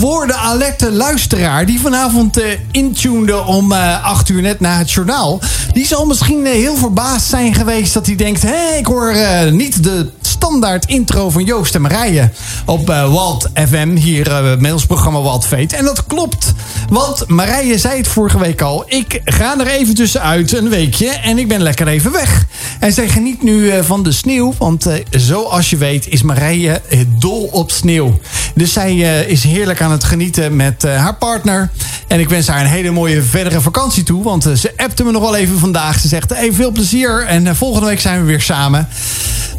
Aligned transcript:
Voor 0.00 0.26
de 0.26 0.34
alerte 0.34 0.92
luisteraar 0.92 1.66
die 1.66 1.80
vanavond 1.80 2.38
uh, 2.38 3.46
om 3.46 3.72
uh, 3.72 4.04
8 4.04 4.28
uur 4.28 4.42
net 4.42 4.60
na 4.60 4.78
het 4.78 4.90
journaal. 4.90 5.40
Die 5.72 5.86
zal 5.86 6.06
misschien 6.06 6.46
uh, 6.46 6.52
heel 6.52 6.76
verbaasd 6.76 7.28
zijn 7.28 7.54
geweest 7.54 7.94
dat 7.94 8.06
hij 8.06 8.16
denkt... 8.16 8.42
hé, 8.42 8.48
hey, 8.48 8.78
ik 8.78 8.86
hoor 8.86 9.14
niet 9.50 9.82
de 9.82 10.10
standaard 10.36 10.84
intro 10.86 11.30
van 11.30 11.44
Joost 11.44 11.74
en 11.74 11.80
Marije 11.80 12.30
op 12.64 12.90
uh, 12.90 13.12
Walt 13.12 13.48
FM, 13.68 13.94
hier 13.94 14.28
uh, 14.28 14.56
met 14.58 14.72
ons 14.72 14.86
programma 14.86 15.20
Walt 15.20 15.46
Veet. 15.46 15.72
En 15.72 15.84
dat 15.84 16.06
klopt, 16.06 16.52
want 16.88 17.28
Marije 17.28 17.78
zei 17.78 17.96
het 17.96 18.08
vorige 18.08 18.38
week 18.38 18.60
al. 18.60 18.84
Ik 18.86 19.20
ga 19.24 19.60
er 19.60 19.66
even 19.66 19.94
tussenuit, 19.94 20.52
een 20.52 20.68
weekje, 20.68 21.08
en 21.08 21.38
ik 21.38 21.48
ben 21.48 21.60
lekker 21.60 21.88
even 21.88 22.12
weg. 22.12 22.46
En 22.80 22.92
zij 22.92 23.08
geniet 23.08 23.42
nu 23.42 23.52
uh, 23.52 23.82
van 23.82 24.02
de 24.02 24.12
sneeuw, 24.12 24.54
want 24.58 24.86
zoals 25.10 25.70
je 25.70 25.76
weet 25.76 26.08
is 26.08 26.22
Marije 26.22 26.80
dol 27.18 27.48
op 27.52 27.70
sneeuw. 27.70 28.18
Dus 28.54 28.72
zij 28.72 28.96
is 29.26 29.44
heerlijk 29.44 29.80
aan 29.80 29.90
het 29.90 30.04
genieten 30.04 30.56
met 30.56 30.82
haar 30.82 31.14
partner. 31.14 31.70
En 32.06 32.20
ik 32.20 32.28
wens 32.28 32.46
haar 32.46 32.60
een 32.60 32.66
hele 32.66 32.90
mooie 32.90 33.22
verdere 33.22 33.60
vakantie 33.60 34.02
toe, 34.02 34.22
want 34.22 34.42
ze 34.42 34.72
appte 34.76 35.04
me 35.04 35.10
nog 35.10 35.22
wel 35.22 35.36
even 35.36 35.58
vandaag. 35.58 36.00
Ze 36.00 36.08
zegt, 36.08 36.30
hey, 36.30 36.52
veel 36.52 36.70
plezier 36.70 37.24
en 37.26 37.56
volgende 37.56 37.86
week 37.86 38.00
zijn 38.00 38.20
we 38.20 38.26
weer 38.26 38.40
samen. 38.40 38.88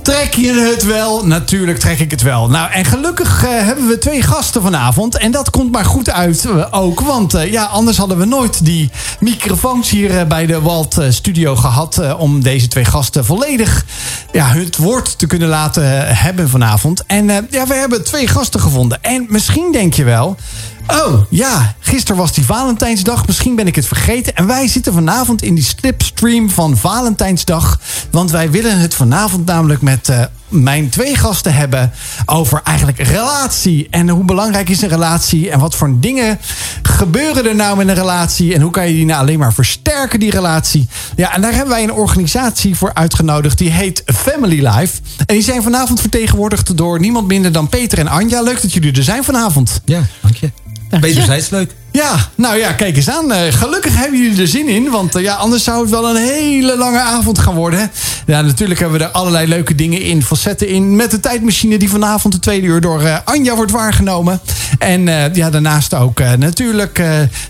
Trek 0.07 0.33
je 0.33 0.53
het 0.53 0.83
wel? 0.83 1.25
Natuurlijk 1.25 1.79
trek 1.79 1.99
ik 1.99 2.11
het 2.11 2.21
wel. 2.21 2.49
Nou, 2.49 2.71
en 2.71 2.85
gelukkig 2.85 3.43
uh, 3.43 3.49
hebben 3.49 3.87
we 3.87 3.97
twee 3.97 4.21
gasten 4.21 4.61
vanavond. 4.61 5.17
En 5.17 5.31
dat 5.31 5.49
komt 5.49 5.71
maar 5.71 5.85
goed 5.85 6.09
uit 6.09 6.45
uh, 6.45 6.65
ook. 6.71 6.99
Want 6.99 7.35
uh, 7.35 7.51
ja, 7.51 7.63
anders 7.63 7.97
hadden 7.97 8.17
we 8.17 8.25
nooit 8.25 8.65
die 8.65 8.91
microfoons 9.19 9.89
hier 9.89 10.27
bij 10.27 10.45
de 10.45 10.61
Walt 10.61 10.97
Studio 11.09 11.55
gehad. 11.55 12.15
om 12.17 12.43
deze 12.43 12.67
twee 12.67 12.85
gasten 12.85 13.25
volledig 13.25 13.85
ja, 14.31 14.47
het 14.47 14.77
woord 14.77 15.17
te 15.17 15.27
kunnen 15.27 15.47
laten 15.47 16.15
hebben 16.17 16.49
vanavond. 16.49 17.03
En 17.05 17.25
ja, 17.49 17.67
we 17.67 17.73
hebben 17.73 18.03
twee 18.03 18.27
gasten 18.27 18.59
gevonden. 18.59 19.03
En 19.03 19.25
misschien 19.29 19.71
denk 19.71 19.93
je 19.93 20.03
wel. 20.03 20.37
Oh, 20.87 21.21
ja, 21.29 21.75
gisteren 21.79 22.17
was 22.17 22.33
die 22.33 22.45
Valentijnsdag. 22.45 23.27
Misschien 23.27 23.55
ben 23.55 23.67
ik 23.67 23.75
het 23.75 23.87
vergeten. 23.87 24.35
En 24.35 24.47
wij 24.47 24.67
zitten 24.67 24.93
vanavond 24.93 25.41
in 25.41 25.55
die 25.55 25.63
slipstream 25.63 26.49
van 26.49 26.77
Valentijnsdag. 26.77 27.79
Want 28.11 28.31
wij 28.31 28.51
willen 28.51 28.79
het 28.79 28.95
vanavond 28.95 29.45
namelijk 29.45 29.81
met 29.81 30.09
uh, 30.09 30.23
mijn 30.47 30.89
twee 30.89 31.15
gasten 31.15 31.53
hebben 31.53 31.91
over 32.25 32.61
eigenlijk 32.63 32.99
relatie. 32.99 33.87
En 33.89 34.09
hoe 34.09 34.23
belangrijk 34.23 34.69
is 34.69 34.81
een 34.81 34.89
relatie? 34.89 35.49
En 35.49 35.59
wat 35.59 35.75
voor 35.75 35.99
dingen 35.99 36.39
gebeuren 36.83 37.45
er 37.45 37.55
nou 37.55 37.77
met 37.77 37.87
een 37.87 37.95
relatie? 37.95 38.53
En 38.53 38.61
hoe 38.61 38.71
kan 38.71 38.87
je 38.87 38.93
die 38.93 39.05
nou 39.05 39.21
alleen 39.21 39.39
maar 39.39 39.53
versterken, 39.53 40.19
die 40.19 40.31
relatie? 40.31 40.87
Ja, 41.15 41.33
en 41.33 41.41
daar 41.41 41.53
hebben 41.53 41.73
wij 41.73 41.83
een 41.83 41.93
organisatie 41.93 42.75
voor 42.75 42.93
uitgenodigd. 42.93 43.57
Die 43.57 43.71
heet 43.71 44.03
Family 44.05 44.67
Life. 44.67 45.01
En 45.25 45.35
die 45.35 45.43
zijn 45.43 45.63
vanavond 45.63 45.99
vertegenwoordigd 45.99 46.77
door 46.77 46.99
niemand 46.99 47.27
minder 47.27 47.51
dan 47.51 47.69
Peter 47.69 47.99
en 47.99 48.07
Anja. 48.07 48.41
Leuk 48.41 48.61
dat 48.61 48.73
jullie 48.73 48.93
er 48.93 49.03
zijn 49.03 49.23
vanavond. 49.23 49.81
Ja, 49.85 50.01
dank 50.21 50.35
je. 50.35 50.51
Wederzijds 50.89 51.49
leuk. 51.49 51.71
Ja, 51.97 52.29
nou 52.35 52.57
ja, 52.57 52.71
kijk 52.71 52.95
eens 52.95 53.09
aan. 53.09 53.31
Uh, 53.31 53.37
gelukkig 53.49 53.95
hebben 53.95 54.21
jullie 54.21 54.41
er 54.41 54.47
zin 54.47 54.67
in. 54.67 54.89
Want 54.89 55.15
uh, 55.15 55.23
ja, 55.23 55.35
anders 55.35 55.63
zou 55.63 55.81
het 55.81 55.89
wel 55.89 56.09
een 56.09 56.15
hele 56.15 56.77
lange 56.77 56.99
avond 56.99 57.39
gaan 57.39 57.55
worden. 57.55 57.91
Ja, 58.25 58.41
natuurlijk 58.41 58.79
hebben 58.79 58.99
we 58.99 59.05
er 59.05 59.11
allerlei 59.11 59.47
leuke 59.47 59.75
dingen 59.75 60.01
in. 60.01 60.23
Facetten 60.23 60.67
in. 60.67 60.95
Met 60.95 61.11
de 61.11 61.19
tijdmachine 61.19 61.77
die 61.77 61.89
vanavond 61.89 62.33
de 62.33 62.39
tweede 62.39 62.67
uur 62.67 62.81
door 62.81 63.01
uh, 63.01 63.17
Anja 63.25 63.55
wordt 63.55 63.71
waargenomen. 63.71 64.39
En 64.79 65.01
ja, 65.33 65.49
daarnaast 65.49 65.93
ook 65.93 66.19
natuurlijk 66.19 67.01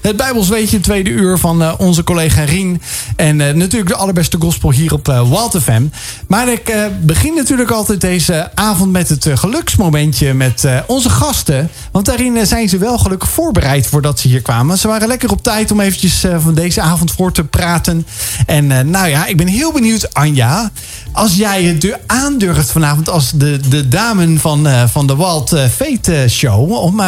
het 0.01 0.17
Bijbels 0.17 0.47
weetje, 0.47 0.79
tweede 0.79 1.09
uur 1.09 1.37
van 1.37 1.77
onze 1.77 2.03
collega 2.03 2.43
Rien. 2.43 2.81
En 3.15 3.37
natuurlijk 3.37 3.87
de 3.87 3.95
allerbeste 3.95 4.37
gospel 4.39 4.71
hier 4.71 4.93
op 4.93 5.07
uh. 5.07 5.93
Maar 6.27 6.47
ik 6.47 6.75
begin 7.01 7.35
natuurlijk 7.35 7.71
altijd 7.71 8.01
deze 8.01 8.51
avond 8.55 8.91
met 8.91 9.09
het 9.09 9.29
geluksmomentje 9.33 10.33
met 10.33 10.65
onze 10.87 11.09
gasten. 11.09 11.69
Want 11.91 12.05
daarin 12.05 12.45
zijn 12.45 12.69
ze 12.69 12.77
wel 12.77 12.97
gelukkig 12.97 13.29
voorbereid 13.29 13.87
voordat 13.87 14.19
ze 14.19 14.27
hier 14.27 14.36
kwamen. 14.41 14.77
Ze 14.77 14.87
waren 14.87 15.07
lekker 15.07 15.31
op 15.31 15.43
tijd 15.43 15.71
om 15.71 15.79
eventjes 15.79 16.23
uh, 16.23 16.37
van 16.39 16.53
deze 16.53 16.81
avond 16.81 17.11
voor 17.11 17.31
te 17.31 17.43
praten. 17.43 18.07
En 18.45 18.69
uh, 18.69 18.79
nou 18.79 19.07
ja, 19.07 19.25
ik 19.25 19.37
ben 19.37 19.47
heel 19.47 19.71
benieuwd, 19.71 20.13
Anja. 20.13 20.71
Als 21.11 21.35
jij 21.35 21.63
het 21.63 21.97
aandurft 22.05 22.71
vanavond 22.71 23.09
als 23.09 23.31
de, 23.31 23.59
de 23.69 23.87
dame 23.87 24.39
van, 24.39 24.67
uh, 24.67 24.83
van 24.87 25.07
de 25.07 25.15
Walt 25.15 25.55
Fate 25.75 26.25
Show. 26.29 26.71
Om 26.71 27.01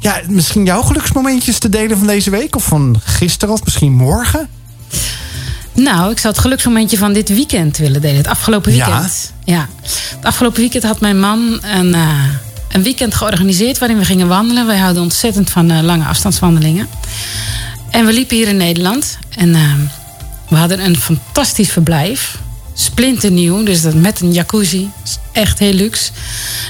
ja, 0.00 0.20
misschien 0.28 0.64
jouw 0.64 0.82
geluksmomentjes 0.82 1.58
te 1.58 1.68
delen 1.68 1.98
van 1.98 2.06
deze 2.06 2.30
week. 2.30 2.56
Of 2.56 2.64
van 2.64 3.00
gisteren 3.04 3.54
of 3.54 3.64
misschien 3.64 3.92
morgen. 3.92 4.48
Nou, 5.72 6.10
ik 6.10 6.18
zou 6.18 6.32
het 6.32 6.42
geluksmomentje 6.42 6.98
van 6.98 7.12
dit 7.12 7.28
weekend 7.28 7.76
willen 7.76 8.00
delen. 8.00 8.16
Het 8.16 8.26
afgelopen 8.26 8.72
weekend. 8.72 9.32
Ja. 9.44 9.54
ja. 9.54 9.68
Het 10.16 10.24
afgelopen 10.24 10.60
weekend 10.60 10.82
had 10.82 11.00
mijn 11.00 11.20
man 11.20 11.60
een 11.62 11.94
een 12.68 12.82
weekend 12.82 13.14
georganiseerd 13.14 13.78
waarin 13.78 13.98
we 13.98 14.04
gingen 14.04 14.28
wandelen. 14.28 14.66
Wij 14.66 14.78
houden 14.78 15.02
ontzettend 15.02 15.50
van 15.50 15.72
uh, 15.72 15.80
lange 15.80 16.04
afstandswandelingen. 16.04 16.88
En 17.90 18.06
we 18.06 18.12
liepen 18.12 18.36
hier 18.36 18.48
in 18.48 18.56
Nederland. 18.56 19.18
En 19.36 19.48
uh, 19.48 19.60
we 20.48 20.56
hadden 20.56 20.84
een 20.84 20.96
fantastisch 20.96 21.70
verblijf. 21.72 22.38
Splinternieuw, 22.74 23.62
dus 23.62 23.82
dat 23.82 23.94
met 23.94 24.20
een 24.20 24.32
jacuzzi. 24.32 24.88
Echt 25.32 25.58
heel 25.58 25.72
luxe. 25.72 26.10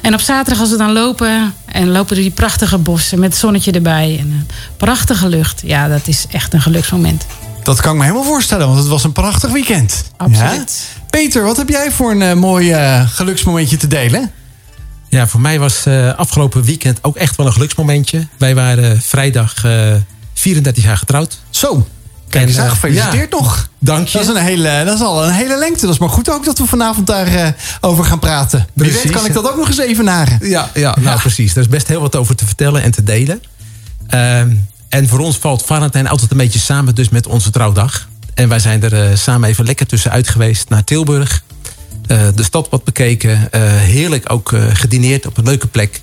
En 0.02 0.14
op 0.14 0.20
zaterdag 0.20 0.60
als 0.60 0.70
we 0.70 0.76
dan 0.76 0.92
lopen... 0.92 1.54
en 1.64 1.88
lopen 1.88 2.14
door 2.14 2.24
die 2.24 2.32
prachtige 2.32 2.78
bossen 2.78 3.18
met 3.18 3.30
het 3.30 3.38
zonnetje 3.38 3.72
erbij... 3.72 4.16
en 4.20 4.30
een 4.30 4.46
prachtige 4.76 5.28
lucht. 5.28 5.62
Ja, 5.64 5.88
dat 5.88 6.08
is 6.08 6.26
echt 6.30 6.52
een 6.52 6.62
geluksmoment. 6.62 7.26
Dat 7.62 7.80
kan 7.80 7.92
ik 7.92 7.98
me 7.98 8.04
helemaal 8.04 8.24
voorstellen, 8.24 8.66
want 8.66 8.78
het 8.78 8.88
was 8.88 9.04
een 9.04 9.12
prachtig 9.12 9.50
weekend. 9.50 10.04
Absoluut. 10.16 10.86
Ja? 10.94 11.02
Peter, 11.10 11.42
wat 11.42 11.56
heb 11.56 11.68
jij 11.68 11.90
voor 11.90 12.10
een 12.10 12.20
uh, 12.20 12.32
mooi 12.32 12.74
geluksmomentje 13.06 13.76
te 13.76 13.86
delen? 13.86 14.30
Ja, 15.08 15.26
voor 15.26 15.40
mij 15.40 15.58
was 15.58 15.86
uh, 15.86 16.14
afgelopen 16.14 16.62
weekend 16.62 16.98
ook 17.02 17.16
echt 17.16 17.36
wel 17.36 17.46
een 17.46 17.52
geluksmomentje. 17.52 18.26
Wij 18.38 18.54
waren 18.54 19.02
vrijdag 19.02 19.64
uh, 19.64 19.94
34 20.34 20.84
jaar 20.84 20.96
getrouwd. 20.96 21.38
Zo, 21.50 21.86
kijk 22.28 22.48
eens 22.48 22.58
aan, 22.58 22.70
gefeliciteerd 22.70 23.32
ja, 23.32 23.38
nog. 23.38 23.68
Dank 23.78 24.06
je. 24.06 24.18
Dat 24.18 24.28
is, 24.28 24.34
een 24.34 24.42
hele, 24.42 24.82
dat 24.84 24.94
is 24.94 25.00
al 25.00 25.24
een 25.24 25.32
hele 25.32 25.58
lengte. 25.58 25.80
Dat 25.80 25.94
is 25.94 26.00
maar 26.00 26.08
goed 26.08 26.30
ook 26.30 26.44
dat 26.44 26.58
we 26.58 26.66
vanavond 26.66 27.06
daarover 27.06 27.54
over 27.80 28.04
gaan 28.04 28.18
praten. 28.18 28.66
Wie 28.72 28.92
weet 28.92 29.10
kan 29.10 29.26
ik 29.26 29.32
dat 29.32 29.50
ook 29.50 29.56
nog 29.56 29.68
eens 29.68 29.78
even 29.78 30.04
naren. 30.04 30.38
Ja, 30.48 30.70
ja, 30.74 30.96
nou 31.00 31.20
precies. 31.20 31.54
Er 31.54 31.60
is 31.60 31.68
best 31.68 31.88
heel 31.88 32.00
wat 32.00 32.16
over 32.16 32.36
te 32.36 32.46
vertellen 32.46 32.82
en 32.82 32.90
te 32.90 33.02
delen. 33.02 33.42
en 34.88 35.08
voor 35.08 35.18
ons 35.18 35.36
valt 35.36 35.64
Valentijn 35.64 36.08
altijd 36.08 36.30
een 36.30 36.36
beetje 36.36 36.58
samen 36.58 36.94
dus 36.94 37.08
met 37.08 37.26
onze 37.26 37.50
trouwdag. 37.50 38.08
En 38.34 38.48
wij 38.48 38.58
zijn 38.58 38.82
er 38.82 39.18
samen 39.18 39.48
even 39.48 39.64
lekker 39.64 39.86
tussenuit 39.86 40.28
geweest 40.28 40.68
naar 40.68 40.84
Tilburg. 40.84 41.42
Uh, 42.08 42.28
de 42.34 42.42
stad 42.42 42.68
wat 42.68 42.84
bekeken. 42.84 43.30
Uh, 43.30 43.60
heerlijk 43.76 44.32
ook 44.32 44.52
uh, 44.52 44.64
gedineerd 44.72 45.26
op 45.26 45.36
een 45.36 45.44
leuke 45.44 45.66
plek. 45.66 46.00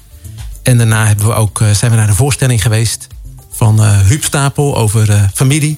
En 0.64 0.78
daarna 0.78 1.08
hebben 1.08 1.28
we 1.28 1.34
ook, 1.34 1.62
zijn 1.72 1.92
we 1.92 1.98
naar 1.98 2.08
een 2.08 2.16
voorstelling 2.16 2.62
geweest 2.62 3.08
van 3.52 3.84
Huub 3.84 4.24
Stapel 4.24 4.78
over 4.78 5.30
familie. 5.34 5.78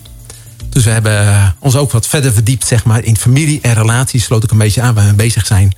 Dus 0.69 0.83
we 0.83 0.89
hebben 0.89 1.55
ons 1.59 1.75
ook 1.75 1.91
wat 1.91 2.07
verder 2.07 2.33
verdiept 2.33 2.67
zeg 2.67 2.85
maar, 2.85 3.03
in 3.03 3.17
familie 3.17 3.59
en 3.61 3.73
relaties. 3.73 4.23
Sloot 4.23 4.43
ik 4.43 4.51
een 4.51 4.57
beetje 4.57 4.81
aan 4.81 4.93
waar 4.93 5.07
we 5.07 5.13
bezig 5.13 5.45
zijn. 5.45 5.75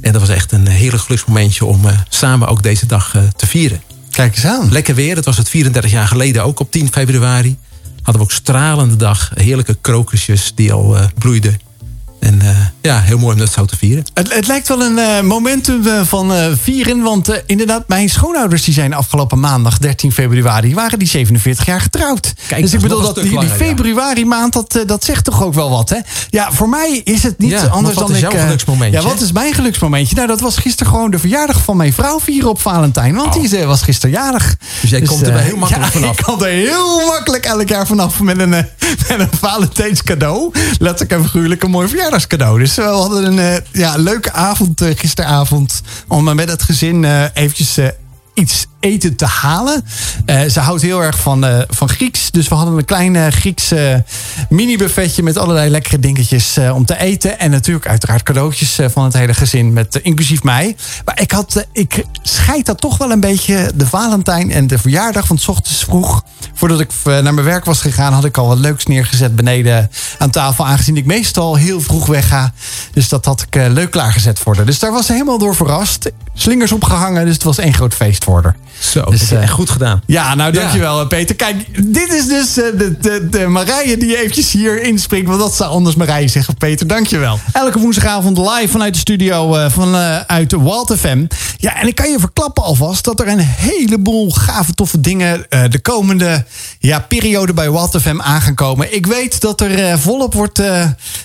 En 0.00 0.12
dat 0.12 0.20
was 0.20 0.30
echt 0.30 0.52
een 0.52 0.68
heerlijk 0.68 1.02
geluksmomentje 1.02 1.64
om 1.64 1.80
samen 2.08 2.48
ook 2.48 2.62
deze 2.62 2.86
dag 2.86 3.16
te 3.36 3.46
vieren. 3.46 3.82
Kijk 4.10 4.34
eens 4.34 4.46
aan. 4.46 4.72
Lekker 4.72 4.94
weer. 4.94 5.14
Dat 5.14 5.24
was 5.24 5.36
het 5.36 5.48
34 5.48 5.90
jaar 5.90 6.08
geleden 6.08 6.44
ook 6.44 6.60
op 6.60 6.70
10 6.70 6.92
februari. 6.92 7.56
Hadden 7.96 8.14
we 8.14 8.22
ook 8.22 8.32
stralende 8.32 8.96
dag. 8.96 9.30
Heerlijke 9.34 9.76
krokusjes 9.80 10.52
die 10.54 10.72
al 10.72 10.96
bloeiden. 11.18 11.58
En 12.20 12.42
uh, 12.42 12.48
ja, 12.82 13.00
heel 13.00 13.18
mooi 13.18 13.32
om 13.32 13.38
dat 13.38 13.52
zo 13.52 13.64
te 13.64 13.76
vieren. 13.76 14.04
Het, 14.14 14.34
het 14.34 14.46
lijkt 14.46 14.68
wel 14.68 14.82
een 14.82 14.98
uh, 14.98 15.20
momentum 15.20 15.86
uh, 15.86 16.00
van 16.04 16.56
vieren. 16.62 17.02
Want 17.02 17.42
inderdaad, 17.46 17.88
mijn 17.88 18.08
schoonouders 18.08 18.64
die 18.64 18.74
zijn 18.74 18.94
afgelopen 18.94 19.40
maandag 19.40 19.78
13 19.78 20.12
februari... 20.12 20.74
waren 20.74 20.98
die 20.98 21.08
47 21.08 21.66
jaar 21.66 21.80
getrouwd. 21.80 22.32
Kijk, 22.48 22.62
dus 22.62 22.72
ik 22.72 22.80
bedoel, 22.80 23.00
dat, 23.00 23.14
die, 23.14 23.38
die 23.38 23.48
februari 23.48 24.24
maand, 24.24 24.52
dat, 24.52 24.78
dat 24.86 25.04
zegt 25.04 25.24
toch 25.24 25.42
ook 25.42 25.54
wel 25.54 25.70
wat, 25.70 25.88
hè? 25.88 25.98
Ja, 26.30 26.52
voor 26.52 26.68
mij 26.68 27.00
is 27.04 27.22
het 27.22 27.38
niet 27.38 27.50
ja, 27.50 27.66
anders 27.66 27.94
dan 27.94 28.04
ik... 28.04 28.08
Wat 28.08 28.16
is 28.16 28.20
jouw 28.20 28.44
geluksmomentje? 28.44 29.00
Ja, 29.00 29.06
wat 29.06 29.20
is 29.20 29.32
mijn 29.32 29.54
geluksmomentje? 29.54 30.14
Nou, 30.14 30.26
dat 30.28 30.40
was 30.40 30.56
gisteren 30.56 30.92
gewoon 30.92 31.10
de 31.10 31.18
verjaardag 31.18 31.62
van 31.62 31.76
mijn 31.76 31.92
vrouw 31.92 32.20
vieren 32.20 32.50
op 32.50 32.60
Valentijn. 32.60 33.14
Want 33.14 33.36
oh. 33.36 33.42
die 33.42 33.64
was 33.64 33.82
gisteren 33.82 34.14
jarig. 34.14 34.56
Dus 34.80 34.90
jij 34.90 35.00
dus, 35.00 35.08
komt 35.08 35.26
er 35.26 35.38
heel 35.38 35.56
makkelijk 35.56 35.92
ja, 35.92 35.92
vanaf? 36.00 36.18
ik 36.18 36.24
kan 36.24 36.44
er 36.44 36.52
heel 36.52 37.06
makkelijk 37.06 37.44
elk 37.44 37.68
jaar 37.68 37.86
vanaf 37.86 38.20
met 38.20 38.38
een, 38.38 38.50
met 39.08 39.18
een 39.18 39.28
Valentijns 39.40 40.02
cadeau. 40.02 40.52
Letterlijk 40.78 41.20
en 41.20 41.22
figuurlijk 41.22 41.62
een 41.62 41.70
mooi 41.70 41.88
verjaardagscadeau. 41.88 42.58
Dus 42.58 42.71
we 42.74 42.82
hadden 42.82 43.24
een 43.24 43.38
uh, 43.38 43.56
ja, 43.72 43.96
leuke 43.96 44.32
avond 44.32 44.82
uh, 44.82 44.96
gisteravond. 44.96 45.82
Om 46.08 46.34
met 46.34 46.50
het 46.50 46.62
gezin 46.62 47.04
eventjes 47.34 47.78
iets 48.34 48.66
eten 48.80 49.16
te 49.16 49.26
halen. 49.26 49.84
Uh, 50.26 50.42
ze 50.42 50.60
houdt 50.60 50.82
heel 50.82 51.02
erg 51.02 51.18
van, 51.18 51.44
uh, 51.44 51.58
van 51.68 51.88
Grieks. 51.88 52.30
Dus 52.30 52.48
we 52.48 52.54
hadden 52.54 52.78
een 52.78 52.84
klein 52.84 53.14
uh, 53.14 53.26
Grieks 53.26 53.72
mini-buffetje 54.48 55.22
met 55.22 55.38
allerlei 55.38 55.70
lekkere 55.70 55.98
dingetjes 55.98 56.58
om 56.74 56.84
te 56.84 56.98
eten. 56.98 57.38
En 57.38 57.50
natuurlijk 57.50 57.86
uiteraard 57.86 58.22
cadeautjes 58.22 58.78
van 58.86 59.04
het 59.04 59.12
hele 59.12 59.34
gezin, 59.34 59.72
met, 59.72 60.00
inclusief 60.02 60.42
mij. 60.42 60.76
Maar 61.04 61.20
ik, 61.20 61.30
had, 61.30 61.66
ik 61.72 62.04
scheid 62.22 62.66
dat 62.66 62.80
toch 62.80 62.98
wel 62.98 63.10
een 63.10 63.20
beetje 63.20 63.70
de 63.74 63.86
Valentijn 63.86 64.50
en 64.50 64.66
de 64.66 64.78
verjaardag. 64.78 65.26
van 65.26 65.38
s 65.38 65.48
ochtends 65.48 65.84
vroeg, 65.84 66.24
voordat 66.54 66.80
ik 66.80 66.90
naar 67.04 67.34
mijn 67.34 67.46
werk 67.46 67.64
was 67.64 67.80
gegaan, 67.80 68.12
had 68.12 68.24
ik 68.24 68.38
al 68.38 68.46
wat 68.46 68.58
leuks 68.58 68.86
neergezet 68.86 69.36
beneden 69.36 69.90
aan 70.18 70.30
tafel. 70.30 70.66
Aangezien 70.66 70.96
ik 70.96 71.06
meestal 71.06 71.54
heel 71.54 71.80
vroeg 71.80 72.06
wegga. 72.06 72.52
Dus 72.92 73.08
dat 73.08 73.24
had 73.24 73.46
ik 73.50 73.54
leuk 73.54 73.90
klaargezet 73.90 74.38
voor 74.38 74.56
haar. 74.56 74.66
Dus 74.66 74.78
daar 74.78 74.92
was 74.92 75.06
ze 75.06 75.12
helemaal 75.12 75.38
door 75.38 75.54
verrast. 75.54 76.10
Slingers 76.34 76.72
opgehangen, 76.72 77.24
dus 77.24 77.34
het 77.34 77.42
was 77.42 77.58
één 77.58 77.74
groot 77.74 77.94
feest. 77.94 78.24
woordvoerder. 78.24 78.56
Zo, 78.78 79.04
dus, 79.04 79.30
echt 79.30 79.50
goed 79.50 79.70
gedaan. 79.70 80.02
Ja, 80.06 80.34
nou 80.34 80.52
dankjewel 80.52 81.06
Peter. 81.06 81.34
Kijk, 81.34 81.84
dit 81.92 82.12
is 82.12 82.26
dus 82.26 82.54
de, 82.54 82.96
de, 83.00 83.28
de 83.30 83.46
Marije 83.46 83.96
die 83.96 84.18
eventjes 84.18 84.52
hier 84.52 84.82
inspringt. 84.82 85.28
Want 85.28 85.40
dat 85.40 85.54
zou 85.54 85.70
anders 85.70 85.96
Marije 85.96 86.28
zeggen. 86.28 86.56
Peter, 86.56 86.86
dankjewel. 86.86 87.38
Elke 87.52 87.78
woensdagavond 87.78 88.38
live 88.38 88.68
vanuit 88.68 88.94
de 88.94 89.00
studio 89.00 89.56
uh, 89.56 89.70
van, 89.70 89.94
uh, 89.94 90.20
uit 90.20 90.52
Walt 90.52 90.94
FM. 90.98 91.26
Ja, 91.56 91.80
en 91.80 91.86
ik 91.86 91.94
kan 91.94 92.10
je 92.10 92.18
verklappen 92.18 92.62
alvast 92.62 93.04
dat 93.04 93.20
er 93.20 93.28
een 93.28 93.38
heleboel 93.38 94.30
gave 94.30 94.74
toffe 94.74 95.00
dingen 95.00 95.46
de 95.68 95.78
komende 95.82 96.44
ja, 96.78 96.98
periode 97.00 97.52
bij 97.52 97.70
Walt 97.70 98.00
FM 98.00 98.20
aan 98.20 98.40
gaan 98.40 98.54
komen. 98.54 98.94
Ik 98.94 99.06
weet 99.06 99.40
dat 99.40 99.60
er 99.60 99.98
volop 99.98 100.34
wordt 100.34 100.62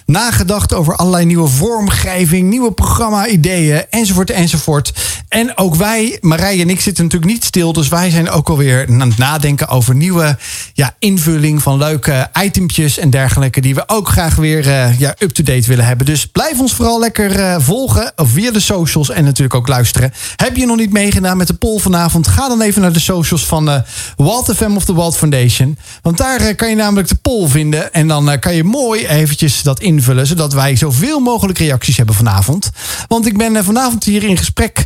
nagedacht 0.05 0.73
over 0.73 0.95
allerlei 0.95 1.25
nieuwe 1.25 1.47
vormgeving, 1.57 2.49
nieuwe 2.49 2.71
programma-ideeën 2.71 3.85
enzovoort 3.89 4.29
enzovoort. 4.29 4.93
En 5.29 5.57
ook 5.57 5.75
wij, 5.75 6.17
Marije 6.21 6.61
en 6.61 6.69
ik, 6.69 6.81
zitten 6.81 7.03
natuurlijk 7.03 7.31
niet 7.31 7.43
stil. 7.43 7.73
Dus 7.73 7.87
wij 7.87 8.09
zijn 8.09 8.29
ook 8.29 8.49
alweer 8.49 8.87
aan 8.89 8.99
het 8.99 9.17
nadenken 9.17 9.67
over 9.67 9.95
nieuwe 9.95 10.37
ja, 10.73 10.95
invulling 10.99 11.61
van 11.61 11.77
leuke 11.77 12.29
itempjes 12.43 12.97
en 12.97 13.09
dergelijke. 13.09 13.61
Die 13.61 13.75
we 13.75 13.83
ook 13.87 14.09
graag 14.09 14.35
weer 14.35 14.65
uh, 14.65 14.99
ja, 14.99 15.15
up-to-date 15.19 15.67
willen 15.67 15.85
hebben. 15.85 16.05
Dus 16.05 16.25
blijf 16.25 16.59
ons 16.59 16.73
vooral 16.73 16.99
lekker 16.99 17.39
uh, 17.39 17.55
volgen 17.59 18.11
via 18.15 18.51
de 18.51 18.59
socials 18.59 19.09
en 19.09 19.23
natuurlijk 19.23 19.55
ook 19.55 19.67
luisteren. 19.67 20.13
Heb 20.35 20.55
je 20.55 20.65
nog 20.65 20.77
niet 20.77 20.91
meegedaan 20.91 21.37
met 21.37 21.47
de 21.47 21.53
poll 21.53 21.79
vanavond? 21.79 22.27
Ga 22.27 22.47
dan 22.47 22.61
even 22.61 22.81
naar 22.81 22.93
de 22.93 22.99
socials 22.99 23.45
van 23.45 23.69
uh, 23.69 23.75
Walt 24.15 24.55
FM 24.55 24.75
of 24.75 24.85
de 24.85 24.93
Walt 24.93 25.17
Foundation. 25.17 25.77
Want 26.01 26.17
daar 26.17 26.55
kan 26.55 26.69
je 26.69 26.75
namelijk 26.75 27.07
de 27.07 27.15
poll 27.15 27.47
vinden. 27.47 27.93
En 27.93 28.07
dan 28.07 28.39
kan 28.39 28.55
je 28.55 28.63
mooi 28.63 29.07
eventjes 29.07 29.63
dat 29.63 29.79
invullen. 29.79 30.27
Zodat 30.27 30.53
wij 30.53 30.75
zoveel 30.75 31.19
mogelijk 31.19 31.46
reacties 31.53 31.97
hebben 31.97 32.15
vanavond. 32.15 32.69
Want 33.07 33.25
ik 33.25 33.37
ben 33.37 33.63
vanavond 33.63 34.03
hier 34.03 34.23
in 34.23 34.37
gesprek 34.37 34.85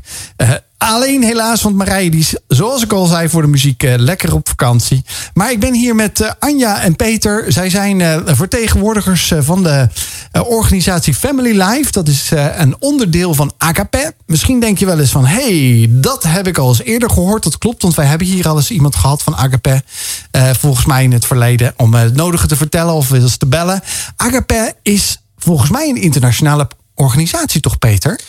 Alleen 0.81 1.23
helaas, 1.23 1.61
want 1.61 1.75
Marije 1.75 2.09
die 2.09 2.19
is, 2.19 2.35
zoals 2.47 2.83
ik 2.83 2.93
al 2.93 3.05
zei, 3.05 3.29
voor 3.29 3.41
de 3.41 3.47
muziek 3.47 3.83
uh, 3.83 3.93
lekker 3.97 4.33
op 4.33 4.47
vakantie. 4.47 5.03
Maar 5.33 5.51
ik 5.51 5.59
ben 5.59 5.73
hier 5.73 5.95
met 5.95 6.35
Anja 6.39 6.81
en 6.81 6.95
Peter. 6.95 7.45
Zij 7.47 7.69
zijn 7.69 8.23
vertegenwoordigers 8.25 9.33
van 9.39 9.63
de 9.63 9.89
organisatie 10.31 11.13
Family 11.13 11.61
Life. 11.61 11.91
Dat 11.91 12.07
is 12.07 12.31
een 12.55 12.75
onderdeel 12.79 13.33
van 13.33 13.53
AKP. 13.57 14.11
Misschien 14.25 14.59
denk 14.59 14.77
je 14.77 14.85
wel 14.85 14.99
eens 14.99 15.11
van, 15.11 15.25
hey, 15.25 15.87
dat 15.89 16.23
heb 16.23 16.47
ik 16.47 16.57
al 16.57 16.69
eens 16.69 16.83
eerder 16.83 17.09
gehoord. 17.09 17.43
Dat 17.43 17.57
klopt, 17.57 17.81
want 17.81 17.95
wij 17.95 18.05
hebben 18.05 18.27
hier 18.27 18.47
al 18.47 18.55
eens 18.55 18.71
iemand 18.71 18.95
gehad 18.95 19.23
van 19.23 19.35
AKP. 19.35 19.67
volgens 20.59 20.85
mij 20.85 21.03
in 21.03 21.11
het 21.11 21.25
verleden, 21.25 21.73
om 21.77 21.93
het 21.93 22.15
nodige 22.15 22.47
te 22.47 22.55
vertellen 22.55 22.93
of 22.93 23.11
eens 23.11 23.37
te 23.37 23.45
bellen. 23.45 23.81
AKP 24.15 24.53
is 24.81 25.20
volgens 25.43 25.69
mij 25.69 25.89
een 25.89 26.01
internationale 26.01 26.67
organisatie, 26.93 27.61
toch 27.61 27.77
Peter? 27.77 28.19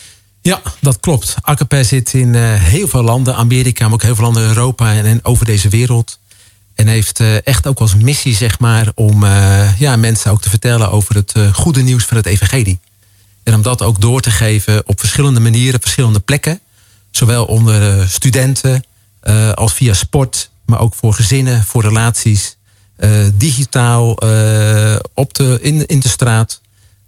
Ja, 0.41 0.61
dat 0.79 0.99
klopt. 0.99 1.35
AKP 1.41 1.75
zit 1.81 2.13
in 2.13 2.33
uh, 2.33 2.53
heel 2.53 2.87
veel 2.87 3.03
landen, 3.03 3.35
Amerika, 3.35 3.83
maar 3.83 3.93
ook 3.93 4.01
heel 4.01 4.15
veel 4.15 4.23
landen 4.23 4.43
in 4.43 4.49
Europa 4.49 4.93
en, 4.93 5.19
over 5.25 5.45
deze 5.45 5.69
wereld. 5.69 6.19
En 6.75 6.87
heeft 6.87 7.19
uh, 7.19 7.47
echt 7.47 7.67
ook 7.67 7.79
als 7.79 7.95
missie, 7.95 8.35
zeg 8.35 8.59
maar, 8.59 8.91
om 8.95 9.23
uh, 9.23 9.79
ja, 9.79 9.95
mensen 9.95 10.31
ook 10.31 10.41
te 10.41 10.49
vertellen 10.49 10.91
over 10.91 11.15
het 11.15 11.33
goede 11.53 11.81
nieuws 11.81 12.05
van 12.05 12.17
het 12.17 12.25
evangelie. 12.25 12.79
En 13.43 13.53
om 13.53 13.61
dat 13.61 13.81
ook 13.81 14.01
door 14.01 14.21
te 14.21 14.31
geven 14.31 14.87
op 14.87 14.99
verschillende 14.99 15.39
manieren, 15.39 15.81
verschillende 15.81 16.19
plekken. 16.19 16.59
Zowel 17.11 17.45
onder 17.45 18.09
studenten 18.09 18.83
als 19.53 19.73
via 19.73 19.93
sport, 19.93 20.49
maar 20.65 20.79
ook 20.79 20.95
voor 20.95 21.13
gezinnen, 21.13 21.63
voor 21.63 21.81
relaties. 21.81 22.57
digitaal, 23.33 24.09
op 25.13 25.33
de, 25.33 25.59
in, 25.61 25.85
in 25.85 25.99
de 25.99 26.09
straat. 26.09 26.61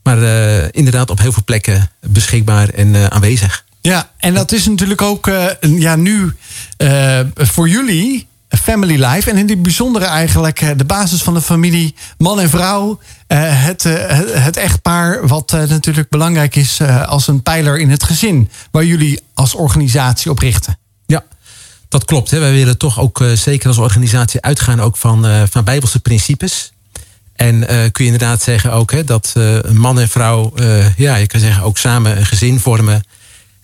Maar 0.05 0.21
uh, 0.21 0.63
inderdaad 0.71 1.09
op 1.09 1.19
heel 1.19 1.31
veel 1.31 1.43
plekken 1.45 1.89
beschikbaar 1.99 2.69
en 2.69 2.93
uh, 2.93 3.05
aanwezig. 3.05 3.65
Ja, 3.81 4.09
en 4.17 4.33
dat 4.33 4.51
is 4.51 4.67
natuurlijk 4.67 5.01
ook 5.01 5.27
uh, 5.27 5.45
ja, 5.59 5.95
nu 5.95 6.33
voor 7.35 7.69
jullie 7.69 8.27
family 8.49 9.05
life. 9.05 9.29
En 9.29 9.37
in 9.37 9.47
dit 9.47 9.61
bijzondere 9.61 10.05
eigenlijk 10.05 10.77
de 10.77 10.85
basis 10.85 11.21
van 11.21 11.33
de 11.33 11.41
familie, 11.41 11.95
man 12.17 12.39
en 12.39 12.49
vrouw. 12.49 12.99
het, 13.27 13.83
het 14.33 14.57
echtpaar 14.57 15.27
wat 15.27 15.51
natuurlijk 15.51 16.09
belangrijk 16.09 16.55
is 16.55 16.81
als 17.05 17.27
een 17.27 17.43
pijler 17.43 17.77
in 17.77 17.89
het 17.89 18.03
gezin. 18.03 18.49
Waar 18.71 18.85
jullie 18.85 19.19
als 19.33 19.53
organisatie 19.53 20.31
op 20.31 20.39
richten. 20.39 20.77
Ja, 21.05 21.23
dat 21.89 22.05
klopt. 22.05 22.31
Hè. 22.31 22.39
Wij 22.39 22.51
willen 22.53 22.77
toch 22.77 22.99
ook 22.99 23.23
zeker 23.33 23.67
als 23.67 23.77
organisatie 23.77 24.41
uitgaan 24.41 24.79
ook 24.81 24.97
van, 24.97 25.47
van 25.49 25.63
bijbelse 25.63 25.99
principes. 25.99 26.73
En 27.35 27.55
uh, 27.55 27.65
kun 27.67 28.05
je 28.05 28.11
inderdaad 28.11 28.41
zeggen 28.41 28.71
ook 28.71 28.91
hè, 28.91 29.03
dat 29.03 29.33
uh, 29.37 29.59
man 29.71 29.99
en 29.99 30.09
vrouw, 30.09 30.51
uh, 30.55 30.95
ja, 30.95 31.15
je 31.15 31.27
kan 31.27 31.39
zeggen 31.39 31.63
ook 31.63 31.77
samen 31.77 32.17
een 32.17 32.25
gezin 32.25 32.59
vormen. 32.59 33.03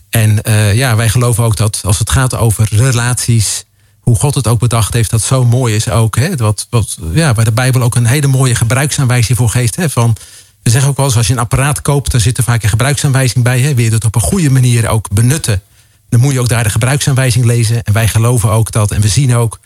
En 0.10 0.42
ja, 0.74 0.96
wij 0.96 1.10
geloven 1.10 1.44
ook 1.44 1.56
dat 1.58 1.82
als 1.84 2.00
het 2.00 2.10
gaat 2.10 2.36
over 2.36 2.68
relaties, 2.70 3.66
hoe 4.00 4.16
God 4.16 4.36
het 4.36 4.48
ook 4.48 4.60
bedacht 4.60 4.94
heeft, 4.94 5.10
dat 5.10 5.22
zo 5.22 5.46
mooi 5.46 5.76
is 5.76 5.90
ook. 5.90 6.16
Hè, 6.16 6.36
wat, 6.36 6.68
wat, 6.70 6.98
ja, 7.14 7.34
waar 7.34 7.46
de 7.46 7.52
Bijbel 7.52 7.82
ook 7.82 7.96
een 7.96 8.06
hele 8.06 8.28
mooie 8.28 8.56
gebruiksaanwijzing 8.56 9.38
voor 9.38 9.50
geeft. 9.50 9.76
Hè, 9.76 9.90
van, 9.90 10.16
we 10.64 10.70
zeggen 10.70 10.90
ook 10.90 10.98
wel 10.98 11.06
eens, 11.06 11.18
als 11.18 11.28
je 11.28 11.34
een 11.34 11.40
apparaat 11.40 11.82
koopt, 11.82 12.12
dan 12.12 12.20
zit 12.20 12.38
er 12.38 12.44
vaak 12.44 12.64
een 12.64 12.70
gebruiksaanwijzing 12.70 13.44
bij. 13.44 13.60
Hè, 13.60 13.74
wil 13.74 13.86
je 13.86 13.92
het 13.92 14.06
op 14.06 14.16
een 14.16 14.22
goede 14.22 14.50
manier 14.50 14.90
ook 14.90 15.10
benutten, 15.14 15.62
dan 16.10 16.20
moet 16.20 16.34
je 16.34 16.40
ook 16.40 16.50
daar 16.50 16.64
de 16.64 16.70
gebruiksaanwijzing 16.70 17.46
lezen. 17.46 17.84
En 17.84 17.94
wij 17.94 18.08
geloven 18.08 18.52
ook 18.52 18.72
dat, 18.72 18.92
en 18.92 19.02
we 19.02 19.08
zien 19.08 19.36
ook 19.36 19.60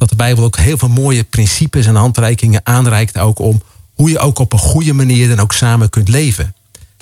dat 0.00 0.08
de 0.08 0.16
Bijbel 0.16 0.44
ook 0.44 0.56
heel 0.56 0.78
veel 0.78 0.88
mooie 0.88 1.24
principes 1.24 1.86
en 1.86 1.94
handreikingen 1.94 2.60
aanreikt 2.64 3.18
ook 3.18 3.38
om 3.38 3.62
hoe 3.94 4.10
je 4.10 4.18
ook 4.18 4.38
op 4.38 4.52
een 4.52 4.58
goede 4.58 4.92
manier 4.92 5.28
dan 5.28 5.40
ook 5.40 5.52
samen 5.52 5.90
kunt 5.90 6.08
leven. 6.08 6.54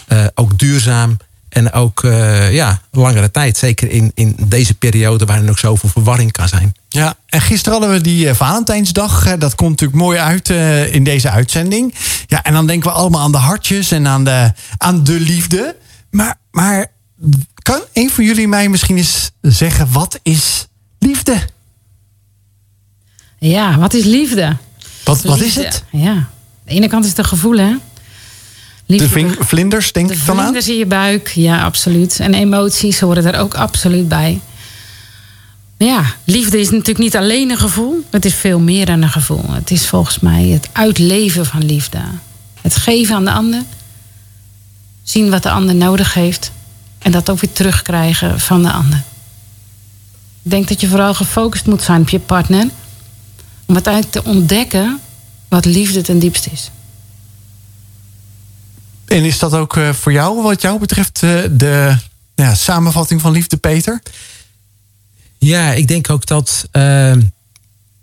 Uh, 0.08 0.24
ook 0.34 0.58
duurzaam 0.58 1.16
en 1.48 1.72
ook 1.72 2.02
uh, 2.02 2.52
ja, 2.54 2.80
langere 2.90 3.30
tijd. 3.30 3.56
Zeker 3.56 3.90
in, 3.90 4.12
in 4.14 4.36
deze 4.46 4.74
periode 4.74 5.24
waarin 5.24 5.50
ook 5.50 5.58
zoveel 5.58 5.88
verwarring 5.88 6.32
kan 6.32 6.48
zijn. 6.48 6.74
Ja, 6.88 7.14
en 7.26 7.40
gisteren 7.40 7.78
hadden 7.78 7.96
we 7.96 8.02
die 8.02 8.26
uh, 8.26 8.34
Valentijnsdag. 8.34 9.36
dat 9.38 9.54
komt 9.54 9.70
natuurlijk 9.70 9.98
mooi 9.98 10.18
uit 10.18 10.48
in 10.92 11.04
deze 11.04 11.30
uitzending. 11.30 11.94
Ja, 12.26 12.42
en 12.42 12.52
dan 12.52 12.66
denken 12.66 12.90
we 12.90 12.96
allemaal 12.96 13.20
aan 13.20 13.32
de 13.32 13.38
hartjes 13.38 13.90
en 13.90 14.06
aan 14.06 14.24
de, 14.24 14.52
aan 14.78 15.04
de 15.04 15.20
liefde. 15.20 15.76
Maar, 16.10 16.38
maar 16.50 16.86
kan 17.54 17.80
een 17.92 18.10
van 18.10 18.24
jullie 18.24 18.48
mij 18.48 18.68
misschien 18.68 18.96
eens 18.96 19.30
zeggen, 19.40 19.92
wat 19.92 20.18
is 20.22 20.68
liefde? 20.98 21.56
Ja, 23.38 23.78
wat 23.78 23.94
is 23.94 24.04
liefde? 24.04 24.56
Wat, 25.04 25.22
wat 25.22 25.40
is 25.40 25.54
het? 25.54 25.84
Ja, 25.90 26.10
aan 26.10 26.28
de 26.64 26.72
ene 26.72 26.88
kant 26.88 27.04
is 27.04 27.10
het 27.10 27.18
een 27.18 27.24
gevoel, 27.24 27.58
hè? 27.58 27.74
Liefde, 28.86 29.08
de 29.08 29.44
vlinders, 29.44 29.92
denk 29.92 30.10
ik 30.10 30.26
dan 30.26 30.36
aan? 30.36 30.42
vlinders 30.42 30.68
in 30.68 30.76
je 30.76 30.86
buik, 30.86 31.28
ja, 31.28 31.64
absoluut. 31.64 32.20
En 32.20 32.34
emoties 32.34 33.00
horen 33.00 33.24
er 33.24 33.40
ook 33.40 33.54
absoluut 33.54 34.08
bij. 34.08 34.40
Maar 35.78 35.88
ja, 35.88 36.04
liefde 36.24 36.60
is 36.60 36.70
natuurlijk 36.70 36.98
niet 36.98 37.16
alleen 37.16 37.50
een 37.50 37.58
gevoel. 37.58 38.04
Het 38.10 38.24
is 38.24 38.34
veel 38.34 38.58
meer 38.58 38.86
dan 38.86 39.02
een 39.02 39.10
gevoel. 39.10 39.44
Het 39.50 39.70
is 39.70 39.86
volgens 39.86 40.18
mij 40.18 40.44
het 40.44 40.68
uitleven 40.72 41.46
van 41.46 41.64
liefde. 41.64 41.98
Het 42.60 42.76
geven 42.76 43.14
aan 43.14 43.24
de 43.24 43.30
ander. 43.30 43.62
Zien 45.02 45.30
wat 45.30 45.42
de 45.42 45.50
ander 45.50 45.74
nodig 45.74 46.14
heeft. 46.14 46.52
En 46.98 47.12
dat 47.12 47.30
ook 47.30 47.40
weer 47.40 47.52
terugkrijgen 47.52 48.40
van 48.40 48.62
de 48.62 48.70
ander. 48.70 49.02
Ik 50.42 50.50
denk 50.50 50.68
dat 50.68 50.80
je 50.80 50.88
vooral 50.88 51.14
gefocust 51.14 51.66
moet 51.66 51.82
zijn 51.82 52.00
op 52.00 52.08
je 52.08 52.18
partner. 52.18 52.66
Om 53.68 53.74
uiteindelijk 53.74 54.12
te 54.12 54.24
ontdekken 54.24 55.00
wat 55.48 55.64
liefde 55.64 56.00
ten 56.00 56.18
diepste 56.18 56.50
is. 56.50 56.70
En 59.06 59.24
is 59.24 59.38
dat 59.38 59.54
ook 59.54 59.76
eh, 59.76 59.92
voor 59.92 60.12
jou, 60.12 60.42
wat 60.42 60.62
jou 60.62 60.78
betreft, 60.78 61.22
eh, 61.22 61.30
de 61.50 61.96
ja, 62.34 62.54
samenvatting 62.54 63.20
van 63.20 63.32
liefde, 63.32 63.56
Peter? 63.56 64.02
Ja, 65.38 65.72
ik 65.72 65.88
denk 65.88 66.10
ook 66.10 66.26
dat, 66.26 66.68
uh, 66.72 67.12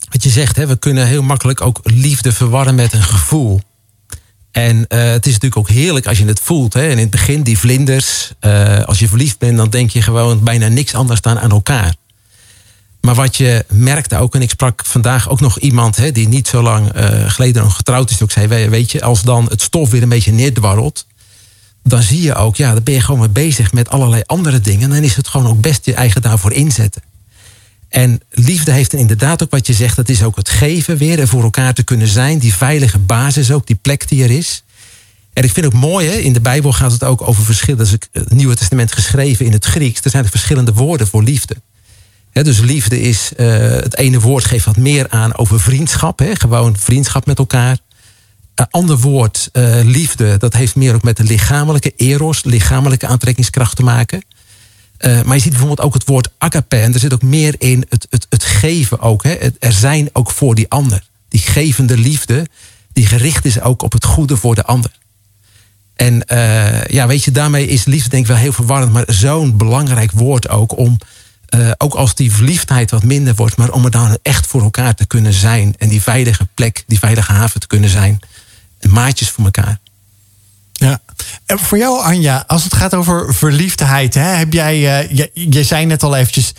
wat 0.09 0.23
je 0.23 0.29
zegt, 0.29 0.55
hè, 0.55 0.67
we 0.67 0.75
kunnen 0.75 1.07
heel 1.07 1.23
makkelijk 1.23 1.61
ook 1.61 1.79
liefde 1.83 2.31
verwarren 2.31 2.75
met 2.75 2.93
een 2.93 3.03
gevoel. 3.03 3.61
En 4.51 4.77
uh, 4.77 5.03
het 5.03 5.25
is 5.25 5.33
natuurlijk 5.33 5.57
ook 5.57 5.69
heerlijk 5.69 6.07
als 6.07 6.17
je 6.17 6.25
het 6.25 6.39
voelt. 6.39 6.73
Hè. 6.73 6.83
En 6.83 6.91
in 6.91 6.97
het 6.97 7.09
begin, 7.09 7.43
die 7.43 7.59
vlinders, 7.59 8.31
als 8.85 8.99
je 8.99 9.07
verliefd 9.07 9.37
bent, 9.37 9.57
dan 9.57 9.69
denk 9.69 9.89
je 9.89 10.01
gewoon 10.01 10.43
bijna 10.43 10.67
niks 10.67 10.93
anders 10.93 11.21
dan 11.21 11.39
aan 11.39 11.51
elkaar. 11.51 11.95
Maar 13.05 13.15
wat 13.15 13.37
je 13.37 13.65
merkte 13.69 14.17
ook, 14.17 14.35
en 14.35 14.41
ik 14.41 14.49
sprak 14.49 14.85
vandaag 14.85 15.29
ook 15.29 15.39
nog 15.39 15.59
iemand 15.59 15.95
hè, 15.95 16.11
die 16.11 16.27
niet 16.27 16.47
zo 16.47 16.61
lang 16.61 16.95
uh, 16.95 17.29
geleden 17.29 17.63
nog 17.63 17.75
getrouwd 17.75 18.09
is, 18.09 18.21
ook 18.21 18.31
zei: 18.31 18.69
Weet 18.69 18.91
je, 18.91 19.03
als 19.03 19.21
dan 19.21 19.45
het 19.49 19.61
stof 19.61 19.89
weer 19.89 20.03
een 20.03 20.09
beetje 20.09 20.31
neerdwarrelt, 20.31 21.05
dan 21.83 22.01
zie 22.01 22.21
je 22.21 22.35
ook, 22.35 22.55
ja, 22.55 22.73
dan 22.73 22.83
ben 22.83 22.93
je 22.93 23.01
gewoon 23.01 23.19
mee 23.19 23.29
bezig 23.29 23.73
met 23.73 23.89
allerlei 23.89 24.21
andere 24.25 24.61
dingen. 24.61 24.83
En 24.83 24.89
dan 24.89 25.03
is 25.03 25.15
het 25.15 25.27
gewoon 25.27 25.47
ook 25.47 25.61
best 25.61 25.85
je 25.85 25.93
eigen 25.93 26.21
daarvoor 26.21 26.53
inzetten. 26.53 27.01
En 27.89 28.21
liefde 28.29 28.71
heeft 28.71 28.93
inderdaad 28.93 29.43
ook 29.43 29.51
wat 29.51 29.67
je 29.67 29.73
zegt, 29.73 29.95
dat 29.95 30.09
is 30.09 30.23
ook 30.23 30.35
het 30.35 30.49
geven 30.49 30.97
weer 30.97 31.19
en 31.19 31.27
voor 31.27 31.43
elkaar 31.43 31.73
te 31.73 31.83
kunnen 31.83 32.07
zijn. 32.07 32.39
Die 32.39 32.55
veilige 32.55 32.99
basis 32.99 33.51
ook, 33.51 33.67
die 33.67 33.79
plek 33.81 34.07
die 34.07 34.23
er 34.23 34.31
is. 34.31 34.63
En 35.33 35.43
ik 35.43 35.51
vind 35.51 35.65
het 35.65 35.75
mooi, 35.75 36.07
hè, 36.07 36.15
in 36.15 36.33
de 36.33 36.41
Bijbel 36.41 36.73
gaat 36.73 36.91
het 36.91 37.03
ook 37.03 37.21
over 37.21 37.43
verschillende. 37.43 37.83
Dus 37.83 37.91
het 38.11 38.33
Nieuwe 38.33 38.55
Testament 38.55 38.91
geschreven 38.91 39.45
in 39.45 39.51
het 39.51 39.65
Grieks. 39.65 40.01
Er 40.01 40.09
zijn 40.09 40.23
er 40.23 40.29
verschillende 40.29 40.73
woorden 40.73 41.07
voor 41.07 41.23
liefde 41.23 41.55
dus 42.43 42.59
liefde 42.59 43.01
is, 43.01 43.31
uh, 43.37 43.47
het 43.59 43.97
ene 43.97 44.19
woord 44.19 44.45
geeft 44.45 44.65
wat 44.65 44.77
meer 44.77 45.09
aan 45.09 45.37
over 45.37 45.59
vriendschap. 45.59 46.21
Gewoon 46.33 46.77
vriendschap 46.77 47.25
met 47.25 47.37
elkaar. 47.37 47.77
Een 48.55 48.67
ander 48.69 48.97
woord, 48.97 49.49
uh, 49.53 49.79
liefde, 49.83 50.37
dat 50.37 50.53
heeft 50.53 50.75
meer 50.75 50.93
ook 50.93 51.03
met 51.03 51.17
de 51.17 51.23
lichamelijke 51.23 51.93
eros, 51.95 52.43
lichamelijke 52.43 53.07
aantrekkingskracht 53.07 53.75
te 53.75 53.83
maken. 53.83 54.23
Uh, 54.99 55.21
maar 55.21 55.35
je 55.35 55.41
ziet 55.41 55.51
bijvoorbeeld 55.51 55.81
ook 55.81 55.93
het 55.93 56.05
woord 56.05 56.29
agape. 56.37 56.75
En 56.75 56.93
er 56.93 56.99
zit 56.99 57.13
ook 57.13 57.21
meer 57.21 57.55
in 57.57 57.85
het, 57.89 58.07
het, 58.09 58.25
het 58.29 58.43
geven 58.43 58.99
ook. 58.99 59.23
Het 59.23 59.55
er 59.59 59.73
zijn 59.73 60.09
ook 60.13 60.31
voor 60.31 60.55
die 60.55 60.69
ander. 60.69 61.03
Die 61.29 61.41
gevende 61.41 61.97
liefde, 61.97 62.47
die 62.93 63.05
gericht 63.05 63.45
is 63.45 63.61
ook 63.61 63.81
op 63.81 63.91
het 63.91 64.05
goede 64.05 64.37
voor 64.37 64.55
de 64.55 64.65
ander. 64.65 64.91
En 65.95 66.23
ja, 66.87 67.07
weet 67.07 67.23
je, 67.23 67.31
daarmee 67.31 67.67
is 67.67 67.85
liefde 67.85 68.09
denk 68.09 68.21
ik 68.21 68.29
wel 68.29 68.37
heel 68.37 68.53
verwarrend. 68.53 68.91
Maar 68.91 69.05
zo'n 69.07 69.57
belangrijk 69.57 70.11
woord 70.11 70.49
ook 70.49 70.77
om... 70.77 70.97
Uh, 71.55 71.71
ook 71.77 71.93
als 71.93 72.15
die 72.15 72.31
verliefdheid 72.31 72.91
wat 72.91 73.03
minder 73.03 73.35
wordt... 73.35 73.57
maar 73.57 73.71
om 73.71 73.85
er 73.85 73.91
dan 73.91 74.17
echt 74.21 74.47
voor 74.47 74.61
elkaar 74.61 74.95
te 74.95 75.05
kunnen 75.05 75.33
zijn... 75.33 75.75
en 75.77 75.89
die 75.89 76.01
veilige 76.01 76.47
plek, 76.53 76.83
die 76.87 76.99
veilige 76.99 77.31
haven 77.31 77.59
te 77.59 77.67
kunnen 77.67 77.89
zijn. 77.89 78.19
Maatjes 78.89 79.29
voor 79.29 79.45
elkaar. 79.45 79.79
Ja. 80.71 81.01
En 81.45 81.59
voor 81.59 81.77
jou, 81.77 82.03
Anja, 82.03 82.43
als 82.47 82.63
het 82.63 82.73
gaat 82.73 82.93
over 82.93 83.33
verliefdheid, 83.33 84.13
hè, 84.13 84.21
heb 84.21 84.53
jij, 84.53 85.07
uh, 85.11 85.27
je, 85.33 85.63
zei 85.63 85.85
net 85.85 86.03
al 86.03 86.15
eventjes, 86.15 86.53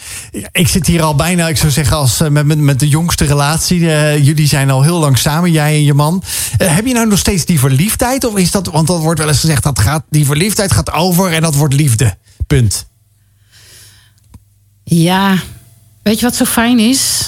ik 0.53 0.69
zit 0.69 0.87
hier 0.87 1.03
al 1.03 1.15
bijna, 1.15 1.49
ik 1.49 1.57
zou 1.57 1.73
zeggen, 1.73 1.97
als 1.97 2.21
uh, 2.21 2.29
met, 2.29 2.59
met, 2.59 2.81
de 2.81 2.89
jongste 2.89 3.25
relatie. 3.25 3.79
Jullie 4.23 4.49
zijn 4.49 4.71
al 4.71 4.83
heel 4.83 4.99
lang 4.99 5.19
samen, 5.19 5.53
jij 5.53 5.75
en 5.75 5.85
je 5.85 5.95
man. 5.95 6.23
heb 6.57 6.87
je 6.87 6.93
nou 6.93 7.09
nog 7.09 7.19
steeds 7.19 7.45
die 7.45 7.59
verliefdheid? 7.59 8.25
Of 8.25 8.37
is 8.37 8.51
dat, 8.51 8.67
want 8.67 8.87
dat 8.87 9.01
wordt 9.01 9.19
wel 9.19 9.29
eens 9.29 9.41
gezegd, 9.41 9.63
dat 9.63 9.79
gaat, 9.79 10.03
die 10.11 10.27
verliefdheid 10.27 10.73
gaat 10.73 10.93
over 10.93 11.33
en 11.33 11.43
dat 11.43 11.55
wordt 11.55 11.75
liefde. 11.75 12.17
Punt. 12.47 12.87
Ja, 14.89 15.39
weet 16.03 16.19
je 16.19 16.27
wat 16.27 16.37
zo 16.37 16.45
fijn 16.45 16.79
is? 16.79 17.25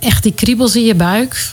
Echt 0.00 0.22
die 0.22 0.32
kriebels 0.32 0.76
in 0.76 0.84
je 0.84 0.94
buik, 0.94 1.50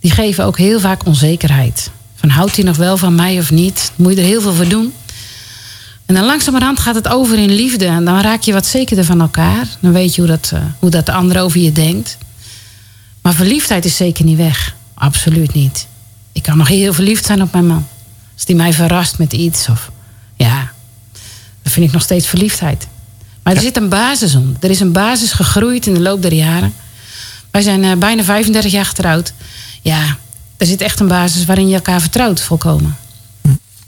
die 0.00 0.10
geven 0.10 0.44
ook 0.44 0.58
heel 0.58 0.80
vaak 0.80 1.06
onzekerheid. 1.06 1.90
Van 2.14 2.28
houdt 2.28 2.56
hij 2.56 2.64
nog 2.64 2.76
wel 2.76 2.96
van 2.96 3.14
mij 3.14 3.38
of 3.38 3.50
niet? 3.50 3.92
Moet 3.96 4.14
je 4.14 4.20
er 4.20 4.26
heel 4.26 4.40
veel 4.40 4.54
voor 4.54 4.68
doen? 4.68 4.92
En 6.06 6.14
dan 6.14 6.24
langzamerhand 6.24 6.80
gaat 6.80 6.94
het 6.94 7.08
over 7.08 7.38
in 7.38 7.50
liefde. 7.50 7.86
En 7.86 8.04
dan 8.04 8.20
raak 8.20 8.42
je 8.42 8.52
wat 8.52 8.66
zekerder 8.66 9.04
van 9.04 9.20
elkaar. 9.20 9.66
Dan 9.80 9.92
weet 9.92 10.14
je 10.14 10.20
hoe 10.20 10.30
dat, 10.30 10.50
uh, 10.54 10.60
hoe 10.78 10.90
dat 10.90 11.06
de 11.06 11.12
ander 11.12 11.42
over 11.42 11.60
je 11.60 11.72
denkt. 11.72 12.18
Maar 13.22 13.34
verliefdheid 13.34 13.84
is 13.84 13.96
zeker 13.96 14.24
niet 14.24 14.36
weg. 14.36 14.74
Absoluut 14.94 15.54
niet. 15.54 15.86
Ik 16.32 16.42
kan 16.42 16.56
nog 16.56 16.68
heel 16.68 16.92
verliefd 16.92 17.24
zijn 17.24 17.42
op 17.42 17.52
mijn 17.52 17.66
man. 17.66 17.86
Als 18.34 18.44
die 18.44 18.56
mij 18.56 18.72
verrast 18.72 19.18
met 19.18 19.32
iets. 19.32 19.68
Of, 19.68 19.90
ja, 20.36 20.72
dan 21.62 21.72
vind 21.72 21.86
ik 21.86 21.92
nog 21.92 22.02
steeds 22.02 22.26
verliefdheid. 22.26 22.86
Maar 23.44 23.54
er 23.54 23.60
zit 23.60 23.76
een 23.76 23.88
basis 23.88 24.34
om. 24.34 24.56
Er 24.60 24.70
is 24.70 24.80
een 24.80 24.92
basis 24.92 25.32
gegroeid 25.32 25.86
in 25.86 25.94
de 25.94 26.00
loop 26.00 26.22
der 26.22 26.32
jaren. 26.32 26.74
Wij 27.50 27.62
zijn 27.62 27.82
uh, 27.82 27.96
bijna 27.96 28.24
35 28.24 28.72
jaar 28.72 28.84
getrouwd. 28.84 29.32
Ja, 29.82 30.18
er 30.56 30.66
zit 30.66 30.80
echt 30.80 31.00
een 31.00 31.08
basis 31.08 31.44
waarin 31.44 31.68
je 31.68 31.74
elkaar 31.74 32.00
vertrouwt, 32.00 32.40
volkomen. 32.40 32.96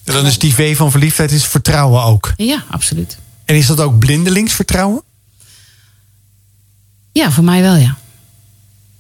En 0.05 0.13
dan 0.13 0.27
is 0.27 0.39
die 0.39 0.55
V 0.55 0.77
van 0.77 0.91
verliefdheid 0.91 1.33
is 1.33 1.45
vertrouwen 1.45 2.03
ook. 2.03 2.33
Ja, 2.37 2.65
absoluut. 2.71 3.19
En 3.45 3.57
is 3.57 3.67
dat 3.67 3.81
ook 3.81 3.99
blindelings 3.99 4.53
vertrouwen? 4.53 5.03
Ja, 7.13 7.31
voor 7.31 7.45
mij 7.45 7.63
wel, 7.63 7.75
ja. 7.75 7.97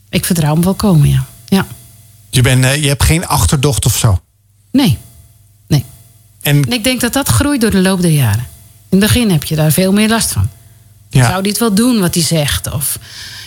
Ik 0.08 0.24
vertrouw 0.24 0.52
hem 0.52 0.62
volkomen, 0.62 1.08
ja. 1.08 1.26
ja. 1.48 1.66
Je, 2.30 2.42
bent, 2.42 2.64
uh, 2.64 2.82
je 2.82 2.88
hebt 2.88 3.02
geen 3.02 3.26
achterdocht 3.26 3.86
of 3.86 3.96
zo? 3.96 4.20
Nee. 4.72 4.98
Nee. 5.68 5.84
En... 6.40 6.64
en 6.64 6.72
ik 6.72 6.84
denk 6.84 7.00
dat 7.00 7.12
dat 7.12 7.28
groeit 7.28 7.60
door 7.60 7.70
de 7.70 7.80
loop 7.80 8.00
der 8.00 8.10
jaren. 8.10 8.46
In 8.88 8.98
het 8.98 9.12
begin 9.12 9.30
heb 9.30 9.44
je 9.44 9.56
daar 9.56 9.72
veel 9.72 9.92
meer 9.92 10.08
last 10.08 10.32
van. 10.32 10.48
Ja. 11.10 11.28
Zou 11.28 11.42
dit 11.42 11.58
wel 11.58 11.74
doen 11.74 12.00
wat 12.00 12.14
hij 12.14 12.22
zegt? 12.22 12.72
Of 12.72 12.98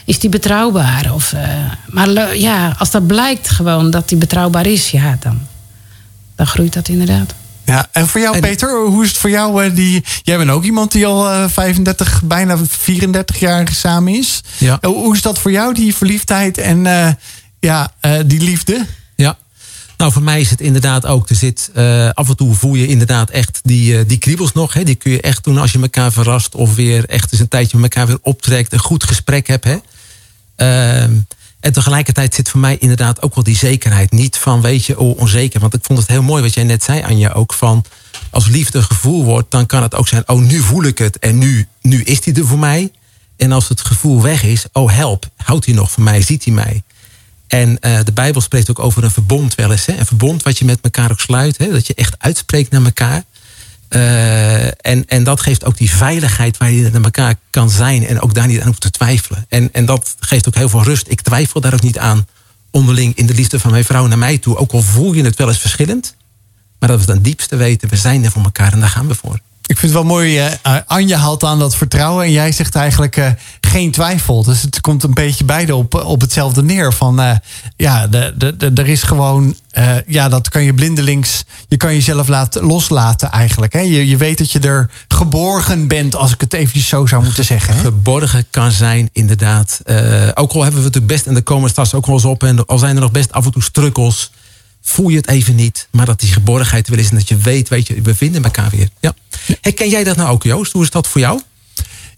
is 0.06 0.20
die 0.20 0.30
betrouwbaar? 0.30 1.14
Of, 1.14 1.34
uh, 1.34 1.42
maar 1.88 2.38
ja, 2.38 2.76
als 2.78 2.92
dat 2.92 3.08
blijkt 3.08 3.50
gewoon 3.50 3.92
dat 3.92 4.10
die 4.10 4.18
betrouwbaar 4.18 4.66
is, 4.66 4.92
ja, 4.92 5.18
dan, 5.20 5.40
dan 6.36 6.48
groeit 6.48 6.74
dat 6.74 6.88
inderdaad. 6.88 7.34
Ja, 7.66 7.88
en 7.92 8.08
voor 8.08 8.22
jou, 8.22 8.36
en, 8.36 8.42
Peter, 8.42 8.86
hoe 8.86 9.04
is 9.04 9.10
het 9.10 9.18
voor 9.18 9.30
jou? 9.30 9.66
Uh, 9.66 9.76
die, 9.76 10.04
jij 10.22 10.38
bent 10.38 10.50
ook 10.50 10.64
iemand 10.64 10.92
die 10.92 11.06
al 11.06 11.32
uh, 11.32 11.50
35, 11.50 12.22
bijna 12.24 12.58
34 12.68 13.40
jaar 13.40 13.68
samen 13.72 14.14
is. 14.14 14.42
Ja. 14.58 14.78
hoe 14.82 15.16
is 15.16 15.22
dat 15.22 15.40
voor 15.40 15.52
jou, 15.52 15.74
die 15.74 15.96
verliefdheid 15.96 16.58
en 16.58 16.84
ja, 17.60 17.92
die 18.26 18.42
liefde? 18.42 18.86
Nou, 20.00 20.12
voor 20.12 20.22
mij 20.22 20.40
is 20.40 20.50
het 20.50 20.62
inderdaad 20.62 21.06
ook. 21.06 21.30
Er 21.30 21.36
zit, 21.36 21.72
uh, 21.76 22.10
af 22.10 22.30
en 22.30 22.36
toe 22.36 22.56
voel 22.56 22.76
je 22.76 22.88
inderdaad 22.88 23.30
echt 23.30 23.60
die, 23.64 23.94
uh, 23.94 24.02
die 24.08 24.18
kriebels 24.18 24.54
nog. 24.54 24.74
Hè. 24.74 24.84
Die 24.84 24.96
kun 24.96 25.12
je 25.12 25.22
echt 25.22 25.44
doen 25.44 25.58
als 25.58 25.72
je 25.72 25.80
elkaar 25.80 26.12
verrast. 26.12 26.56
Of 26.56 26.76
weer 26.76 27.06
echt 27.06 27.32
eens 27.32 27.42
een 27.42 27.48
tijdje 27.48 27.78
met 27.78 27.94
elkaar 27.94 28.08
weer 28.08 28.20
optrekt. 28.22 28.74
Een 28.74 28.80
goed 28.80 29.04
gesprek 29.04 29.48
hebt. 29.48 29.64
Hè. 29.64 29.78
Uh, 30.58 31.02
en 31.60 31.74
tegelijkertijd 31.74 32.34
zit 32.34 32.50
voor 32.50 32.60
mij 32.60 32.78
inderdaad 32.78 33.22
ook 33.22 33.36
wel 33.36 33.44
die 33.44 33.56
zekerheid. 33.56 34.12
Niet 34.12 34.38
van, 34.38 34.62
weet 34.62 34.86
je, 34.86 35.00
oh, 35.00 35.20
onzeker. 35.20 35.60
Want 35.60 35.74
ik 35.74 35.84
vond 35.84 36.00
het 36.00 36.08
heel 36.08 36.24
mooi 36.24 36.44
wat 36.44 36.54
jij 36.54 36.64
net 36.64 36.84
zei, 36.84 37.02
Anja. 37.02 37.32
Ook 37.32 37.54
van, 37.54 37.86
als 38.30 38.48
liefde 38.48 38.82
gevoel 38.82 39.24
wordt, 39.24 39.52
dan 39.52 39.66
kan 39.66 39.82
het 39.82 39.96
ook 39.96 40.08
zijn... 40.08 40.30
oh, 40.30 40.40
nu 40.40 40.60
voel 40.60 40.84
ik 40.84 40.98
het 40.98 41.20
en 41.20 41.38
nu, 41.38 41.68
nu 41.82 42.04
is 42.04 42.26
hij 42.26 42.34
er 42.34 42.46
voor 42.46 42.60
mij. 42.60 42.92
En 43.38 43.52
als 43.52 43.70
het 43.70 43.82
gevoel 43.82 44.22
weg 44.22 44.44
is, 44.44 44.66
oh, 44.72 44.92
help. 44.92 45.30
Houdt 45.38 45.66
hij 45.66 45.74
nog 45.74 45.92
van 45.92 46.04
mij? 46.04 46.22
Ziet 46.22 46.44
hij 46.44 46.54
mij? 46.54 46.84
En 47.50 47.78
uh, 47.82 48.00
de 48.04 48.12
Bijbel 48.12 48.42
spreekt 48.42 48.70
ook 48.70 48.80
over 48.80 49.04
een 49.04 49.12
verbond 49.12 49.56
wel 49.56 49.72
eens. 49.72 49.86
Hè? 49.86 49.98
Een 49.98 50.06
verbond 50.06 50.44
wat 50.44 50.58
je 50.58 50.66
met 50.66 50.80
elkaar 50.82 51.12
ook 51.12 51.20
sluit. 51.20 51.58
Hè? 51.58 51.72
Dat 51.72 51.88
je 51.88 51.94
echt 51.94 52.16
uitspreekt 52.18 52.72
naar 52.72 52.84
elkaar. 52.84 53.24
Uh, 53.90 54.66
en, 54.66 55.06
en 55.06 55.24
dat 55.24 55.42
geeft 55.42 55.66
ook 55.66 55.78
die 55.78 55.92
veiligheid 55.92 56.58
waar 56.58 56.72
je 56.72 56.90
naar 56.92 57.04
elkaar 57.04 57.36
kan 57.50 57.70
zijn. 57.70 58.08
En 58.08 58.22
ook 58.22 58.34
daar 58.34 58.48
niet 58.48 58.60
aan 58.60 58.68
hoeft 58.68 58.82
te 58.82 58.90
twijfelen. 58.90 59.46
En, 59.50 59.70
en 59.74 59.86
dat 59.86 60.16
geeft 60.20 60.48
ook 60.48 60.56
heel 60.56 60.70
veel 60.70 60.84
rust. 60.84 61.06
Ik 61.10 61.22
twijfel 61.22 61.62
daar 61.62 61.74
ook 61.74 61.82
niet 61.82 61.98
aan 61.98 62.28
onderling 62.72 63.16
in 63.16 63.26
de 63.26 63.34
liefde 63.34 63.60
van 63.60 63.72
mijn 63.72 63.86
vrouw 63.86 64.08
naar 64.08 64.18
mij 64.18 64.38
toe. 64.38 64.58
Ook 64.58 64.72
al 64.72 64.82
voel 64.82 65.14
je 65.14 65.24
het 65.24 65.38
wel 65.38 65.48
eens 65.48 65.60
verschillend. 65.60 66.16
Maar 66.80 66.90
dat 66.90 67.00
we 67.00 67.06
ten 67.06 67.22
diepste 67.22 67.56
weten, 67.56 67.90
we 67.90 67.96
zijn 67.96 68.24
er 68.24 68.32
voor 68.32 68.44
elkaar 68.44 68.74
en 68.74 68.80
daar 68.80 68.90
gaan 68.90 69.08
we 69.08 69.16
voor. 69.16 69.40
Ik 69.70 69.78
vind 69.78 69.94
het 69.94 70.02
wel 70.02 70.12
mooi, 70.12 70.40
uh, 70.40 70.76
Anja 70.86 71.18
haalt 71.18 71.44
aan 71.44 71.60
dat 71.60 71.76
vertrouwen 71.76 72.26
en 72.26 72.32
jij 72.32 72.52
zegt 72.52 72.76
eigenlijk 72.76 73.18
uh, 73.18 73.28
geen 73.62 73.92
twijfel. 73.92 74.44
Dus 74.44 74.62
het 74.62 74.82
komt 74.82 75.04
een 75.04 75.14
beetje 75.14 75.44
beide 75.44 75.76
op, 75.76 75.94
op 75.94 76.22
hetzelfde 76.22 76.64
neer. 76.64 76.94
Van 76.94 77.40
ja, 77.78 78.08
de, 78.08 78.34
de, 78.58 78.72
er 78.76 78.88
is 78.88 79.04
gewoon, 79.04 79.56
ja, 80.08 80.30
dat 80.30 80.50
kan 80.50 80.64
je 80.64 80.74
blindelings, 80.74 81.44
je 81.68 81.78
kan 81.78 81.94
jezelf 81.94 82.28
laten, 82.28 82.64
loslaten 82.64 83.32
eigenlijk. 83.32 83.74
Hè? 83.74 83.80
Je, 83.80 84.08
je 84.08 84.18
weet 84.18 84.38
dat 84.38 84.52
je 84.52 84.60
er 84.60 84.90
geborgen 85.08 85.88
bent, 85.88 86.16
als 86.16 86.34
ik 86.34 86.42
het 86.42 86.54
eventjes 86.54 86.88
zo 86.88 87.06
zou 87.06 87.24
moeten 87.24 87.46
zeggen. 87.46 87.74
Hè? 87.74 87.80
Geborgen 87.80 88.46
kan 88.50 88.72
zijn, 88.72 89.10
inderdaad. 89.14 89.82
ook 90.34 90.52
al 90.52 90.64
hebben 90.64 90.82
we 90.84 90.90
het 90.92 91.08
best, 91.08 91.26
en 91.26 91.34
de 91.34 91.42
komen 91.42 91.70
straks 91.70 91.94
ook 91.94 92.06
wel 92.06 92.16
eens 92.16 92.26
op, 92.26 92.44
en 92.44 92.66
al 92.66 92.78
zijn 92.78 92.96
er 92.96 93.02
nog 93.02 93.12
best 93.12 93.32
af 93.32 93.46
en 93.46 93.52
toe 93.52 93.64
strukkels 93.64 94.32
voel 94.90 95.10
je 95.10 95.18
het 95.18 95.28
even 95.28 95.56
niet. 95.56 95.88
Maar 95.92 96.06
dat 96.06 96.20
die 96.20 96.32
geborgenheid 96.32 96.90
wel 96.90 97.00
is 97.00 97.10
en 97.10 97.16
dat 97.16 97.28
je 97.28 97.38
weet, 97.38 97.70
weet 97.70 97.88
je, 97.88 98.02
we 98.02 98.16
vinden 98.16 98.44
elkaar 98.44 98.70
weer. 98.70 98.90
Ja. 99.00 99.14
Herken 99.62 99.90
jij 99.90 100.04
dat 100.04 100.16
nou 100.16 100.30
ook, 100.30 100.44
Joost? 100.44 100.72
Hoe 100.72 100.84
is 100.84 100.90
dat 100.90 101.08
voor 101.08 101.22
jou? 101.22 101.42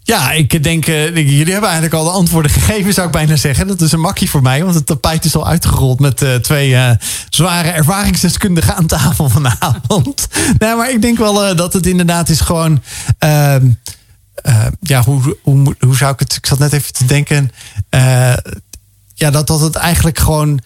Ja, 0.04 0.32
ik 0.32 0.62
denk, 0.62 0.86
uh, 0.86 1.14
jullie 1.14 1.52
hebben 1.52 1.70
eigenlijk 1.70 1.94
al 1.94 2.04
de 2.04 2.10
antwoorden 2.10 2.50
gegeven, 2.50 2.92
zou 2.92 3.06
ik 3.06 3.12
bijna 3.12 3.36
zeggen. 3.36 3.66
Dat 3.66 3.80
is 3.80 3.92
een 3.92 4.00
makkie 4.00 4.30
voor 4.30 4.42
mij, 4.42 4.62
want 4.62 4.74
het 4.74 4.86
tapijt 4.86 5.24
is 5.24 5.36
al 5.36 5.46
uitgerold 5.46 6.00
met 6.00 6.22
uh, 6.22 6.34
twee 6.34 6.70
uh, 6.70 6.90
zware 7.28 7.68
ervaringsdeskundigen 7.68 8.76
aan 8.76 8.86
tafel 8.86 9.28
vanavond. 9.28 10.28
nee, 10.58 10.74
maar 10.74 10.90
ik 10.90 11.02
denk 11.02 11.18
wel 11.18 11.56
dat 11.56 11.72
het 11.72 11.86
inderdaad 11.86 12.28
is 12.28 12.40
gewoon. 12.40 12.82
Ehm, 13.18 13.70
ja, 14.80 15.02
hoe, 15.02 15.36
hoe, 15.42 15.76
hoe 15.80 15.96
zou 15.96 16.12
ik 16.12 16.18
het. 16.18 16.36
Ik 16.36 16.46
zat 16.46 16.58
net 16.58 16.72
even 16.72 16.92
te 16.92 17.04
denken. 17.04 17.50
ja, 19.14 19.30
dat, 19.30 19.46
dat 19.46 19.60
het 19.60 19.74
eigenlijk 19.74 20.18
gewoon 20.18 20.60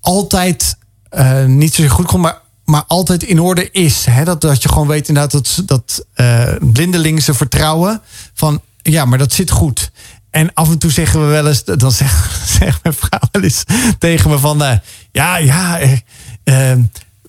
altijd 0.00 0.76
uh, 1.14 1.44
niet 1.44 1.74
zozeer 1.74 1.90
goed 1.90 2.06
komt, 2.06 2.22
maar, 2.22 2.40
maar 2.64 2.84
altijd 2.86 3.22
in 3.22 3.40
orde 3.40 3.70
is. 3.70 4.04
Hè? 4.04 4.24
Dat, 4.24 4.40
dat 4.40 4.62
je 4.62 4.68
gewoon 4.68 4.86
weet 4.86 5.08
inderdaad 5.08 5.32
dat, 5.32 5.62
dat 5.66 6.06
uh, 6.16 6.54
blindelingse 6.60 7.34
vertrouwen 7.34 8.00
van 8.34 8.60
ja, 8.82 9.04
maar 9.04 9.18
dat 9.18 9.32
zit 9.32 9.50
goed. 9.50 9.90
En 10.30 10.54
af 10.54 10.68
en 10.68 10.78
toe 10.78 10.90
zeggen 10.90 11.20
we 11.20 11.26
wel 11.26 11.46
eens, 11.46 11.64
dan 11.84 11.92
zegt, 12.02 12.82
mijn 12.82 12.94
vrouw 12.94 13.28
wel 13.32 13.42
eens 13.42 13.64
tegen 13.98 14.30
me 14.30 14.38
van 14.38 14.62
uh, 14.62 14.72
ja, 15.12 15.36
ja, 15.36 15.78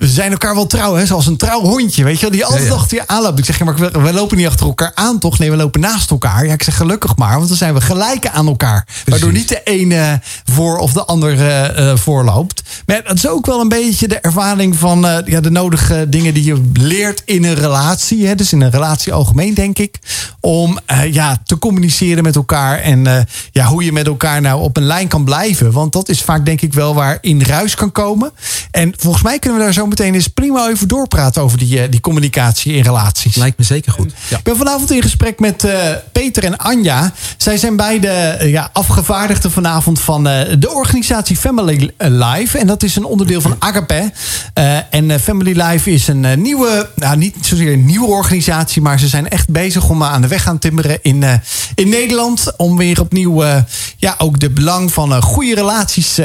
we 0.03 0.09
zijn 0.09 0.31
elkaar 0.31 0.55
wel 0.55 0.67
trouw, 0.67 0.95
hè? 0.95 1.05
zoals 1.05 1.27
een 1.27 1.37
trouw 1.37 1.61
hondje, 1.61 2.03
weet 2.03 2.15
je 2.15 2.21
wel, 2.21 2.31
die 2.31 2.45
altijd 2.45 2.67
ja, 2.67 2.73
achter 2.73 2.97
je 2.97 3.07
aanloopt. 3.07 3.39
Ik 3.39 3.45
zeg, 3.45 3.57
ja, 3.57 3.65
maar 3.65 3.75
we, 3.75 3.91
we, 3.91 4.13
lopen 4.13 4.37
niet 4.37 4.47
achter 4.47 4.65
elkaar 4.65 4.91
aan, 4.95 5.19
toch? 5.19 5.39
Nee, 5.39 5.51
we 5.51 5.57
lopen 5.57 5.81
naast 5.81 6.11
elkaar. 6.11 6.45
Ja, 6.45 6.53
ik 6.53 6.63
zeg 6.63 6.77
gelukkig 6.77 7.15
maar, 7.15 7.35
want 7.35 7.47
dan 7.47 7.57
zijn 7.57 7.73
we 7.73 7.81
gelijk 7.81 8.27
aan 8.27 8.47
elkaar. 8.47 8.83
Precies. 8.85 9.05
Waardoor 9.05 9.31
niet 9.31 9.49
de 9.49 9.61
ene 9.63 10.21
voor 10.51 10.77
of 10.77 10.93
de 10.93 11.05
ander 11.05 11.33
uh, 11.79 11.95
voorloopt. 11.95 12.63
Maar 12.85 13.03
dat 13.03 13.15
is 13.15 13.27
ook 13.27 13.45
wel 13.45 13.59
een 13.61 13.69
beetje 13.69 14.07
de 14.07 14.19
ervaring 14.19 14.75
van 14.77 15.05
uh, 15.05 15.17
ja, 15.25 15.39
de 15.39 15.51
nodige 15.51 16.09
dingen 16.09 16.33
die 16.33 16.43
je 16.43 16.69
leert 16.73 17.21
in 17.25 17.43
een 17.43 17.55
relatie. 17.55 18.27
Hè? 18.27 18.35
Dus 18.35 18.53
in 18.53 18.61
een 18.61 18.71
relatie 18.71 19.13
algemeen, 19.13 19.53
denk 19.53 19.79
ik. 19.79 19.99
Om 20.39 20.79
uh, 20.91 21.13
ja, 21.13 21.37
te 21.45 21.59
communiceren 21.59 22.23
met 22.23 22.35
elkaar 22.35 22.79
en 22.79 23.27
ja, 23.51 23.65
hoe 23.65 23.83
je 23.83 23.91
met 23.91 24.07
elkaar 24.07 24.41
nou 24.41 24.61
op 24.61 24.77
een 24.77 24.85
lijn 24.85 25.07
kan 25.07 25.23
blijven. 25.23 25.71
Want 25.71 25.93
dat 25.93 26.09
is 26.09 26.21
vaak, 26.21 26.45
denk 26.45 26.61
ik, 26.61 26.73
wel 26.73 26.93
waar 26.93 27.17
in 27.21 27.41
ruis 27.41 27.75
kan 27.75 27.91
komen. 27.91 28.31
En 28.71 28.93
volgens 28.97 29.23
mij 29.23 29.39
kunnen 29.39 29.59
we 29.59 29.65
daar 29.65 29.73
zo 29.73 29.87
meteen 29.97 30.13
eens 30.13 30.27
prima 30.27 30.69
even 30.69 30.87
doorpraten 30.87 31.41
over 31.41 31.57
die, 31.57 31.89
die 31.89 31.99
communicatie 31.99 32.73
in 32.73 32.83
relaties. 32.83 33.35
Lijkt 33.35 33.57
me 33.57 33.63
zeker 33.63 33.91
goed. 33.91 34.13
Ja. 34.27 34.37
Ik 34.37 34.43
ben 34.43 34.57
vanavond 34.57 34.91
in 34.91 35.01
gesprek 35.01 35.39
met 35.39 35.63
uh, 35.63 35.71
Peter 36.11 36.43
en 36.43 36.57
Anja. 36.57 37.11
Zij 37.37 37.57
zijn 37.57 37.75
beide 37.75 38.37
uh, 38.41 38.51
ja, 38.51 38.69
afgevaardigden 38.73 39.51
vanavond 39.51 39.99
van 39.99 40.27
uh, 40.27 40.39
de 40.59 40.71
organisatie 40.71 41.37
Family 41.37 41.91
Life. 41.97 42.57
En 42.57 42.67
dat 42.67 42.83
is 42.83 42.95
een 42.95 43.05
onderdeel 43.05 43.41
van 43.41 43.55
Agape. 43.59 44.11
en 44.89 45.19
Family 45.19 45.61
Life 45.61 45.91
is 45.91 46.07
een 46.07 46.41
nieuwe, 46.41 46.89
nou 46.95 47.17
niet 47.17 47.35
zozeer 47.41 47.73
een 47.73 47.85
nieuwe 47.85 48.07
organisatie, 48.07 48.81
maar 48.81 48.99
ze 48.99 49.07
zijn 49.07 49.29
echt 49.29 49.49
bezig 49.49 49.89
om 49.89 50.03
aan 50.03 50.21
de 50.21 50.27
weg 50.27 50.43
gaan 50.43 50.59
timmeren 50.59 50.99
in, 51.01 51.23
in 51.75 51.89
Nederland. 51.89 52.53
Om 52.57 52.77
weer 52.77 53.01
opnieuw 53.01 53.43
ja, 53.97 54.15
ook 54.17 54.39
de 54.39 54.49
belang 54.49 54.93
van 54.93 55.21
goede 55.21 55.55
relaties 55.55 56.19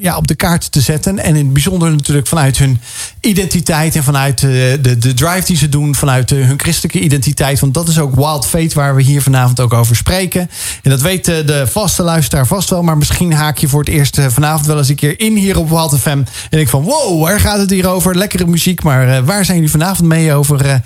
ja, 0.00 0.16
op 0.16 0.26
de 0.26 0.34
kaart 0.34 0.72
te 0.72 0.80
zetten. 0.80 1.18
En 1.18 1.36
in 1.36 1.44
het 1.44 1.52
bijzonder 1.52 1.90
natuurlijk 1.90 2.26
vanuit 2.26 2.58
hun 2.58 2.80
identiteit 3.20 3.96
en 3.96 4.04
vanuit 4.04 4.40
de, 4.40 4.78
de, 4.80 4.98
de 4.98 5.14
drive 5.14 5.44
die 5.44 5.56
ze 5.56 5.68
doen, 5.68 5.94
vanuit 5.94 6.30
hun 6.30 6.60
christelijke 6.60 7.00
identiteit. 7.00 7.60
Want 7.60 7.74
dat 7.74 7.88
is 7.88 7.98
ook 7.98 8.14
Wild 8.14 8.46
Fate 8.46 8.74
waar 8.74 8.94
we 8.94 9.02
hier 9.02 9.22
vanavond 9.22 9.60
ook 9.60 9.72
over 9.72 9.96
spreken. 9.96 10.50
En 10.82 10.90
dat 10.90 11.00
weet 11.00 11.24
de 11.24 11.66
vaste 11.70 12.02
luisteraar 12.02 12.46
vast 12.46 12.70
wel. 12.70 12.82
Maar 12.82 12.98
misschien 12.98 13.32
haak 13.32 13.58
je 13.58 13.68
voor 13.68 13.80
het 13.80 13.88
eerst 13.88 14.18
eh, 14.18 14.26
vanavond 14.28 14.66
wel 14.66 14.78
eens 14.78 14.88
een 14.88 14.96
keer 14.96 15.20
in 15.20 15.36
hier 15.36 15.58
op 15.58 15.68
Wild 15.68 15.98
FM. 15.98 16.08
En 16.08 16.26
denk 16.50 16.68
van 16.68 16.82
wow, 16.82 17.22
waar 17.22 17.40
gaat 17.40 17.58
het 17.58 17.70
hier 17.70 17.88
over? 17.88 18.16
Lekkere 18.16 18.46
muziek. 18.46 18.82
Maar 18.82 19.24
waar 19.24 19.44
zijn 19.44 19.56
jullie 19.56 19.72
vanavond 19.72 20.08
mee 20.08 20.34
over 20.34 20.80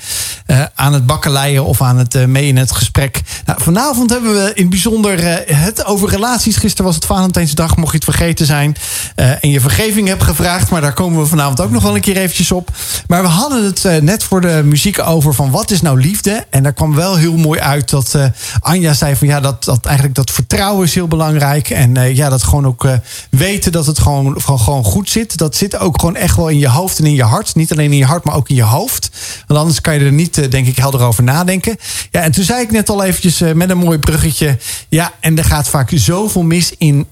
aan 0.75 0.93
het 0.93 1.07
bakkeleien 1.07 1.65
of 1.65 1.83
aan 1.83 1.99
het 1.99 2.27
mee 2.27 2.47
in 2.47 2.57
het 2.57 2.73
gesprek? 2.73 3.23
Nou, 3.45 3.63
vanavond 3.63 4.11
hebben 4.11 4.33
we 4.33 4.51
in 4.55 4.63
het 4.63 4.71
bijzonder 4.71 5.45
het 5.55 5.85
over 5.85 6.09
relaties. 6.09 6.57
Gisteren 6.57 6.85
was 6.85 6.95
het 6.95 7.05
Valentijnsdag, 7.05 7.77
mocht 7.77 7.91
je 7.91 7.97
het 7.97 8.05
vergeten 8.05 8.47
zijn. 8.47 8.77
en 9.15 9.51
je 9.51 9.61
vergeving 9.61 10.09
hebt 10.09 10.23
gevraagd. 10.23 10.71
Maar 10.71 10.81
daar 10.81 10.93
komen 10.93 11.21
we 11.21 11.27
vanavond 11.27 11.61
ook 11.61 11.71
nog 11.71 11.83
wel 11.83 11.95
een 11.95 12.01
keer 12.01 12.06
eventjes 12.15 12.53
op. 12.53 12.71
Maar 13.07 13.23
we 13.23 13.29
hadden 13.29 13.65
het 13.65 14.03
net 14.03 14.25
voor 14.25 14.41
de 14.41 14.63
muziek 14.65 14.99
over 14.99 15.35
van 15.35 15.51
wat 15.51 15.71
is 15.71 15.81
nou 15.81 16.01
liefde? 16.01 16.47
En 16.51 16.63
daar 16.63 16.73
kwam 16.73 16.95
wel 16.95 17.17
heel 17.17 17.37
mooi 17.37 17.61
uit 17.61 17.91
dat 17.91 18.17
Anja 18.61 18.93
zei 18.93 19.17
van 19.17 19.29
ja, 19.29 19.41
dat, 19.41 19.65
dat 19.65 19.85
eigenlijk 19.85 20.17
dat 20.17 20.31
vertrouwen 20.31 20.85
is 20.87 20.95
heel 20.95 21.09
belangrijk. 21.09 21.71
En 21.71 21.99
uh, 21.99 22.17
ja, 22.17 22.29
dat 22.29 22.43
gewoon 22.43 22.67
ook 22.67 22.85
uh, 22.85 22.93
weten 23.31 23.73
dat 23.73 23.87
het 23.87 23.99
gewoon, 23.99 24.41
gewoon, 24.41 24.61
gewoon 24.61 24.85
goed 24.85 25.11
zit. 25.11 25.37
Dat 25.37 25.57
zit 25.57 25.79
ook 25.79 26.01
gewoon 26.01 26.17
echt 26.17 26.37
wel 26.37 26.49
in 26.49 26.59
je 26.59 26.69
hoofd 26.69 26.99
en 26.99 27.05
in 27.05 27.15
je 27.15 27.23
hart. 27.23 27.55
Niet 27.55 27.73
alleen 27.73 27.93
in 27.93 27.99
je 27.99 28.05
hart, 28.05 28.25
maar 28.25 28.35
ook 28.35 28.49
in 28.49 28.55
je 28.55 28.63
hoofd. 28.63 29.11
Want 29.47 29.61
anders 29.61 29.81
kan 29.81 29.95
je 29.95 30.05
er 30.05 30.13
niet, 30.13 30.39
uh, 30.39 30.51
denk 30.51 30.67
ik, 30.67 30.77
helder 30.77 31.01
over 31.01 31.23
nadenken. 31.23 31.77
Ja, 32.11 32.21
en 32.21 32.33
toen 32.33 32.45
zei 32.45 32.63
ik 32.63 32.71
net 32.71 32.89
al 32.89 33.05
eventjes 33.05 33.39
met 33.55 33.71
een 33.71 33.79
mooi 33.79 33.99
bruggetje. 33.99 34.59
Ja, 34.89 35.13
en 35.21 35.39
er 35.39 35.45
gaat 35.45 35.69
vaak 35.69 35.91
zoveel 35.95 36.43
mis 36.43 36.73
in, 36.79 37.07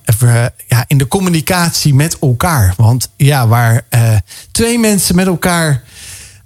ja, 0.66 0.84
in 0.86 0.98
de 0.98 1.08
communicatie 1.08 1.94
met 1.94 2.18
elkaar. 2.18 2.74
Want 2.76 3.08
ja, 3.16 3.48
waar 3.48 3.86
twee 4.50 4.78
mensen 4.88 5.16
met 5.16 5.26
elkaar 5.26 5.82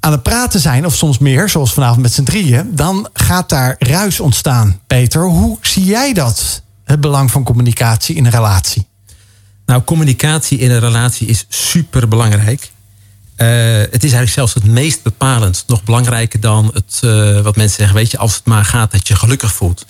aan 0.01 0.13
het 0.13 0.23
praten 0.23 0.61
zijn, 0.61 0.87
of 0.87 0.95
soms 0.95 1.19
meer, 1.19 1.49
zoals 1.49 1.73
vanavond 1.73 2.03
met 2.03 2.13
z'n 2.13 2.23
drieën, 2.23 2.71
dan 2.75 3.09
gaat 3.13 3.49
daar 3.49 3.77
ruis 3.79 4.21
ontstaan. 4.21 4.81
Peter, 4.87 5.23
hoe 5.23 5.59
zie 5.61 5.85
jij 5.85 6.13
dat? 6.13 6.63
Het 6.85 7.01
belang 7.01 7.31
van 7.31 7.45
communicatie 7.45 8.17
in 8.17 8.25
een 8.25 8.31
relatie? 8.31 8.87
Nou, 9.67 9.83
communicatie 9.83 10.59
in 10.59 10.71
een 10.71 10.81
relatie 10.81 11.27
is 11.27 11.47
super 11.49 12.09
belangrijk. 12.09 12.71
Uh, 13.37 13.47
het 13.91 14.05
is 14.05 14.13
eigenlijk 14.13 14.31
zelfs 14.31 14.55
het 14.55 14.65
meest 14.65 15.03
bepalend, 15.03 15.65
nog 15.67 15.85
belangrijker 15.85 16.41
dan 16.41 16.71
het, 16.75 17.01
uh, 17.05 17.41
wat 17.41 17.57
mensen 17.57 17.77
zeggen, 17.77 17.97
weet 17.97 18.11
je, 18.11 18.19
als 18.19 18.35
het 18.35 18.45
maar 18.45 18.65
gaat 18.65 18.91
dat 18.91 19.09
je 19.09 19.17
gelukkig 19.17 19.53
voelt. 19.53 19.87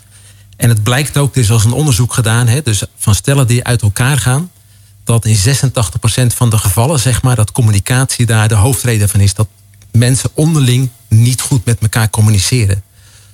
En 0.57 0.69
het 0.69 0.83
blijkt 0.83 1.17
ook, 1.17 1.35
er 1.35 1.41
is 1.41 1.49
eens 1.49 1.65
een 1.65 1.73
onderzoek 1.73 2.13
gedaan, 2.13 2.47
hè, 2.47 2.63
dus 2.63 2.83
van 2.97 3.15
stellen 3.15 3.47
die 3.47 3.65
uit 3.65 3.83
elkaar 3.83 4.19
gaan, 4.19 4.51
dat 5.09 5.25
in 5.25 5.37
86% 5.37 6.35
van 6.35 6.51
de 6.51 6.59
gevallen, 6.59 7.01
zeg 7.01 7.23
maar, 7.23 7.37
dat 7.37 7.53
communicatie 7.53 8.27
daar 8.27 8.49
de 8.49 8.55
hoofdreden 8.55 9.09
van 9.09 9.21
is. 9.21 9.35
Dat 9.35 9.49
mensen 9.93 10.31
onderling 10.35 10.91
niet 11.09 11.41
goed 11.41 11.65
met 11.65 11.79
elkaar 11.81 12.11
communiceren. 12.11 12.83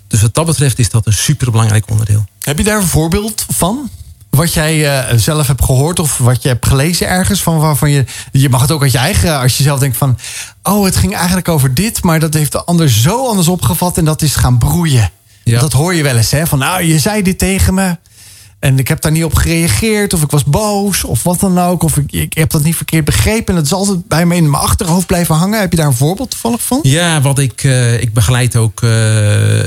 Dus 0.06 0.22
wat 0.22 0.34
dat 0.34 0.46
betreft 0.46 0.78
is 0.78 0.90
dat 0.90 1.06
een 1.06 1.12
superbelangrijk 1.12 1.90
onderdeel. 1.90 2.24
Heb 2.40 2.58
je 2.58 2.64
daar 2.64 2.80
een 2.80 2.86
voorbeeld 2.86 3.46
van? 3.48 3.90
Wat 4.30 4.52
jij 4.52 5.08
uh, 5.12 5.18
zelf 5.18 5.46
hebt 5.46 5.64
gehoord 5.64 5.98
of 5.98 6.18
wat 6.18 6.42
je 6.42 6.48
hebt 6.48 6.66
gelezen 6.66 7.08
ergens 7.08 7.42
van 7.42 7.58
waarvan 7.58 7.90
je. 7.90 8.04
Je 8.32 8.48
mag 8.48 8.60
het 8.60 8.70
ook 8.70 8.82
uit 8.82 8.92
je 8.92 8.98
eigen. 8.98 9.40
Als 9.40 9.56
je 9.56 9.62
zelf 9.62 9.78
denkt 9.78 9.96
van. 9.96 10.18
Oh, 10.62 10.84
het 10.84 10.96
ging 10.96 11.14
eigenlijk 11.14 11.48
over 11.48 11.74
dit, 11.74 12.02
maar 12.02 12.20
dat 12.20 12.34
heeft 12.34 12.52
de 12.52 12.64
ander 12.64 12.90
zo 12.90 13.26
anders 13.28 13.48
opgevat 13.48 13.98
en 13.98 14.04
dat 14.04 14.22
is 14.22 14.34
gaan 14.34 14.58
broeien. 14.58 15.10
Ja. 15.44 15.60
Dat 15.60 15.72
hoor 15.72 15.94
je 15.94 16.02
wel 16.02 16.16
eens, 16.16 16.30
hè? 16.30 16.46
Van 16.46 16.58
nou, 16.58 16.82
je 16.82 16.98
zei 16.98 17.22
dit 17.22 17.38
tegen 17.38 17.74
me. 17.74 17.96
En 18.64 18.78
ik 18.78 18.88
heb 18.88 19.00
daar 19.00 19.12
niet 19.12 19.24
op 19.24 19.34
gereageerd. 19.34 20.12
Of 20.12 20.22
ik 20.22 20.30
was 20.30 20.44
boos. 20.44 21.04
Of 21.04 21.22
wat 21.22 21.40
dan 21.40 21.58
ook. 21.58 21.82
Of 21.82 21.96
ik, 21.96 22.12
ik 22.12 22.34
heb 22.34 22.50
dat 22.50 22.62
niet 22.62 22.76
verkeerd 22.76 23.04
begrepen. 23.04 23.46
En 23.46 23.54
dat 23.54 23.64
is 23.64 23.72
altijd 23.72 24.08
bij 24.08 24.26
me 24.26 24.36
in 24.36 24.50
mijn 24.50 24.62
achterhoofd 24.62 25.06
blijven 25.06 25.34
hangen. 25.34 25.60
Heb 25.60 25.70
je 25.70 25.76
daar 25.76 25.86
een 25.86 25.94
voorbeeld 25.94 26.30
toevallig 26.30 26.62
van? 26.62 26.78
Ja, 26.82 27.20
wat 27.20 27.38
ik, 27.38 27.64
uh, 27.64 28.00
ik 28.00 28.12
begeleid 28.12 28.56
ook 28.56 28.82
uh, 28.82 28.90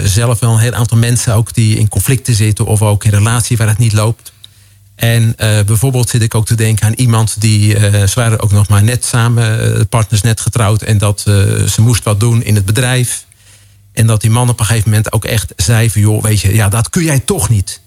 zelf 0.03 0.39
wel 0.39 0.53
een 0.53 0.59
heel 0.59 0.73
aantal 0.73 0.97
mensen. 0.97 1.33
Ook 1.33 1.53
die 1.53 1.77
in 1.77 1.87
conflicten 1.87 2.33
zitten. 2.33 2.65
Of 2.65 2.81
ook 2.81 3.03
in 3.03 3.11
relatie 3.11 3.57
waar 3.57 3.67
het 3.67 3.77
niet 3.77 3.93
loopt. 3.93 4.33
En 4.95 5.23
uh, 5.23 5.59
bijvoorbeeld 5.65 6.09
zit 6.09 6.21
ik 6.21 6.35
ook 6.35 6.45
te 6.45 6.55
denken 6.55 6.85
aan 6.85 6.93
iemand 6.93 7.41
die. 7.41 7.79
ze 8.07 8.11
waren 8.15 8.39
ook 8.39 8.51
nog 8.51 8.67
maar 8.67 8.83
net 8.83 9.05
samen. 9.05 9.87
partners 9.87 10.21
net 10.21 10.41
getrouwd. 10.41 10.81
En 10.81 10.97
dat 10.97 11.19
ze 11.67 11.77
moest 11.77 12.03
wat 12.03 12.19
doen 12.19 12.43
in 12.43 12.55
het 12.55 12.65
bedrijf. 12.65 13.25
En 13.93 14.07
dat 14.07 14.21
die 14.21 14.31
man 14.31 14.49
op 14.49 14.59
een 14.59 14.65
gegeven 14.65 14.89
moment 14.89 15.11
ook 15.11 15.25
echt 15.25 15.53
zei 15.55 15.89
van... 15.89 16.01
joh, 16.01 16.23
weet 16.23 16.41
je, 16.41 16.53
ja, 16.53 16.69
dat 16.69 16.89
kun 16.89 17.03
jij 17.03 17.19
toch 17.19 17.49
niet. 17.49 17.81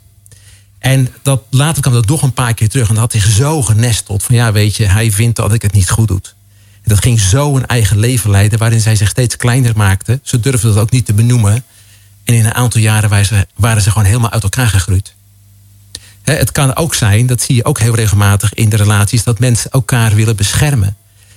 En 0.81 1.09
dat, 1.23 1.43
later 1.51 1.83
kwam 1.83 1.95
dat 1.95 2.07
toch 2.07 2.23
een 2.23 2.33
paar 2.33 2.55
keer 2.55 2.69
terug. 2.69 2.89
En 2.89 2.95
dat 2.95 3.13
had 3.13 3.23
hij 3.23 3.33
zo 3.33 3.63
genesteld. 3.63 4.23
Van 4.23 4.35
ja, 4.35 4.53
weet 4.53 4.77
je, 4.77 4.87
hij 4.87 5.13
vindt 5.13 5.37
dat 5.37 5.53
ik 5.53 5.63
het 5.63 5.73
niet 5.73 5.91
goed 5.91 6.09
doe. 6.09 6.21
Dat 6.85 7.03
ging 7.03 7.21
zo 7.21 7.57
een 7.57 7.67
eigen 7.67 7.99
leven 7.99 8.31
leiden. 8.31 8.59
Waarin 8.59 8.81
zij 8.81 8.97
zich 8.97 9.09
steeds 9.09 9.37
kleiner 9.37 9.77
maakte. 9.77 10.21
Ze 10.23 10.41
durfde 10.41 10.69
dat 10.69 10.79
ook 10.79 10.91
niet 10.91 11.07
te 11.07 11.15
benoemen. 11.15 11.65
En 12.25 12.35
in 12.35 12.45
een 12.45 12.55
aantal 12.55 12.81
jaren 12.81 13.11
waren 13.11 13.27
ze, 13.27 13.47
waren 13.57 13.83
ze 13.83 13.91
gewoon 13.91 14.07
helemaal 14.07 14.31
uit 14.31 14.43
elkaar 14.43 14.69
gegroeid. 14.69 15.15
het 16.23 16.53
kan 16.53 16.77
ook 16.77 16.95
zijn, 16.95 17.27
dat 17.27 17.43
zie 17.43 17.55
je 17.55 17.65
ook 17.65 17.79
heel 17.79 17.95
regelmatig 17.95 18.55
in 18.55 18.69
de 18.69 18.77
relaties. 18.77 19.25
Dat 19.25 19.39
mensen 19.39 19.71
elkaar 19.71 20.15
willen 20.15 20.37
beschermen. 20.37 20.97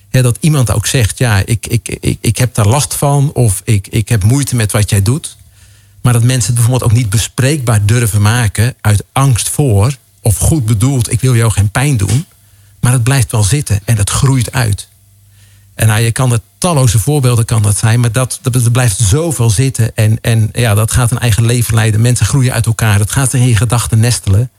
dat 0.10 0.38
iemand 0.40 0.72
ook 0.72 0.86
zegt, 0.86 1.18
ja, 1.18 1.42
ik, 1.46 1.68
ik, 1.68 1.98
ik, 2.00 2.18
ik 2.22 2.38
heb 2.38 2.56
daar 2.56 2.68
last 2.68 2.94
van. 2.94 3.32
Of 3.34 3.62
ik, 3.66 3.88
ik 3.88 4.10
heb 4.10 4.24
moeite 4.24 4.56
met 4.56 4.72
wat 4.72 4.90
jij 4.90 5.02
doet. 5.02 5.38
Maar 6.04 6.14
dat 6.14 6.24
mensen 6.24 6.46
het 6.46 6.56
bijvoorbeeld 6.56 6.92
ook 6.92 6.98
niet 6.98 7.10
bespreekbaar 7.10 7.86
durven 7.86 8.22
maken 8.22 8.76
uit 8.82 9.04
angst 9.12 9.50
voor, 9.50 9.96
of 10.22 10.38
goed 10.38 10.66
bedoeld, 10.66 11.12
ik 11.12 11.22
wil 11.22 11.36
jou 11.36 11.52
geen 11.52 11.70
pijn 11.70 11.98
doen. 11.98 12.26
Maar 12.80 12.92
het 12.92 13.04
blijft 13.04 13.32
wel 13.32 13.44
zitten 13.44 13.80
en 13.86 13.98
het 13.98 14.10
groeit 14.10 14.52
uit. 14.52 14.88
En 15.76 15.88
nou, 15.88 16.02
je 16.02 16.12
kan 16.12 16.32
er 16.32 16.40
talloze 16.58 17.00
voorbeelden 17.00 17.46
kan 17.46 17.62
dat 17.62 17.78
zijn, 17.78 18.00
maar 18.00 18.12
dat, 18.12 18.40
dat, 18.42 18.72
blijft 18.72 18.98
zoveel 19.00 19.50
zitten. 19.50 19.96
En, 19.96 20.18
en 20.22 20.50
ja, 20.54 20.74
dat 20.74 20.92
gaat 20.92 21.12
een 21.12 21.20
eigen 21.20 21.46
leven 21.46 21.74
leiden. 21.74 22.02
Mensen 22.02 22.26
groeien 22.26 22.54
uit 22.54 22.66
elkaar. 22.66 23.00
Het 23.00 23.12
gaat 23.12 23.34
in 23.34 23.48
je 23.48 23.56
gedachten 23.56 24.00
nestelen. 24.00 24.50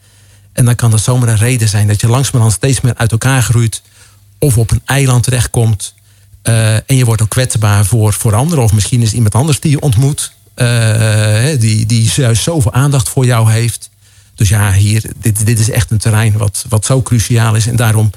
En 0.52 0.64
dan 0.64 0.74
kan 0.74 0.90
dat 0.90 1.00
zomaar 1.00 1.28
een 1.28 1.36
reden 1.36 1.68
zijn 1.68 1.86
dat 1.86 2.00
je 2.00 2.08
langzamerhand 2.08 2.52
steeds 2.52 2.80
meer 2.80 2.94
uit 2.94 3.12
elkaar 3.12 3.42
groeit. 3.42 3.82
Of 4.38 4.58
op 4.58 4.70
een 4.70 4.82
eiland 4.84 5.22
terechtkomt. 5.22 5.94
Uh, 6.42 6.74
en 6.74 6.96
je 6.96 7.04
wordt 7.04 7.22
ook 7.22 7.28
kwetsbaar 7.28 7.84
voor, 7.84 8.12
voor 8.12 8.34
anderen. 8.34 8.64
Of 8.64 8.72
misschien 8.72 9.02
is 9.02 9.12
iemand 9.12 9.34
anders 9.34 9.60
die 9.60 9.70
je 9.70 9.80
ontmoet. 9.80 10.32
Uh, 10.56 11.58
die, 11.58 11.86
die 11.86 12.10
juist 12.14 12.42
zoveel 12.42 12.72
aandacht 12.72 13.08
voor 13.08 13.24
jou 13.24 13.50
heeft. 13.50 13.90
Dus 14.34 14.48
ja, 14.48 14.72
hier, 14.72 15.02
dit, 15.20 15.46
dit 15.46 15.58
is 15.58 15.70
echt 15.70 15.90
een 15.90 15.98
terrein 15.98 16.32
wat, 16.36 16.64
wat 16.68 16.84
zo 16.84 17.02
cruciaal 17.02 17.54
is. 17.54 17.66
En 17.66 17.76
daarom 17.76 18.10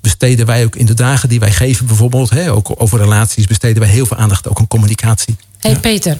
besteden 0.00 0.46
wij 0.46 0.64
ook 0.64 0.76
in 0.76 0.86
de 0.86 0.94
dagen 0.94 1.28
die 1.28 1.40
wij 1.40 1.52
geven, 1.52 1.86
bijvoorbeeld, 1.86 2.30
hè, 2.30 2.52
ook 2.52 2.72
over 2.76 2.98
relaties, 2.98 3.46
besteden 3.46 3.82
wij 3.82 3.90
heel 3.90 4.06
veel 4.06 4.16
aandacht 4.16 4.48
ook 4.48 4.58
aan 4.58 4.68
communicatie. 4.68 5.36
hey 5.58 5.78
Peter, 5.78 6.18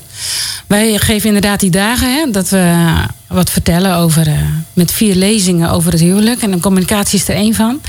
wij 0.66 0.98
geven 0.98 1.26
inderdaad 1.26 1.60
die 1.60 1.70
dagen 1.70 2.14
hè, 2.14 2.30
dat 2.30 2.48
we 2.48 2.94
wat 3.26 3.50
vertellen 3.50 3.96
over, 3.96 4.28
uh, 4.28 4.38
met 4.72 4.92
vier 4.92 5.14
lezingen 5.14 5.70
over 5.70 5.92
het 5.92 6.00
huwelijk. 6.00 6.42
En 6.42 6.60
communicatie 6.60 7.18
is 7.18 7.28
er 7.28 7.34
één 7.34 7.54
van. 7.54 7.80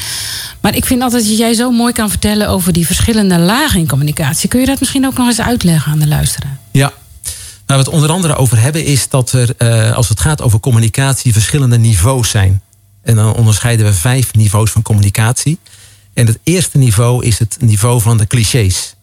Maar 0.62 0.76
ik 0.76 0.86
vind 0.86 1.02
altijd 1.02 1.28
dat 1.28 1.38
jij 1.38 1.54
zo 1.54 1.72
mooi 1.72 1.94
kan 1.94 2.10
vertellen 2.10 2.48
over 2.48 2.74
die 2.74 2.86
verschillende 2.86 3.38
lagen 3.38 3.80
in 3.80 3.88
communicatie. 3.88 4.50
Kun 4.50 4.60
je 4.60 4.66
dat 4.66 4.80
misschien 4.80 5.06
ook 5.06 5.18
nog 5.18 5.28
eens 5.28 5.42
uitleggen 5.42 5.92
aan 5.92 6.00
de 6.00 6.08
luisteraar? 6.08 6.58
Ja, 6.72 6.94
Waar 7.72 7.80
we 7.80 7.86
het 7.86 7.96
onder 7.96 8.12
andere 8.12 8.36
over 8.36 8.62
hebben 8.62 8.86
is 8.86 9.10
dat 9.10 9.32
er, 9.32 9.54
uh, 9.58 9.96
als 9.96 10.10
het 10.10 10.20
gaat 10.20 10.42
over 10.42 10.60
communicatie, 10.60 11.34
verschillende 11.34 11.78
niveaus 11.78 12.30
zijn. 12.30 12.62
En 13.04 13.16
dan 13.16 13.34
onderscheiden 13.34 13.86
we 13.86 13.94
vijf 13.94 14.34
niveaus 14.34 14.72
van 14.72 14.82
communicatie. 14.82 15.60
En 16.14 16.28
het 16.28 16.40
eerste 16.44 16.78
niveau 16.78 17.26
is 17.26 17.40
het 17.40 17.58
niveau 17.60 18.02
van 18.02 18.18
de 18.18 18.28
clichés. 18.28 18.96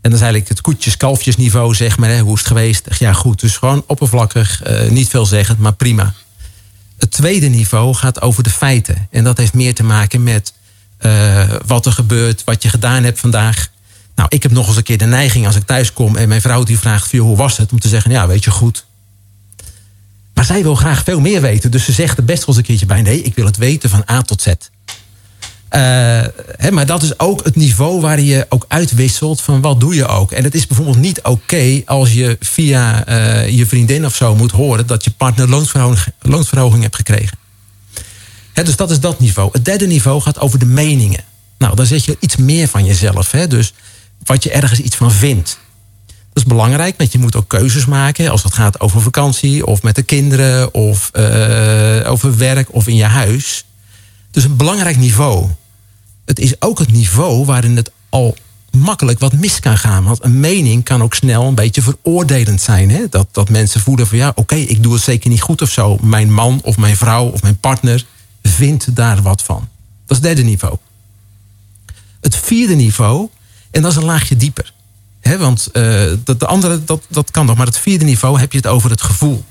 En 0.00 0.10
dat 0.10 0.12
is 0.12 0.20
eigenlijk 0.20 0.48
het 0.48 0.60
koetjes-kalfjes 0.60 1.36
niveau, 1.36 1.74
zeg 1.74 1.98
maar. 1.98 2.08
Hè. 2.08 2.20
Hoe 2.20 2.32
is 2.32 2.38
het 2.38 2.48
geweest? 2.48 2.86
Ja, 2.98 3.12
goed. 3.12 3.40
Dus 3.40 3.56
gewoon 3.56 3.84
oppervlakkig, 3.86 4.66
uh, 4.66 4.90
niet 4.90 5.08
veelzeggend, 5.08 5.58
maar 5.58 5.74
prima. 5.74 6.14
Het 6.98 7.10
tweede 7.10 7.46
niveau 7.46 7.94
gaat 7.94 8.20
over 8.20 8.42
de 8.42 8.50
feiten. 8.50 9.08
En 9.10 9.24
dat 9.24 9.38
heeft 9.38 9.54
meer 9.54 9.74
te 9.74 9.84
maken 9.84 10.22
met 10.22 10.52
uh, 11.00 11.44
wat 11.66 11.86
er 11.86 11.92
gebeurt, 11.92 12.44
wat 12.44 12.62
je 12.62 12.68
gedaan 12.68 13.04
hebt 13.04 13.20
vandaag. 13.20 13.68
Nou, 14.14 14.28
ik 14.32 14.42
heb 14.42 14.52
nog 14.52 14.66
eens 14.66 14.76
een 14.76 14.82
keer 14.82 14.98
de 14.98 15.04
neiging 15.04 15.46
als 15.46 15.56
ik 15.56 15.66
thuis 15.66 15.92
kom 15.92 16.16
en 16.16 16.28
mijn 16.28 16.40
vrouw 16.40 16.62
die 16.62 16.78
vraagt: 16.78 17.12
hoe 17.12 17.36
was 17.36 17.56
het? 17.56 17.72
Om 17.72 17.80
te 17.80 17.88
zeggen: 17.88 18.10
Ja, 18.10 18.26
weet 18.26 18.44
je 18.44 18.50
goed. 18.50 18.84
Maar 20.34 20.44
zij 20.44 20.62
wil 20.62 20.74
graag 20.74 21.04
veel 21.04 21.20
meer 21.20 21.40
weten. 21.40 21.70
Dus 21.70 21.84
ze 21.84 21.92
zegt 21.92 22.18
er 22.18 22.24
best 22.24 22.38
wel 22.38 22.48
eens 22.48 22.56
een 22.56 22.62
keertje 22.62 22.86
bij: 22.86 23.02
Nee, 23.02 23.22
ik 23.22 23.34
wil 23.34 23.44
het 23.44 23.56
weten 23.56 23.90
van 23.90 24.04
A 24.10 24.22
tot 24.22 24.42
Z. 24.42 24.46
Uh, 24.46 25.80
hè, 26.56 26.70
maar 26.70 26.86
dat 26.86 27.02
is 27.02 27.18
ook 27.18 27.44
het 27.44 27.56
niveau 27.56 28.00
waar 28.00 28.20
je 28.20 28.46
ook 28.48 28.64
uitwisselt 28.68 29.40
van 29.40 29.60
wat 29.60 29.80
doe 29.80 29.94
je 29.94 30.06
ook. 30.06 30.32
En 30.32 30.44
het 30.44 30.54
is 30.54 30.66
bijvoorbeeld 30.66 30.98
niet 30.98 31.22
oké 31.22 31.82
als 31.84 32.12
je 32.12 32.36
via 32.40 33.08
uh, 33.08 33.48
je 33.48 33.66
vriendin 33.66 34.04
of 34.06 34.14
zo 34.14 34.34
moet 34.34 34.50
horen 34.50 34.86
dat 34.86 35.04
je 35.04 35.10
partner 35.10 35.48
loonsverhoging, 35.48 36.14
loonsverhoging 36.20 36.82
hebt 36.82 36.96
gekregen. 36.96 37.38
dus 38.52 38.76
dat 38.76 38.90
is 38.90 39.00
dat 39.00 39.20
niveau. 39.20 39.48
Het 39.52 39.64
derde 39.64 39.86
niveau 39.86 40.20
gaat 40.20 40.38
over 40.38 40.58
de 40.58 40.66
meningen. 40.66 41.24
Nou, 41.58 41.76
dan 41.76 41.86
zeg 41.86 42.04
je 42.04 42.16
iets 42.20 42.36
meer 42.36 42.68
van 42.68 42.84
jezelf. 42.84 43.30
Hè? 43.30 43.46
Dus 43.46 43.72
wat 44.24 44.42
je 44.42 44.50
ergens 44.50 44.80
iets 44.80 44.96
van 44.96 45.12
vindt. 45.12 45.58
Dat 46.06 46.42
is 46.42 46.44
belangrijk, 46.44 46.94
want 46.98 47.12
je 47.12 47.18
moet 47.18 47.36
ook 47.36 47.48
keuzes 47.48 47.84
maken 47.84 48.30
als 48.30 48.42
het 48.42 48.54
gaat 48.54 48.80
over 48.80 49.00
vakantie 49.00 49.66
of 49.66 49.82
met 49.82 49.94
de 49.94 50.02
kinderen 50.02 50.74
of 50.74 51.10
uh, 51.12 52.10
over 52.10 52.36
werk 52.36 52.74
of 52.74 52.86
in 52.86 52.96
je 52.96 53.04
huis. 53.04 53.64
Dus 54.30 54.44
een 54.44 54.56
belangrijk 54.56 54.96
niveau. 54.96 55.48
Het 56.24 56.38
is 56.38 56.60
ook 56.60 56.78
het 56.78 56.92
niveau 56.92 57.44
waarin 57.44 57.76
het 57.76 57.90
al 58.08 58.36
makkelijk 58.70 59.18
wat 59.18 59.32
mis 59.32 59.60
kan 59.60 59.78
gaan. 59.78 60.04
Want 60.04 60.24
een 60.24 60.40
mening 60.40 60.84
kan 60.84 61.02
ook 61.02 61.14
snel 61.14 61.44
een 61.44 61.54
beetje 61.54 61.82
veroordelend 61.82 62.60
zijn. 62.60 62.90
Hè? 62.90 63.08
Dat, 63.10 63.28
dat 63.32 63.48
mensen 63.48 63.80
voelen 63.80 64.06
van 64.06 64.18
ja, 64.18 64.32
oké, 64.34 64.54
ik 64.54 64.82
doe 64.82 64.92
het 64.92 65.02
zeker 65.02 65.30
niet 65.30 65.42
goed 65.42 65.62
of 65.62 65.70
zo. 65.70 65.98
Mijn 66.00 66.32
man 66.32 66.60
of 66.62 66.76
mijn 66.76 66.96
vrouw 66.96 67.26
of 67.26 67.42
mijn 67.42 67.58
partner 67.58 68.04
vindt 68.42 68.96
daar 68.96 69.22
wat 69.22 69.42
van. 69.42 69.68
Dat 70.06 70.16
is 70.16 70.16
het 70.16 70.22
derde 70.22 70.42
niveau. 70.42 70.76
Het 72.20 72.36
vierde 72.36 72.74
niveau, 72.74 73.28
en 73.74 73.82
dat 73.82 73.90
is 73.90 73.96
een 73.96 74.04
laagje 74.04 74.36
dieper. 74.36 74.72
He, 75.20 75.38
want 75.38 75.68
uh, 75.72 76.12
dat, 76.24 76.40
de 76.40 76.46
andere, 76.46 76.84
dat, 76.84 77.02
dat 77.08 77.30
kan 77.30 77.46
nog. 77.46 77.56
Maar 77.56 77.66
het 77.66 77.78
vierde 77.78 78.04
niveau 78.04 78.38
heb 78.38 78.52
je 78.52 78.58
het 78.58 78.66
over 78.66 78.90
het 78.90 79.02
gevoel. 79.02 79.44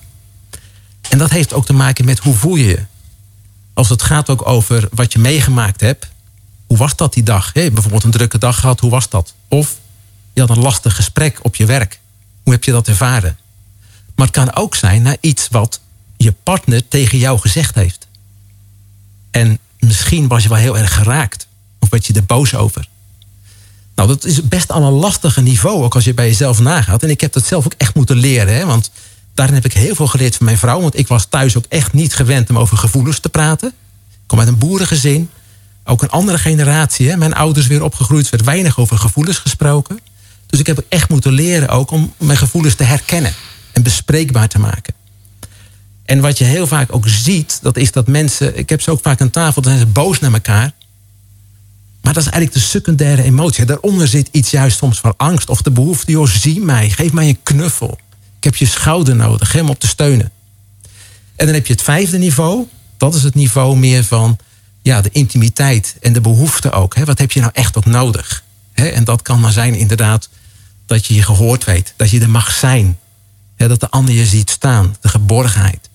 En 1.09 1.17
dat 1.17 1.29
heeft 1.29 1.53
ook 1.53 1.65
te 1.65 1.73
maken 1.73 2.05
met 2.05 2.19
hoe 2.19 2.33
voel 2.33 2.55
je 2.55 2.65
je. 2.65 2.85
Als 3.73 3.89
het 3.89 4.01
gaat 4.01 4.29
ook 4.29 4.47
over 4.47 4.87
wat 4.91 5.13
je 5.13 5.19
meegemaakt 5.19 5.81
hebt. 5.81 6.11
Hoe 6.67 6.77
was 6.77 6.95
dat 6.95 7.13
die 7.13 7.23
dag? 7.23 7.49
Hey, 7.53 7.71
bijvoorbeeld 7.71 8.03
een 8.03 8.11
drukke 8.11 8.37
dag 8.37 8.59
gehad, 8.59 8.79
hoe 8.79 8.89
was 8.89 9.09
dat? 9.09 9.33
Of 9.47 9.77
je 10.33 10.41
had 10.41 10.49
een 10.49 10.59
lastig 10.59 10.95
gesprek 10.95 11.39
op 11.41 11.55
je 11.55 11.65
werk. 11.65 11.99
Hoe 12.43 12.53
heb 12.53 12.63
je 12.63 12.71
dat 12.71 12.87
ervaren? 12.87 13.37
Maar 14.15 14.25
het 14.25 14.35
kan 14.35 14.55
ook 14.55 14.75
zijn 14.75 15.01
naar 15.01 15.17
iets 15.19 15.47
wat 15.51 15.79
je 16.17 16.33
partner 16.43 16.87
tegen 16.87 17.17
jou 17.17 17.39
gezegd 17.39 17.75
heeft. 17.75 18.07
En 19.31 19.59
misschien 19.79 20.27
was 20.27 20.43
je 20.43 20.49
wel 20.49 20.57
heel 20.57 20.77
erg 20.77 20.93
geraakt. 20.93 21.47
Of 21.79 21.89
werd 21.89 22.05
je 22.05 22.13
er 22.13 22.25
boos 22.25 22.55
over. 22.55 22.91
Nou, 23.95 24.07
dat 24.07 24.25
is 24.25 24.47
best 24.47 24.71
al 24.71 24.83
een 24.83 24.93
lastige 24.93 25.41
niveau, 25.41 25.83
ook 25.83 25.95
als 25.95 26.03
je 26.03 26.13
bij 26.13 26.27
jezelf 26.27 26.59
nagaat. 26.59 27.03
En 27.03 27.09
ik 27.09 27.21
heb 27.21 27.33
dat 27.33 27.45
zelf 27.45 27.65
ook 27.65 27.73
echt 27.77 27.95
moeten 27.95 28.17
leren. 28.17 28.55
Hè? 28.55 28.65
Want 28.65 28.91
daarin 29.33 29.55
heb 29.55 29.65
ik 29.65 29.73
heel 29.73 29.95
veel 29.95 30.07
geleerd 30.07 30.35
van 30.35 30.45
mijn 30.45 30.57
vrouw. 30.57 30.81
Want 30.81 30.97
ik 30.97 31.07
was 31.07 31.25
thuis 31.29 31.57
ook 31.57 31.65
echt 31.69 31.93
niet 31.93 32.15
gewend 32.15 32.49
om 32.49 32.57
over 32.57 32.77
gevoelens 32.77 33.19
te 33.19 33.29
praten. 33.29 33.67
Ik 34.09 34.27
kom 34.27 34.39
uit 34.39 34.47
een 34.47 34.57
boerengezin. 34.57 35.29
Ook 35.85 36.01
een 36.01 36.09
andere 36.09 36.37
generatie. 36.37 37.09
Hè? 37.09 37.17
Mijn 37.17 37.33
ouders 37.33 37.67
weer 37.67 37.83
opgegroeid, 37.83 38.29
werd 38.29 38.43
weinig 38.43 38.79
over 38.79 38.97
gevoelens 38.97 39.37
gesproken. 39.37 39.99
Dus 40.47 40.59
ik 40.59 40.67
heb 40.67 40.85
echt 40.89 41.09
moeten 41.09 41.31
leren 41.31 41.69
ook 41.69 41.91
om 41.91 42.13
mijn 42.17 42.37
gevoelens 42.37 42.75
te 42.75 42.83
herkennen. 42.83 43.33
En 43.71 43.83
bespreekbaar 43.83 44.47
te 44.47 44.59
maken. 44.59 44.93
En 46.05 46.19
wat 46.19 46.37
je 46.37 46.43
heel 46.43 46.67
vaak 46.67 46.95
ook 46.95 47.07
ziet, 47.07 47.59
dat 47.61 47.77
is 47.77 47.91
dat 47.91 48.07
mensen... 48.07 48.57
Ik 48.57 48.69
heb 48.69 48.81
ze 48.81 48.91
ook 48.91 49.01
vaak 49.01 49.21
aan 49.21 49.29
tafel, 49.29 49.61
dan 49.61 49.71
zijn 49.71 49.85
ze 49.85 49.91
boos 49.91 50.19
naar 50.19 50.33
elkaar. 50.33 50.71
Maar 52.03 52.13
dat 52.13 52.23
is 52.23 52.29
eigenlijk 52.29 52.53
de 52.53 52.69
secundaire 52.69 53.23
emotie. 53.23 53.65
Daaronder 53.65 54.07
zit 54.07 54.29
iets 54.31 54.51
juist 54.51 54.77
soms 54.77 54.99
van 54.99 55.13
angst 55.17 55.49
of 55.49 55.61
de 55.61 55.71
behoefte... 55.71 56.11
joh, 56.11 56.27
zie 56.27 56.61
mij, 56.61 56.89
geef 56.89 57.13
mij 57.13 57.27
een 57.27 57.43
knuffel. 57.43 57.97
Ik 58.37 58.43
heb 58.43 58.55
je 58.55 58.65
schouder 58.65 59.15
nodig, 59.15 59.51
hem 59.51 59.69
op 59.69 59.79
te 59.79 59.87
steunen. 59.87 60.31
En 61.35 61.45
dan 61.45 61.55
heb 61.55 61.67
je 61.67 61.73
het 61.73 61.81
vijfde 61.81 62.17
niveau. 62.17 62.67
Dat 62.97 63.15
is 63.15 63.23
het 63.23 63.35
niveau 63.35 63.77
meer 63.77 64.03
van 64.03 64.37
ja, 64.81 65.01
de 65.01 65.09
intimiteit 65.11 65.95
en 66.01 66.13
de 66.13 66.21
behoefte 66.21 66.71
ook. 66.71 66.95
Hè? 66.95 67.05
Wat 67.05 67.19
heb 67.19 67.31
je 67.31 67.39
nou 67.39 67.51
echt 67.53 67.77
ook 67.77 67.85
nodig? 67.85 68.43
Hè? 68.73 68.87
En 68.87 69.03
dat 69.03 69.21
kan 69.21 69.39
maar 69.39 69.51
zijn 69.51 69.75
inderdaad 69.75 70.29
dat 70.85 71.05
je 71.05 71.13
je 71.13 71.23
gehoord 71.23 71.63
weet. 71.63 71.93
Dat 71.97 72.09
je 72.09 72.19
er 72.19 72.29
mag 72.29 72.51
zijn. 72.51 72.97
Hè? 73.55 73.67
Dat 73.67 73.79
de 73.79 73.89
ander 73.89 74.13
je 74.15 74.25
ziet 74.25 74.49
staan. 74.49 74.95
De 75.01 75.09
geborgenheid. 75.09 75.89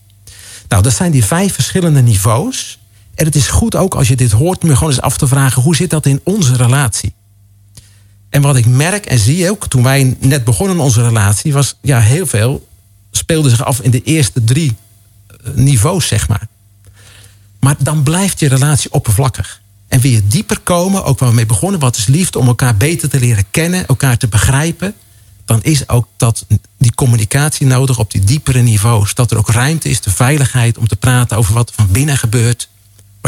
Nou, 0.69 0.83
dat 0.83 0.95
zijn 0.95 1.11
die 1.11 1.25
vijf 1.25 1.55
verschillende 1.55 2.03
niveaus. 2.03 2.79
En 3.19 3.25
het 3.25 3.35
is 3.35 3.47
goed 3.47 3.77
ook 3.77 3.95
als 3.95 4.09
je 4.09 4.17
dit 4.17 4.31
hoort, 4.31 4.63
om 4.63 4.69
je 4.69 4.75
gewoon 4.75 4.93
eens 4.93 5.01
af 5.01 5.17
te 5.17 5.27
vragen: 5.27 5.63
hoe 5.63 5.77
zit 5.77 5.91
dat 5.91 6.07
in 6.07 6.21
onze 6.25 6.57
relatie? 6.57 7.13
En 8.31 8.43
wat 8.43 8.57
ik 8.57 8.67
merk 8.67 9.07
en 9.07 9.19
zie 9.19 9.51
ook 9.51 9.69
toen 9.69 9.83
wij 9.83 10.17
net 10.21 10.45
begonnen 10.45 10.81
onze 10.81 11.03
relatie, 11.03 11.53
was 11.53 11.77
ja, 11.81 12.01
heel 12.01 12.27
veel 12.27 12.69
speelde 13.11 13.49
zich 13.49 13.65
af 13.65 13.81
in 13.81 13.91
de 13.91 14.03
eerste 14.03 14.45
drie 14.45 14.77
eh, 15.27 15.53
niveaus, 15.55 16.07
zeg 16.07 16.29
maar. 16.29 16.47
Maar 17.61 17.75
dan 17.79 18.03
blijft 18.03 18.41
je 18.41 18.49
relatie 18.49 18.93
oppervlakkig. 18.93 19.61
En 19.89 20.01
wil 20.01 20.11
je 20.11 20.27
dieper 20.27 20.61
komen, 20.61 21.05
ook 21.05 21.19
waar 21.19 21.29
we 21.29 21.35
mee 21.35 21.47
begonnen, 21.47 21.81
wat 21.81 21.97
is 21.97 22.07
liefde, 22.07 22.39
om 22.39 22.47
elkaar 22.47 22.77
beter 22.77 23.09
te 23.09 23.19
leren 23.19 23.45
kennen, 23.51 23.87
elkaar 23.87 24.17
te 24.17 24.29
begrijpen, 24.29 24.95
dan 25.45 25.63
is 25.63 25.89
ook 25.89 26.07
dat, 26.17 26.47
die 26.79 26.95
communicatie 26.95 27.67
nodig 27.67 27.99
op 27.99 28.11
die 28.11 28.25
diepere 28.25 28.63
niveaus. 28.63 29.15
Dat 29.15 29.31
er 29.31 29.39
ook 29.39 29.51
ruimte 29.51 29.89
is, 29.89 30.01
de 30.01 30.11
veiligheid 30.11 30.79
om 30.79 30.89
te 30.89 30.97
praten 30.97 31.37
over 31.37 31.55
wat 31.55 31.69
er 31.69 31.75
van 31.75 31.91
binnen 31.91 32.17
gebeurt. 32.17 32.69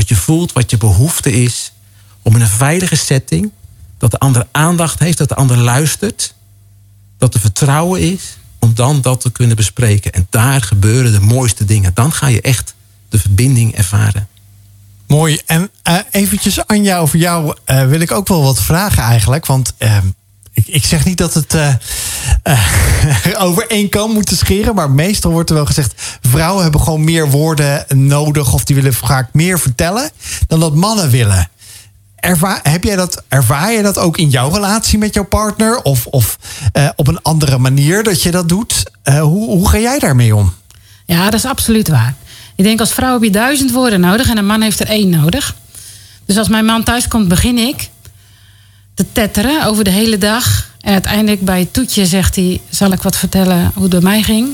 Wat 0.00 0.08
je 0.08 0.16
voelt, 0.16 0.52
wat 0.52 0.70
je 0.70 0.76
behoefte 0.76 1.32
is. 1.32 1.72
Om 2.22 2.34
in 2.34 2.40
een 2.40 2.46
veilige 2.46 2.96
setting, 2.96 3.50
dat 3.98 4.10
de 4.10 4.18
ander 4.18 4.46
aandacht 4.50 4.98
heeft, 4.98 5.18
dat 5.18 5.28
de 5.28 5.34
ander 5.34 5.56
luistert. 5.56 6.34
Dat 7.18 7.34
er 7.34 7.40
vertrouwen 7.40 8.00
is, 8.00 8.36
om 8.58 8.74
dan 8.74 9.00
dat 9.00 9.20
te 9.20 9.30
kunnen 9.30 9.56
bespreken. 9.56 10.12
En 10.12 10.26
daar 10.30 10.62
gebeuren 10.62 11.12
de 11.12 11.20
mooiste 11.20 11.64
dingen. 11.64 11.90
Dan 11.94 12.12
ga 12.12 12.26
je 12.26 12.40
echt 12.40 12.74
de 13.08 13.18
verbinding 13.18 13.74
ervaren. 13.74 14.28
Mooi. 15.06 15.40
En 15.46 15.70
uh, 15.88 15.98
eventjes 16.10 16.66
Anja, 16.66 16.98
over 16.98 17.18
jou 17.18 17.56
uh, 17.66 17.86
wil 17.86 18.00
ik 18.00 18.10
ook 18.10 18.28
wel 18.28 18.42
wat 18.42 18.62
vragen 18.62 19.02
eigenlijk. 19.02 19.46
Want 19.46 19.72
uh, 19.78 19.98
ik, 20.66 20.84
zeg 20.84 21.04
niet 21.04 21.18
dat 21.18 21.34
het 21.34 21.56
over 23.46 23.66
één 23.66 23.88
kan 23.88 24.10
moeten 24.10 24.36
scheren. 24.36 24.74
Maar 24.74 24.90
meestal 24.90 25.30
wordt 25.30 25.50
er 25.50 25.56
wel 25.56 25.66
gezegd... 25.66 26.18
vrouwen 26.20 26.62
hebben 26.62 26.80
gewoon 26.80 27.04
meer 27.04 27.30
woorden 27.30 27.84
nodig... 27.94 28.52
of 28.52 28.64
die 28.64 28.76
willen 28.76 28.94
vaak 28.94 29.28
meer 29.32 29.58
vertellen... 29.58 30.10
dan 30.46 30.60
dat 30.60 30.74
mannen 30.74 31.10
willen. 31.10 31.48
Ervaar, 32.16 32.60
heb 32.62 32.84
jij 32.84 32.96
dat, 32.96 33.22
ervaar 33.28 33.72
je 33.72 33.82
dat 33.82 33.98
ook 33.98 34.18
in 34.18 34.28
jouw 34.28 34.50
relatie 34.50 34.98
met 34.98 35.14
jouw 35.14 35.24
partner? 35.24 35.82
Of, 35.82 36.06
of 36.06 36.38
op 36.96 37.08
een 37.08 37.22
andere 37.22 37.58
manier 37.58 38.02
dat 38.02 38.22
je 38.22 38.30
dat 38.30 38.48
doet? 38.48 38.84
hoe, 39.04 39.46
hoe 39.46 39.68
ga 39.68 39.78
jij 39.78 39.98
daarmee 39.98 40.36
om? 40.36 40.52
Ja, 41.06 41.24
dat 41.24 41.34
is 41.34 41.44
absoluut 41.44 41.88
waar. 41.88 42.14
Ik 42.56 42.64
denk 42.64 42.80
als 42.80 42.92
vrouw 42.92 43.12
heb 43.12 43.22
je 43.22 43.30
duizend 43.30 43.72
woorden 43.72 44.00
nodig 44.00 44.30
en 44.30 44.38
een 44.38 44.46
man 44.46 44.60
heeft 44.60 44.80
er 44.80 44.86
één 44.86 45.08
nodig. 45.08 45.54
Dus 46.24 46.36
als 46.36 46.48
mijn 46.48 46.64
man 46.64 46.82
thuis 46.82 47.08
komt, 47.08 47.28
begin 47.28 47.58
ik 47.58 47.88
te 48.94 49.06
tetteren 49.12 49.64
over 49.64 49.84
de 49.84 49.90
hele 49.90 50.18
dag. 50.18 50.68
En 50.80 50.92
uiteindelijk 50.92 51.40
bij 51.40 51.58
het 51.58 51.72
toetje 51.72 52.06
zegt 52.06 52.36
hij: 52.36 52.60
Zal 52.68 52.92
ik 52.92 53.02
wat 53.02 53.16
vertellen 53.16 53.70
hoe 53.74 53.82
het 53.82 53.90
bij 53.90 54.00
mij 54.00 54.22
ging? 54.22 54.48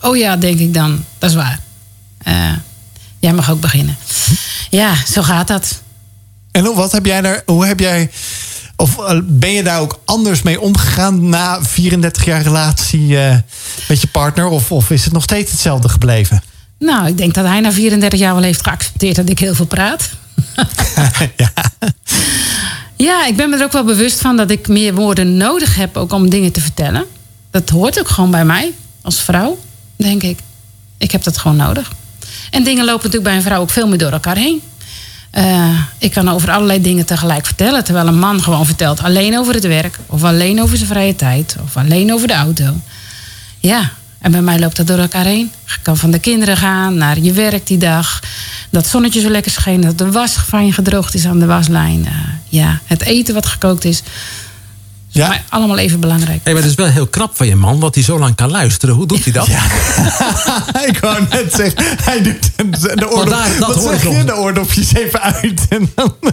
Oh 0.00 0.16
ja, 0.16 0.36
denk 0.36 0.58
ik 0.58 0.74
dan. 0.74 1.04
Dat 1.18 1.30
is 1.30 1.36
waar. 1.36 1.60
Uh, 2.28 2.52
jij 3.18 3.32
mag 3.32 3.50
ook 3.50 3.60
beginnen. 3.60 3.96
Ja, 4.70 4.94
zo 5.06 5.22
gaat 5.22 5.48
dat. 5.48 5.82
En 6.50 6.74
wat 6.74 6.92
heb 6.92 7.06
jij 7.06 7.20
daar, 7.20 7.42
hoe 7.46 7.66
heb 7.66 7.80
jij. 7.80 8.10
Of 8.76 8.98
eh, 8.98 9.20
ben 9.24 9.52
je 9.52 9.62
daar 9.62 9.80
ook 9.80 10.00
anders 10.04 10.42
mee 10.42 10.60
omgegaan 10.60 11.28
na 11.28 11.62
34 11.62 12.24
jaar 12.24 12.42
relatie 12.42 13.06
uh, 13.08 13.36
met 13.88 14.00
je 14.00 14.06
partner? 14.06 14.46
Of, 14.46 14.72
of 14.72 14.90
is 14.90 15.04
het 15.04 15.12
nog 15.12 15.22
steeds 15.22 15.50
hetzelfde 15.50 15.88
gebleven? 15.88 16.42
Nou, 16.78 17.06
ik 17.06 17.16
denk 17.16 17.34
dat 17.34 17.44
hij 17.44 17.60
na 17.60 17.72
34 17.72 18.18
jaar 18.18 18.34
wel 18.34 18.42
heeft 18.42 18.62
geaccepteerd 18.62 19.16
dat 19.16 19.28
ik 19.28 19.38
heel 19.38 19.54
veel 19.54 19.66
praat. 19.66 20.10
ja. 21.36 21.52
ja, 22.98 23.26
ik 23.26 23.36
ben 23.36 23.50
me 23.50 23.56
er 23.56 23.64
ook 23.64 23.72
wel 23.72 23.84
bewust 23.84 24.20
van 24.20 24.36
dat 24.36 24.50
ik 24.50 24.68
meer 24.68 24.94
woorden 24.94 25.36
nodig 25.36 25.74
heb 25.74 25.96
ook 25.96 26.12
om 26.12 26.30
dingen 26.30 26.52
te 26.52 26.60
vertellen. 26.60 27.04
Dat 27.50 27.68
hoort 27.68 27.98
ook 27.98 28.08
gewoon 28.08 28.30
bij 28.30 28.44
mij 28.44 28.72
als 29.02 29.20
vrouw, 29.20 29.58
denk 29.96 30.22
ik. 30.22 30.38
Ik 30.98 31.10
heb 31.10 31.22
dat 31.22 31.38
gewoon 31.38 31.56
nodig. 31.56 31.92
En 32.50 32.64
dingen 32.64 32.84
lopen 32.84 33.04
natuurlijk 33.04 33.24
bij 33.24 33.36
een 33.36 33.42
vrouw 33.42 33.60
ook 33.60 33.70
veel 33.70 33.88
meer 33.88 33.98
door 33.98 34.12
elkaar 34.12 34.36
heen. 34.36 34.62
Uh, 35.34 35.80
ik 35.98 36.12
kan 36.12 36.28
over 36.28 36.50
allerlei 36.50 36.80
dingen 36.80 37.06
tegelijk 37.06 37.46
vertellen. 37.46 37.84
Terwijl 37.84 38.06
een 38.06 38.18
man 38.18 38.42
gewoon 38.42 38.66
vertelt 38.66 39.02
alleen 39.02 39.38
over 39.38 39.54
het 39.54 39.66
werk. 39.66 39.98
Of 40.06 40.24
alleen 40.24 40.62
over 40.62 40.76
zijn 40.76 40.88
vrije 40.88 41.16
tijd. 41.16 41.56
Of 41.64 41.76
alleen 41.76 42.12
over 42.12 42.26
de 42.26 42.34
auto. 42.34 42.74
Ja, 43.58 43.92
en 44.18 44.30
bij 44.30 44.42
mij 44.42 44.58
loopt 44.58 44.76
dat 44.76 44.86
door 44.86 44.98
elkaar 44.98 45.24
heen. 45.24 45.50
Je 45.64 45.76
kan 45.82 45.96
van 45.96 46.10
de 46.10 46.18
kinderen 46.18 46.56
gaan 46.56 46.96
naar 46.96 47.18
je 47.18 47.32
werk 47.32 47.66
die 47.66 47.78
dag. 47.78 48.22
Dat 48.70 48.86
zonnetje 48.86 49.20
zo 49.20 49.28
lekker 49.28 49.50
scheen. 49.50 49.80
Dat 49.80 49.98
de 49.98 50.10
was 50.10 50.36
fijn 50.46 50.72
gedroogd 50.72 51.14
is 51.14 51.26
aan 51.26 51.38
de 51.38 51.46
waslijn. 51.46 52.00
Uh, 52.00 52.12
ja, 52.48 52.80
het 52.84 53.02
eten 53.02 53.34
wat 53.34 53.46
gekookt 53.46 53.84
is. 53.84 54.02
Ja. 55.08 55.42
Allemaal 55.48 55.78
even 55.78 56.00
belangrijk. 56.00 56.40
Hey, 56.42 56.52
maar 56.52 56.62
het 56.62 56.70
is 56.70 56.76
wel 56.76 56.86
heel 56.86 57.06
knap 57.06 57.36
van 57.36 57.46
je 57.46 57.56
man, 57.56 57.80
dat 57.80 57.94
hij 57.94 58.04
zo 58.04 58.18
lang 58.18 58.34
kan 58.34 58.50
luisteren. 58.50 58.94
Hoe 58.94 59.06
doet 59.06 59.24
hij 59.24 59.32
dat? 59.32 59.46
Ja. 59.56 59.62
ik 60.90 60.98
wou 60.98 61.24
net 61.30 61.54
zeggen, 61.54 61.84
hij 62.02 62.22
doet 62.22 62.50
de, 62.80 63.10
oordop, 63.10 63.28
daar, 63.28 63.58
dat 63.58 63.74
hoor 63.74 64.12
je, 64.12 64.24
de 64.24 64.36
oordopjes 64.36 64.94
even 64.94 65.20
uit. 65.20 65.66
En 65.68 65.92
dan, 65.94 66.14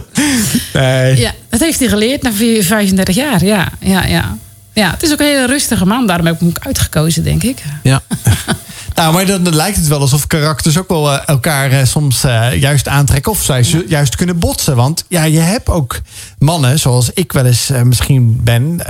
nee. 0.72 1.16
Ja, 1.16 1.32
dat 1.48 1.60
heeft 1.60 1.78
hij 1.78 1.88
geleerd 1.88 2.22
na 2.22 2.32
35 2.32 3.14
jaar. 3.14 3.44
Ja, 3.44 3.68
ja, 3.80 4.04
ja. 4.04 4.36
Ja, 4.76 4.90
het 4.90 5.02
is 5.02 5.12
ook 5.12 5.20
een 5.20 5.26
hele 5.26 5.46
rustige 5.46 5.86
man. 5.86 6.06
Daarom 6.06 6.26
heb 6.26 6.34
ik 6.34 6.40
hem 6.40 6.48
ook 6.48 6.66
uitgekozen, 6.66 7.24
denk 7.24 7.42
ik. 7.42 7.62
Ja. 7.82 8.02
nou, 8.94 9.12
maar 9.12 9.26
dan, 9.26 9.54
lijkt 9.54 9.76
het 9.76 9.88
wel 9.88 10.00
alsof 10.00 10.26
karakters 10.26 10.78
ook 10.78 10.88
wel 10.88 11.12
eh, 11.12 11.22
elkaar 11.26 11.70
eh, 11.70 11.84
soms 11.84 12.24
uh, 12.24 12.54
juist 12.54 12.88
aantrekken. 12.88 13.32
Of 13.32 13.42
zij 13.42 13.64
ja. 13.66 13.82
juist 13.88 14.16
kunnen 14.16 14.38
botsen. 14.38 14.76
Want 14.76 15.04
ja, 15.08 15.24
je 15.24 15.38
hebt 15.38 15.68
ook 15.68 16.00
mannen, 16.38 16.78
zoals 16.78 17.10
ik 17.12 17.32
wel 17.32 17.44
eens 17.44 17.70
misschien 17.84 18.40
ben. 18.42 18.80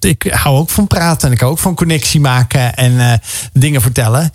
ik 0.00 0.22
hou 0.30 0.56
ook 0.56 0.70
van 0.70 0.86
praten 0.86 1.28
en 1.28 1.34
ik 1.34 1.40
hou 1.40 1.52
ook 1.52 1.58
van 1.58 1.74
connectie 1.74 2.20
maken 2.20 2.74
en 2.74 3.20
dingen 3.52 3.80
vertellen. 3.80 4.32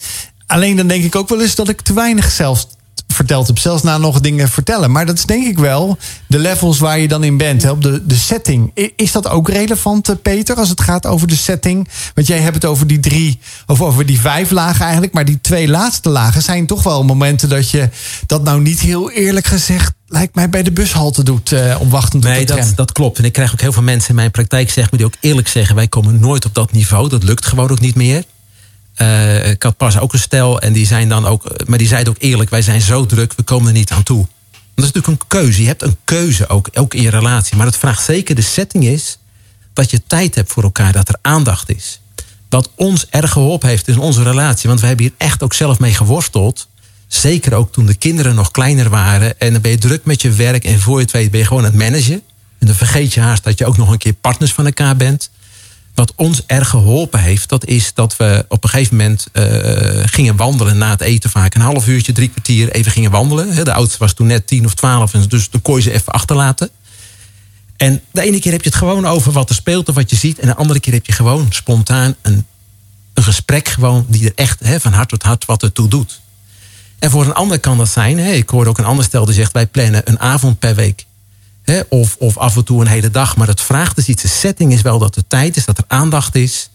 Alleen 0.48 0.76
dan 0.76 0.88
denk 0.88 1.04
ik 1.04 1.16
ook 1.16 1.30
wel 1.30 1.42
eens 1.42 1.56
dat 1.56 1.70
ik 1.70 1.82
te 1.82 1.94
weinig 1.94 2.32
zelf 2.32 2.66
verteld 3.12 3.48
hebt. 3.48 3.60
Zelfs 3.60 3.84
na 3.84 3.98
nog 3.98 4.20
dingen 4.20 4.50
vertellen. 4.50 4.92
Maar 4.92 5.06
dat 5.06 5.18
is 5.18 5.26
denk 5.26 5.46
ik 5.46 5.60
wel 5.60 5.98
de 6.28 6.40
levels 6.40 6.80
waar 6.80 7.00
je 7.00 7.08
dan 7.08 7.24
in 7.24 7.38
bent. 7.38 7.64
Hè? 7.64 7.70
Op 7.70 7.82
de, 7.82 8.06
de 8.06 8.16
setting. 8.16 8.72
Is 8.96 9.12
dat 9.12 9.30
ook 9.30 9.50
relevant, 9.50 10.10
eh, 10.10 10.16
Peter, 10.22 10.56
als 10.56 10.70
het 10.70 10.82
gaat 10.82 11.06
over 11.06 11.28
de 11.28 11.36
setting? 11.36 11.88
Want 12.14 12.28
jij 12.28 12.40
hebt 12.40 12.56
het 12.56 12.66
over 12.66 12.88
die 12.88 13.00
drie, 13.00 13.40
of 13.68 13.82
over 13.82 14.06
die 14.06 14.20
vijf 14.20 14.52
lagen 14.52 14.82
eigenlijk. 14.82 15.14
Maar 15.14 15.26
die 15.26 15.42
twee 15.42 15.68
laatste 15.68 16.10
lagen 16.10 16.42
zijn 16.42 16.66
toch 16.66 16.84
wel 16.84 17.04
momenten 17.04 17.50
dat 17.50 17.70
je 17.70 17.90
dat 18.26 18.44
nou 18.44 18.62
niet 18.62 18.80
heel 18.80 19.12
eerlijk 19.12 19.48
gezegd 19.48 19.94
lijkt 20.12 20.36
mij 20.36 20.50
bij 20.50 20.64
de 20.64 20.72
bushalte 20.72 21.24
doet 21.24 21.52
uh, 21.52 21.76
om 21.80 21.90
wachtend 21.90 22.24
nee, 22.24 22.46
dat, 22.46 22.74
dat 22.76 22.92
klopt. 22.92 23.18
En 23.18 23.24
ik 23.24 23.34
krijg 23.34 23.52
ook 23.52 23.62
heel 23.62 23.72
veel 23.72 23.84
mensen 23.84 24.10
in 24.10 24.16
mijn 24.16 24.32
praktijk 24.32 24.72
zeg 24.72 24.92
me 24.92 24.98
die 24.98 25.06
ook 25.06 25.16
eerlijk 25.20 25.48
zeggen: 25.48 25.76
wij 25.76 25.88
komen 25.88 26.20
nooit 26.20 26.46
op 26.46 26.54
dat 26.54 26.72
niveau. 26.72 27.10
Dat 27.10 27.24
lukt 27.24 27.46
gewoon 27.46 27.70
ook 27.70 27.80
niet 27.80 27.96
meer. 27.96 28.24
Uh, 29.02 29.50
ik 29.50 29.64
had 29.64 29.78
pas 29.78 30.00
ook 30.00 30.14
een 30.14 30.20
stel 30.20 30.62
en 30.62 30.74
die 30.74 30.86
zijn 30.86 31.10
dan 31.10 31.26
ook, 31.26 31.68
maar 31.68 31.78
die 31.78 31.88
zeiden 31.88 32.14
ook 32.14 32.22
eerlijk: 32.22 32.50
wij 32.50 32.62
zijn 32.62 32.82
zo 32.82 33.06
druk, 33.06 33.34
we 33.34 33.44
komen 33.44 33.68
er 33.68 33.74
niet 33.74 33.92
aan 33.92 34.04
toe. 34.04 34.28
Dat 34.76 34.86
is 34.86 34.92
natuurlijk 34.92 35.22
een 35.22 35.28
keuze. 35.28 35.62
Je 35.62 35.68
hebt 35.68 35.82
een 35.82 35.98
keuze 36.04 36.48
ook, 36.48 36.70
ook 36.74 36.94
in 36.94 37.02
je 37.02 37.10
relatie. 37.10 37.58
Maar 37.58 37.66
het 37.66 37.78
vraagt 37.78 38.04
zeker 38.04 38.36
de 38.36 38.42
setting 38.42 38.86
is 38.86 39.18
dat 39.74 39.92
je 39.92 40.02
tijd 40.08 40.36
hebt 40.36 40.52
voor 40.52 40.64
elkaar, 40.64 40.92
dat 40.92 41.10
er 41.10 41.18
aandacht 41.22 41.70
is. 41.70 42.02
Wat 42.50 42.70
ons 42.76 43.08
erg 43.10 43.32
geholpen 43.32 43.70
heeft 43.70 43.88
in 43.88 44.00
onze 44.00 44.24
relatie, 44.24 44.70
want 44.70 44.82
we 44.82 44.88
hebben 44.88 45.06
hier 45.06 45.16
echt 45.18 45.44
ook 45.44 45.54
zelf 45.54 45.80
mee 45.80 45.94
geworsteld. 45.94 46.68
Zeker 47.08 47.54
ook 47.54 47.72
toen 47.72 47.86
de 47.86 47.96
kinderen 47.96 48.36
nog 48.36 48.52
kleiner 48.52 48.90
waren. 48.90 49.40
En 49.40 49.52
dan 49.52 49.62
ben 49.62 49.72
je 49.72 49.78
druk 49.78 50.06
met 50.06 50.22
je 50.22 50.32
werk. 50.32 50.64
En 50.64 50.80
voor 50.80 50.98
je 50.98 51.04
het 51.04 51.12
weet 51.12 51.32
ben 51.32 51.40
je 51.40 51.46
gewoon 51.46 51.66
aan 51.66 51.72
het 51.72 51.80
managen. 51.80 52.22
En 52.60 52.68
dan 52.68 52.76
vergeet 52.76 53.14
je 53.14 53.20
haast 53.20 53.44
dat 53.44 53.58
je 53.58 53.66
ook 53.66 53.78
nog 53.78 53.90
een 53.90 53.98
keer 53.98 54.14
partners 54.14 54.54
van 54.54 54.66
elkaar 54.66 54.96
bent. 54.96 55.30
Wat 55.96 56.14
ons 56.16 56.42
erg 56.46 56.70
geholpen 56.70 57.20
heeft, 57.20 57.50
dat 57.50 57.66
is 57.66 57.94
dat 57.94 58.18
we 58.18 58.46
op 58.48 58.64
een 58.64 58.70
gegeven 58.70 58.96
moment 58.96 59.28
uh, 59.34 59.44
gingen 60.06 60.36
wandelen 60.36 60.78
na 60.78 60.90
het 60.90 61.02
eten 61.02 61.30
vaak. 61.30 61.56
Een 61.56 61.62
half 61.62 61.88
uurtje, 61.88 62.12
drie 62.12 62.30
kwartier 62.30 62.72
even 62.72 62.92
gingen 62.92 63.12
wandelen. 63.12 63.66
De 63.66 63.74
oudste 63.74 63.98
was 63.98 64.14
toen 64.14 64.28
net 64.28 64.48
tien 64.48 64.66
of 64.66 64.74
twaalf, 64.74 65.12
dus 65.12 65.50
dan 65.50 65.62
kon 65.62 65.82
ze 65.82 65.92
even 65.92 66.14
achterlaten. 66.14 66.70
En 67.78 68.02
de 68.12 68.22
ene 68.22 68.40
keer 68.40 68.52
heb 68.52 68.62
je 68.62 68.70
het 68.70 68.78
gewoon 68.78 69.06
over 69.06 69.32
wat 69.32 69.50
er 69.50 69.56
speelt 69.56 69.90
of 69.90 69.96
wat 69.96 70.10
je 70.10 70.16
ziet. 70.16 70.40
En 70.40 70.48
de 70.48 70.56
andere 70.56 70.80
keer 70.80 70.94
heb 70.94 71.06
je 71.06 71.12
gewoon 71.12 71.48
spontaan 71.50 72.16
een, 72.22 72.46
een 73.14 73.24
gesprek 73.24 73.68
gewoon 73.68 74.06
die 74.08 74.26
er 74.26 74.32
echt 74.36 74.58
van 74.62 74.94
hart 74.94 75.10
tot 75.10 75.24
hart 75.24 75.46
wat 75.46 75.64
ertoe 75.64 75.88
doet. 75.88 76.22
En 77.00 77.10
voor 77.10 77.26
een 77.26 77.34
ander 77.34 77.60
kan 77.60 77.78
dat 77.78 77.90
zijn. 77.90 78.20
Ik 78.20 78.50
hoorde 78.50 78.70
ook 78.70 78.78
een 78.78 78.86
ander 78.86 79.06
stel 79.06 79.26
die 79.26 79.34
zegt: 79.34 79.52
wij 79.52 79.68
plannen 79.68 80.02
een 80.06 80.20
avond 80.20 80.60
per 80.60 80.76
week. 80.76 81.06
Of, 81.90 82.16
of 82.20 82.38
af 82.38 82.56
en 82.56 82.64
toe 82.64 82.82
een 82.82 82.88
hele 82.88 83.10
dag. 83.10 83.38
Maar 83.38 83.48
het 83.48 83.62
vraagt 83.62 83.96
dus 83.96 84.08
iets. 84.08 84.22
De 84.22 84.28
setting 84.28 84.74
is 84.74 84.82
wel 84.82 85.00
dat 85.00 85.16
er 85.16 85.28
tijd 85.28 85.58
is, 85.58 85.66
dat 85.66 85.78
er 85.78 85.84
aandacht 85.88 86.36
is. 86.36 86.70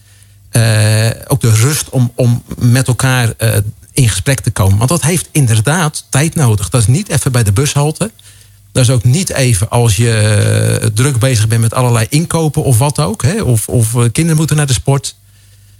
Uh, 0.52 1.10
ook 1.26 1.40
de 1.40 1.50
rust 1.50 1.90
om, 1.90 2.12
om 2.14 2.42
met 2.58 2.88
elkaar 2.88 3.32
uh, 3.38 3.56
in 3.92 4.08
gesprek 4.08 4.40
te 4.40 4.50
komen. 4.50 4.78
Want 4.78 4.90
dat 4.90 5.02
heeft 5.02 5.28
inderdaad 5.32 6.04
tijd 6.08 6.34
nodig. 6.34 6.68
Dat 6.68 6.80
is 6.80 6.86
niet 6.86 7.08
even 7.08 7.32
bij 7.32 7.42
de 7.42 7.52
bushalte. 7.52 8.10
Dat 8.72 8.84
is 8.84 8.90
ook 8.90 9.04
niet 9.04 9.30
even 9.30 9.70
als 9.70 9.96
je 9.96 10.12
eh, 10.80 10.86
druk 10.86 11.18
bezig 11.18 11.48
bent 11.48 11.60
met 11.60 11.74
allerlei 11.74 12.06
inkopen 12.10 12.62
of 12.62 12.78
wat 12.78 12.98
ook. 12.98 13.22
Hè, 13.22 13.42
of, 13.42 13.68
of 13.68 13.92
kinderen 13.92 14.36
moeten 14.36 14.56
naar 14.56 14.66
de 14.66 14.72
sport. 14.72 15.14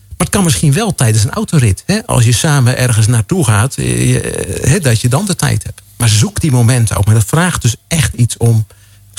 Maar 0.09 0.27
het 0.27 0.29
kan 0.29 0.45
misschien 0.45 0.73
wel 0.73 0.95
tijdens 0.95 1.25
een 1.25 1.31
autorit. 1.31 1.83
Hè? 1.87 2.07
Als 2.07 2.25
je 2.25 2.33
samen 2.33 2.79
ergens 2.79 3.07
naartoe 3.07 3.45
gaat, 3.45 3.77
eh, 3.77 4.17
eh, 4.17 4.23
hè, 4.63 4.81
dat 4.81 5.01
je 5.01 5.09
dan 5.09 5.27
de 5.27 5.35
tijd 5.35 5.63
hebt. 5.63 5.83
Maar 5.97 6.09
zoek 6.09 6.41
die 6.41 6.51
momenten 6.51 6.97
ook. 6.97 7.05
Maar 7.05 7.15
dat 7.15 7.25
vraagt 7.25 7.63
dus 7.63 7.77
echt 7.89 8.15
iets 8.15 8.37
om 8.37 8.67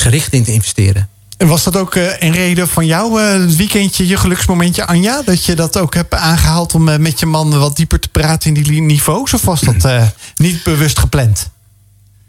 gericht 0.01 0.33
in 0.33 0.43
te 0.43 0.53
investeren. 0.53 1.09
En 1.37 1.47
was 1.47 1.63
dat 1.63 1.75
ook 1.75 1.95
uh, 1.95 2.19
een 2.19 2.31
reden 2.31 2.67
van 2.67 2.85
jou, 2.85 3.21
uh, 3.21 3.31
het 3.31 3.55
weekendje, 3.55 4.07
je 4.07 4.17
geluksmomentje, 4.17 4.85
Anja? 4.85 5.21
Dat 5.21 5.45
je 5.45 5.55
dat 5.55 5.77
ook 5.77 5.93
hebt 5.93 6.13
aangehaald 6.13 6.73
om 6.73 6.87
uh, 6.87 6.97
met 6.97 7.19
je 7.19 7.25
man 7.25 7.59
wat 7.59 7.75
dieper 7.75 7.99
te 7.99 8.09
praten 8.09 8.55
in 8.55 8.63
die 8.63 8.81
niveaus? 8.81 9.33
Of 9.33 9.41
was 9.41 9.61
dat 9.61 10.11
niet 10.35 10.63
bewust 10.63 10.99
gepland? 10.99 11.49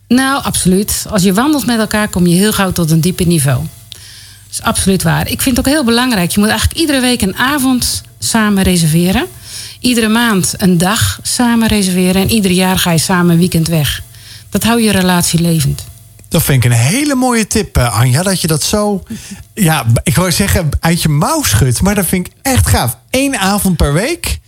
Nou, 0.09 0.43
absoluut. 0.43 1.07
Als 1.11 1.23
je 1.23 1.35
wandelt 1.35 1.67
met 1.67 1.79
elkaar, 1.79 2.09
kom 2.09 2.27
je 2.27 2.35
heel 2.35 2.53
gauw 2.53 2.73
tot 2.73 2.91
een 2.91 3.01
dieper 3.01 3.27
niveau. 3.27 3.59
Dat 3.59 4.59
is 4.59 4.63
absoluut 4.63 5.03
waar. 5.03 5.29
Ik 5.29 5.43
vind 5.43 5.57
het 5.57 5.67
ook 5.67 5.73
heel 5.73 5.85
belangrijk. 5.85 6.31
Je 6.31 6.41
moet 6.41 6.49
eigenlijk 6.49 6.81
iedere 6.81 7.01
week 7.01 7.23
een 7.23 7.37
avond 7.37 8.03
samen 8.19 8.63
reserveren. 8.63 9.27
Iedere 9.81 10.09
maand 10.09 10.55
een 10.57 10.79
dag 10.79 11.19
samen 11.23 11.69
reserveren. 11.69 12.23
En 12.23 12.31
ieder 12.31 12.51
jaar 12.51 12.79
ga 12.79 12.91
je 12.91 12.99
samen 12.99 13.33
een 13.33 13.39
weekend 13.39 13.69
weg. 13.69 14.03
Dat 14.51 14.63
houdt 14.63 14.83
je 14.83 14.91
relatie 14.91 15.41
levend. 15.41 15.88
Dat 16.29 16.43
vind 16.43 16.65
ik 16.65 16.71
een 16.71 16.77
hele 16.77 17.15
mooie 17.15 17.47
tip, 17.47 17.77
eh, 17.77 17.99
Anja. 17.99 18.23
Dat 18.23 18.41
je 18.41 18.47
dat 18.47 18.63
zo, 18.63 19.03
ja, 19.55 19.87
ik 20.03 20.17
wou 20.17 20.33
zeggen 20.33 20.69
uit 20.81 21.03
je 21.03 21.09
mouw 21.09 21.43
schudt. 21.43 21.83
Maar 21.83 21.95
dat 21.95 22.07
vind 22.07 22.27
ik 22.27 22.33
echt 22.43 22.67
gaaf. 22.67 22.99
Eén 23.11 23.37
avond 23.39 23.77
per 23.77 23.93
week, 23.93 24.39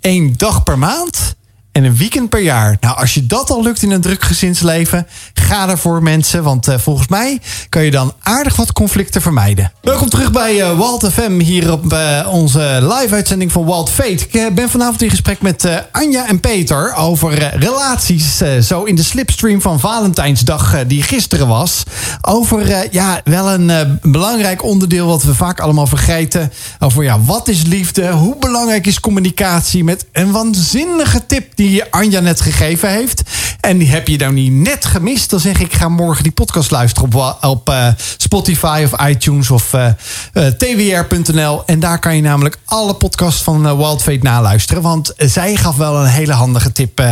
één 0.00 0.34
dag 0.36 0.62
per 0.62 0.78
maand 0.78 1.35
en 1.76 1.84
een 1.84 1.96
weekend 1.96 2.28
per 2.28 2.40
jaar. 2.40 2.76
Nou, 2.80 2.96
als 2.96 3.14
je 3.14 3.26
dat 3.26 3.50
al 3.50 3.62
lukt 3.62 3.82
in 3.82 3.90
een 3.90 4.00
druk 4.00 4.22
gezinsleven, 4.22 5.06
ga 5.34 5.68
ervoor 5.68 6.02
mensen. 6.02 6.42
Want 6.42 6.68
uh, 6.68 6.78
volgens 6.78 7.08
mij 7.08 7.40
kan 7.68 7.84
je 7.84 7.90
dan 7.90 8.12
aardig 8.22 8.56
wat 8.56 8.72
conflicten 8.72 9.22
vermijden. 9.22 9.72
Welkom 9.82 10.08
terug 10.08 10.32
bij 10.32 10.54
uh, 10.54 10.78
Walt 10.78 11.12
FM 11.12 11.38
hier 11.38 11.72
op 11.72 11.92
uh, 11.92 12.28
onze 12.30 12.78
live-uitzending 12.80 13.52
van 13.52 13.64
Walt 13.64 13.90
Fate. 13.90 14.26
Ik 14.30 14.54
ben 14.54 14.70
vanavond 14.70 15.02
in 15.02 15.10
gesprek 15.10 15.42
met 15.42 15.68
Anja 15.92 16.28
en 16.28 16.40
Peter 16.40 16.94
over 16.94 17.58
relaties. 17.58 18.42
zo 18.62 18.84
in 18.84 18.94
de 18.94 19.02
slipstream 19.02 19.60
van 19.60 19.80
Valentijnsdag 19.80 20.86
die 20.86 21.02
gisteren 21.02 21.48
was. 21.48 21.82
Over 22.20 22.88
ja, 22.92 23.20
wel 23.24 23.50
een 23.50 23.98
belangrijk 24.02 24.62
onderdeel 24.62 25.06
wat 25.06 25.22
we 25.22 25.34
vaak 25.34 25.60
allemaal 25.60 25.86
vergeten. 25.86 26.52
Over 26.78 27.02
ja, 27.02 27.20
wat 27.20 27.48
is 27.48 27.62
liefde? 27.62 28.10
Hoe 28.10 28.36
belangrijk 28.38 28.86
is 28.86 29.00
communicatie? 29.00 29.84
Met 29.84 30.06
een 30.12 30.32
waanzinnige 30.32 31.26
tip 31.26 31.56
die 31.56 31.65
die 31.70 31.84
Anja 31.84 32.20
net 32.20 32.40
gegeven 32.40 32.90
heeft. 32.90 33.22
En 33.60 33.78
die 33.78 33.88
heb 33.88 34.08
je 34.08 34.18
dan 34.18 34.34
niet 34.34 34.52
net 34.52 34.84
gemist. 34.84 35.30
Dan 35.30 35.40
zeg 35.40 35.60
ik, 35.60 35.72
ga 35.72 35.88
morgen 35.88 36.22
die 36.22 36.32
podcast 36.32 36.70
luisteren 36.70 37.14
op, 37.14 37.36
op 37.40 37.68
uh, 37.68 37.88
Spotify 38.16 38.86
of 38.92 39.06
iTunes 39.06 39.50
of 39.50 39.72
uh, 39.72 39.88
uh, 40.34 40.46
twr.nl. 40.46 41.62
En 41.66 41.80
daar 41.80 41.98
kan 41.98 42.16
je 42.16 42.22
namelijk 42.22 42.58
alle 42.64 42.94
podcasts 42.94 43.42
van 43.42 43.76
Wild 43.76 44.02
Fate 44.02 44.18
naluisteren. 44.22 44.82
Want 44.82 45.12
zij 45.16 45.56
gaf 45.56 45.76
wel 45.76 45.96
een 45.96 46.06
hele 46.06 46.32
handige 46.32 46.72
tip 46.72 47.04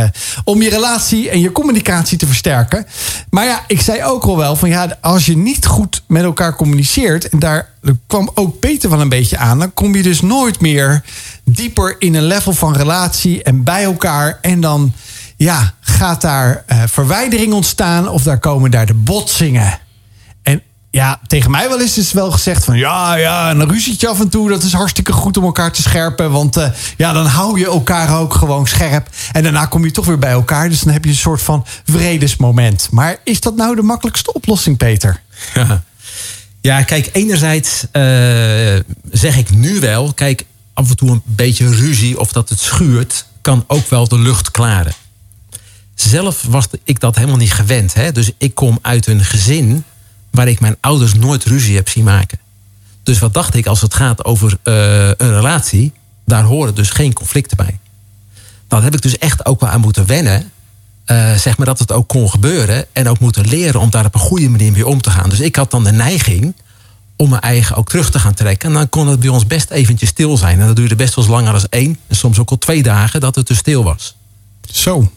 om 0.43 0.61
je 0.61 0.69
relatie 0.69 1.29
en 1.29 1.39
je 1.39 1.51
communicatie 1.51 2.17
te 2.17 2.27
versterken. 2.27 2.85
Maar 3.29 3.45
ja, 3.45 3.63
ik 3.67 3.81
zei 3.81 4.03
ook 4.03 4.23
al 4.23 4.37
wel 4.37 4.55
van 4.55 4.69
ja, 4.69 4.97
als 5.01 5.25
je 5.25 5.37
niet 5.37 5.65
goed 5.65 6.03
met 6.07 6.23
elkaar 6.23 6.55
communiceert 6.55 7.29
en 7.29 7.39
daar 7.39 7.73
kwam 8.07 8.29
ook 8.33 8.59
Peter 8.59 8.89
wel 8.89 9.01
een 9.01 9.09
beetje 9.09 9.37
aan. 9.37 9.59
Dan 9.59 9.73
kom 9.73 9.95
je 9.95 10.03
dus 10.03 10.21
nooit 10.21 10.61
meer 10.61 11.03
dieper 11.45 11.95
in 11.99 12.15
een 12.15 12.23
level 12.23 12.53
van 12.53 12.75
relatie 12.75 13.43
en 13.43 13.63
bij 13.63 13.83
elkaar. 13.83 14.37
En 14.41 14.61
dan 14.61 14.93
ja, 15.35 15.73
gaat 15.79 16.21
daar 16.21 16.63
uh, 16.67 16.83
verwijdering 16.85 17.53
ontstaan 17.53 18.07
of 18.07 18.23
daar 18.23 18.39
komen 18.39 18.71
daar 18.71 18.85
de 18.85 18.93
botsingen. 18.93 19.79
En 20.43 20.61
ja, 20.91 21.19
tegen 21.27 21.51
mij 21.51 21.69
wel 21.69 21.81
eens 21.81 21.97
is 21.97 22.11
wel 22.11 22.31
gezegd 22.31 22.63
van 22.63 22.77
ja, 22.77 23.15
ja, 23.15 23.51
een 23.51 23.69
ruzietje 23.69 24.07
af 24.07 24.19
en 24.19 24.29
toe, 24.29 24.49
dat 24.49 24.63
is 24.63 24.73
hartstikke 24.73 25.11
goed 25.11 25.37
om 25.37 25.43
elkaar 25.43 25.71
te 25.71 25.81
scherpen. 25.81 26.31
Want 26.31 26.57
uh, 26.57 26.67
ja, 26.97 27.13
dan 27.13 27.25
hou 27.25 27.59
je 27.59 27.65
elkaar 27.65 28.19
ook 28.19 28.33
gewoon 28.33 28.67
scherp. 28.67 29.09
En 29.31 29.43
daarna 29.43 29.65
kom 29.65 29.85
je 29.85 29.91
toch 29.91 30.05
weer 30.05 30.19
bij 30.19 30.31
elkaar. 30.31 30.69
Dus 30.69 30.79
dan 30.79 30.93
heb 30.93 31.03
je 31.03 31.09
een 31.09 31.15
soort 31.15 31.41
van 31.41 31.65
vredesmoment. 31.85 32.87
Maar 32.91 33.17
is 33.23 33.39
dat 33.39 33.55
nou 33.55 33.75
de 33.75 33.81
makkelijkste 33.81 34.33
oplossing, 34.33 34.77
Peter? 34.77 35.21
Ja. 35.53 35.83
Ja, 36.65 36.83
kijk, 36.83 37.09
enerzijds 37.11 37.85
uh, 37.91 38.01
zeg 39.11 39.37
ik 39.37 39.49
nu 39.49 39.79
wel, 39.79 40.13
kijk, 40.13 40.45
af 40.75 40.89
en 40.89 40.95
toe 40.95 41.11
een 41.11 41.21
beetje 41.25 41.75
ruzie 41.75 42.19
of 42.19 42.31
dat 42.31 42.49
het 42.49 42.59
schuurt, 42.59 43.25
kan 43.41 43.63
ook 43.67 43.89
wel 43.89 44.07
de 44.07 44.19
lucht 44.19 44.51
klaren. 44.51 44.93
Zelf 45.95 46.43
was 46.49 46.67
ik 46.83 46.99
dat 46.99 47.15
helemaal 47.15 47.37
niet 47.37 47.53
gewend. 47.53 47.93
Hè? 47.93 48.11
Dus 48.11 48.31
ik 48.37 48.55
kom 48.55 48.79
uit 48.81 49.07
een 49.07 49.23
gezin 49.23 49.83
waar 50.31 50.47
ik 50.47 50.59
mijn 50.59 50.77
ouders 50.79 51.13
nooit 51.13 51.43
ruzie 51.43 51.75
heb 51.75 51.89
zien 51.89 52.03
maken. 52.03 52.39
Dus 53.03 53.19
wat 53.19 53.33
dacht 53.33 53.55
ik 53.55 53.65
als 53.65 53.81
het 53.81 53.93
gaat 53.93 54.25
over 54.25 54.57
uh, 54.63 55.07
een 55.07 55.33
relatie, 55.33 55.93
daar 56.25 56.43
horen 56.43 56.75
dus 56.75 56.89
geen 56.89 57.13
conflicten 57.13 57.57
bij. 57.57 57.79
Dat 58.67 58.83
heb 58.83 58.93
ik 58.93 59.01
dus 59.01 59.17
echt 59.17 59.45
ook 59.45 59.59
wel 59.59 59.69
aan 59.69 59.81
moeten 59.81 60.05
wennen. 60.05 60.51
Uh, 61.05 61.35
zeg 61.35 61.57
maar 61.57 61.65
dat 61.65 61.79
het 61.79 61.91
ook 61.91 62.07
kon 62.07 62.29
gebeuren. 62.29 62.85
En 62.91 63.07
ook 63.07 63.19
moeten 63.19 63.47
leren 63.47 63.79
om 63.79 63.89
daar 63.89 64.05
op 64.05 64.13
een 64.13 64.19
goede 64.19 64.49
manier 64.49 64.71
mee 64.71 64.87
om 64.87 65.01
te 65.01 65.09
gaan. 65.09 65.29
Dus 65.29 65.39
ik 65.39 65.55
had 65.55 65.71
dan 65.71 65.83
de 65.83 65.91
neiging 65.91 66.55
om 67.15 67.29
mijn 67.29 67.41
eigen 67.41 67.75
ook 67.75 67.89
terug 67.89 68.11
te 68.11 68.19
gaan 68.19 68.33
trekken. 68.33 68.69
En 68.69 68.75
dan 68.75 68.89
kon 68.89 69.07
het 69.07 69.19
bij 69.19 69.29
ons 69.29 69.47
best 69.47 69.69
eventjes 69.69 70.09
stil 70.09 70.37
zijn. 70.37 70.59
En 70.59 70.67
dat 70.67 70.75
duurde 70.75 70.95
best 70.95 71.15
wel 71.15 71.25
eens 71.25 71.33
langer 71.33 71.53
dan 71.53 71.67
één. 71.69 71.97
En 72.07 72.15
soms 72.15 72.39
ook 72.39 72.49
al 72.49 72.57
twee 72.57 72.83
dagen 72.83 73.19
dat 73.19 73.35
het 73.35 73.45
te 73.45 73.55
stil 73.55 73.83
was. 73.83 74.15
Zo. 74.71 75.11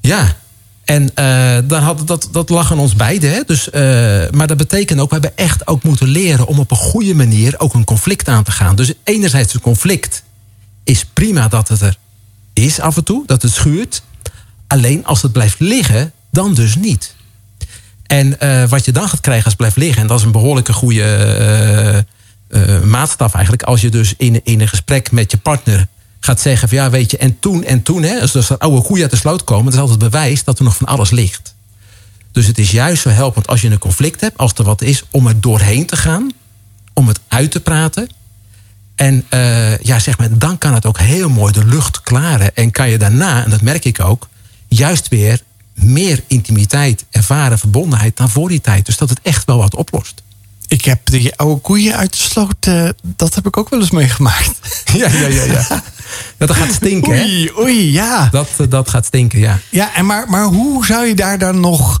Ja. 0.00 0.36
En 0.84 1.02
uh, 1.02 1.58
dan 1.68 1.82
had, 1.82 2.06
dat, 2.06 2.28
dat 2.32 2.48
lag 2.48 2.72
aan 2.72 2.78
ons 2.78 2.94
beiden. 2.94 3.32
Hè? 3.32 3.40
Dus, 3.46 3.68
uh, 3.68 3.72
maar 4.30 4.46
dat 4.46 4.56
betekent 4.56 5.00
ook, 5.00 5.08
we 5.08 5.18
hebben 5.20 5.36
echt 5.36 5.66
ook 5.66 5.82
moeten 5.82 6.08
leren 6.08 6.46
om 6.46 6.58
op 6.58 6.70
een 6.70 6.76
goede 6.76 7.14
manier 7.14 7.54
ook 7.58 7.74
een 7.74 7.84
conflict 7.84 8.28
aan 8.28 8.44
te 8.44 8.50
gaan. 8.50 8.76
Dus 8.76 8.92
enerzijds 9.04 9.54
een 9.54 9.60
conflict 9.60 10.22
is 10.84 11.04
prima 11.04 11.48
dat 11.48 11.68
het 11.68 11.80
er 11.80 11.96
is 12.52 12.80
af 12.80 12.96
en 12.96 13.04
toe, 13.04 13.22
dat 13.26 13.42
het 13.42 13.52
schuurt. 13.52 14.02
Alleen 14.66 15.06
als 15.06 15.22
het 15.22 15.32
blijft 15.32 15.60
liggen, 15.60 16.12
dan 16.30 16.54
dus 16.54 16.74
niet. 16.74 17.14
En 18.10 18.36
uh, 18.42 18.68
wat 18.68 18.84
je 18.84 18.92
dan 18.92 19.08
gaat 19.08 19.20
krijgen 19.20 19.44
als 19.44 19.52
het 19.52 19.56
blijft 19.56 19.76
liggen, 19.76 20.02
en 20.02 20.08
dat 20.08 20.18
is 20.18 20.24
een 20.24 20.32
behoorlijke 20.32 20.72
goede 20.72 22.04
uh, 22.50 22.76
uh, 22.76 22.82
maatstaf 22.82 23.34
eigenlijk. 23.34 23.62
Als 23.62 23.80
je 23.80 23.88
dus 23.88 24.14
in, 24.16 24.40
een 24.44 24.68
gesprek 24.68 25.10
met 25.12 25.30
je 25.30 25.36
partner 25.36 25.86
gaat 26.20 26.40
zeggen 26.40 26.68
van 26.68 26.78
ja, 26.78 26.90
weet 26.90 27.10
je, 27.10 27.16
en 27.16 27.38
toen 27.38 27.64
en 27.64 27.82
toen, 27.82 28.02
hè, 28.02 28.20
als 28.20 28.34
er 28.34 28.58
oude 28.58 28.82
koeien 28.82 29.02
uit 29.02 29.10
de 29.10 29.16
sloot 29.16 29.44
komen, 29.44 29.64
dat 29.64 29.74
is 29.74 29.80
altijd 29.80 29.98
bewijs 29.98 30.44
dat 30.44 30.58
er 30.58 30.64
nog 30.64 30.76
van 30.76 30.86
alles 30.86 31.10
ligt. 31.10 31.54
Dus 32.32 32.46
het 32.46 32.58
is 32.58 32.70
juist 32.70 33.02
zo 33.02 33.08
helpend 33.08 33.46
als 33.46 33.60
je 33.60 33.70
een 33.70 33.78
conflict 33.78 34.20
hebt, 34.20 34.38
als 34.38 34.52
er 34.54 34.64
wat 34.64 34.82
is, 34.82 35.04
om 35.10 35.26
er 35.26 35.40
doorheen 35.40 35.86
te 35.86 35.96
gaan, 35.96 36.32
om 36.92 37.08
het 37.08 37.20
uit 37.28 37.50
te 37.50 37.60
praten. 37.60 38.08
En 38.94 39.24
ja, 39.82 39.98
zeg 39.98 40.18
maar, 40.18 40.38
dan 40.38 40.58
kan 40.58 40.74
het 40.74 40.86
ook 40.86 40.98
heel 40.98 41.28
mooi 41.28 41.52
de 41.52 41.64
lucht 41.64 42.00
klaren. 42.00 42.56
En 42.56 42.70
kan 42.70 42.90
je 42.90 42.98
daarna, 42.98 43.44
en 43.44 43.50
dat 43.50 43.62
merk 43.62 43.84
ik 43.84 44.00
ook, 44.00 44.28
juist 44.68 45.08
weer 45.08 45.40
meer 45.82 46.22
intimiteit 46.26 47.04
ervaren, 47.10 47.58
verbondenheid 47.58 48.16
dan 48.16 48.30
voor 48.30 48.48
die 48.48 48.60
tijd. 48.60 48.86
Dus 48.86 48.96
dat 48.96 49.08
het 49.08 49.20
echt 49.22 49.44
wel 49.44 49.56
wat 49.56 49.74
oplost. 49.74 50.22
Ik 50.66 50.84
heb 50.84 51.00
die 51.04 51.36
oude 51.36 51.60
koeien 51.60 51.96
uit 51.96 52.12
de 52.12 52.18
sloot, 52.18 52.66
uh, 52.68 52.88
dat 53.02 53.34
heb 53.34 53.46
ik 53.46 53.56
ook 53.56 53.68
wel 53.68 53.80
eens 53.80 53.90
meegemaakt. 53.90 54.58
Ja, 54.92 55.08
ja, 55.08 55.26
ja. 55.26 55.44
ja. 55.44 55.66
Dat 56.38 56.50
gaat 56.50 56.72
stinken, 56.72 57.10
oei, 57.10 57.44
hè? 57.44 57.60
Oei, 57.60 57.92
ja. 57.92 58.28
Dat, 58.30 58.48
dat 58.68 58.88
gaat 58.88 59.06
stinken, 59.06 59.38
ja. 59.38 59.58
Ja, 59.68 59.94
en 59.94 60.06
maar, 60.06 60.28
maar 60.28 60.44
hoe 60.44 60.86
zou 60.86 61.06
je 61.06 61.14
daar 61.14 61.38
dan 61.38 61.60
nog... 61.60 62.00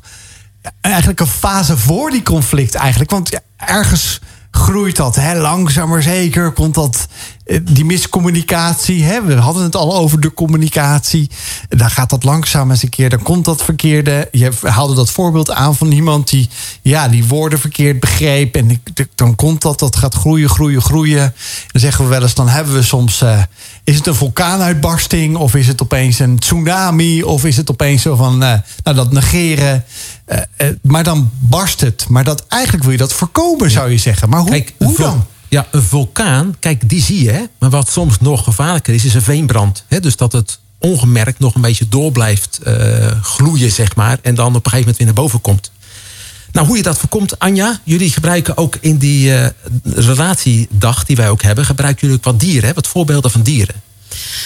Eigenlijk 0.80 1.20
een 1.20 1.26
fase 1.26 1.78
voor 1.78 2.10
die 2.10 2.22
conflict 2.22 2.74
eigenlijk? 2.74 3.10
Want 3.10 3.30
ja, 3.30 3.40
ergens 3.56 4.20
groeit 4.50 4.96
dat. 4.96 5.16
Hè? 5.16 5.40
Langzaam 5.40 5.88
maar 5.88 6.02
zeker 6.02 6.52
komt 6.52 6.74
dat, 6.74 7.08
eh, 7.44 7.60
die 7.62 7.84
miscommunicatie. 7.84 9.04
Hè? 9.04 9.22
We 9.24 9.34
hadden 9.34 9.62
het 9.62 9.76
al 9.76 9.96
over 9.96 10.20
de 10.20 10.34
communicatie. 10.34 11.30
Dan 11.68 11.90
gaat 11.90 12.10
dat 12.10 12.24
langzaam 12.24 12.70
eens 12.70 12.82
een 12.82 12.88
keer. 12.88 13.10
Dan 13.10 13.22
komt 13.22 13.44
dat 13.44 13.62
verkeerde. 13.62 14.28
Je 14.32 14.50
haalde 14.62 14.94
dat 14.94 15.10
voorbeeld 15.10 15.50
aan 15.50 15.76
van 15.76 15.92
iemand 15.92 16.28
die 16.30 16.48
ja, 16.82 17.08
die 17.08 17.24
woorden 17.24 17.58
verkeerd 17.58 18.00
begreep. 18.00 18.56
En 18.56 18.82
dan 19.14 19.34
komt 19.34 19.62
dat, 19.62 19.78
dat 19.78 19.96
gaat 19.96 20.14
groeien, 20.14 20.48
groeien, 20.48 20.82
groeien. 20.82 21.34
Dan 21.72 21.80
zeggen 21.80 22.04
we 22.04 22.10
wel 22.10 22.22
eens, 22.22 22.34
dan 22.34 22.48
hebben 22.48 22.74
we 22.74 22.82
soms... 22.82 23.22
Uh, 23.22 23.42
is 23.84 23.96
het 23.96 24.06
een 24.06 24.14
vulkaanuitbarsting? 24.14 25.36
Of 25.36 25.54
is 25.54 25.66
het 25.66 25.82
opeens 25.82 26.18
een 26.18 26.38
tsunami? 26.38 27.22
Of 27.22 27.44
is 27.44 27.56
het 27.56 27.70
opeens 27.70 28.02
zo 28.02 28.16
van, 28.16 28.42
uh, 28.42 28.54
nou 28.82 28.96
dat 28.96 29.12
negeren... 29.12 29.84
Uh, 30.30 30.38
uh, 30.58 30.68
maar 30.82 31.04
dan 31.04 31.30
barst 31.38 31.80
het. 31.80 32.06
Maar 32.08 32.24
dat, 32.24 32.44
eigenlijk 32.48 32.82
wil 32.82 32.92
je 32.92 32.98
dat 32.98 33.12
voorkomen, 33.12 33.70
zou 33.70 33.90
je 33.90 33.98
zeggen. 33.98 34.28
Maar 34.28 34.40
hoe, 34.40 34.50
Kijk, 34.50 34.74
hoe 34.78 34.96
dan? 34.96 35.26
Ja, 35.48 35.66
een 35.70 35.82
vulkaan, 35.82 36.56
kijk, 36.58 36.88
die 36.88 37.02
zie 37.02 37.24
je. 37.24 37.30
Hè? 37.30 37.42
Maar 37.58 37.70
wat 37.70 37.90
soms 37.90 38.20
nog 38.20 38.44
gevaarlijker 38.44 38.94
is, 38.94 39.04
is 39.04 39.14
een 39.14 39.22
veenbrand. 39.22 39.84
Hè? 39.88 40.00
Dus 40.00 40.16
dat 40.16 40.32
het 40.32 40.58
ongemerkt 40.78 41.38
nog 41.38 41.54
een 41.54 41.60
beetje 41.60 41.88
door 41.88 42.12
blijft 42.12 42.60
uh, 42.66 43.06
gloeien, 43.22 43.70
zeg 43.70 43.96
maar. 43.96 44.18
En 44.22 44.34
dan 44.34 44.46
op 44.46 44.54
een 44.54 44.70
gegeven 44.70 44.78
moment 44.78 44.96
weer 44.96 45.06
naar 45.06 45.14
boven 45.14 45.40
komt. 45.40 45.70
Nou, 46.52 46.66
hoe 46.66 46.76
je 46.76 46.82
dat 46.82 46.98
voorkomt, 46.98 47.38
Anja, 47.38 47.80
jullie 47.84 48.10
gebruiken 48.10 48.56
ook 48.56 48.76
in 48.80 48.98
die 48.98 49.30
uh, 49.30 49.46
relatiedag 49.82 51.04
die 51.04 51.16
wij 51.16 51.28
ook 51.28 51.42
hebben, 51.42 51.64
gebruiken 51.64 52.00
jullie 52.00 52.16
ook 52.16 52.24
wat 52.24 52.40
dieren, 52.40 52.68
hè? 52.68 52.74
wat 52.74 52.86
voorbeelden 52.86 53.30
van 53.30 53.42
dieren. 53.42 53.74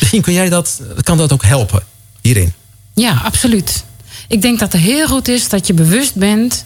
Misschien 0.00 0.22
kun 0.22 0.32
jij 0.32 0.48
dat, 0.48 0.80
kan 1.02 1.16
dat 1.16 1.32
ook 1.32 1.44
helpen 1.44 1.82
hierin. 2.20 2.52
Ja, 2.94 3.20
absoluut. 3.24 3.84
Ik 4.28 4.42
denk 4.42 4.58
dat 4.58 4.72
het 4.72 4.82
heel 4.82 5.08
goed 5.08 5.28
is 5.28 5.48
dat 5.48 5.66
je 5.66 5.74
bewust 5.74 6.14
bent. 6.14 6.64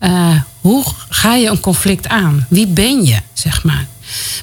Uh, 0.00 0.40
hoe 0.60 0.84
ga 1.08 1.34
je 1.34 1.48
een 1.48 1.60
conflict 1.60 2.08
aan? 2.08 2.46
Wie 2.48 2.66
ben 2.66 3.04
je, 3.04 3.16
zeg 3.32 3.64
maar? 3.64 3.86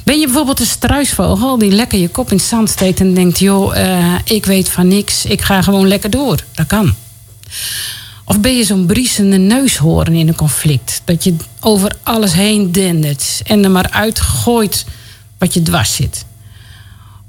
Ben 0.04 0.20
je 0.20 0.26
bijvoorbeeld 0.26 0.60
een 0.60 0.66
struisvogel 0.66 1.58
die 1.58 1.72
lekker 1.72 2.00
je 2.00 2.10
kop 2.10 2.32
in 2.32 2.38
het 2.38 2.46
zand 2.46 2.70
steekt 2.70 3.00
en 3.00 3.14
denkt: 3.14 3.40
joh, 3.40 3.76
uh, 3.76 4.16
ik 4.24 4.46
weet 4.46 4.70
van 4.70 4.88
niks, 4.88 5.26
ik 5.26 5.42
ga 5.42 5.62
gewoon 5.62 5.88
lekker 5.88 6.10
door? 6.10 6.44
Dat 6.54 6.68
kan. 6.68 6.96
Of 8.26 8.40
ben 8.40 8.58
je 8.58 8.64
zo'n 8.64 8.86
briesende 8.86 9.38
neushoorn 9.38 10.14
in 10.14 10.28
een 10.28 10.36
conflict? 10.36 11.02
Dat 11.06 11.24
je 11.24 11.36
over 11.60 11.96
alles 12.04 12.34
heen 12.34 12.72
dendert 12.72 13.42
en 13.46 13.64
er 13.64 13.72
maar 13.72 13.90
uitgooit 13.90 14.86
wat 15.38 15.54
je 15.54 15.62
dwars 15.62 15.96
zit. 15.96 16.26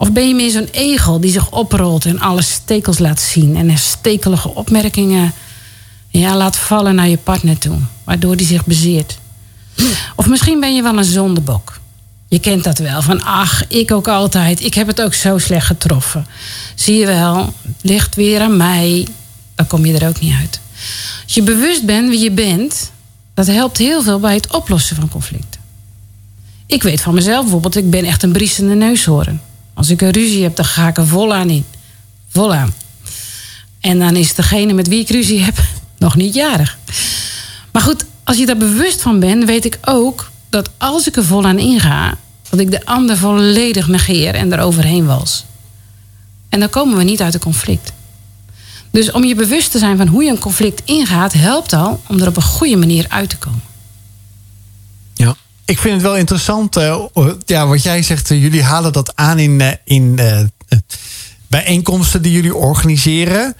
Of 0.00 0.12
ben 0.12 0.28
je 0.28 0.34
meer 0.34 0.50
zo'n 0.50 0.68
egel 0.70 1.20
die 1.20 1.30
zich 1.30 1.50
oprolt 1.50 2.04
en 2.04 2.20
alle 2.20 2.42
stekels 2.42 2.98
laat 2.98 3.20
zien 3.20 3.56
en 3.56 3.68
er 3.68 3.78
stekelige 3.78 4.54
opmerkingen 4.54 5.32
ja, 6.08 6.36
laat 6.36 6.56
vallen 6.56 6.94
naar 6.94 7.08
je 7.08 7.16
partner 7.16 7.58
toe, 7.58 7.78
waardoor 8.04 8.36
die 8.36 8.46
zich 8.46 8.66
bezeert? 8.66 9.18
Of 10.16 10.26
misschien 10.26 10.60
ben 10.60 10.74
je 10.74 10.82
wel 10.82 10.98
een 10.98 11.04
zondebok. 11.04 11.80
Je 12.28 12.38
kent 12.38 12.64
dat 12.64 12.78
wel, 12.78 13.02
van 13.02 13.22
ach, 13.22 13.68
ik 13.68 13.92
ook 13.92 14.08
altijd, 14.08 14.64
ik 14.64 14.74
heb 14.74 14.86
het 14.86 15.02
ook 15.02 15.14
zo 15.14 15.38
slecht 15.38 15.66
getroffen. 15.66 16.26
Zie 16.74 16.96
je 16.96 17.06
wel, 17.06 17.52
ligt 17.80 18.14
weer 18.14 18.40
aan 18.40 18.56
mij, 18.56 19.06
dan 19.54 19.66
kom 19.66 19.86
je 19.86 19.98
er 19.98 20.08
ook 20.08 20.20
niet 20.20 20.34
uit. 20.40 20.60
Als 21.24 21.34
je 21.34 21.42
bewust 21.42 21.84
bent 21.84 22.08
wie 22.08 22.20
je 22.20 22.30
bent, 22.30 22.90
dat 23.34 23.46
helpt 23.46 23.78
heel 23.78 24.02
veel 24.02 24.20
bij 24.20 24.34
het 24.34 24.52
oplossen 24.52 24.96
van 24.96 25.08
conflicten. 25.08 25.60
Ik 26.66 26.82
weet 26.82 27.00
van 27.00 27.14
mezelf 27.14 27.42
bijvoorbeeld, 27.42 27.76
ik 27.76 27.90
ben 27.90 28.04
echt 28.04 28.22
een 28.22 28.32
briesende 28.32 28.74
neushoorn. 28.74 29.40
Als 29.74 29.90
ik 29.90 30.00
een 30.00 30.10
ruzie 30.10 30.42
heb, 30.42 30.56
dan 30.56 30.64
ga 30.64 30.88
ik 30.88 30.96
er 30.96 31.06
vol 31.06 31.34
aan 31.34 31.50
in. 31.50 31.64
Vol 32.28 32.54
aan. 32.54 32.74
En 33.80 33.98
dan 33.98 34.16
is 34.16 34.34
degene 34.34 34.72
met 34.72 34.88
wie 34.88 35.00
ik 35.00 35.10
ruzie 35.10 35.40
heb 35.40 35.58
nog 35.98 36.16
niet 36.16 36.34
jarig. 36.34 36.78
Maar 37.72 37.82
goed, 37.82 38.04
als 38.24 38.36
je 38.36 38.46
daar 38.46 38.56
bewust 38.56 39.02
van 39.02 39.20
bent, 39.20 39.44
weet 39.44 39.64
ik 39.64 39.78
ook 39.84 40.30
dat 40.48 40.70
als 40.78 41.08
ik 41.08 41.16
er 41.16 41.24
vol 41.24 41.46
aan 41.46 41.58
inga, 41.58 42.16
dat 42.50 42.60
ik 42.60 42.70
de 42.70 42.84
ander 42.84 43.16
volledig 43.16 43.88
negeer 43.88 44.34
en 44.34 44.52
eroverheen 44.52 45.06
wals. 45.06 45.44
En 46.48 46.60
dan 46.60 46.70
komen 46.70 46.96
we 46.96 47.04
niet 47.04 47.22
uit 47.22 47.34
een 47.34 47.40
conflict. 47.40 47.92
Dus 48.90 49.10
om 49.10 49.24
je 49.24 49.34
bewust 49.34 49.70
te 49.70 49.78
zijn 49.78 49.96
van 49.96 50.06
hoe 50.06 50.24
je 50.24 50.30
een 50.30 50.38
conflict 50.38 50.82
ingaat, 50.84 51.32
helpt 51.32 51.72
al 51.72 52.00
om 52.08 52.20
er 52.20 52.28
op 52.28 52.36
een 52.36 52.42
goede 52.42 52.76
manier 52.76 53.06
uit 53.08 53.28
te 53.28 53.36
komen. 53.36 53.62
Ik 55.70 55.78
vind 55.78 55.94
het 55.94 56.02
wel 56.02 56.16
interessant, 56.16 56.76
uh, 56.76 57.04
ja, 57.44 57.66
wat 57.66 57.82
jij 57.82 58.02
zegt. 58.02 58.30
Uh, 58.30 58.42
jullie 58.42 58.62
halen 58.62 58.92
dat 58.92 59.16
aan 59.16 59.38
in, 59.38 59.60
uh, 59.60 59.68
in 59.84 60.20
bijeenkomsten 61.46 62.22
die 62.22 62.32
jullie 62.32 62.54
organiseren. 62.54 63.56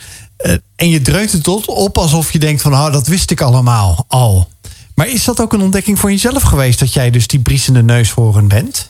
en 0.76 0.88
je 0.88 1.02
dreunt 1.02 1.32
het 1.32 1.42
tot 1.42 1.66
op 1.66 1.98
alsof 1.98 2.32
je 2.32 2.38
denkt 2.38 2.62
van, 2.62 2.72
oh, 2.72 2.92
dat 2.92 3.06
wist 3.06 3.30
ik 3.30 3.40
allemaal 3.40 4.04
al. 4.08 4.48
Maar 4.94 5.08
is 5.08 5.24
dat 5.24 5.40
ook 5.40 5.52
een 5.52 5.60
ontdekking 5.60 5.98
voor 5.98 6.10
jezelf 6.10 6.42
geweest 6.42 6.78
dat 6.78 6.92
jij 6.92 7.10
dus 7.10 7.26
die 7.26 7.40
briesende 7.40 7.82
neushoorn 7.82 8.48
bent? 8.48 8.89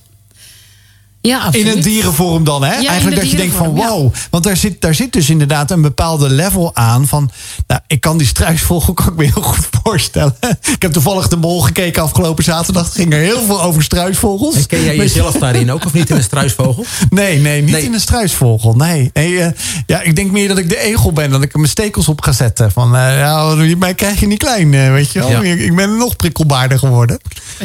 Ja, 1.23 1.39
absoluut. 1.39 1.67
In 1.67 1.77
een 1.77 1.83
dierenvorm 1.83 2.45
dan, 2.45 2.65
hè? 2.65 2.75
Ja, 2.75 2.89
Eigenlijk 2.89 3.21
dat 3.21 3.31
je 3.31 3.37
denkt 3.37 3.55
van 3.55 3.75
wow. 3.75 4.15
Ja. 4.15 4.21
Want 4.31 4.45
daar 4.45 4.57
zit, 4.57 4.81
daar 4.81 4.95
zit 4.95 5.13
dus 5.13 5.31
inderdaad 5.31 5.71
een 5.71 5.83
bepaalde 5.83 6.31
level 6.31 6.77
aan 6.77 7.07
van... 7.07 7.31
Nou, 7.67 7.81
ik 7.87 8.01
kan 8.01 8.19
die 8.19 8.27
struisvogel 8.27 8.95
kan 8.95 9.07
ik 9.07 9.17
me 9.17 9.25
heel 9.25 9.43
goed 9.43 9.69
voorstellen. 9.83 10.37
Ik 10.75 10.83
heb 10.83 10.93
toevallig 10.93 11.29
de 11.29 11.37
mol 11.37 11.61
gekeken 11.61 12.03
afgelopen 12.03 12.45
zaterdag. 12.45 12.85
Het 12.85 12.95
ging 12.95 13.13
er 13.13 13.19
heel 13.19 13.43
veel 13.43 13.63
over 13.63 13.83
struisvogels. 13.83 14.55
En 14.55 14.67
ken 14.67 14.85
jij 14.85 14.97
jezelf 14.97 15.35
daarin 15.35 15.73
ook 15.73 15.85
of 15.85 15.93
niet 15.93 16.11
in 16.11 16.17
een 16.17 16.23
struisvogel? 16.23 16.85
Nee, 17.11 17.39
nee, 17.39 17.63
niet 17.63 17.71
nee. 17.71 17.83
in 17.83 17.95
een 17.95 18.01
struisvogel. 18.01 18.75
Nee. 18.75 19.11
nee 19.13 19.33
uh, 19.33 19.47
ja, 19.87 20.01
ik 20.01 20.17
denk 20.17 20.31
meer 20.31 20.49
dat 20.49 20.59
ik 20.59 20.69
de 20.69 20.79
egel 20.79 21.13
ben. 21.13 21.31
Dat 21.31 21.43
ik 21.43 21.53
er 21.53 21.59
mijn 21.59 21.71
stekels 21.71 22.09
op 22.09 22.21
ga 22.23 22.33
zetten. 22.33 22.73
Van, 22.73 22.97
uh, 22.97 23.19
ja, 23.19 23.55
mij 23.79 23.95
krijg 23.95 24.21
je 24.21 24.27
niet 24.27 24.39
klein, 24.39 24.73
uh, 24.73 24.91
weet 24.91 25.13
je 25.13 25.19
wel. 25.19 25.31
Ja. 25.31 25.41
Ik, 25.41 25.61
ik, 25.61 25.75
ben 25.77 25.97
nog 25.97 26.17
prikkelbaarder 26.17 26.79
geworden. 26.79 27.21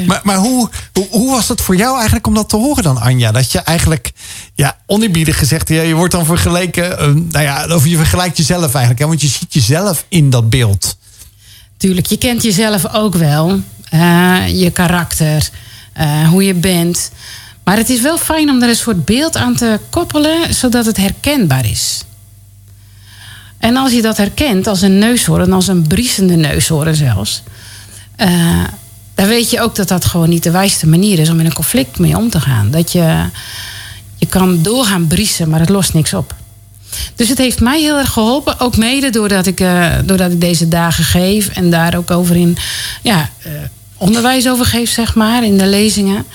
Maar, 0.06 0.22
maar 0.24 0.38
hoe, 0.38 0.70
hoe, 0.94 1.08
hoe 1.10 1.32
was 1.32 1.48
het 1.48 1.62
voor 1.62 1.76
jou 1.76 1.96
eigenlijk 1.96 2.28
om 2.28 2.34
dat 2.34 2.50
te 2.50 2.56
horen 2.56 2.84
dan, 2.84 2.98
Anja? 2.98 3.32
Dat 3.32 3.45
je 3.52 3.60
eigenlijk, 3.60 4.12
ja, 4.54 4.78
oneerbiedig 4.86 5.38
gezegd, 5.38 5.70
ja, 5.70 5.82
je 5.82 5.94
wordt 5.94 6.14
dan 6.14 6.26
vergeleken, 6.26 6.92
uh, 6.92 6.98
nou 7.32 7.46
ja, 7.46 7.76
of 7.76 7.86
je 7.86 7.98
vergelijkt 7.98 8.38
jezelf 8.38 8.74
eigenlijk, 8.74 9.00
hè, 9.00 9.08
want 9.08 9.22
je 9.22 9.28
ziet 9.28 9.54
jezelf 9.54 10.06
in 10.08 10.30
dat 10.30 10.50
beeld. 10.50 10.98
Tuurlijk, 11.78 12.06
je 12.06 12.18
kent 12.18 12.44
jezelf 12.44 12.94
ook 12.94 13.16
wel, 13.16 13.62
uh, 13.94 14.62
je 14.62 14.72
karakter, 14.72 15.50
uh, 15.98 16.30
hoe 16.30 16.44
je 16.44 16.54
bent. 16.54 17.12
Maar 17.64 17.78
het 17.78 17.90
is 17.90 18.02
wel 18.02 18.18
fijn 18.18 18.50
om 18.50 18.62
er 18.62 18.70
een 18.70 18.76
soort 18.76 19.06
beeld 19.06 19.36
aan 19.36 19.56
te 19.56 19.80
koppelen, 19.90 20.54
zodat 20.54 20.86
het 20.86 20.98
herkenbaar 20.98 21.66
is. 21.66 22.04
En 23.58 23.76
als 23.76 23.92
je 23.92 24.02
dat 24.02 24.18
herkent 24.18 24.68
als 24.68 24.82
een 24.82 24.98
neushoorn, 24.98 25.54
als 25.54 25.68
een 25.68 25.88
briesende 25.88 26.36
neushoorn 26.36 26.96
zelfs, 26.96 27.44
uh, 28.18 28.64
dan 29.16 29.28
weet 29.28 29.50
je 29.50 29.62
ook 29.62 29.76
dat 29.76 29.88
dat 29.88 30.06
gewoon 30.06 30.30
niet 30.30 30.44
de 30.44 30.52
wijste 30.52 30.88
manier 30.88 31.20
is 31.20 31.30
om 31.30 31.40
in 31.40 31.46
een 31.46 31.54
conflict 31.54 32.00
mee 32.00 32.18
om 32.18 32.30
te 32.30 32.40
gaan. 32.40 32.72
Dat 32.72 32.92
je, 32.92 33.26
je 34.16 34.26
kan 34.26 34.62
doorgaan 34.62 35.08
briesen, 35.08 35.50
maar 35.50 35.60
het 35.60 35.70
lost 35.70 35.94
niks 35.94 36.14
op. 36.14 36.36
Dus 37.16 37.30
het 37.30 37.38
heeft 37.38 37.60
mij 37.60 37.82
heel 37.82 37.98
erg 37.98 38.12
geholpen. 38.12 38.60
Ook 38.60 38.78
mede 38.78 39.10
doordat 39.10 39.46
ik, 39.46 39.60
uh, 39.60 39.94
doordat 40.06 40.32
ik 40.32 40.42
deze 40.42 40.68
dagen 40.68 41.04
geef 41.04 41.48
en 41.48 41.70
daar 41.70 41.98
ook 41.98 42.12
over 42.12 42.36
in 42.36 42.58
ja, 43.02 43.30
uh, 43.48 43.52
onderwijs 43.98 44.48
over 44.48 44.66
geef, 44.66 44.90
zeg 44.90 45.16
maar, 45.16 45.44
in 45.44 45.58
de 45.58 45.68
lezingen. 45.68 46.26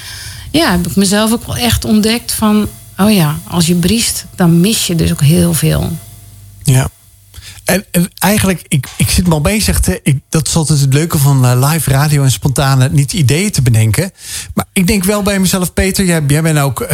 Ja, 0.50 0.70
heb 0.70 0.86
ik 0.86 0.96
mezelf 0.96 1.32
ook 1.32 1.46
wel 1.46 1.56
echt 1.56 1.84
ontdekt 1.84 2.32
van, 2.32 2.68
oh 2.98 3.12
ja, 3.12 3.38
als 3.48 3.66
je 3.66 3.74
briest, 3.74 4.24
dan 4.36 4.60
mis 4.60 4.86
je 4.86 4.94
dus 4.94 5.12
ook 5.12 5.22
heel 5.22 5.54
veel. 5.54 5.96
Ja. 6.62 6.88
En, 7.70 7.84
en, 7.90 8.10
eigenlijk, 8.18 8.64
ik, 8.68 8.86
ik 8.96 9.10
zit 9.10 9.26
me 9.26 9.32
al 9.32 9.40
bezig. 9.40 9.80
Te, 9.80 10.00
ik, 10.02 10.18
dat 10.28 10.46
is 10.46 10.56
altijd 10.56 10.80
het 10.80 10.94
leuke 10.94 11.18
van 11.18 11.44
uh, 11.44 11.70
live 11.70 11.90
radio 11.90 12.22
en 12.22 12.30
spontane 12.30 12.88
niet 12.88 13.12
ideeën 13.12 13.50
te 13.50 13.62
bedenken. 13.62 14.10
Maar 14.54 14.64
ik 14.72 14.86
denk 14.86 15.04
wel 15.04 15.22
bij 15.22 15.38
mezelf, 15.38 15.72
Peter, 15.72 16.04
jij, 16.04 16.22
jij 16.26 16.42
bent 16.42 16.58
ook 16.58 16.80
uh, 16.80 16.88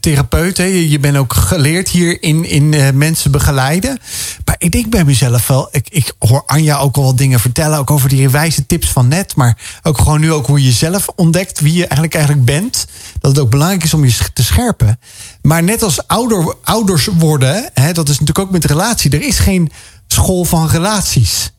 therapeut. 0.00 0.56
Hè? 0.56 0.64
Je 0.64 0.98
bent 0.98 1.16
ook 1.16 1.34
geleerd 1.34 1.88
hier 1.88 2.22
in, 2.22 2.44
in 2.44 2.96
mensen 2.98 3.30
begeleiden. 3.30 3.98
Maar 4.44 4.56
ik 4.58 4.72
denk 4.72 4.90
bij 4.90 5.04
mezelf 5.04 5.46
wel, 5.46 5.68
ik, 5.70 5.88
ik 5.88 6.12
hoor 6.18 6.42
Anja 6.46 6.78
ook 6.78 6.96
al 6.96 7.04
wat 7.04 7.18
dingen 7.18 7.40
vertellen. 7.40 7.78
Ook 7.78 7.90
over 7.90 8.08
die 8.08 8.28
wijze 8.28 8.66
tips 8.66 8.88
van 8.88 9.08
net. 9.08 9.36
Maar 9.36 9.58
ook 9.82 9.98
gewoon 9.98 10.20
nu 10.20 10.32
ook 10.32 10.46
hoe 10.46 10.64
je 10.64 10.72
zelf 10.72 11.08
ontdekt 11.16 11.60
wie 11.60 11.72
je 11.72 11.80
eigenlijk, 11.80 12.14
eigenlijk 12.14 12.44
bent. 12.44 12.86
Dat 13.20 13.30
het 13.30 13.40
ook 13.40 13.50
belangrijk 13.50 13.84
is 13.84 13.94
om 13.94 14.04
je 14.04 14.16
te 14.32 14.44
scherpen. 14.44 14.98
Maar 15.42 15.62
net 15.62 15.82
als 15.82 16.06
ouder, 16.06 16.54
ouders 16.62 17.06
worden, 17.06 17.70
hè, 17.74 17.92
dat 17.92 18.08
is 18.08 18.18
natuurlijk 18.18 18.46
ook 18.46 18.50
met 18.50 18.64
relatie. 18.64 19.10
Er 19.10 19.22
is 19.22 19.38
geen 19.38 19.70
school 20.06 20.44
van 20.44 20.68
relaties. 20.68 21.52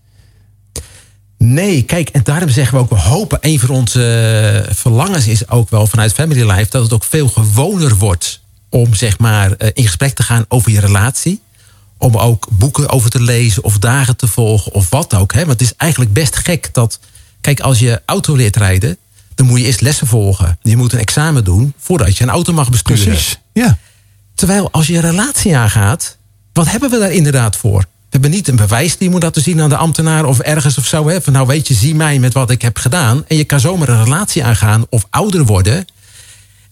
Nee, 1.44 1.84
kijk, 1.84 2.10
en 2.10 2.24
daarom 2.24 2.50
zeggen 2.50 2.78
we 2.78 2.84
ook, 2.84 2.90
we 2.90 3.00
hopen, 3.00 3.38
een 3.42 3.60
van 3.60 3.70
onze 3.70 4.04
eh, 4.68 4.76
verlangens 4.76 5.28
is 5.28 5.50
ook 5.50 5.70
wel 5.70 5.88
vanuit 5.88 6.14
Family 6.14 6.52
Life, 6.52 6.70
dat 6.70 6.84
het 6.84 6.94
ook 6.94 7.04
veel 7.04 7.28
gewoner 7.28 7.96
wordt 7.96 8.42
om 8.70 8.94
zeg 8.94 9.18
maar 9.18 9.52
eh, 9.52 9.70
in 9.74 9.86
gesprek 9.86 10.16
te 10.16 10.24
gaan 10.24 10.46
over 10.48 10.72
je 10.72 10.80
relatie. 10.80 11.42
Om 11.98 12.18
ook 12.18 12.48
boeken 12.52 12.90
over 12.90 13.10
te 13.10 13.22
lezen 13.22 13.64
of 13.64 13.78
dagen 13.78 14.16
te 14.16 14.28
volgen 14.28 14.74
of 14.74 14.90
wat 14.90 15.14
ook. 15.14 15.34
Hè? 15.34 15.40
Want 15.40 15.52
het 15.52 15.62
is 15.62 15.74
eigenlijk 15.78 16.14
best 16.14 16.36
gek 16.36 16.70
dat, 16.74 17.00
kijk, 17.42 17.60
als 17.60 17.80
je 17.80 18.02
auto 18.06 18.36
leert 18.36 18.56
rijden, 18.56 18.98
dan 19.36 19.46
moet 19.46 19.60
je 19.60 19.66
eerst 19.66 19.82
lessen 19.82 20.08
volgen. 20.08 20.58
Je 20.62 20.78
moet 20.78 20.94
een 20.94 21.00
examen 21.00 21.44
doen 21.44 21.74
voordat 21.78 22.18
je 22.18 22.24
een 22.24 22.30
auto 22.30 22.54
mag 22.54 22.70
besturen. 22.70 23.04
Precies, 23.04 23.40
ja. 23.54 23.78
Terwijl 24.36 24.72
als 24.72 24.88
je 24.88 24.96
een 24.96 25.02
relatie 25.02 25.58
aangaat, 25.58 26.18
wat 26.54 26.72
hebben 26.72 26.90
we 26.90 27.00
daar 27.00 27.12
inderdaad 27.12 27.56
voor? 27.56 27.86
We 28.10 28.18
hebben 28.18 28.32
niet 28.38 28.48
een 28.48 28.56
bewijs 28.56 28.98
die 28.98 29.10
moet 29.10 29.24
laten 29.24 29.42
zien 29.42 29.62
aan 29.62 29.70
de 29.70 29.76
ambtenaar 29.76 30.26
of 30.26 30.40
ergens 30.40 30.78
of 30.78 30.86
zo. 30.86 31.08
Hè? 31.08 31.22
Van 31.22 31.34
nou 31.34 31.48
weet 31.48 31.68
je, 31.68 31.74
zie 31.74 31.96
mij 31.96 32.20
met 32.20 32.34
wat 32.34 32.52
ik 32.52 32.62
heb 32.62 32.78
gedaan. 32.78 33.24
En 33.28 33.38
je 33.38 33.44
kan 33.44 33.60
zomaar 33.60 33.90
een 33.90 34.04
relatie 34.04 34.44
aangaan 34.44 34.86
of 34.90 35.08
ouder 35.10 35.46
worden. 35.46 35.86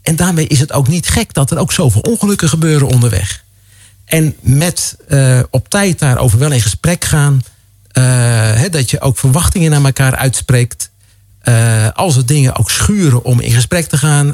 En 0.01 0.15
daarmee 0.15 0.47
is 0.47 0.59
het 0.59 0.71
ook 0.71 0.88
niet 0.88 1.07
gek 1.07 1.33
dat 1.33 1.51
er 1.51 1.57
ook 1.57 1.71
zoveel 1.71 2.01
ongelukken 2.01 2.49
gebeuren 2.49 2.88
onderweg. 2.88 3.43
En 4.05 4.35
met 4.39 4.97
uh, 5.09 5.39
op 5.49 5.69
tijd 5.69 5.99
daarover 5.99 6.39
wel 6.39 6.51
in 6.51 6.61
gesprek 6.61 7.05
gaan. 7.05 7.41
Hè, 7.91 8.69
dat 8.69 8.89
je 8.89 9.01
ook 9.01 9.17
verwachtingen 9.17 9.71
naar 9.71 9.83
elkaar 9.83 10.15
uitspreekt. 10.15 10.89
Uh, 11.43 11.88
als 11.93 12.15
er 12.15 12.25
dingen 12.25 12.55
ook 12.55 12.71
schuren 12.71 13.23
om 13.23 13.39
in 13.39 13.51
gesprek 13.51 13.88
te 13.88 13.97
gaan. 13.97 14.33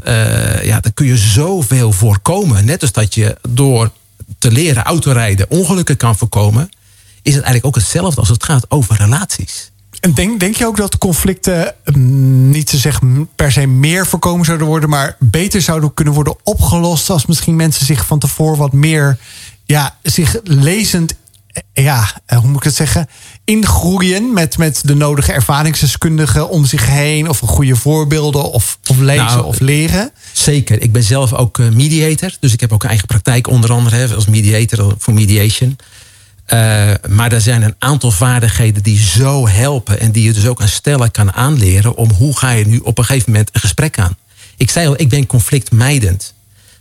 ja, 0.64 0.80
dan 0.80 0.94
kun 0.94 1.06
je 1.06 1.18
zoveel 1.18 1.92
voorkomen. 1.92 2.66
Net 2.66 2.82
als 2.82 2.92
dat 2.92 3.14
je 3.14 3.38
door 3.50 3.92
te 4.38 4.52
leren 4.52 4.84
autorijden 4.84 5.50
ongelukken 5.50 5.98
kan 5.98 6.18
voorkomen 6.18 6.70
is 7.24 7.34
het 7.34 7.44
eigenlijk 7.44 7.66
ook 7.66 7.76
hetzelfde 7.84 8.20
als 8.20 8.30
het 8.30 8.44
gaat 8.44 8.66
over 8.72 8.96
relaties. 8.96 9.72
En 10.00 10.14
denk, 10.14 10.40
denk 10.40 10.56
je 10.56 10.66
ook 10.66 10.78
dat 10.78 10.98
conflicten 10.98 11.76
mm, 11.86 12.50
niet 12.50 12.68
te 12.68 12.78
zeggen 12.78 13.30
per 13.36 13.52
se 13.52 13.66
meer 13.68 14.08
voorkomen 14.08 14.46
zouden 14.46 14.68
worden, 14.68 14.90
maar 14.90 15.16
beter 15.20 15.62
zouden 15.62 15.94
kunnen 15.94 16.14
worden 16.14 16.36
opgelost 16.44 17.10
als 17.10 17.26
misschien 17.26 17.56
mensen 17.56 17.86
zich 17.86 18.06
van 18.06 18.20
tevoren 18.20 18.58
wat 18.58 18.74
meer, 18.74 19.18
ja, 19.66 19.96
zich 20.02 20.40
lezend, 20.44 21.14
eh, 21.54 21.84
ja, 21.84 22.22
eh, 22.26 22.38
hoe 22.38 22.48
moet 22.48 22.58
ik 22.58 22.64
het 22.64 22.76
zeggen, 22.76 23.08
ingroeien 23.44 24.34
met, 24.34 24.58
met 24.58 24.82
de 24.84 24.96
nodige 24.96 25.34
ervaringsdeskundigen 25.34 26.50
om 26.50 26.66
zich 26.66 26.88
heen, 26.88 27.30
of 27.30 27.40
goede 27.40 27.76
voorbeelden, 27.76 28.52
of, 28.52 28.78
of 28.90 28.98
lezen 28.98 29.26
nou, 29.26 29.46
of 29.46 29.60
leren? 29.60 30.12
Zeker. 30.32 30.82
Ik 30.82 30.92
ben 30.92 31.04
zelf 31.04 31.34
ook 31.34 31.60
eh, 31.60 31.70
mediator, 31.70 32.32
dus 32.40 32.54
ik 32.54 32.60
heb 32.60 32.74
ook 32.74 32.84
een 32.84 32.90
eigen 32.90 33.08
praktijk 33.08 33.48
onder 33.48 33.72
andere 33.72 34.16
als 34.16 34.28
mediator 34.28 34.96
voor 34.98 35.14
mediation. 35.14 35.78
Uh, 36.48 36.92
maar 37.10 37.32
er 37.32 37.42
zijn 37.42 37.62
een 37.62 37.76
aantal 37.80 38.12
vaardigheden 38.12 38.84
die 38.84 39.00
zo 39.00 39.48
helpen 39.48 40.00
en 40.00 40.12
die 40.12 40.24
je 40.24 40.34
dus 40.34 40.48
ook 40.48 40.62
aan 40.62 40.68
stellen 40.68 41.12
kan 41.12 41.34
aanleren 41.34 41.96
om 41.96 42.12
hoe 42.12 42.38
ga 42.38 42.50
je 42.50 42.68
nu 42.68 42.78
op 42.78 42.98
een 42.98 43.06
gegeven 43.06 43.32
moment 43.32 43.50
een 43.54 43.62
gesprek 43.62 44.00
aan. 44.00 44.16
Ik 44.58 44.72
zei 44.72 44.88
al, 44.88 45.00
ik 45.00 45.10
ben 45.10 45.26
conflictmijdend. 45.26 46.34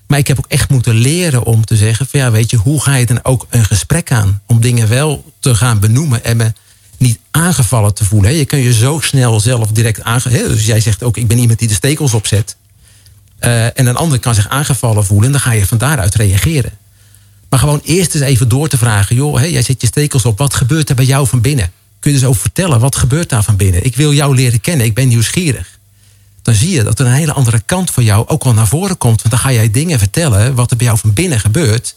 Maar 0.06 0.18
ik 0.18 0.28
heb 0.28 0.38
ook 0.38 0.48
echt 0.48 0.70
moeten 0.70 0.94
leren 0.94 1.44
om 1.44 1.64
te 1.64 1.76
zeggen: 1.76 2.06
van 2.06 2.20
ja, 2.20 2.30
weet 2.30 2.50
je, 2.50 2.56
hoe 2.56 2.82
ga 2.82 2.94
je 2.94 3.06
dan 3.06 3.24
ook 3.24 3.46
een 3.50 3.64
gesprek 3.64 4.12
aan? 4.12 4.40
Om 4.46 4.60
dingen 4.60 4.88
wel 4.88 5.32
te 5.40 5.54
gaan 5.54 5.80
benoemen 5.80 6.24
en 6.24 6.36
me 6.36 6.52
niet 6.96 7.18
aangevallen 7.30 7.94
te 7.94 8.04
voelen. 8.04 8.34
Je 8.34 8.44
kan 8.44 8.58
je 8.58 8.72
zo 8.72 9.00
snel 9.02 9.40
zelf 9.40 9.70
direct 9.70 10.02
aangevallen. 10.02 10.48
Dus 10.48 10.66
jij 10.66 10.80
zegt 10.80 11.02
ook: 11.02 11.16
ik 11.16 11.28
ben 11.28 11.38
iemand 11.38 11.58
die 11.58 11.68
de 11.68 11.74
stekels 11.74 12.14
opzet. 12.14 12.56
Uh, 13.40 13.64
en 13.64 13.86
een 13.86 13.96
ander 13.96 14.18
kan 14.18 14.34
zich 14.34 14.48
aangevallen 14.48 15.04
voelen 15.04 15.26
en 15.26 15.32
dan 15.32 15.40
ga 15.40 15.52
je 15.52 15.66
van 15.66 15.78
daaruit 15.78 16.14
reageren. 16.14 16.72
Maar 17.52 17.60
gewoon 17.60 17.80
eerst 17.84 18.14
eens 18.14 18.24
even 18.24 18.48
door 18.48 18.68
te 18.68 18.78
vragen. 18.78 19.16
Joh, 19.16 19.38
hè, 19.38 19.44
jij 19.44 19.62
zet 19.62 19.80
je 19.80 19.86
stekels 19.86 20.24
op. 20.24 20.38
Wat 20.38 20.54
gebeurt 20.54 20.88
er 20.88 20.94
bij 20.94 21.04
jou 21.04 21.26
van 21.26 21.40
binnen? 21.40 21.72
Kun 22.00 22.12
je 22.12 22.18
dus 22.18 22.26
over 22.26 22.40
vertellen. 22.40 22.80
Wat 22.80 22.96
gebeurt 22.96 23.28
daar 23.28 23.42
van 23.42 23.56
binnen? 23.56 23.84
Ik 23.84 23.96
wil 23.96 24.12
jou 24.12 24.34
leren 24.34 24.60
kennen. 24.60 24.86
Ik 24.86 24.94
ben 24.94 25.08
nieuwsgierig. 25.08 25.78
Dan 26.42 26.54
zie 26.54 26.70
je 26.70 26.82
dat 26.82 26.98
er 26.98 27.06
een 27.06 27.12
hele 27.12 27.32
andere 27.32 27.62
kant 27.66 27.90
van 27.90 28.04
jou 28.04 28.28
ook 28.28 28.44
wel 28.44 28.54
naar 28.54 28.66
voren 28.66 28.98
komt. 28.98 29.16
Want 29.22 29.30
dan 29.30 29.38
ga 29.38 29.52
jij 29.52 29.70
dingen 29.70 29.98
vertellen 29.98 30.54
wat 30.54 30.70
er 30.70 30.76
bij 30.76 30.86
jou 30.86 30.98
van 30.98 31.12
binnen 31.12 31.40
gebeurt. 31.40 31.96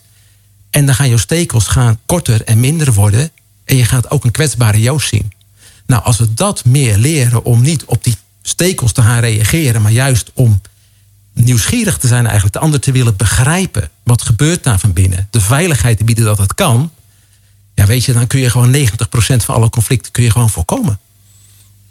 En 0.70 0.86
dan 0.86 0.96
gaan 0.96 1.10
jouw 1.10 1.18
stekels 1.18 1.68
gaan 1.68 2.00
korter 2.06 2.44
en 2.44 2.60
minder 2.60 2.94
worden. 2.94 3.32
En 3.66 3.76
je 3.76 3.86
gaat 3.86 4.12
ook 4.12 4.24
een 4.24 4.32
kwetsbare 4.32 4.82
Joost 4.82 5.08
zien. 5.08 5.32
Nou, 5.86 6.04
als 6.04 6.18
we 6.18 6.34
dat 6.34 6.66
meer 6.66 6.98
leren 6.98 7.46
om 7.46 7.62
niet 7.62 7.86
op 7.86 8.04
die 8.04 8.16
stekels 8.42 8.92
te 8.92 9.02
gaan 9.02 9.20
reageren, 9.20 9.82
maar 9.82 9.92
juist 9.92 10.32
om 10.34 10.62
nieuwsgierig 11.44 11.98
te 11.98 12.08
zijn 12.08 12.24
eigenlijk, 12.24 12.54
de 12.54 12.60
ander 12.60 12.80
te 12.80 12.92
willen 12.92 13.16
begrijpen. 13.16 13.90
Wat 14.04 14.22
gebeurt 14.22 14.64
daar 14.64 14.80
van 14.80 14.94
binnen? 14.94 15.28
De 15.32 15.42
veiligheid 15.42 15.98
te 15.98 16.04
bieden 16.04 16.26
dat 16.26 16.38
het 16.38 16.56
kan. 16.56 16.92
Ja, 17.74 17.86
weet 17.86 18.06
je, 18.06 18.14
dan 18.14 18.28
kun 18.28 18.40
je 18.40 18.50
gewoon 18.50 18.76
90% 18.76 18.78
van 19.18 19.56
alle 19.56 19.70
conflicten 19.70 20.12
kun 20.12 20.24
je 20.24 20.32
gewoon 20.32 20.50
voorkomen. 20.50 21.00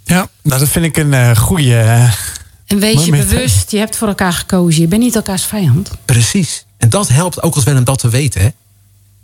Ja, 0.04 0.28
nou 0.42 0.60
dat 0.60 0.68
vind 0.68 0.84
ik 0.84 0.96
een 0.96 1.12
uh, 1.12 1.36
goede. 1.36 1.64
Uh, 1.64 2.12
en 2.66 2.78
wees 2.78 3.04
je 3.04 3.10
bewust, 3.10 3.70
je 3.70 3.78
hebt 3.78 3.96
voor 3.96 4.08
elkaar 4.08 4.32
gekozen. 4.32 4.80
Je 4.80 4.88
bent 4.88 5.02
niet 5.02 5.14
elkaars 5.14 5.44
vijand. 5.44 5.90
Precies. 6.04 6.64
En 6.76 6.88
dat 6.88 7.08
helpt 7.08 7.42
ook 7.42 7.54
als 7.54 7.64
wel 7.64 7.76
om 7.76 7.84
dat 7.84 7.98
te 7.98 8.08
weten. 8.08 8.40
Hè? 8.40 8.48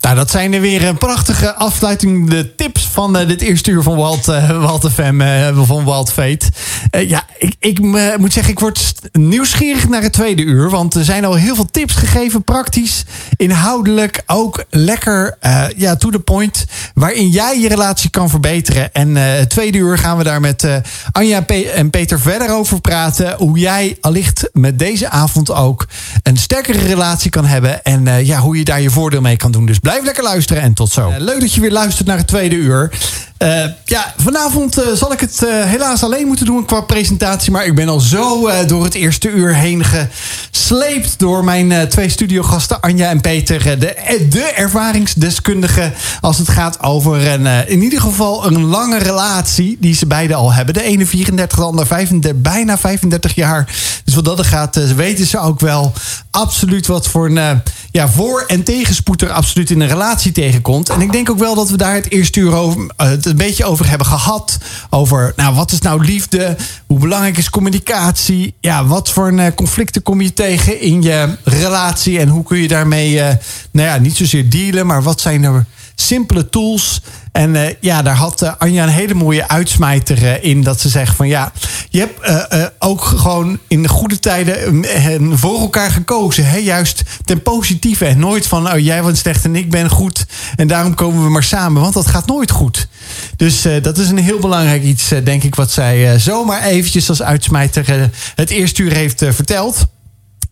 Nou, 0.00 0.16
dat 0.16 0.30
zijn 0.30 0.52
er 0.52 0.60
weer 0.60 0.84
een 0.84 0.98
prachtige 0.98 1.54
afsluiting. 1.54 2.30
De 2.30 2.54
tips 2.54 2.88
van 2.92 3.20
uh, 3.20 3.28
dit 3.28 3.40
eerste 3.40 3.70
uur 3.70 3.82
van 3.82 3.96
Walt, 3.96 4.28
uh, 4.28 4.62
Walt 4.64 4.90
FM, 4.92 5.20
van 5.64 5.84
Walt 5.84 6.12
Fate. 6.12 6.46
ja, 6.90 7.24
ik, 7.38 7.54
ik 7.58 7.78
moet 8.18 8.32
zeggen, 8.32 8.52
ik 8.52 8.58
word 8.58 8.94
nieuwsgierig 9.12 9.88
naar 9.88 10.02
het 10.02 10.12
tweede 10.12 10.42
uur. 10.42 10.70
Want 10.70 10.94
er 10.94 11.04
zijn 11.04 11.24
al 11.24 11.34
heel 11.34 11.54
veel 11.54 11.70
tips 11.70 11.94
gegeven. 11.94 12.44
Praktisch, 12.44 13.04
inhoudelijk, 13.36 14.22
ook 14.26 14.64
lekker 14.70 15.36
ja, 15.76 15.96
to 15.96 16.10
the 16.10 16.18
point. 16.18 16.64
Waarin 16.94 17.28
jij 17.28 17.60
je 17.60 17.68
relatie 17.68 18.10
kan 18.10 18.30
verbeteren. 18.30 18.92
En 18.92 19.16
het 19.16 19.50
tweede 19.50 19.78
uur 19.78 19.98
gaan 19.98 20.16
we 20.16 20.24
daar 20.24 20.40
met 20.40 20.66
Anja 21.12 21.46
en 21.74 21.90
Peter 21.90 22.20
verder 22.20 22.50
over 22.50 22.80
praten. 22.80 23.34
Hoe 23.36 23.58
jij 23.58 23.96
allicht 24.00 24.48
met 24.52 24.78
deze 24.78 25.08
avond 25.08 25.52
ook 25.52 25.86
een 26.22 26.36
sterkere 26.36 26.78
relatie 26.78 27.30
kan 27.30 27.44
hebben. 27.44 27.84
En 27.84 28.24
ja, 28.24 28.38
hoe 28.38 28.56
je 28.56 28.64
daar 28.64 28.80
je 28.80 28.90
voordeel 28.90 29.20
mee 29.20 29.36
kan 29.36 29.52
doen. 29.52 29.66
Dus 29.66 29.80
Blijf 29.90 30.04
lekker 30.04 30.24
luisteren 30.24 30.62
en 30.62 30.74
tot 30.74 30.92
zo. 30.92 31.12
Leuk 31.18 31.40
dat 31.40 31.54
je 31.54 31.60
weer 31.60 31.70
luistert 31.72 32.06
naar 32.06 32.16
het 32.16 32.26
tweede 32.26 32.54
uur. 32.54 32.90
Uh, 33.38 33.64
ja, 33.84 34.14
vanavond 34.16 34.78
uh, 34.78 34.84
zal 34.94 35.12
ik 35.12 35.20
het 35.20 35.40
helaas 35.46 36.02
alleen 36.02 36.26
moeten 36.26 36.46
doen 36.46 36.64
qua 36.64 36.80
presentatie. 36.80 37.52
Maar 37.52 37.66
ik 37.66 37.74
ben 37.74 37.88
al 37.88 38.00
zo 38.00 38.50
door 38.66 38.84
het 38.84 38.94
eerste 38.94 39.28
uur 39.28 39.54
heen 39.54 39.84
gesleept 39.84 41.18
door 41.18 41.44
mijn 41.44 41.88
twee 41.88 42.08
studiogasten 42.08 42.80
Anja 42.80 43.08
en 43.08 43.20
Peter. 43.20 43.78
de, 43.78 44.26
de 44.30 44.52
ervaringsdeskundigen 44.56 45.92
als 46.20 46.38
het 46.38 46.48
gaat 46.48 46.82
over 46.82 47.28
een, 47.28 47.46
in 47.68 47.82
ieder 47.82 48.00
geval 48.00 48.46
een 48.46 48.64
lange 48.64 48.98
relatie 48.98 49.76
die 49.80 49.94
ze 49.94 50.06
beiden 50.06 50.36
al 50.36 50.52
hebben. 50.52 50.74
De 50.74 50.82
ene 50.82 51.06
34, 51.06 51.58
de 51.58 51.64
ander 51.64 51.86
35, 51.86 52.42
bijna 52.42 52.78
35 52.78 53.34
jaar. 53.34 53.68
Dus 54.04 54.14
wat 54.14 54.24
dat 54.24 54.46
gaat, 54.46 54.94
weten 54.94 55.26
ze 55.26 55.38
ook 55.38 55.60
wel 55.60 55.92
absoluut 56.30 56.86
wat 56.86 57.08
voor 57.08 57.26
een 57.26 57.62
ja, 57.90 58.08
voor- 58.08 58.44
en 58.46 58.62
tegenspoed 58.62 59.22
er 59.22 59.30
absoluut 59.30 59.70
in 59.70 59.79
een 59.80 59.88
relatie 59.88 60.32
tegenkomt. 60.32 60.88
En 60.88 61.00
ik 61.00 61.12
denk 61.12 61.30
ook 61.30 61.38
wel 61.38 61.54
dat 61.54 61.70
we 61.70 61.76
daar 61.76 61.94
het 61.94 62.10
eerste 62.10 62.40
uur 62.40 62.54
over, 62.54 62.80
uh, 62.80 62.86
het 62.96 63.26
een 63.26 63.36
beetje 63.36 63.64
over 63.64 63.88
hebben 63.88 64.06
gehad. 64.06 64.58
Over, 64.90 65.32
nou, 65.36 65.54
wat 65.54 65.72
is 65.72 65.80
nou 65.80 66.04
liefde? 66.04 66.56
Hoe 66.86 66.98
belangrijk 66.98 67.38
is 67.38 67.50
communicatie? 67.50 68.54
Ja, 68.60 68.86
wat 68.86 69.10
voor 69.10 69.32
uh, 69.32 69.46
conflicten 69.54 70.02
kom 70.02 70.20
je 70.20 70.32
tegen 70.32 70.80
in 70.80 71.02
je 71.02 71.36
relatie? 71.44 72.18
En 72.18 72.28
hoe 72.28 72.44
kun 72.44 72.58
je 72.58 72.68
daarmee, 72.68 73.12
uh, 73.12 73.28
nou 73.70 73.88
ja, 73.88 73.96
niet 73.96 74.16
zozeer 74.16 74.50
dealen, 74.50 74.86
maar 74.86 75.02
wat 75.02 75.20
zijn 75.20 75.44
er 75.44 75.66
simpele 76.00 76.48
tools. 76.48 77.02
En 77.32 77.54
uh, 77.54 77.62
ja, 77.80 78.02
daar 78.02 78.16
had 78.16 78.42
uh, 78.42 78.52
Anja 78.58 78.82
een 78.82 78.88
hele 78.88 79.14
mooie 79.14 79.48
uitsmijter 79.48 80.22
uh, 80.22 80.44
in. 80.44 80.62
Dat 80.62 80.80
ze 80.80 80.88
zegt 80.88 81.16
van 81.16 81.28
ja, 81.28 81.52
je 81.90 81.98
hebt 81.98 82.74
ook 82.78 83.04
gewoon 83.04 83.58
in 83.68 83.82
de 83.82 83.88
goede 83.88 84.18
tijden 84.18 85.38
voor 85.38 85.60
elkaar 85.60 85.90
gekozen. 85.90 86.46
Hè? 86.46 86.56
Juist 86.56 87.02
ten 87.24 87.42
positieve. 87.42 88.06
En 88.06 88.18
nooit 88.18 88.46
van 88.46 88.72
oh, 88.72 88.78
jij 88.78 89.02
bent 89.02 89.18
slecht 89.18 89.44
en 89.44 89.56
ik 89.56 89.70
ben 89.70 89.90
goed. 89.90 90.26
En 90.56 90.66
daarom 90.66 90.94
komen 90.94 91.24
we 91.24 91.30
maar 91.30 91.42
samen. 91.42 91.82
Want 91.82 91.94
dat 91.94 92.06
gaat 92.06 92.26
nooit 92.26 92.50
goed. 92.50 92.88
Dus 93.36 93.62
dat 93.82 93.98
is 93.98 94.08
een 94.08 94.18
heel 94.18 94.38
belangrijk 94.38 94.82
iets, 94.82 95.08
denk 95.24 95.42
ik, 95.42 95.54
wat 95.54 95.70
zij 95.70 96.18
zomaar 96.18 96.62
eventjes 96.62 97.08
als 97.08 97.22
uitsmijter 97.22 98.10
het 98.34 98.50
eerste 98.50 98.82
uur 98.82 98.92
heeft 98.92 99.24
verteld. 99.28 99.86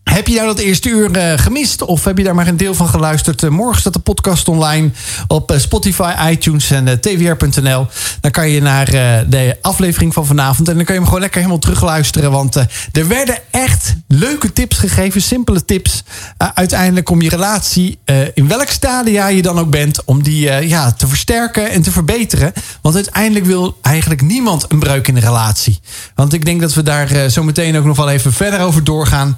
Heb 0.09 0.27
je 0.27 0.35
nou 0.35 0.47
dat 0.47 0.59
eerste 0.59 0.89
uur 0.89 1.17
uh, 1.17 1.33
gemist? 1.35 1.81
Of 1.81 2.03
heb 2.03 2.17
je 2.17 2.23
daar 2.23 2.35
maar 2.35 2.47
een 2.47 2.57
deel 2.57 2.73
van 2.73 2.89
geluisterd? 2.89 3.43
Uh, 3.43 3.49
morgen 3.49 3.79
staat 3.79 3.93
de 3.93 3.99
podcast 3.99 4.47
online 4.47 4.91
op 5.27 5.51
uh, 5.51 5.57
Spotify, 5.57 6.13
iTunes 6.29 6.71
en 6.71 7.01
tvr.nl. 7.01 7.87
Dan 8.21 8.31
kan 8.31 8.49
je 8.49 8.61
naar 8.61 8.85
de 9.29 9.57
aflevering 9.61 10.13
van 10.13 10.25
vanavond. 10.25 10.67
En 10.67 10.75
dan 10.75 10.83
kan 10.83 10.93
je 10.93 10.99
hem 10.99 11.07
gewoon 11.09 11.21
lekker 11.21 11.39
helemaal 11.39 11.61
terugluisteren. 11.61 12.31
Want 12.31 12.55
er 12.91 13.07
werden 13.07 13.37
echt 13.51 13.95
leuke 14.07 14.53
tips 14.53 14.77
gegeven. 14.77 15.21
Simpele 15.21 15.65
tips. 15.65 16.03
uiteindelijk 16.53 17.09
om 17.09 17.21
je 17.21 17.29
relatie, 17.29 17.99
in 18.33 18.47
welk 18.47 18.69
stadia 18.69 19.27
je 19.27 19.41
dan 19.41 19.59
ook 19.59 19.69
bent... 19.69 20.03
om 20.05 20.23
die 20.23 20.67
ja, 20.67 20.91
te 20.91 21.07
versterken 21.07 21.69
en 21.69 21.81
te 21.81 21.91
verbeteren. 21.91 22.53
Want 22.81 22.95
uiteindelijk 22.95 23.45
wil 23.45 23.77
eigenlijk 23.81 24.21
niemand 24.21 24.65
een 24.67 24.79
breuk 24.79 25.07
in 25.07 25.15
de 25.15 25.21
relatie. 25.21 25.79
Want 26.15 26.33
ik 26.33 26.45
denk 26.45 26.61
dat 26.61 26.73
we 26.73 26.83
daar 26.83 27.29
zo 27.29 27.43
meteen 27.43 27.77
ook 27.77 27.85
nog 27.85 27.97
wel 27.97 28.09
even 28.09 28.33
verder 28.33 28.59
over 28.59 28.83
doorgaan. 28.83 29.37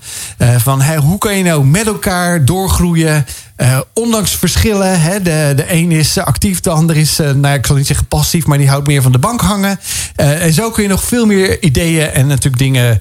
Van 0.63 0.81
hoe 0.95 1.17
kan 1.17 1.37
je 1.37 1.43
nou 1.43 1.65
met 1.65 1.87
elkaar 1.87 2.45
doorgroeien? 2.45 3.25
Uh, 3.61 3.79
ondanks 3.93 4.35
verschillen, 4.35 5.01
hè, 5.01 5.21
de, 5.21 5.53
de 5.55 5.73
een 5.73 5.91
is 5.91 6.17
actief, 6.17 6.59
de 6.59 6.69
ander 6.69 6.97
is, 6.97 7.19
uh, 7.19 7.31
nou, 7.31 7.55
ik 7.55 7.65
zal 7.65 7.75
niet 7.75 7.87
zeggen 7.87 8.07
passief, 8.07 8.45
maar 8.45 8.57
die 8.57 8.69
houdt 8.69 8.87
meer 8.87 9.01
van 9.01 9.11
de 9.11 9.17
bank 9.17 9.41
hangen. 9.41 9.79
En 10.15 10.53
zo 10.53 10.71
kun 10.71 10.83
je 10.83 10.89
nog 10.89 11.03
veel 11.03 11.25
meer 11.25 11.63
ideeën 11.63 12.09
en 12.09 12.27
natuurlijk 12.27 12.57
dingen 12.57 12.99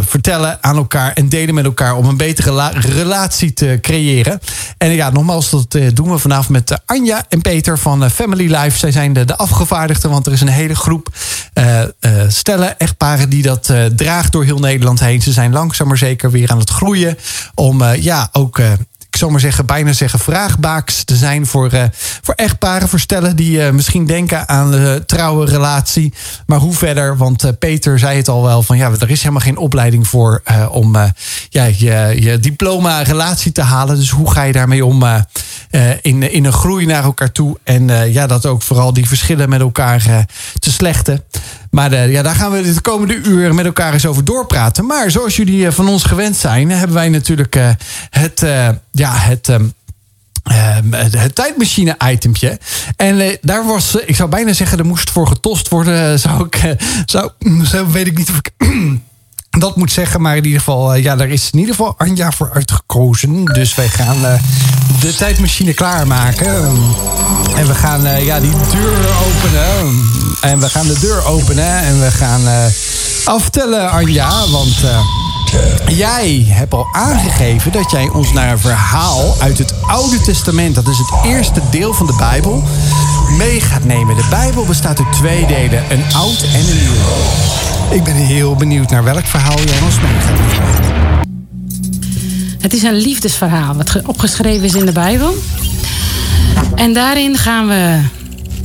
vertellen 0.00 0.58
aan 0.60 0.76
elkaar 0.76 1.12
en 1.12 1.28
delen 1.28 1.54
met 1.54 1.64
elkaar 1.64 1.96
om 1.96 2.06
een 2.06 2.16
betere 2.16 2.70
relatie 2.72 3.52
te 3.52 3.78
creëren. 3.80 4.40
En 4.78 4.90
ja, 4.90 5.10
nogmaals, 5.10 5.50
dat 5.50 5.78
doen 5.94 6.10
we 6.10 6.18
vanavond 6.18 6.48
met 6.48 6.80
Anja 6.86 7.24
en 7.28 7.40
Peter 7.40 7.78
van 7.78 8.10
Family 8.10 8.54
Life. 8.56 8.78
Zij 8.78 8.92
zijn 8.92 9.12
de, 9.12 9.24
de 9.24 9.36
afgevaardigden, 9.36 10.10
want 10.10 10.26
er 10.26 10.32
is 10.32 10.40
een 10.40 10.48
hele 10.48 10.76
groep 10.76 11.08
stellen, 12.28 12.78
echtparen 12.78 13.28
die 13.30 13.42
dat 13.42 13.72
draagt 13.96 14.32
door 14.32 14.44
heel 14.44 14.58
Nederland 14.58 15.00
heen. 15.00 15.22
Ze 15.22 15.32
zijn 15.32 15.52
langzaam 15.52 15.88
maar 15.88 15.98
zeker 15.98 16.30
weer 16.30 16.50
aan 16.50 16.58
het 16.58 16.70
groeien 16.70 17.18
om 17.54 17.84
ja, 17.84 18.28
ook 18.32 18.60
ik 19.16 19.22
zal 19.22 19.30
maar 19.30 19.40
zeggen, 19.40 19.66
bijna 19.66 19.92
zeggen 19.92 20.18
vraagbaaks 20.18 21.04
te 21.04 21.16
zijn 21.16 21.46
voor, 21.46 21.74
uh, 21.74 21.82
voor 22.22 22.34
echtparen, 22.34 22.88
voor 22.88 23.00
stellen 23.00 23.36
die 23.36 23.58
uh, 23.58 23.70
misschien 23.70 24.06
denken 24.06 24.48
aan 24.48 24.70
de 24.70 25.02
trouwe 25.06 25.46
relatie. 25.46 26.12
Maar 26.46 26.58
hoe 26.58 26.74
verder? 26.74 27.16
Want 27.16 27.44
uh, 27.44 27.50
Peter 27.58 27.98
zei 27.98 28.16
het 28.16 28.28
al 28.28 28.42
wel 28.42 28.62
van 28.62 28.76
ja, 28.76 28.90
er 28.90 29.10
is 29.10 29.20
helemaal 29.20 29.40
geen 29.40 29.56
opleiding 29.56 30.08
voor 30.08 30.42
om 30.70 30.96
ja, 31.48 31.64
je, 31.64 32.16
je 32.20 32.38
diploma 32.40 33.02
relatie 33.02 33.52
te 33.52 33.62
halen. 33.62 33.96
Dus 33.96 34.10
hoe 34.10 34.30
ga 34.30 34.42
je 34.42 34.52
daarmee 34.52 34.84
om 34.84 35.04
in, 36.02 36.32
in 36.32 36.44
een 36.44 36.52
groei 36.52 36.86
naar 36.86 37.04
elkaar 37.04 37.32
toe? 37.32 37.58
En 37.64 38.12
ja, 38.12 38.26
dat 38.26 38.46
ook 38.46 38.62
vooral 38.62 38.92
die 38.92 39.08
verschillen 39.08 39.48
met 39.48 39.60
elkaar 39.60 40.26
te 40.58 40.72
slechten. 40.72 41.24
Maar 41.76 41.90
de, 41.90 41.96
ja, 41.96 42.22
daar 42.22 42.34
gaan 42.34 42.50
we 42.50 42.72
de 42.72 42.80
komende 42.80 43.14
uur 43.14 43.54
met 43.54 43.64
elkaar 43.64 43.92
eens 43.92 44.06
over 44.06 44.24
doorpraten. 44.24 44.86
Maar 44.86 45.10
zoals 45.10 45.36
jullie 45.36 45.70
van 45.70 45.88
ons 45.88 46.04
gewend 46.04 46.36
zijn, 46.36 46.70
hebben 46.70 46.96
wij 46.96 47.08
natuurlijk 47.08 47.54
het, 48.10 48.40
ja, 48.90 49.12
het. 49.12 49.48
Um, 49.48 49.74
het 50.90 51.34
tijdmachine-itempje. 51.34 52.58
En 52.96 53.38
daar 53.40 53.66
was, 53.66 53.94
ik 53.94 54.16
zou 54.16 54.28
bijna 54.28 54.52
zeggen, 54.52 54.78
er 54.78 54.86
moest 54.86 55.10
voor 55.10 55.26
getost 55.26 55.68
worden. 55.68 56.18
Zou 56.18 56.46
ik, 56.50 56.76
zou, 57.06 57.30
zo 57.64 57.90
weet 57.90 58.06
ik 58.06 58.18
niet 58.18 58.30
of 58.30 58.36
ik 58.36 58.50
dat 59.58 59.76
moet 59.76 59.92
zeggen. 59.92 60.20
Maar 60.20 60.36
in 60.36 60.44
ieder 60.44 60.58
geval, 60.58 60.96
uh, 60.96 61.02
ja, 61.02 61.16
daar 61.16 61.28
is 61.28 61.50
in 61.52 61.58
ieder 61.58 61.74
geval 61.74 61.94
Anja 61.96 62.30
voor 62.30 62.50
uitgekozen. 62.52 63.44
Dus 63.44 63.74
wij 63.74 63.88
gaan 63.88 64.40
de 65.00 65.14
tijdmachine 65.16 65.74
klaarmaken. 65.74 66.54
En 67.56 67.66
we 67.66 67.74
gaan 67.74 68.24
ja, 68.24 68.40
die 68.40 68.52
deur 68.70 69.08
openen. 69.26 70.02
En 70.40 70.60
we 70.60 70.68
gaan 70.68 70.86
de 70.86 70.98
deur 70.98 71.26
openen. 71.26 71.78
En 71.78 72.00
we 72.00 72.10
gaan 72.10 72.70
aftellen, 73.24 73.90
Anja. 73.90 74.48
Want 74.48 74.74
Jij 75.86 76.46
hebt 76.48 76.74
al 76.74 76.88
aangegeven 76.92 77.72
dat 77.72 77.90
jij 77.90 78.08
ons 78.08 78.32
naar 78.32 78.50
een 78.50 78.58
verhaal 78.58 79.34
uit 79.38 79.58
het 79.58 79.74
Oude 79.82 80.20
Testament, 80.20 80.74
dat 80.74 80.88
is 80.88 80.98
het 80.98 81.24
eerste 81.24 81.60
deel 81.70 81.94
van 81.94 82.06
de 82.06 82.14
Bijbel, 82.18 82.62
mee 83.38 83.60
gaat 83.60 83.84
nemen. 83.84 84.16
De 84.16 84.26
Bijbel 84.30 84.64
bestaat 84.64 84.98
uit 84.98 85.12
twee 85.12 85.46
delen, 85.46 85.84
een 85.90 86.04
oud 86.14 86.42
en 86.42 86.60
een 86.60 86.78
nieuw. 86.78 87.75
Ik 87.90 88.04
ben 88.04 88.14
heel 88.14 88.54
benieuwd 88.54 88.90
naar 88.90 89.04
welk 89.04 89.24
verhaal 89.24 89.64
jij 89.64 89.80
ons 89.80 90.00
mee 90.00 90.20
gaat 90.20 90.38
nemen. 90.38 91.24
Het 92.60 92.72
is 92.72 92.82
een 92.82 92.96
liefdesverhaal 92.96 93.74
wat 93.74 94.00
opgeschreven 94.06 94.64
is 94.64 94.74
in 94.74 94.86
de 94.86 94.92
Bijbel. 94.92 95.34
En 96.74 96.92
daarin 96.92 97.36
gaan 97.36 97.66
we 97.66 98.00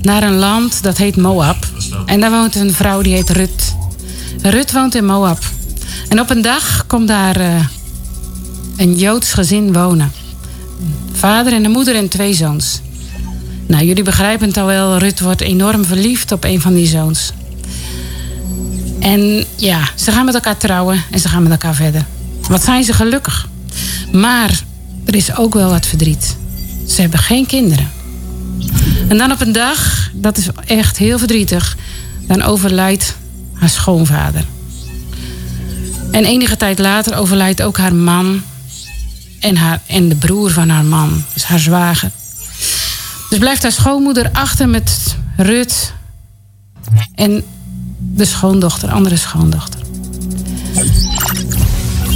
naar 0.01 0.23
een 0.23 0.35
land 0.35 0.83
dat 0.83 0.97
heet 0.97 1.15
Moab. 1.15 1.57
En 2.05 2.19
daar 2.19 2.31
woont 2.31 2.55
een 2.55 2.73
vrouw 2.73 3.01
die 3.01 3.13
heet 3.13 3.29
Rut. 3.29 3.75
Rut 4.41 4.71
woont 4.71 4.95
in 4.95 5.05
Moab. 5.05 5.39
En 6.09 6.19
op 6.19 6.29
een 6.29 6.41
dag 6.41 6.87
komt 6.87 7.07
daar 7.07 7.39
uh, 7.39 7.65
een 8.77 8.95
Joods 8.95 9.33
gezin 9.33 9.73
wonen. 9.73 10.11
Vader 11.11 11.53
en 11.53 11.65
een 11.65 11.71
moeder 11.71 11.95
en 11.95 12.07
twee 12.07 12.33
zoons. 12.33 12.81
Nou, 13.67 13.85
jullie 13.85 14.03
begrijpen 14.03 14.47
het 14.47 14.57
al 14.57 14.65
wel, 14.65 14.97
Rut 14.97 15.19
wordt 15.19 15.41
enorm 15.41 15.85
verliefd 15.85 16.31
op 16.31 16.43
een 16.43 16.61
van 16.61 16.73
die 16.73 16.87
zoons. 16.87 17.31
En 19.01 19.45
ja, 19.55 19.89
ze 19.95 20.11
gaan 20.11 20.25
met 20.25 20.33
elkaar 20.33 20.57
trouwen 20.57 21.03
en 21.11 21.19
ze 21.19 21.29
gaan 21.29 21.43
met 21.43 21.51
elkaar 21.51 21.75
verder. 21.75 22.05
Wat 22.47 22.63
zijn 22.63 22.83
ze 22.83 22.93
gelukkig. 22.93 23.47
Maar 24.11 24.63
er 25.05 25.15
is 25.15 25.35
ook 25.35 25.53
wel 25.53 25.69
wat 25.69 25.85
verdriet. 25.85 26.37
Ze 26.87 27.01
hebben 27.01 27.19
geen 27.19 27.45
kinderen. 27.45 27.91
En 29.07 29.17
dan 29.17 29.31
op 29.31 29.41
een 29.41 29.51
dag, 29.51 30.09
dat 30.13 30.37
is 30.37 30.47
echt 30.65 30.97
heel 30.97 31.17
verdrietig, 31.17 31.77
dan 32.27 32.41
overlijdt 32.41 33.15
haar 33.53 33.69
schoonvader. 33.69 34.45
En 36.11 36.25
enige 36.25 36.57
tijd 36.57 36.79
later 36.79 37.15
overlijdt 37.15 37.61
ook 37.61 37.77
haar 37.77 37.95
man 37.95 38.41
en, 39.39 39.57
haar, 39.57 39.81
en 39.85 40.09
de 40.09 40.15
broer 40.15 40.51
van 40.51 40.69
haar 40.69 40.85
man, 40.85 41.23
dus 41.33 41.43
haar 41.43 41.59
zwager. 41.59 42.11
Dus 43.29 43.39
blijft 43.39 43.63
haar 43.63 43.71
schoonmoeder 43.71 44.29
achter 44.31 44.69
met 44.69 45.15
Rut 45.37 45.93
en 47.15 47.43
de 48.21 48.27
schoondochter, 48.27 48.91
andere 48.91 49.15
schoondochter. 49.15 49.79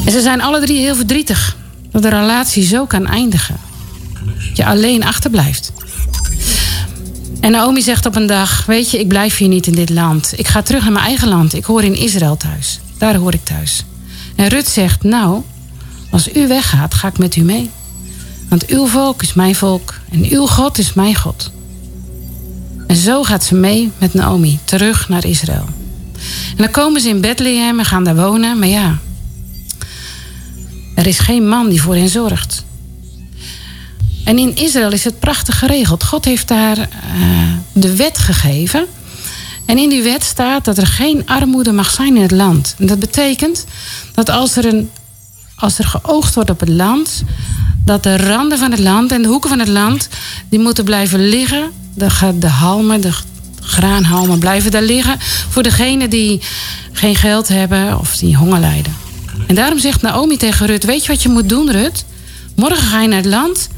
En 0.05 0.11
ze 0.11 0.21
zijn 0.21 0.41
alle 0.41 0.59
drie 0.59 0.79
heel 0.79 0.95
verdrietig 0.95 1.57
dat 1.91 2.01
de 2.01 2.09
relatie 2.09 2.63
zo 2.63 2.85
kan 2.85 3.07
eindigen. 3.07 3.57
Dat 4.47 4.57
je 4.57 4.65
alleen 4.65 5.03
achterblijft. 5.03 5.71
En 7.39 7.51
Naomi 7.51 7.81
zegt 7.81 8.05
op 8.05 8.15
een 8.15 8.27
dag: 8.27 8.65
Weet 8.65 8.91
je, 8.91 8.99
ik 8.99 9.07
blijf 9.07 9.37
hier 9.37 9.47
niet 9.47 9.67
in 9.67 9.75
dit 9.75 9.89
land. 9.89 10.33
Ik 10.35 10.47
ga 10.47 10.61
terug 10.61 10.83
naar 10.83 10.91
mijn 10.91 11.05
eigen 11.05 11.27
land. 11.27 11.53
Ik 11.53 11.65
hoor 11.65 11.83
in 11.83 11.95
Israël 11.95 12.37
thuis. 12.37 12.79
Daar 12.97 13.15
hoor 13.15 13.33
ik 13.33 13.43
thuis. 13.43 13.85
En 14.35 14.47
Rut 14.47 14.67
zegt, 14.67 15.03
nou, 15.03 15.41
als 16.09 16.33
u 16.33 16.47
weggaat, 16.47 16.93
ga 16.93 17.07
ik 17.07 17.17
met 17.17 17.35
u 17.35 17.41
mee. 17.41 17.69
Want 18.49 18.65
uw 18.65 18.87
volk 18.87 19.21
is 19.21 19.33
mijn 19.33 19.55
volk 19.55 19.93
en 20.11 20.25
uw 20.29 20.45
God 20.45 20.77
is 20.77 20.93
mijn 20.93 21.15
God. 21.15 21.51
En 22.87 22.95
zo 22.95 23.23
gaat 23.23 23.43
ze 23.43 23.55
mee 23.55 23.91
met 23.97 24.13
Naomi 24.13 24.59
terug 24.63 25.09
naar 25.09 25.25
Israël. 25.25 25.65
En 26.49 26.57
dan 26.57 26.71
komen 26.71 27.01
ze 27.01 27.09
in 27.09 27.21
Bethlehem 27.21 27.79
en 27.79 27.85
gaan 27.85 28.03
daar 28.03 28.15
wonen. 28.15 28.59
Maar 28.59 28.67
ja, 28.67 28.99
er 30.95 31.07
is 31.07 31.19
geen 31.19 31.47
man 31.47 31.69
die 31.69 31.81
voor 31.81 31.95
hen 31.95 32.09
zorgt. 32.09 32.63
En 34.23 34.37
in 34.37 34.55
Israël 34.55 34.91
is 34.91 35.03
het 35.03 35.19
prachtig 35.19 35.59
geregeld. 35.59 36.03
God 36.03 36.25
heeft 36.25 36.47
daar 36.47 36.77
uh, 36.77 36.85
de 37.73 37.95
wet 37.95 38.17
gegeven 38.17 38.85
en 39.65 39.77
in 39.77 39.89
die 39.89 40.03
wet 40.03 40.23
staat 40.23 40.65
dat 40.65 40.77
er 40.77 40.87
geen 40.87 41.25
armoede 41.25 41.71
mag 41.71 41.91
zijn 41.91 42.15
in 42.15 42.21
het 42.21 42.31
land. 42.31 42.75
En 42.79 42.85
dat 42.85 42.99
betekent 42.99 43.65
dat 44.13 44.29
als 44.29 44.55
er, 44.55 44.65
een, 44.65 44.89
als 45.55 45.77
er 45.77 45.85
geoogst 45.85 46.35
wordt 46.35 46.49
op 46.49 46.59
het 46.59 46.69
land, 46.69 47.23
dat 47.85 48.03
de 48.03 48.17
randen 48.17 48.57
van 48.57 48.71
het 48.71 48.79
land 48.79 49.11
en 49.11 49.21
de 49.21 49.27
hoeken 49.27 49.49
van 49.49 49.59
het 49.59 49.67
land, 49.67 50.09
die 50.49 50.59
moeten 50.59 50.83
blijven 50.83 51.27
liggen. 51.27 51.71
De, 51.93 52.37
de 52.39 52.47
halmen, 52.47 53.01
de 53.01 53.13
graanhalmen 53.65 54.39
blijven 54.39 54.71
daar 54.71 54.81
liggen 54.81 55.17
voor 55.49 55.63
degenen 55.63 56.09
die 56.09 56.41
geen 56.91 57.15
geld 57.15 57.47
hebben 57.47 57.99
of 57.99 58.17
die 58.17 58.35
honger 58.35 58.59
lijden. 58.59 58.95
En 59.47 59.55
daarom 59.55 59.79
zegt 59.79 60.01
Naomi 60.01 60.37
tegen 60.37 60.65
Rut: 60.65 60.83
Weet 60.83 61.05
je 61.05 61.11
wat 61.11 61.23
je 61.23 61.29
moet 61.29 61.49
doen, 61.49 61.71
Rut? 61.71 62.05
Morgen 62.55 62.83
ga 62.83 63.01
je 63.01 63.07
naar 63.07 63.17
het 63.17 63.25
land 63.25 63.69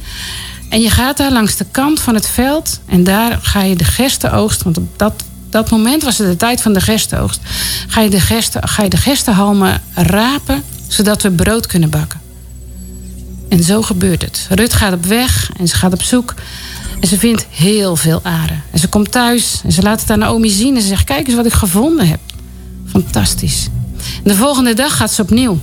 en 0.70 0.82
je 0.82 0.90
gaat 0.90 1.18
daar 1.18 1.32
langs 1.32 1.56
de 1.56 1.66
kant 1.72 2.00
van 2.00 2.16
het 2.16 2.28
veld 2.28 2.80
en 2.86 3.04
daar 3.04 3.40
ga 3.42 3.64
je 3.64 3.76
de 3.76 3.84
gersten 3.84 4.32
oogsten, 4.32 4.64
want 4.64 4.78
op 4.78 5.00
dat 5.00 5.24
dat 5.50 5.70
moment 5.70 6.04
was 6.04 6.18
het 6.18 6.28
de 6.28 6.36
tijd 6.36 6.62
van 6.62 6.74
de 6.74 6.82
gerstenoogst. 6.82 7.40
Ga 7.88 8.02
je 8.02 8.10
de, 8.10 8.20
gersten, 8.20 8.68
ga 8.68 8.84
je 8.84 8.90
de 8.90 8.98
gerstenhalmen 8.98 9.82
rapen, 9.94 10.64
zodat 10.88 11.22
we 11.22 11.32
brood 11.32 11.68
kunnen 11.68 11.90
bakken. 11.90 12.22
En 13.50 13.64
zo 13.64 13.82
gebeurt 13.82 14.22
het. 14.22 14.48
Rut 14.50 14.74
gaat 14.74 14.94
op 14.94 15.06
weg 15.06 15.52
en 15.58 15.68
ze 15.68 15.76
gaat 15.76 15.94
op 15.94 16.02
zoek. 16.02 16.34
En 17.00 17.08
ze 17.08 17.18
vindt 17.20 17.46
heel 17.50 17.96
veel 17.96 18.20
aren. 18.24 18.64
En 18.72 18.80
ze 18.80 18.88
komt 18.88 19.12
thuis 19.12 19.62
en 19.64 19.72
ze 19.72 19.82
laat 19.82 20.02
het 20.02 20.10
aan 20.10 20.20
Naomi 20.20 20.50
zien. 20.50 20.76
En 20.76 20.82
ze 20.82 20.88
zegt, 20.88 21.04
kijk 21.04 21.28
eens 21.28 21.36
wat 21.36 21.46
ik 21.46 21.54
gevonden 21.54 22.08
heb. 22.08 22.20
Fantastisch. 22.86 23.68
En 23.98 24.32
de 24.32 24.36
volgende 24.36 24.74
dag 24.74 24.98
gaat 24.98 25.14
ze 25.14 25.22
opnieuw. 25.22 25.60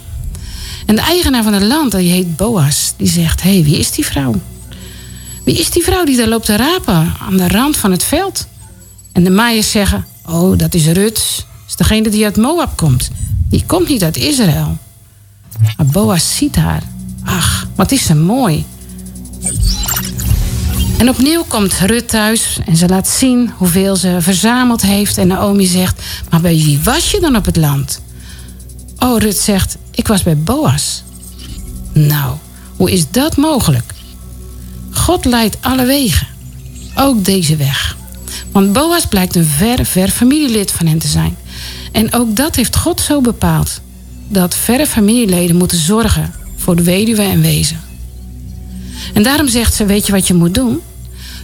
En 0.87 0.95
de 0.95 1.03
eigenaar 1.03 1.43
van 1.43 1.53
het 1.53 1.63
land, 1.63 1.93
die 1.93 2.11
heet 2.11 2.37
Boas, 2.37 2.93
die 2.97 3.09
zegt... 3.09 3.43
hé, 3.43 3.53
hey, 3.53 3.65
wie 3.65 3.79
is 3.79 3.91
die 3.91 4.07
vrouw? 4.07 4.35
Wie 5.45 5.59
is 5.59 5.71
die 5.71 5.83
vrouw 5.83 6.05
die 6.05 6.17
daar 6.17 6.29
loopt 6.29 6.47
te 6.47 6.57
rapen 6.57 7.13
aan 7.21 7.37
de 7.37 7.49
rand 7.49 7.77
van 7.77 7.91
het 7.91 8.05
veld? 8.05 8.47
En 9.13 9.25
de 9.25 9.31
Maaiers 9.31 9.71
zeggen: 9.71 10.07
Oh, 10.27 10.59
dat 10.59 10.75
is 10.75 10.87
Rut. 10.87 11.15
Dat 11.15 11.69
is 11.69 11.77
degene 11.77 12.09
die 12.09 12.25
uit 12.25 12.37
Moab 12.37 12.77
komt. 12.77 13.11
Die 13.49 13.65
komt 13.67 13.89
niet 13.89 14.03
uit 14.03 14.17
Israël. 14.17 14.79
Maar 15.77 15.87
Boas 15.87 16.37
ziet 16.37 16.57
haar. 16.57 16.83
Ach, 17.25 17.69
wat 17.75 17.93
is 17.93 18.05
ze 18.05 18.15
mooi. 18.15 18.65
En 20.99 21.09
opnieuw 21.09 21.45
komt 21.49 21.79
Rut 21.79 22.09
thuis 22.09 22.59
en 22.67 22.77
ze 22.77 22.89
laat 22.89 23.09
zien 23.09 23.53
hoeveel 23.57 23.97
ze 23.97 24.17
verzameld 24.21 24.83
heeft. 24.83 25.19
En 25.19 25.27
Naomi 25.27 25.67
zegt: 25.67 26.03
Maar 26.31 26.41
bij 26.41 26.55
wie 26.55 26.81
was 26.83 27.11
je 27.11 27.21
dan 27.21 27.37
op 27.37 27.45
het 27.45 27.57
land? 27.57 28.01
Oh, 28.99 29.19
Rut 29.19 29.37
zegt: 29.37 29.77
Ik 29.91 30.09
was 30.09 30.23
bij 30.23 30.37
Boas. 30.37 31.03
Nou, 31.93 32.37
hoe 32.77 32.91
is 32.91 33.11
dat 33.11 33.37
mogelijk? 33.37 33.93
God 34.91 35.25
leidt 35.25 35.57
alle 35.61 35.85
wegen, 35.85 36.27
ook 36.95 37.25
deze 37.25 37.57
weg. 37.57 37.97
Want 38.53 38.73
Boas 38.73 39.07
blijkt 39.07 39.37
een 39.37 39.45
ver, 39.45 39.87
ver 39.87 40.09
familielid 40.09 40.71
van 40.71 40.87
hen 40.87 40.99
te 40.99 41.09
zijn. 41.09 41.37
En 41.93 42.13
ook 42.13 42.37
dat 42.37 42.57
heeft 42.57 42.77
God 42.77 43.01
zo 43.01 43.21
bepaald: 43.21 43.81
dat 44.29 44.55
verre 44.55 44.87
familieleden 44.87 45.57
moeten 45.57 45.79
zorgen 45.79 46.35
voor 46.57 46.77
de 46.77 46.83
weduwe 46.83 47.23
en 47.23 47.41
wezen. 47.41 47.81
En 49.15 49.23
daarom 49.23 49.49
zegt 49.49 49.75
ze: 49.75 49.85
Weet 49.85 50.07
je 50.07 50.13
wat 50.13 50.27
je 50.27 50.35
moet 50.35 50.55
doen? 50.55 50.81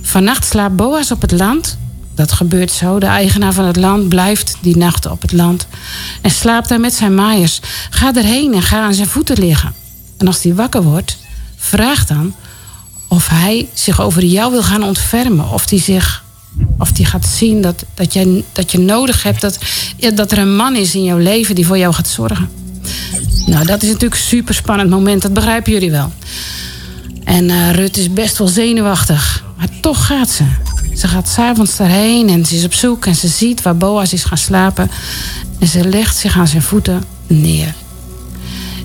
Vannacht 0.02 0.44
slaapt 0.44 0.76
Boas 0.76 1.10
op 1.10 1.20
het 1.20 1.32
land. 1.32 1.78
Dat 2.14 2.32
gebeurt 2.32 2.70
zo. 2.70 2.98
De 2.98 3.06
eigenaar 3.06 3.52
van 3.52 3.64
het 3.64 3.76
land 3.76 4.08
blijft 4.08 4.56
die 4.60 4.76
nacht 4.76 5.06
op 5.06 5.22
het 5.22 5.32
land. 5.32 5.66
En 6.20 6.30
slaapt 6.30 6.68
daar 6.68 6.80
met 6.80 6.94
zijn 6.94 7.14
maaiers. 7.14 7.60
Ga 7.90 8.14
erheen 8.14 8.54
en 8.54 8.62
ga 8.62 8.82
aan 8.82 8.94
zijn 8.94 9.08
voeten 9.08 9.38
liggen. 9.38 9.72
En 10.16 10.26
als 10.26 10.42
hij 10.42 10.54
wakker 10.54 10.82
wordt, 10.82 11.16
vraag 11.56 12.06
dan 12.06 12.34
of 13.08 13.28
hij 13.28 13.68
zich 13.74 14.00
over 14.00 14.24
jou 14.24 14.50
wil 14.52 14.62
gaan 14.62 14.82
ontfermen. 14.82 15.50
Of 15.50 15.70
hij 15.70 15.78
zich 15.78 16.24
of 16.78 16.92
die 16.92 17.06
gaat 17.06 17.26
zien 17.26 17.60
dat, 17.60 17.84
dat, 17.94 18.12
jij, 18.12 18.44
dat 18.52 18.72
je 18.72 18.78
nodig 18.78 19.22
hebt 19.22 19.40
dat, 19.40 19.58
dat 20.14 20.32
er 20.32 20.38
een 20.38 20.56
man 20.56 20.76
is 20.76 20.94
in 20.94 21.04
jouw 21.04 21.18
leven 21.18 21.54
die 21.54 21.66
voor 21.66 21.78
jou 21.78 21.94
gaat 21.94 22.08
zorgen. 22.08 22.48
Nou, 23.46 23.66
dat 23.66 23.82
is 23.82 23.88
natuurlijk 23.88 24.14
een 24.14 24.26
super 24.26 24.54
spannend 24.54 24.90
moment, 24.90 25.22
dat 25.22 25.32
begrijpen 25.32 25.72
jullie 25.72 25.90
wel. 25.90 26.12
En 27.30 27.48
uh, 27.48 27.70
Rut 27.70 27.96
is 27.96 28.12
best 28.12 28.38
wel 28.38 28.48
zenuwachtig, 28.48 29.44
maar 29.56 29.68
toch 29.80 30.06
gaat 30.06 30.30
ze. 30.30 30.44
Ze 30.94 31.08
gaat 31.08 31.28
s'avonds 31.28 31.76
daarheen 31.76 32.28
en 32.28 32.46
ze 32.46 32.56
is 32.56 32.64
op 32.64 32.74
zoek 32.74 33.06
en 33.06 33.14
ze 33.14 33.28
ziet 33.28 33.62
waar 33.62 33.76
Boas 33.76 34.12
is 34.12 34.24
gaan 34.24 34.38
slapen. 34.38 34.90
En 35.58 35.66
ze 35.66 35.88
legt 35.88 36.16
zich 36.16 36.38
aan 36.38 36.48
zijn 36.48 36.62
voeten 36.62 37.04
neer. 37.26 37.74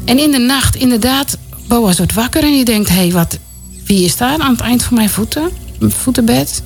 En 0.05 0.19
in 0.19 0.31
de 0.31 0.37
nacht, 0.37 0.75
inderdaad, 0.75 1.37
Boas 1.67 1.97
wordt 1.97 2.13
wakker 2.13 2.43
en 2.43 2.51
die 2.51 2.65
denkt: 2.65 2.89
hé, 2.89 2.95
hey, 2.95 3.11
wat, 3.11 3.37
wie 3.85 4.03
is 4.03 4.17
daar 4.17 4.39
aan 4.39 4.51
het 4.51 4.61
eind 4.61 4.83
van 4.83 4.97
mijn 4.97 5.09
voeten, 5.09 5.49
voetenbed? 5.79 6.61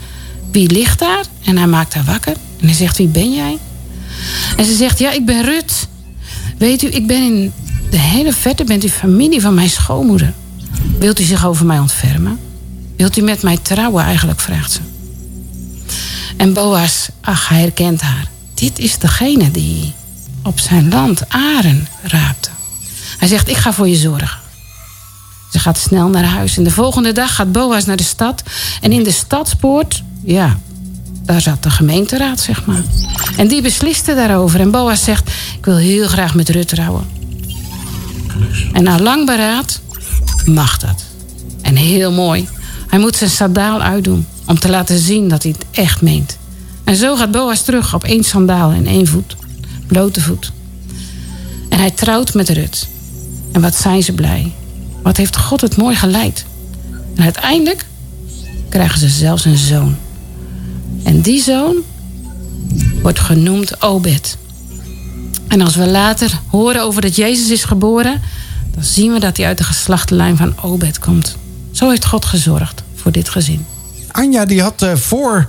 Wie 0.51 0.71
ligt 0.71 0.99
daar? 0.99 1.25
En 1.45 1.57
hij 1.57 1.67
maakt 1.67 1.93
haar 1.93 2.05
wakker 2.05 2.35
en 2.59 2.65
hij 2.65 2.75
zegt: 2.75 2.97
Wie 2.97 3.07
ben 3.07 3.33
jij? 3.33 3.57
En 4.57 4.65
ze 4.65 4.75
zegt: 4.75 4.99
Ja, 4.99 5.11
ik 5.11 5.25
ben 5.25 5.43
Rut. 5.43 5.87
Weet 6.57 6.81
u, 6.81 6.87
ik 6.87 7.07
ben 7.07 7.23
in 7.23 7.51
de 7.89 7.99
hele 7.99 8.33
verte, 8.33 8.63
bent 8.63 8.83
u 8.83 8.89
familie 8.89 9.41
van 9.41 9.53
mijn 9.53 9.69
schoonmoeder. 9.69 10.33
Wilt 10.99 11.19
u 11.19 11.23
zich 11.23 11.45
over 11.45 11.65
mij 11.65 11.79
ontfermen? 11.79 12.39
Wilt 12.97 13.17
u 13.17 13.21
met 13.21 13.41
mij 13.41 13.57
trouwen 13.57 14.03
eigenlijk, 14.03 14.39
vraagt 14.39 14.71
ze. 14.71 14.79
En 16.37 16.53
Boas, 16.53 17.09
ach, 17.21 17.49
hij 17.49 17.59
herkent 17.59 18.01
haar. 18.01 18.27
Dit 18.53 18.79
is 18.79 18.97
degene 18.97 19.51
die 19.51 19.93
op 20.43 20.59
zijn 20.59 20.89
land 20.89 21.29
aren 21.29 21.87
raapte. 22.01 22.49
Hij 23.17 23.27
zegt, 23.27 23.49
ik 23.49 23.57
ga 23.57 23.73
voor 23.73 23.87
je 23.87 23.95
zorgen. 23.95 24.39
Ze 25.51 25.59
gaat 25.59 25.77
snel 25.77 26.07
naar 26.07 26.23
huis. 26.23 26.57
En 26.57 26.63
de 26.63 26.71
volgende 26.71 27.11
dag 27.11 27.35
gaat 27.35 27.51
Boas 27.51 27.85
naar 27.85 27.97
de 27.97 28.03
stad. 28.03 28.43
En 28.81 28.91
in 28.91 29.03
de 29.03 29.11
stadspoort, 29.11 30.03
ja, 30.23 30.59
daar 31.23 31.41
zat 31.41 31.63
de 31.63 31.69
gemeenteraad, 31.69 32.39
zeg 32.39 32.65
maar. 32.65 32.83
En 33.37 33.47
die 33.47 33.61
besliste 33.61 34.15
daarover. 34.15 34.59
En 34.59 34.71
Boas 34.71 35.03
zegt, 35.03 35.29
ik 35.57 35.65
wil 35.65 35.77
heel 35.77 36.07
graag 36.07 36.35
met 36.35 36.49
Rut 36.49 36.67
trouwen. 36.67 37.07
En 38.73 38.83
na 38.83 38.99
lang 38.99 39.25
beraad 39.25 39.79
mag 40.49 40.77
dat. 40.77 41.03
En 41.61 41.75
heel 41.75 42.11
mooi. 42.11 42.47
Hij 42.87 42.99
moet 42.99 43.15
zijn 43.15 43.29
sandaal 43.29 43.81
uitdoen 43.81 44.25
om 44.45 44.59
te 44.59 44.69
laten 44.69 44.99
zien 44.99 45.27
dat 45.27 45.43
hij 45.43 45.51
het 45.57 45.65
echt 45.71 46.01
meent. 46.01 46.37
En 46.83 46.95
zo 46.95 47.15
gaat 47.15 47.31
Boas 47.31 47.61
terug 47.61 47.93
op 47.93 48.03
één 48.03 48.23
sandaal 48.23 48.71
en 48.71 48.85
één 48.85 49.07
voet. 49.07 49.35
Blote 49.87 50.21
voet. 50.21 50.51
En 51.69 51.79
hij 51.79 51.91
trouwt 51.91 52.33
met 52.33 52.49
Rut. 52.49 52.87
En 53.51 53.61
wat 53.61 53.75
zijn 53.75 54.03
ze 54.03 54.13
blij. 54.13 54.51
Wat 55.01 55.17
heeft 55.17 55.37
God 55.37 55.61
het 55.61 55.77
mooi 55.77 55.95
geleid. 55.95 56.45
En 57.15 57.23
uiteindelijk 57.23 57.85
krijgen 58.69 58.99
ze 58.99 59.09
zelfs 59.09 59.45
een 59.45 59.57
zoon. 59.57 59.95
En 61.03 61.21
die 61.21 61.41
zoon 61.41 61.75
wordt 63.01 63.19
genoemd 63.19 63.81
Obed. 63.81 64.37
En 65.47 65.61
als 65.61 65.75
we 65.75 65.87
later 65.87 66.39
horen 66.47 66.83
over 66.83 67.01
dat 67.01 67.15
Jezus 67.15 67.49
is 67.49 67.63
geboren, 67.63 68.21
dan 68.71 68.83
zien 68.83 69.13
we 69.13 69.19
dat 69.19 69.37
hij 69.37 69.45
uit 69.45 69.57
de 69.57 69.63
geslachtenlijn 69.63 70.37
van 70.37 70.53
Obed 70.61 70.99
komt. 70.99 71.37
Zo 71.71 71.89
heeft 71.89 72.05
God 72.05 72.25
gezorgd 72.25 72.83
voor 72.95 73.11
dit 73.11 73.29
gezin. 73.29 73.65
Anja 74.11 74.45
die 74.45 74.61
had 74.61 74.81
uh, 74.83 74.95
voor 74.95 75.47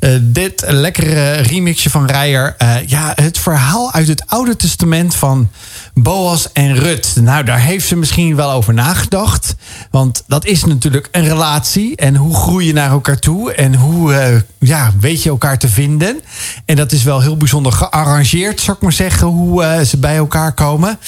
uh, 0.00 0.10
dit 0.22 0.64
lekkere 0.66 1.30
remixje 1.30 1.90
van 1.90 2.06
Rijer... 2.06 2.54
Uh, 2.62 2.74
ja, 2.86 3.12
het 3.14 3.38
verhaal 3.38 3.92
uit 3.92 4.08
het 4.08 4.22
Oude 4.26 4.56
Testament 4.56 5.14
van 5.14 5.50
Boas 5.94 6.52
en 6.52 6.74
Rut. 6.74 7.14
Nou, 7.20 7.44
daar 7.44 7.60
heeft 7.60 7.86
ze 7.86 7.96
misschien 7.96 8.36
wel 8.36 8.50
over 8.50 8.74
nagedacht. 8.74 9.54
Want 9.90 10.22
dat 10.26 10.44
is 10.44 10.64
natuurlijk 10.64 11.08
een 11.12 11.28
relatie. 11.28 11.96
En 11.96 12.16
hoe 12.16 12.34
groei 12.34 12.66
je 12.66 12.72
naar 12.72 12.90
elkaar 12.90 13.18
toe? 13.18 13.52
En 13.52 13.74
hoe 13.74 14.44
ja, 14.58 14.92
weet 15.00 15.22
je 15.22 15.28
elkaar 15.28 15.58
te 15.58 15.68
vinden? 15.68 16.20
En 16.64 16.76
dat 16.76 16.92
is 16.92 17.02
wel 17.02 17.20
heel 17.20 17.36
bijzonder 17.36 17.72
gearrangeerd, 17.72 18.60
zou 18.60 18.76
ik 18.76 18.82
maar 18.82 18.92
zeggen... 18.92 19.26
hoe 19.26 19.84
ze 19.86 19.96
bij 19.96 20.16
elkaar 20.16 20.52
komen. 20.52 20.98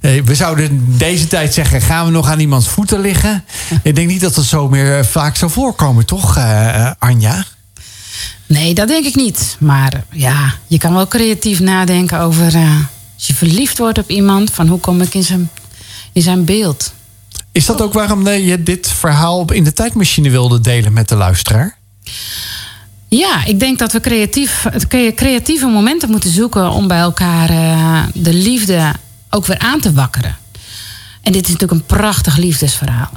we 0.00 0.34
zouden 0.34 0.84
deze 0.98 1.26
tijd 1.26 1.54
zeggen... 1.54 1.80
gaan 1.80 2.04
we 2.04 2.10
nog 2.10 2.28
aan 2.28 2.40
iemands 2.40 2.68
voeten 2.68 3.00
liggen? 3.00 3.44
Ik 3.82 3.94
denk 3.94 4.08
niet 4.08 4.20
dat 4.20 4.34
dat 4.34 4.44
zo 4.44 4.68
meer 4.68 5.04
vaak 5.04 5.36
zou 5.36 5.50
voorkomen, 5.50 6.06
toch, 6.06 6.36
Anja? 6.98 7.44
Nee, 8.46 8.74
dat 8.74 8.88
denk 8.88 9.06
ik 9.06 9.14
niet. 9.14 9.56
Maar 9.60 10.04
ja, 10.10 10.54
je 10.66 10.78
kan 10.78 10.94
wel 10.94 11.08
creatief 11.08 11.60
nadenken 11.60 12.20
over... 12.20 12.54
Uh, 12.54 12.76
als 13.14 13.26
je 13.26 13.34
verliefd 13.34 13.78
wordt 13.78 13.98
op 13.98 14.10
iemand... 14.10 14.50
van 14.50 14.68
hoe 14.68 14.80
kom 14.80 15.00
ik 15.00 15.14
in 15.14 15.22
zijn, 15.22 15.50
in 16.12 16.22
zijn 16.22 16.44
beeld. 16.44 16.92
Is 17.52 17.66
dat 17.66 17.82
ook 17.82 17.92
waarom 17.92 18.28
je 18.28 18.62
dit 18.62 18.88
verhaal 18.88 19.52
in 19.52 19.64
de 19.64 19.72
tijdmachine 19.72 20.30
wilde 20.30 20.60
delen 20.60 20.92
met 20.92 21.08
de 21.08 21.16
luisteraar? 21.16 21.76
Ja, 23.08 23.44
ik 23.44 23.60
denk 23.60 23.78
dat 23.78 23.92
we 23.92 24.00
creatief, 24.00 24.66
creatieve 25.14 25.66
momenten 25.66 26.10
moeten 26.10 26.30
zoeken... 26.30 26.70
om 26.70 26.88
bij 26.88 26.98
elkaar 26.98 27.50
uh, 27.50 28.02
de 28.14 28.34
liefde 28.34 28.92
ook 29.30 29.46
weer 29.46 29.58
aan 29.58 29.80
te 29.80 29.92
wakkeren. 29.92 30.36
En 31.22 31.32
dit 31.32 31.46
is 31.46 31.52
natuurlijk 31.52 31.80
een 31.80 31.96
prachtig 31.96 32.36
liefdesverhaal. 32.36 33.10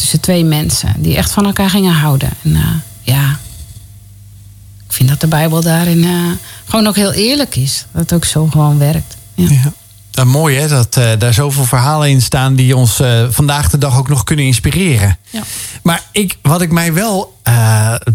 Tussen 0.00 0.20
twee 0.20 0.44
mensen 0.44 0.94
die 0.98 1.16
echt 1.16 1.32
van 1.32 1.46
elkaar 1.46 1.70
gingen 1.70 1.94
houden. 1.94 2.30
En 2.42 2.50
uh, 2.50 2.66
ja, 3.00 3.38
ik 4.86 4.92
vind 4.92 5.08
dat 5.08 5.20
de 5.20 5.26
Bijbel 5.26 5.60
daarin 5.60 5.98
uh, 5.98 6.30
gewoon 6.64 6.86
ook 6.86 6.96
heel 6.96 7.12
eerlijk 7.12 7.56
is. 7.56 7.86
Dat 7.92 8.00
het 8.00 8.12
ook 8.12 8.24
zo 8.24 8.46
gewoon 8.46 8.78
werkt. 8.78 9.16
Ja. 9.34 9.48
ja. 9.48 9.72
Nou, 10.12 10.28
mooi 10.28 10.56
hè, 10.56 10.68
dat 10.68 10.96
uh, 10.96 11.10
daar 11.18 11.34
zoveel 11.34 11.64
verhalen 11.64 12.08
in 12.08 12.22
staan 12.22 12.54
die 12.54 12.76
ons 12.76 13.02
vandaag 13.30 13.70
de 13.70 13.78
dag 13.78 13.98
ook 13.98 14.08
nog 14.08 14.24
kunnen 14.24 14.44
inspireren. 14.44 15.18
Ja. 15.30 15.42
Maar 15.82 16.02
ik, 16.12 16.38
wat 16.42 16.62
ik 16.62 16.70
mij 16.72 16.92
wel 16.92 17.38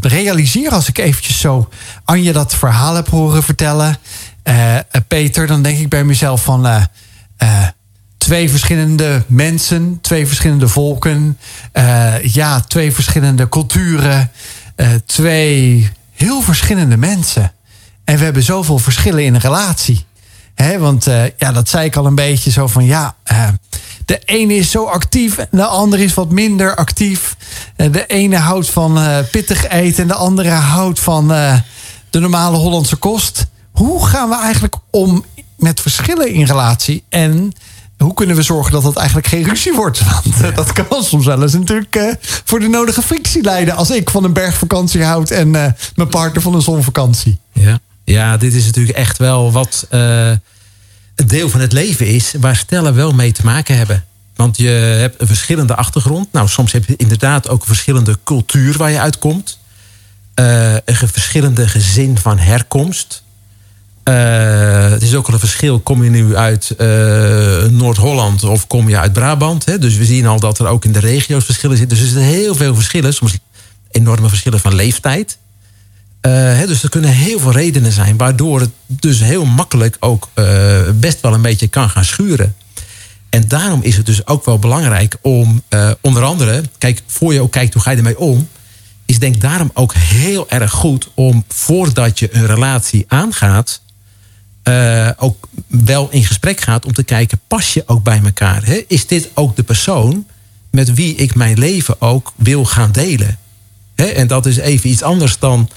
realiseer 0.01 0.71
als 0.71 0.87
ik 0.87 0.97
eventjes 0.97 1.39
zo 1.39 1.69
Anje 2.05 2.33
dat 2.33 2.55
verhaal 2.55 2.95
heb 2.95 3.09
horen 3.09 3.43
vertellen, 3.43 3.97
Peter, 5.07 5.47
dan 5.47 5.61
denk 5.61 5.79
ik 5.79 5.89
bij 5.89 6.03
mezelf 6.03 6.43
van 6.43 6.87
twee 8.25 8.49
verschillende 8.49 9.23
mensen, 9.27 9.97
twee 10.01 10.27
verschillende 10.27 10.67
volken, 10.67 11.37
ja, 12.21 12.59
twee 12.59 12.91
verschillende 12.91 13.49
culturen, 13.49 14.31
twee 15.05 15.89
heel 16.11 16.41
verschillende 16.41 16.97
mensen. 16.97 17.51
En 18.03 18.17
we 18.17 18.23
hebben 18.23 18.43
zoveel 18.43 18.77
verschillen 18.77 19.23
in 19.23 19.33
een 19.33 19.41
relatie. 19.41 20.05
He, 20.55 20.79
want 20.79 21.07
uh, 21.07 21.23
ja, 21.37 21.51
dat 21.51 21.69
zei 21.69 21.85
ik 21.85 21.95
al 21.95 22.05
een 22.05 22.15
beetje 22.15 22.51
zo 22.51 22.67
van 22.67 22.85
ja. 22.85 23.15
De 24.05 24.21
ene 24.25 24.55
is 24.55 24.71
zo 24.71 24.85
actief 24.85 25.37
en 25.37 25.47
de 25.51 25.65
andere 25.65 26.03
is 26.03 26.13
wat 26.13 26.31
minder 26.31 26.75
actief. 26.75 27.35
De 27.75 28.05
ene 28.05 28.37
houdt 28.37 28.69
van 28.69 28.99
pittig 29.31 29.67
eten 29.67 30.01
en 30.01 30.07
de 30.07 30.15
andere 30.15 30.49
houdt 30.49 30.99
van 30.99 31.27
de 32.09 32.19
normale 32.19 32.57
Hollandse 32.57 32.95
kost. 32.95 33.45
Hoe 33.71 34.05
gaan 34.07 34.29
we 34.29 34.35
eigenlijk 34.35 34.75
om 34.91 35.25
met 35.57 35.81
verschillen 35.81 36.33
in 36.33 36.45
relatie? 36.45 37.03
En 37.09 37.53
hoe 38.05 38.13
kunnen 38.13 38.35
we 38.35 38.41
zorgen 38.41 38.71
dat 38.71 38.83
dat 38.83 38.95
eigenlijk 38.95 39.27
geen 39.27 39.43
ruzie 39.43 39.73
wordt? 39.73 40.01
Want 40.11 40.41
uh, 40.41 40.55
dat 40.55 40.71
kan 40.71 41.03
soms 41.03 41.25
wel 41.25 41.41
eens 41.41 41.53
natuurlijk 41.53 41.95
uh, 41.95 42.13
voor 42.21 42.59
de 42.59 42.67
nodige 42.67 43.01
frictie 43.01 43.41
leiden. 43.43 43.75
Als 43.75 43.91
ik 43.91 44.09
van 44.09 44.23
een 44.23 44.33
bergvakantie 44.33 45.03
houd 45.03 45.31
en 45.31 45.47
uh, 45.47 45.65
mijn 45.95 46.09
partner 46.09 46.41
van 46.41 46.53
een 46.53 46.61
zonvakantie. 46.61 47.37
Ja. 47.53 47.79
ja, 48.03 48.37
dit 48.37 48.53
is 48.53 48.65
natuurlijk 48.65 48.97
echt 48.97 49.17
wel 49.17 49.51
wat 49.51 49.87
een 49.89 50.39
deel 51.27 51.49
van 51.49 51.59
het 51.59 51.71
leven 51.71 52.07
is. 52.07 52.33
Waar 52.39 52.55
stellen 52.55 52.95
wel 52.95 53.13
mee 53.13 53.31
te 53.31 53.45
maken 53.45 53.77
hebben. 53.77 54.05
Want 54.35 54.57
je 54.57 54.67
hebt 54.67 55.21
een 55.21 55.27
verschillende 55.27 55.75
achtergrond. 55.75 56.31
Nou, 56.31 56.47
soms 56.47 56.71
heb 56.71 56.85
je 56.85 56.95
inderdaad 56.95 57.49
ook 57.49 57.59
een 57.59 57.67
verschillende 57.67 58.17
cultuur 58.23 58.77
waar 58.77 58.91
je 58.91 58.99
uitkomt. 58.99 59.59
een 60.35 60.83
verschillende 60.97 61.67
gezin 61.67 62.17
van 62.17 62.37
herkomst. 62.37 63.23
Uh, 64.09 64.89
het 64.89 65.01
is 65.01 65.15
ook 65.15 65.27
al 65.27 65.33
een 65.33 65.39
verschil. 65.39 65.79
Kom 65.79 66.03
je 66.03 66.09
nu 66.09 66.35
uit 66.35 66.75
uh, 66.77 66.87
Noord-Holland 67.63 68.43
of 68.43 68.67
kom 68.67 68.89
je 68.89 68.97
uit 68.97 69.13
Brabant? 69.13 69.65
Hè? 69.65 69.79
Dus 69.79 69.95
we 69.95 70.05
zien 70.05 70.25
al 70.25 70.39
dat 70.39 70.59
er 70.59 70.67
ook 70.67 70.85
in 70.85 70.91
de 70.91 70.99
regio's 70.99 71.45
verschillen 71.45 71.77
zitten. 71.77 71.97
Dus 71.97 72.07
er 72.07 72.13
zijn 72.13 72.25
heel 72.25 72.55
veel 72.55 72.75
verschillen. 72.75 73.13
Soms 73.13 73.37
enorme 73.91 74.29
verschillen 74.29 74.59
van 74.59 74.75
leeftijd. 74.75 75.37
Uh, 76.21 76.31
hè, 76.31 76.67
dus 76.67 76.83
er 76.83 76.89
kunnen 76.89 77.09
heel 77.09 77.39
veel 77.39 77.51
redenen 77.51 77.91
zijn. 77.91 78.17
Waardoor 78.17 78.59
het 78.59 78.69
dus 78.87 79.19
heel 79.19 79.45
makkelijk 79.45 79.97
ook 79.99 80.29
best 80.93 81.21
wel 81.21 81.33
een 81.33 81.41
beetje 81.41 81.67
kan 81.67 81.89
gaan 81.89 82.05
schuren. 82.05 82.55
En 83.29 83.47
daarom 83.47 83.81
is 83.83 83.97
het 83.97 84.05
dus 84.05 84.27
ook 84.27 84.45
wel 84.45 84.59
belangrijk 84.59 85.17
om 85.21 85.63
onder 86.01 86.23
andere... 86.23 86.63
Kijk, 86.77 87.01
voor 87.07 87.33
je 87.33 87.41
ook 87.41 87.51
kijkt 87.51 87.73
hoe 87.73 87.81
ga 87.81 87.91
je 87.91 87.97
ermee 87.97 88.19
om... 88.19 88.47
is 89.05 89.19
denk 89.19 89.41
daarom 89.41 89.71
ook 89.73 89.93
heel 89.93 90.49
erg 90.49 90.71
goed 90.71 91.09
om 91.13 91.43
voordat 91.47 92.19
je 92.19 92.35
een 92.35 92.45
relatie 92.45 93.05
aangaat 93.07 93.83
uh, 94.69 95.09
ook 95.17 95.47
wel 95.67 96.07
in 96.11 96.25
gesprek 96.25 96.61
gaat 96.61 96.85
om 96.85 96.93
te 96.93 97.03
kijken, 97.03 97.39
pas 97.47 97.73
je 97.73 97.83
ook 97.85 98.03
bij 98.03 98.21
elkaar? 98.23 98.65
Hè? 98.65 98.83
Is 98.87 99.07
dit 99.07 99.29
ook 99.33 99.55
de 99.55 99.63
persoon 99.63 100.25
met 100.71 100.93
wie 100.93 101.15
ik 101.15 101.35
mijn 101.35 101.59
leven 101.59 102.01
ook 102.01 102.33
wil 102.35 102.65
gaan 102.65 102.91
delen? 102.91 103.37
Hè? 103.95 104.05
En 104.05 104.27
dat 104.27 104.45
is 104.45 104.57
even 104.57 104.89
iets 104.89 105.01
anders 105.01 105.39
dan 105.39 105.69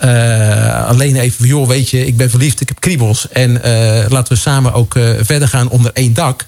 uh, 0.00 0.86
alleen 0.86 1.16
even, 1.16 1.46
joh, 1.46 1.68
weet 1.68 1.90
je, 1.90 2.06
ik 2.06 2.16
ben 2.16 2.30
verliefd, 2.30 2.60
ik 2.60 2.68
heb 2.68 2.80
kriebels. 2.80 3.28
En 3.28 3.50
uh, 3.50 3.60
laten 4.08 4.32
we 4.32 4.38
samen 4.38 4.72
ook 4.72 4.92
verder 5.20 5.48
gaan 5.48 5.68
onder 5.68 5.92
één 5.92 6.14
dak. 6.14 6.46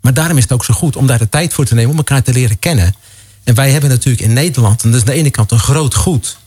Maar 0.00 0.14
daarom 0.14 0.36
is 0.36 0.42
het 0.42 0.52
ook 0.52 0.64
zo 0.64 0.74
goed 0.74 0.96
om 0.96 1.06
daar 1.06 1.18
de 1.18 1.28
tijd 1.28 1.52
voor 1.52 1.64
te 1.64 1.74
nemen 1.74 1.90
om 1.90 1.96
elkaar 1.96 2.22
te 2.22 2.32
leren 2.32 2.58
kennen. 2.58 2.94
En 3.44 3.54
wij 3.54 3.70
hebben 3.70 3.90
natuurlijk 3.90 4.24
in 4.24 4.32
Nederland, 4.32 4.82
en 4.82 4.90
dat 4.90 5.00
is 5.00 5.06
aan 5.06 5.14
de 5.14 5.20
ene 5.20 5.30
kant 5.30 5.50
een 5.50 5.58
groot 5.58 5.94
goed, 5.94 6.38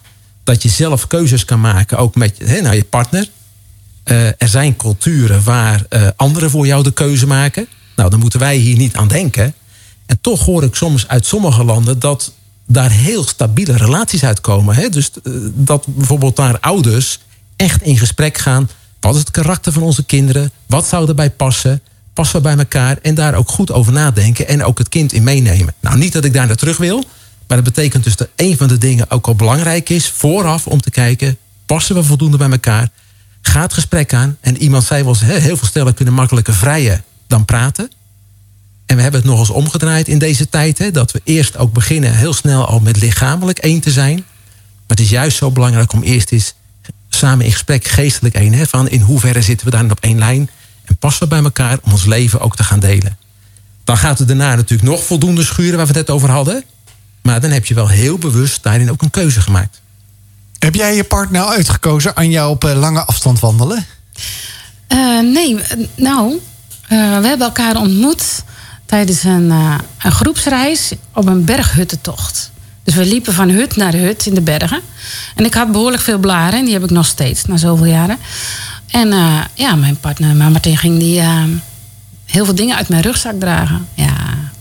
dat 0.44 0.64
je 0.64 0.70
zelf 0.70 1.08
keuzes 1.08 1.46
kan 1.46 1.62
maken, 1.62 1.98
ook 1.98 2.16
met 2.16 2.38
hè, 2.38 2.72
je 2.72 2.84
partner. 2.84 3.30
Uh, 4.06 4.28
er 4.28 4.48
zijn 4.48 4.76
culturen 4.76 5.44
waar 5.44 5.86
uh, 5.90 6.08
anderen 6.16 6.50
voor 6.50 6.66
jou 6.66 6.84
de 6.84 6.94
keuze 6.94 7.28
maken. 7.28 7.68
Nou, 7.96 8.10
dan 8.10 8.20
moeten 8.20 8.40
wij 8.40 8.56
hier 8.56 8.78
niet 8.78 8.96
aan 8.96 9.08
denken. 9.08 9.54
En 10.06 10.18
toch 10.22 10.46
hoor 10.46 10.64
ik 10.64 10.76
soms 10.76 11.08
uit 11.08 11.26
sommige 11.26 11.64
landen 11.64 12.00
dat 12.00 12.34
daar 12.68 12.92
heel 12.92 13.24
stabiele 13.24 13.78
relaties 13.78 14.24
uitkomen. 14.24 14.92
Dus 14.92 15.12
uh, 15.24 15.34
dat 15.54 15.86
bijvoorbeeld 15.88 16.36
daar 16.36 16.60
ouders 16.60 17.20
echt 17.56 17.82
in 17.82 17.98
gesprek 17.98 18.38
gaan. 18.38 18.70
Wat 19.00 19.14
is 19.14 19.20
het 19.20 19.32
karakter 19.32 19.72
van 19.72 19.84
onze 19.84 20.04
kinderen? 20.04 20.52
Wat 20.66 20.88
zou 20.88 21.08
erbij 21.08 21.30
passen? 21.30 21.82
Passen 22.14 22.36
we 22.36 22.42
bij 22.42 22.58
elkaar? 22.58 22.98
En 23.02 23.16
daar 23.16 23.34
ook 23.34 23.50
goed 23.50 23.72
over 23.72 23.94
nadenken 23.94 24.48
en 24.48 24.64
ook 24.64 24.78
het 24.78 24.90
kind 24.90 25.14
in 25.14 25.24
meenemen. 25.24 25.74
Nou, 25.80 25.98
niet 25.98 26.14
dat 26.14 26.26
ik 26.26 26.34
daar 26.34 26.48
naar 26.48 26.56
terug 26.56 26.78
wil. 26.78 27.04
Maar 27.48 27.58
dat 27.58 27.74
betekent 27.74 28.04
dus 28.04 28.16
dat 28.16 28.28
een 28.36 28.58
van 28.58 28.68
de 28.68 28.78
dingen 28.78 29.12
ook 29.12 29.28
al 29.28 29.36
belangrijk 29.36 29.90
is... 29.90 30.10
vooraf 30.10 30.68
om 30.68 30.82
te 30.82 30.90
kijken, 30.90 31.38
passen 31.66 31.96
we 31.96 32.04
voldoende 32.04 32.38
bij 32.38 32.50
elkaar... 32.50 32.90
Ga 33.48 33.62
het 33.62 33.74
gesprek 33.74 34.14
aan. 34.14 34.38
En 34.42 34.58
iemand 34.58 34.84
zei 34.84 35.04
wel 35.04 35.16
heel 35.20 35.58
veel 35.58 35.68
stellen 35.68 35.94
kunnen 35.94 36.14
makkelijker 36.14 36.54
vrijen 36.54 37.04
dan 37.28 37.46
praten. 37.46 37.92
En 38.86 38.96
we 38.96 39.02
hebben 39.02 39.22
het 39.22 39.30
nog 39.30 39.40
eens 39.40 39.50
omgedraaid 39.50 40.08
in 40.08 40.20
deze 40.20 40.50
tijd. 40.50 40.78
Hè, 40.78 40.92
dat 40.92 41.12
we 41.12 41.22
eerst 41.24 41.58
ook 41.58 41.74
beginnen 41.74 42.16
heel 42.16 42.34
snel 42.34 42.66
al 42.66 42.80
met 42.80 42.98
lichamelijk 42.98 43.60
één 43.60 43.80
te 43.80 43.92
zijn. 43.92 44.16
Maar 44.56 44.98
het 44.98 45.00
is 45.00 45.10
juist 45.10 45.38
zo 45.38 45.52
belangrijk 45.52 45.94
om 45.94 46.02
eerst 46.02 46.32
eens 46.32 46.54
samen 47.10 47.46
in 47.46 47.52
gesprek 47.52 47.86
geestelijk 47.86 48.36
één. 48.36 48.54
Hè, 48.54 48.66
van 48.66 48.90
in 48.90 49.02
hoeverre 49.02 49.42
zitten 49.42 49.66
we 49.66 49.72
daar 49.72 49.92
op 49.92 50.00
één 50.00 50.18
lijn. 50.18 50.50
En 50.86 50.98
passen 50.98 51.24
we 51.24 51.30
bij 51.30 51.44
elkaar 51.44 51.78
om 51.82 51.92
ons 51.92 52.06
leven 52.06 52.40
ook 52.40 52.56
te 52.56 52.64
gaan 52.64 52.80
delen. 52.80 53.18
Dan 53.84 53.98
gaat 53.98 54.20
het 54.20 54.28
daarna 54.28 54.56
natuurlijk 54.56 54.90
nog 54.90 55.04
voldoende 55.04 55.44
schuren 55.44 55.78
waar 55.78 55.88
we 55.88 55.98
het 55.98 56.08
net 56.08 56.16
over 56.16 56.30
hadden. 56.30 56.64
Maar 57.22 57.42
dan 57.42 57.52
heb 57.52 57.66
je 57.66 57.74
wel 57.74 57.88
heel 57.88 58.18
bewust 58.18 58.64
daarin 58.64 58.92
ook 58.92 59.02
een 59.02 59.10
keuze 59.10 59.42
gemaakt. 59.42 59.82
Heb 60.66 60.76
jij 60.76 60.96
je 60.96 61.04
partner 61.04 61.46
uitgekozen, 61.46 62.16
Anja, 62.16 62.50
op 62.50 62.64
uh, 62.64 62.80
lange 62.80 63.04
afstand 63.04 63.40
wandelen? 63.40 63.86
Uh, 64.94 65.20
nee, 65.20 65.60
nou, 65.96 66.32
uh, 66.32 66.40
we 67.20 67.28
hebben 67.28 67.48
elkaar 67.48 67.76
ontmoet 67.76 68.44
tijdens 68.86 69.24
een, 69.24 69.50
een, 69.50 70.12
groepsreis 70.12 70.92
op 71.14 71.28
een 71.28 71.44
berghuttentocht. 71.46 72.52
Dus 72.84 72.96
we 72.96 73.06
liepen 73.06 73.34
van 73.34 73.50
hut 73.50 73.76
naar 73.76 73.94
hut 73.94 74.26
in 74.26 74.34
de 74.34 74.42
bergen. 74.42 74.82
En 75.36 75.46
ik 75.46 75.54
had 75.54 75.72
behoorlijk 75.72 76.04
veel 76.04 76.18
blaren, 76.18 76.60
en 76.60 76.66
die 76.66 76.74
heb 76.74 76.84
ik 76.84 76.90
nog 76.90 77.06
steeds 77.06 77.46
na 77.46 77.58
zoveel 77.58 77.86
jaren. 77.86 78.18
En 78.88 79.14
ja, 79.54 79.76
mijn 79.76 79.98
partner, 79.98 80.36
Martin, 80.36 80.78
ging 80.78 81.00
die 81.00 81.22
heel 82.26 82.46
veel 82.46 82.56
dingen 82.56 82.76
uit 82.76 82.90
mijn 82.90 83.02
rugzak 83.02 83.40
dragen. 83.40 83.88
Ja, 83.94 84.14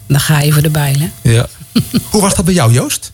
dan 0.07 0.21
ga 0.21 0.41
je 0.41 0.53
voor 0.53 0.63
de 0.63 0.71
bijlen. 0.71 1.13
Ja. 1.23 1.47
Hoe 2.11 2.21
was 2.21 2.35
dat 2.35 2.45
bij 2.45 2.55
jou, 2.55 2.73
Joost? 2.73 3.13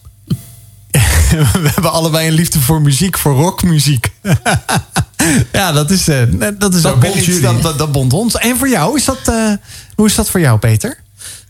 we 1.63 1.71
hebben 1.75 1.93
allebei 1.93 2.29
een 2.29 2.35
liefde 2.35 2.61
voor 2.61 2.81
muziek, 2.83 3.19
voor 3.19 3.35
rockmuziek. 3.35 4.13
ja, 5.53 5.73
dat 5.73 5.91
is, 5.91 6.09
uh, 6.09 6.23
dat 6.59 6.75
is 6.75 6.83
dat 6.83 6.95
ook 6.95 7.01
bond 7.01 7.15
iets 7.15 7.41
dat, 7.41 7.63
dat, 7.63 7.79
dat, 7.79 7.93
bond 7.93 8.13
ons. 8.13 8.37
En 8.37 8.57
voor 8.57 8.69
jou, 8.69 8.97
is 8.97 9.05
dat, 9.05 9.19
uh, 9.29 9.53
hoe 9.95 10.07
is 10.07 10.15
dat 10.15 10.31
voor 10.31 10.41
jou, 10.41 10.59
Peter? 10.59 10.99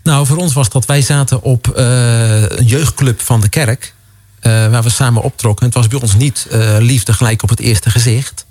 Nou, 0.02 0.26
voor 0.26 0.36
ons 0.36 0.52
was 0.52 0.68
dat 0.68 0.86
wij 0.86 1.02
zaten 1.02 1.42
op 1.42 1.72
uh, 1.76 2.42
een 2.42 2.64
jeugdclub 2.64 3.20
van 3.20 3.40
de 3.40 3.48
kerk. 3.48 3.94
waar 4.42 4.82
we 4.82 4.90
samen 4.90 5.22
optrokken. 5.22 5.66
Het 5.66 5.74
was 5.74 5.88
bij 5.88 6.00
ons 6.00 6.14
niet 6.14 6.46
liefde 6.78 7.12
gelijk 7.12 7.42
op 7.42 7.48
het 7.48 7.60
eerste 7.60 7.90
gezicht. 7.90 8.46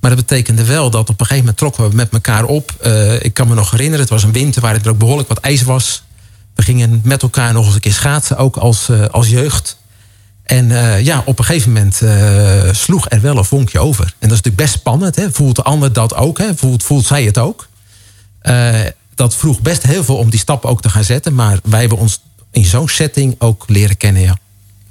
Maar 0.00 0.10
dat 0.10 0.26
betekende 0.26 0.64
wel 0.64 0.90
dat 0.90 1.08
op 1.08 1.08
een 1.08 1.26
gegeven 1.26 1.38
moment 1.38 1.56
trokken 1.56 1.88
we 1.88 1.94
met 1.94 2.12
elkaar 2.12 2.44
op. 2.44 2.86
ik 3.20 3.34
kan 3.34 3.48
me 3.48 3.54
nog 3.54 3.70
herinneren, 3.70 4.00
het 4.00 4.10
was 4.10 4.22
een 4.22 4.32
winter 4.32 4.62
waar 4.62 4.74
er 4.74 4.90
ook 4.90 4.98
behoorlijk 4.98 5.28
wat 5.28 5.38
ijs 5.38 5.62
was. 5.62 6.02
We 6.54 6.62
gingen 6.62 7.00
met 7.04 7.22
elkaar 7.22 7.52
nog 7.52 7.64
eens 7.64 7.74
een 7.74 7.80
keer 7.80 7.92
schaatsen, 7.92 8.36
ook 8.36 8.56
als, 8.56 8.90
als 9.10 9.28
jeugd. 9.28 9.79
En 10.50 10.70
uh, 10.70 11.04
ja, 11.04 11.22
op 11.24 11.38
een 11.38 11.44
gegeven 11.44 11.72
moment 11.72 12.00
uh, 12.02 12.72
sloeg 12.72 13.10
er 13.10 13.20
wel 13.20 13.36
een 13.36 13.44
vonkje 13.44 13.78
over. 13.78 14.04
En 14.04 14.28
dat 14.28 14.30
is 14.30 14.36
natuurlijk 14.36 14.56
best 14.56 14.72
spannend. 14.72 15.16
Hè? 15.16 15.32
Voelt 15.32 15.56
de 15.56 15.62
ander 15.62 15.92
dat 15.92 16.14
ook? 16.14 16.38
Hè? 16.38 16.56
Voelt, 16.56 16.82
voelt 16.82 17.06
zij 17.06 17.24
het 17.24 17.38
ook? 17.38 17.68
Uh, 18.42 18.74
dat 19.14 19.34
vroeg 19.34 19.60
best 19.60 19.82
heel 19.82 20.04
veel 20.04 20.16
om 20.16 20.30
die 20.30 20.40
stap 20.40 20.64
ook 20.64 20.82
te 20.82 20.88
gaan 20.88 21.04
zetten. 21.04 21.34
Maar 21.34 21.58
wij 21.64 21.80
hebben 21.80 21.98
ons 21.98 22.20
in 22.50 22.64
zo'n 22.64 22.88
setting 22.88 23.34
ook 23.38 23.64
leren 23.66 23.96
kennen, 23.96 24.22
ja. 24.22 24.38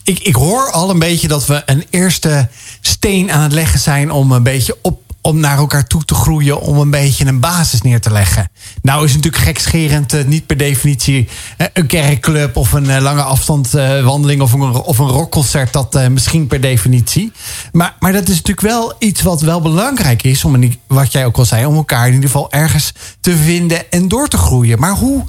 Ik, 0.04 0.20
ik 0.20 0.36
hoor 0.36 0.72
al 0.72 0.90
een 0.90 1.00
beetje 1.00 1.28
dat 1.28 1.46
we 1.46 1.64
een 1.66 1.86
eerste 1.90 2.48
steen 2.82 3.32
aan 3.32 3.42
het 3.42 3.52
leggen 3.52 3.80
zijn 3.80 4.12
om 4.12 4.32
een 4.32 4.44
beetje 4.44 4.78
op 4.82 5.02
om 5.22 5.40
naar 5.40 5.58
elkaar 5.58 5.88
toe 5.88 6.06
te 6.06 6.14
groeien, 6.14 6.62
om 6.62 6.78
een 6.78 6.90
beetje 6.90 7.26
een 7.26 7.40
basis 7.40 7.82
neer 7.82 8.02
te 8.02 8.12
leggen. 8.12 8.50
Nou 8.82 9.06
is 9.06 9.16
natuurlijk 9.16 9.44
gekscherend 9.44 10.14
uh, 10.14 10.26
niet 10.26 10.46
per 10.46 10.58
definitie 10.58 11.28
uh, 11.58 11.68
een 11.74 11.88
kerkclub 11.88 12.56
of 12.56 12.72
een 12.72 12.86
uh, 12.86 13.02
lange 13.02 13.22
afstandwandeling 13.22 14.42
of 14.42 14.54
een, 14.54 14.74
of 14.74 14.98
een 14.98 15.08
rockconcert, 15.08 15.74
dat 15.74 16.10
misschien 16.10 16.48
per 16.48 16.62
definitie. 16.62 17.32
Maar, 17.72 17.96
maar 18.00 18.14
dat 18.14 18.28
is 18.28 18.36
natuurlijk 18.36 18.68
wel 18.68 18.94
iets 19.00 19.22
wat 19.22 19.42
wel 19.42 19.62
belangrijk 19.62 20.24
is, 20.24 20.46
om, 20.46 20.74
wat 20.88 21.12
jij 21.12 21.26
ook 21.26 21.38
al 21.38 21.46
zei, 21.46 21.66
om 21.66 21.76
elkaar 21.76 22.08
in 22.08 22.14
ieder 22.14 22.30
geval 22.30 22.52
ergens 22.52 22.94
te 23.22 23.36
vinden 23.36 23.92
en 23.92 24.08
door 24.08 24.28
te 24.28 24.38
groeien. 24.38 24.80
Maar 24.80 24.96
hoe 24.96 25.24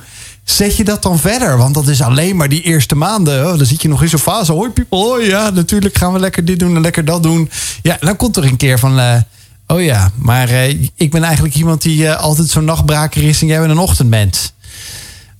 zet 0.44 0.76
je 0.76 0.84
dat 0.84 1.02
dan 1.02 1.18
verder? 1.18 1.56
Want 1.56 1.74
dat 1.74 1.88
is 1.88 2.02
alleen 2.02 2.36
maar 2.36 2.48
die 2.48 2.62
eerste 2.62 2.94
maanden. 2.94 3.46
Oh, 3.50 3.58
dan 3.58 3.66
zit 3.66 3.82
je 3.82 3.88
nog 3.88 4.02
in 4.02 4.08
zo'n 4.08 4.18
fase. 4.18 4.52
Hoi 4.52 4.70
people, 4.70 4.98
hoi 4.98 5.26
ja, 5.26 5.50
natuurlijk 5.50 5.96
gaan 5.96 6.12
we 6.12 6.18
lekker 6.18 6.44
dit 6.44 6.58
doen 6.58 6.76
en 6.76 6.82
lekker 6.82 7.04
dat 7.04 7.22
doen. 7.22 7.50
Ja, 7.82 7.96
dan 8.00 8.16
komt 8.16 8.36
er 8.36 8.44
een 8.44 8.56
keer 8.56 8.78
van 8.78 9.24
Oh 9.70 9.82
ja, 9.82 10.10
maar 10.16 10.50
uh, 10.50 10.68
ik 10.94 11.10
ben 11.10 11.22
eigenlijk 11.22 11.54
iemand 11.54 11.82
die 11.82 12.02
uh, 12.02 12.16
altijd 12.16 12.48
zo'n 12.48 12.64
nachtbraker 12.64 13.22
is 13.22 13.40
en 13.40 13.46
jij 13.46 13.58
bent 13.58 13.70
een 13.70 13.78
ochtendmens. 13.78 14.52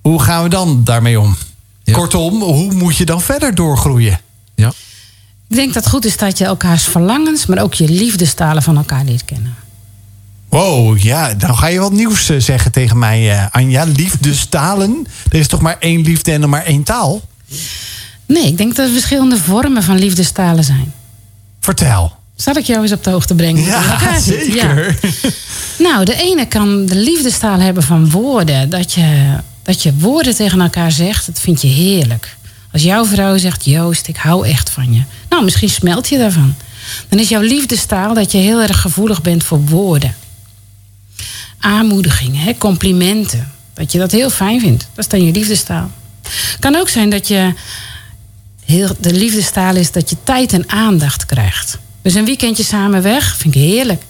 Hoe 0.01 0.23
gaan 0.23 0.43
we 0.43 0.49
dan 0.49 0.85
daarmee 0.85 1.21
om? 1.21 1.37
Ja. 1.85 1.93
Kortom, 1.93 2.43
hoe 2.43 2.73
moet 2.73 2.97
je 2.97 3.05
dan 3.05 3.21
verder 3.21 3.55
doorgroeien? 3.55 4.21
Ja. 4.55 4.73
Ik 5.49 5.57
denk 5.57 5.75
dat 5.75 5.85
het 5.85 5.93
goed 5.93 6.05
is 6.05 6.17
dat 6.17 6.39
je 6.39 6.45
elkaars 6.45 6.85
verlangens, 6.85 7.47
maar 7.47 7.63
ook 7.63 7.75
je 7.75 7.89
liefdestalen 7.89 8.63
van 8.63 8.77
elkaar 8.77 9.05
leert 9.05 9.25
kennen. 9.25 9.55
Wow, 10.49 10.99
ja, 10.99 11.35
dan 11.35 11.57
ga 11.57 11.67
je 11.67 11.79
wat 11.79 11.93
nieuws 11.93 12.31
uh, 12.31 12.41
zeggen 12.41 12.73
tegen 12.73 12.99
mij, 12.99 13.49
Anja. 13.51 13.85
Liefdestalen. 13.85 15.07
Er 15.31 15.39
is 15.39 15.49
toch 15.49 15.61
maar 15.61 15.77
één 15.79 16.01
liefde 16.01 16.33
en 16.33 16.43
er 16.43 16.49
maar 16.49 16.65
één 16.65 16.83
taal? 16.83 17.23
Nee, 18.27 18.47
ik 18.47 18.57
denk 18.57 18.77
dat 18.77 18.87
er 18.87 18.93
verschillende 18.93 19.39
vormen 19.39 19.83
van 19.83 19.99
liefdestalen 19.99 20.65
zijn. 20.65 20.93
Vertel. 21.61 22.19
Zal 22.41 22.57
ik 22.57 22.65
jou 22.65 22.83
eens 22.83 22.93
op 22.93 23.05
de 23.05 23.11
hoogte 23.11 23.35
brengen? 23.35 23.65
Ja, 23.65 24.19
zeker. 24.19 24.55
Ja. 24.55 25.11
Nou, 25.79 26.05
de 26.05 26.15
ene 26.15 26.47
kan 26.47 26.87
de 26.87 26.95
liefdestaal 26.95 27.59
hebben 27.59 27.83
van 27.83 28.11
woorden. 28.11 28.71
Dat 28.71 28.93
je, 28.93 29.37
dat 29.63 29.83
je 29.83 29.95
woorden 29.99 30.35
tegen 30.35 30.61
elkaar 30.61 30.93
zegt, 30.93 31.27
dat 31.27 31.41
vind 31.41 31.63
je 31.63 31.69
heerlijk. 31.69 32.37
Als 32.73 32.83
jouw 32.83 33.05
vrouw 33.05 33.37
zegt, 33.37 33.65
Joost, 33.65 34.09
ik 34.09 34.17
hou 34.17 34.47
echt 34.47 34.71
van 34.71 34.95
je. 34.95 35.03
Nou, 35.29 35.45
misschien 35.45 35.69
smelt 35.69 36.09
je 36.09 36.19
daarvan. 36.19 36.55
Dan 37.09 37.19
is 37.19 37.29
jouw 37.29 37.41
liefdestaal 37.41 38.15
dat 38.15 38.33
je 38.33 38.39
heel 38.39 38.61
erg 38.61 38.81
gevoelig 38.81 39.23
bent 39.23 39.45
voor 39.45 39.65
woorden. 39.65 40.15
Aanmoedigingen, 41.59 42.41
hè, 42.41 42.59
complimenten. 42.59 43.53
Dat 43.75 43.93
je 43.93 43.99
dat 43.99 44.11
heel 44.11 44.31
fijn 44.31 44.61
vindt. 44.61 44.89
Dat 44.95 45.05
is 45.05 45.11
dan 45.11 45.25
je 45.25 45.33
liefdestaal. 45.33 45.91
Kan 46.59 46.77
ook 46.77 46.89
zijn 46.89 47.11
dat 47.11 47.29
je 47.29 47.55
heel, 48.65 48.97
de 48.99 49.13
liefdestaal 49.13 49.77
is 49.77 49.93
dat 49.93 50.11
je 50.11 50.17
tijd 50.25 50.53
en 50.53 50.69
aandacht 50.69 51.27
krijgt. 51.27 51.79
Dus 52.03 52.15
een 52.15 52.25
weekendje 52.25 52.65
samen 52.65 53.03
weg, 53.03 53.37
vind 53.37 53.55
ik 53.55 53.61
heerlijk. 53.61 54.03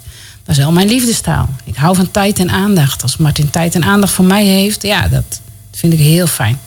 Dat 0.44 0.56
is 0.56 0.64
wel 0.64 0.72
mijn 0.72 0.88
liefdestaal. 0.88 1.48
Ik 1.64 1.76
hou 1.76 1.96
van 1.96 2.10
tijd 2.10 2.38
en 2.38 2.50
aandacht. 2.50 3.02
Als 3.02 3.16
Martin 3.16 3.50
tijd 3.50 3.74
en 3.74 3.84
aandacht 3.84 4.12
voor 4.12 4.24
mij 4.24 4.44
heeft, 4.44 4.82
ja, 4.82 5.08
dat 5.08 5.40
vind 5.70 5.92
ik 5.92 5.98
heel 5.98 6.26
fijn. 6.26 6.60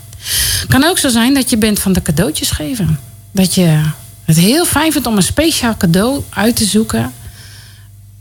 Kan 0.68 0.84
ook 0.84 0.98
zo 0.98 1.10
zijn 1.10 1.34
dat 1.34 1.50
je 1.50 1.58
bent 1.58 1.80
van 1.80 1.94
de 1.94 2.02
cadeautjes 2.02 2.52
geven. 2.52 3.00
Dat 3.32 3.56
je 3.56 3.82
het 4.26 4.38
heel 4.38 4.66
fijn 4.66 4.92
vindt 4.92 5.08
om 5.08 5.16
een 5.16 5.24
speciaal 5.24 5.78
cadeau 5.78 6.24
uit 6.30 6.56
te 6.56 6.66
zoeken 6.66 7.14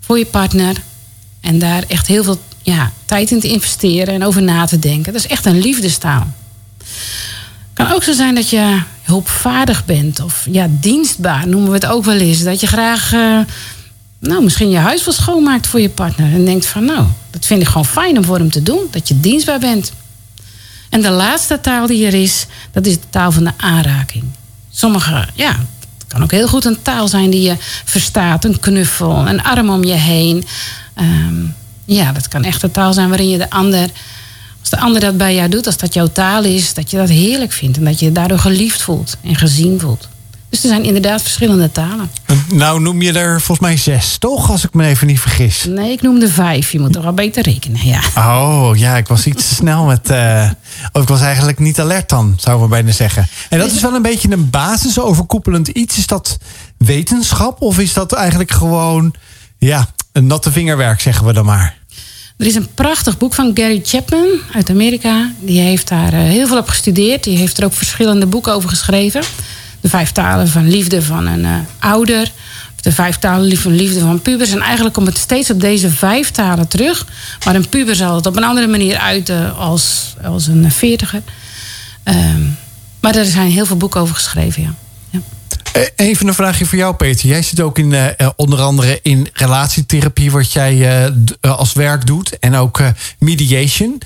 voor 0.00 0.18
je 0.18 0.26
partner. 0.26 0.76
En 1.40 1.58
daar 1.58 1.84
echt 1.88 2.06
heel 2.06 2.24
veel 2.24 2.40
ja, 2.62 2.92
tijd 3.04 3.30
in 3.30 3.40
te 3.40 3.48
investeren 3.48 4.14
en 4.14 4.24
over 4.24 4.42
na 4.42 4.64
te 4.64 4.78
denken. 4.78 5.12
Dat 5.12 5.24
is 5.24 5.30
echt 5.30 5.44
een 5.44 5.60
liefdestaal. 5.60 6.26
Kan 7.72 7.92
ook 7.92 8.02
zo 8.02 8.12
zijn 8.12 8.34
dat 8.34 8.50
je 8.50 8.82
hulpvaardig 9.12 9.84
bent 9.84 10.20
of 10.20 10.46
ja, 10.50 10.66
dienstbaar 10.70 11.48
noemen 11.48 11.68
we 11.68 11.74
het 11.74 11.86
ook 11.86 12.04
wel 12.04 12.16
eens. 12.16 12.42
Dat 12.42 12.60
je 12.60 12.66
graag 12.66 13.12
uh, 13.12 13.38
nou, 14.18 14.42
misschien 14.42 14.70
je 14.70 14.78
huis 14.78 15.04
wel 15.04 15.14
schoonmaakt 15.14 15.66
voor 15.66 15.80
je 15.80 15.88
partner. 15.88 16.32
En 16.32 16.44
denkt 16.44 16.66
van 16.66 16.84
nou, 16.84 17.06
dat 17.30 17.46
vind 17.46 17.60
ik 17.60 17.66
gewoon 17.66 17.86
fijn 17.86 18.16
om 18.16 18.24
voor 18.24 18.38
hem 18.38 18.50
te 18.50 18.62
doen. 18.62 18.80
Dat 18.90 19.08
je 19.08 19.20
dienstbaar 19.20 19.58
bent. 19.58 19.92
En 20.88 21.00
de 21.00 21.10
laatste 21.10 21.60
taal 21.60 21.86
die 21.86 22.06
er 22.06 22.14
is, 22.14 22.46
dat 22.72 22.86
is 22.86 22.94
de 22.94 23.08
taal 23.10 23.32
van 23.32 23.44
de 23.44 23.52
aanraking. 23.56 24.24
Sommige, 24.70 25.28
ja, 25.34 25.50
het 25.98 26.06
kan 26.08 26.22
ook 26.22 26.30
heel 26.30 26.48
goed 26.48 26.64
een 26.64 26.82
taal 26.82 27.08
zijn 27.08 27.30
die 27.30 27.42
je 27.42 27.56
verstaat. 27.84 28.44
Een 28.44 28.60
knuffel, 28.60 29.28
een 29.28 29.42
arm 29.42 29.70
om 29.70 29.84
je 29.84 29.92
heen. 29.92 30.44
Um, 31.00 31.54
ja, 31.84 32.12
dat 32.12 32.28
kan 32.28 32.44
echt 32.44 32.62
een 32.62 32.70
taal 32.70 32.92
zijn 32.92 33.08
waarin 33.08 33.28
je 33.28 33.38
de 33.38 33.50
ander, 33.50 33.88
als 34.62 34.70
de 34.70 34.80
ander 34.80 35.00
dat 35.00 35.16
bij 35.16 35.34
jou 35.34 35.48
doet, 35.48 35.66
als 35.66 35.76
dat 35.76 35.94
jouw 35.94 36.06
taal 36.06 36.44
is, 36.44 36.74
dat 36.74 36.90
je 36.90 36.96
dat 36.96 37.08
heerlijk 37.08 37.52
vindt 37.52 37.76
en 37.76 37.84
dat 37.84 37.98
je 37.98 38.04
je 38.04 38.12
daardoor 38.12 38.38
geliefd 38.38 38.82
voelt 38.82 39.16
en 39.22 39.36
gezien 39.36 39.80
voelt. 39.80 40.08
Dus 40.52 40.62
er 40.62 40.68
zijn 40.68 40.84
inderdaad 40.84 41.22
verschillende 41.22 41.72
talen. 41.72 42.10
Nou 42.52 42.80
noem 42.80 43.02
je 43.02 43.12
er 43.12 43.40
volgens 43.40 43.68
mij 43.68 43.76
zes, 43.76 44.18
toch? 44.18 44.50
Als 44.50 44.64
ik 44.64 44.74
me 44.74 44.86
even 44.86 45.06
niet 45.06 45.20
vergis. 45.20 45.64
Nee, 45.68 45.92
ik 45.92 46.02
noemde 46.02 46.28
vijf. 46.28 46.72
Je 46.72 46.80
moet 46.80 46.92
toch 46.92 47.02
wel 47.02 47.12
beter 47.12 47.42
rekenen, 47.42 47.86
ja. 47.86 48.00
Oh, 48.16 48.70
ja, 48.74 48.96
ik 48.96 49.06
was 49.06 49.26
iets 49.26 49.48
te 49.48 49.54
snel 49.54 49.84
met... 49.84 50.10
Uh, 50.10 50.50
of 50.92 51.02
ik 51.02 51.08
was 51.08 51.20
eigenlijk 51.20 51.58
niet 51.58 51.80
alert 51.80 52.08
dan, 52.08 52.34
zouden 52.36 52.64
we 52.64 52.72
bijna 52.72 52.90
zeggen. 52.90 53.28
En 53.48 53.58
dat 53.58 53.70
is 53.70 53.80
wel 53.80 53.94
een 53.94 54.02
beetje 54.02 54.32
een 54.32 54.50
basisoverkoepelend 54.50 55.68
iets. 55.68 55.98
Is 55.98 56.06
dat 56.06 56.38
wetenschap 56.78 57.60
of 57.62 57.78
is 57.78 57.92
dat 57.92 58.12
eigenlijk 58.12 58.50
gewoon... 58.50 59.14
Ja, 59.58 59.88
een 60.12 60.26
natte 60.26 60.52
vingerwerk, 60.52 61.00
zeggen 61.00 61.26
we 61.26 61.32
dan 61.32 61.44
maar. 61.44 61.76
Er 62.36 62.46
is 62.46 62.54
een 62.54 62.74
prachtig 62.74 63.18
boek 63.18 63.34
van 63.34 63.50
Gary 63.54 63.80
Chapman 63.84 64.28
uit 64.54 64.70
Amerika. 64.70 65.30
Die 65.40 65.60
heeft 65.60 65.88
daar 65.88 66.12
eh, 66.12 66.20
heel 66.20 66.46
veel 66.46 66.58
op 66.58 66.68
gestudeerd. 66.68 67.24
Die 67.24 67.36
heeft 67.36 67.58
er 67.58 67.64
ook 67.64 67.72
verschillende 67.72 68.26
boeken 68.26 68.52
over 68.52 68.68
geschreven. 68.68 69.22
De 69.80 69.88
vijf 69.88 70.12
talen 70.12 70.48
van 70.48 70.68
liefde 70.68 71.02
van 71.02 71.26
een 71.26 71.40
uh, 71.40 71.54
ouder. 71.78 72.32
De 72.80 72.92
vijf 72.92 73.18
talen 73.18 73.56
van 73.56 73.74
liefde 73.74 74.00
van 74.00 74.22
pubers. 74.22 74.50
En 74.50 74.60
eigenlijk 74.60 74.94
komt 74.94 75.06
het 75.06 75.18
steeds 75.18 75.50
op 75.50 75.60
deze 75.60 75.90
vijf 75.90 76.30
talen 76.30 76.68
terug. 76.68 77.06
Maar 77.44 77.54
een 77.54 77.68
puber 77.68 77.96
zal 77.96 78.14
het 78.14 78.26
op 78.26 78.36
een 78.36 78.44
andere 78.44 78.66
manier 78.66 78.96
uiten 78.96 79.56
als, 79.56 80.14
als 80.24 80.46
een 80.46 80.70
veertiger. 80.70 81.22
Um, 82.04 82.58
maar 83.00 83.16
er 83.16 83.24
zijn 83.24 83.50
heel 83.50 83.66
veel 83.66 83.76
boeken 83.76 84.00
over 84.00 84.14
geschreven, 84.14 84.62
ja. 84.62 84.74
Eh, 85.72 85.82
even 85.96 86.28
een 86.28 86.34
vraagje 86.34 86.66
voor 86.66 86.78
jou, 86.78 86.94
Peter. 86.94 87.28
Jij 87.28 87.42
zit 87.42 87.60
ook 87.60 87.78
in, 87.78 87.92
uh, 87.92 88.08
onder 88.36 88.60
andere 88.60 88.98
in 89.02 89.28
relatietherapie, 89.32 90.30
wat 90.30 90.52
jij 90.52 91.10
als 91.40 91.72
werk 91.72 92.06
doet. 92.06 92.38
En 92.38 92.54
ook 92.54 92.82
mediation. 93.18 94.00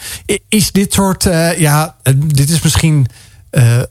Is 0.49 0.73
dit 0.73 0.93
soort, 0.93 1.23
ja, 1.59 1.97
dit 2.17 2.51
is 2.51 2.61
misschien 2.63 3.07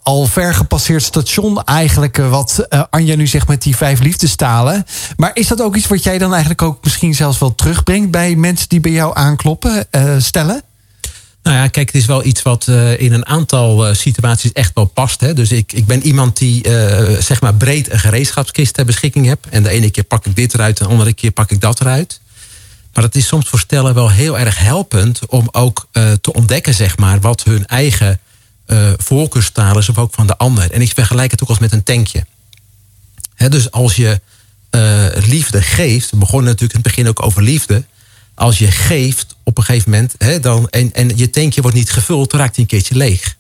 al 0.04 0.26
ver 0.26 0.54
gepasseerd 0.54 1.04
station 1.04 1.64
eigenlijk, 1.64 2.18
wat 2.18 2.68
Anja 2.90 3.16
nu 3.16 3.28
zegt 3.28 3.48
met 3.48 3.62
die 3.62 3.76
vijf 3.76 4.00
liefdestalen. 4.00 4.86
Maar 5.18 5.32
is 5.34 5.48
dat 5.48 5.62
ook 5.62 5.76
iets 5.76 5.88
wat 5.88 6.04
jij 6.04 6.18
dan 6.18 6.32
eigenlijk 6.32 6.62
ook 6.62 6.84
misschien 6.84 7.16
zelfs 7.16 7.40
wel 7.40 7.56
terugbrengt 7.56 8.12
bij 8.12 8.36
mensen 8.36 8.70
die 8.70 8.80
bij 8.80 8.92
jou 8.92 9.12
aankloppen, 9.16 9.88
stellen? 10.18 10.62
Nou 11.46 11.58
ja, 11.58 11.68
kijk, 11.68 11.88
het 11.88 12.02
is 12.02 12.06
wel 12.06 12.26
iets 12.26 12.42
wat 12.42 12.68
uh, 12.68 13.00
in 13.00 13.14
een 13.14 13.26
aantal 13.26 13.88
uh, 13.88 13.96
situaties 13.96 14.52
echt 14.52 14.72
wel 14.74 14.86
past. 14.86 15.22
Hè. 15.22 15.34
Dus 15.34 15.52
ik, 15.52 15.74
ik 15.74 15.86
ben 15.86 16.06
iemand 16.06 16.38
die 16.38 16.68
uh, 16.68 17.20
zeg 17.20 17.42
maar 17.42 17.54
breed 17.54 17.92
een 17.92 18.00
gereedschapskist 18.00 18.74
ter 18.74 18.86
beschikking 18.86 19.26
heb. 19.26 19.46
En 19.50 19.64
de 19.64 19.70
ene 19.70 19.90
keer 19.90 20.04
pak 20.04 20.26
ik 20.26 20.36
dit 20.36 20.54
eruit, 20.54 20.78
de 20.78 20.86
andere 20.86 21.14
keer 21.14 21.32
pak 21.32 21.52
ik 21.52 21.62
dat 21.62 21.82
eruit. 21.82 22.20
Maar 22.94 23.04
het 23.04 23.16
is 23.16 23.28
soms 23.28 23.50
voor 23.50 23.60
stellen 23.60 23.94
wel 23.94 24.12
heel 24.12 24.40
erg 24.40 24.58
helpend 24.58 25.26
om 25.28 25.48
ook 25.52 25.88
te 26.22 26.34
ontdekken, 26.34 26.74
zeg 26.74 26.98
maar, 26.98 27.20
wat 27.20 27.44
hun 27.44 27.66
eigen 27.66 28.20
voorkeurstaal 28.98 29.78
is, 29.78 29.90
of 29.90 29.98
ook 29.98 30.14
van 30.14 30.28
de 30.28 30.38
ander. 30.38 30.72
En 30.72 30.82
ik 30.82 30.92
vergelijk 30.94 31.32
het 31.32 31.44
ook 31.44 31.50
als 31.50 31.60
met 31.60 31.74
een 31.74 31.84
tankje. 31.84 32.26
Hè, 33.36 33.50
dus 33.50 33.72
als 33.72 33.96
je 33.96 34.22
liefde 35.26 35.62
geeft, 35.62 36.10
we 36.10 36.18
begonnen 36.18 36.46
natuurlijk 36.46 36.74
in 36.74 36.80
het 36.84 36.96
begin 36.96 37.08
ook 37.08 37.26
over 37.26 37.42
liefde 37.42 37.84
als 38.36 38.58
je 38.58 38.72
geeft 38.72 39.36
op 39.44 39.58
een 39.58 39.64
gegeven 39.64 39.92
moment, 39.92 40.14
hè, 40.18 40.40
dan, 40.40 40.70
en, 40.70 40.94
en 40.94 41.18
je 41.18 41.30
tankje 41.30 41.62
wordt 41.62 41.78
niet 41.78 41.92
gevuld, 41.92 42.32
dan 42.32 42.40
raakt 42.40 42.56
hij 42.56 42.64
een 42.64 42.70
keertje 42.70 42.96
leeg. 42.96 43.36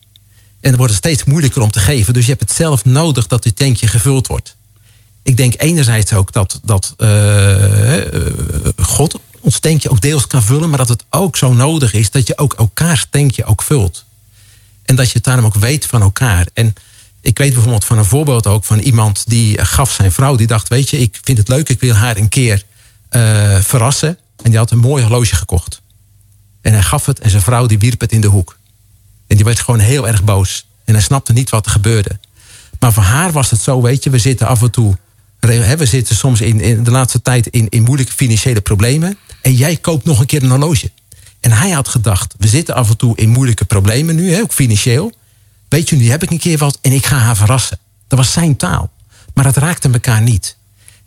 En 0.59 0.71
dan 0.71 0.75
wordt 0.75 0.93
het 0.93 1.03
steeds 1.03 1.23
moeilijker 1.23 1.61
om 1.61 1.71
te 1.71 1.79
geven. 1.79 2.13
Dus 2.13 2.23
je 2.23 2.29
hebt 2.29 2.41
het 2.41 2.51
zelf 2.51 2.85
nodig 2.85 3.27
dat 3.27 3.43
je 3.43 3.53
tankje 3.53 3.87
gevuld 3.87 4.27
wordt. 4.27 4.55
Ik 5.23 5.37
denk 5.37 5.53
enerzijds 5.57 6.13
ook 6.13 6.31
dat, 6.31 6.59
dat 6.63 6.93
uh, 6.97 7.97
God 8.77 9.19
ons 9.39 9.59
tankje 9.59 9.89
ook 9.89 10.01
deels 10.01 10.27
kan 10.27 10.43
vullen, 10.43 10.69
maar 10.69 10.77
dat 10.77 10.89
het 10.89 11.05
ook 11.09 11.37
zo 11.37 11.53
nodig 11.53 11.93
is 11.93 12.11
dat 12.11 12.27
je 12.27 12.37
ook 12.37 12.53
elkaars 12.53 13.07
tankje 13.09 13.45
ook 13.45 13.61
vult. 13.61 14.05
En 14.85 14.95
dat 14.95 15.07
je 15.07 15.13
het 15.13 15.23
daarom 15.23 15.45
ook 15.45 15.55
weet 15.55 15.85
van 15.85 16.01
elkaar. 16.01 16.47
En 16.53 16.73
ik 17.21 17.37
weet 17.37 17.53
bijvoorbeeld 17.53 17.85
van 17.85 17.97
een 17.97 18.05
voorbeeld 18.05 18.47
ook 18.47 18.63
van 18.63 18.79
iemand 18.79 19.23
die 19.27 19.65
gaf 19.65 19.91
zijn 19.91 20.11
vrouw, 20.11 20.35
die 20.35 20.47
dacht, 20.47 20.67
weet 20.67 20.89
je, 20.89 20.97
ik 20.97 21.19
vind 21.21 21.37
het 21.37 21.47
leuk, 21.47 21.69
ik 21.69 21.79
wil 21.79 21.93
haar 21.93 22.17
een 22.17 22.29
keer 22.29 22.63
uh, 23.11 23.59
verrassen. 23.59 24.17
En 24.45 24.51
die 24.51 24.59
had 24.59 24.71
een 24.71 24.77
mooi 24.77 25.03
horloge 25.03 25.35
gekocht. 25.35 25.81
En 26.61 26.73
hij 26.73 26.81
gaf 26.83 27.05
het 27.05 27.19
en 27.19 27.29
zijn 27.29 27.41
vrouw 27.41 27.65
die 27.65 27.79
wierp 27.79 28.01
het 28.01 28.11
in 28.11 28.21
de 28.21 28.27
hoek. 28.27 28.57
En 29.27 29.35
die 29.35 29.45
werd 29.45 29.59
gewoon 29.59 29.79
heel 29.79 30.07
erg 30.07 30.23
boos. 30.23 30.65
En 30.83 30.93
hij 30.93 31.03
snapte 31.03 31.33
niet 31.33 31.49
wat 31.49 31.65
er 31.65 31.71
gebeurde. 31.71 32.19
Maar 32.79 32.93
voor 32.93 33.03
haar 33.03 33.31
was 33.31 33.51
het 33.51 33.61
zo, 33.61 33.81
weet 33.81 34.03
je, 34.03 34.09
we 34.09 34.17
zitten 34.17 34.47
af 34.47 34.61
en 34.61 34.71
toe... 34.71 34.97
We 35.39 35.85
zitten 35.85 36.15
soms 36.15 36.41
in, 36.41 36.59
in 36.59 36.83
de 36.83 36.91
laatste 36.91 37.21
tijd 37.21 37.47
in, 37.47 37.69
in 37.69 37.83
moeilijke 37.83 38.13
financiële 38.13 38.61
problemen. 38.61 39.17
En 39.41 39.53
jij 39.53 39.77
koopt 39.77 40.05
nog 40.05 40.19
een 40.19 40.25
keer 40.25 40.43
een 40.43 40.49
horloge. 40.49 40.91
En 41.39 41.51
hij 41.51 41.69
had 41.69 41.87
gedacht, 41.87 42.35
we 42.37 42.47
zitten 42.47 42.75
af 42.75 42.89
en 42.89 42.97
toe 42.97 43.17
in 43.17 43.29
moeilijke 43.29 43.65
problemen 43.65 44.15
nu, 44.15 44.41
ook 44.41 44.53
financieel. 44.53 45.11
Weet 45.69 45.89
je, 45.89 45.95
nu 45.95 46.09
heb 46.09 46.23
ik 46.23 46.31
een 46.31 46.39
keer 46.39 46.57
wat 46.57 46.77
en 46.81 46.91
ik 46.91 47.05
ga 47.05 47.17
haar 47.17 47.37
verrassen. 47.37 47.79
Dat 48.07 48.19
was 48.19 48.31
zijn 48.31 48.55
taal. 48.55 48.91
Maar 49.33 49.45
het 49.45 49.57
raakte 49.57 49.89
elkaar 49.89 50.21
niet. 50.21 50.55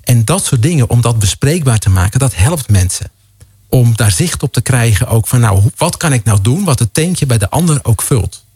En 0.00 0.24
dat 0.24 0.44
soort 0.44 0.62
dingen, 0.62 0.90
om 0.90 1.00
dat 1.00 1.18
bespreekbaar 1.18 1.78
te 1.78 1.90
maken, 1.90 2.18
dat 2.18 2.34
helpt 2.34 2.70
mensen 2.70 3.10
om 3.68 3.96
daar 3.96 4.10
zicht 4.10 4.42
op 4.42 4.52
te 4.52 4.62
krijgen 4.62 5.08
ook 5.08 5.26
van 5.26 5.40
nou, 5.40 5.62
wat 5.76 5.96
kan 5.96 6.12
ik 6.12 6.24
nou 6.24 6.40
doen 6.42 6.64
wat 6.64 6.78
het 6.78 6.94
tankje 6.94 7.26
bij 7.26 7.38
de 7.38 7.50
ander 7.50 7.80
ook 7.82 8.02
vult. 8.02 8.46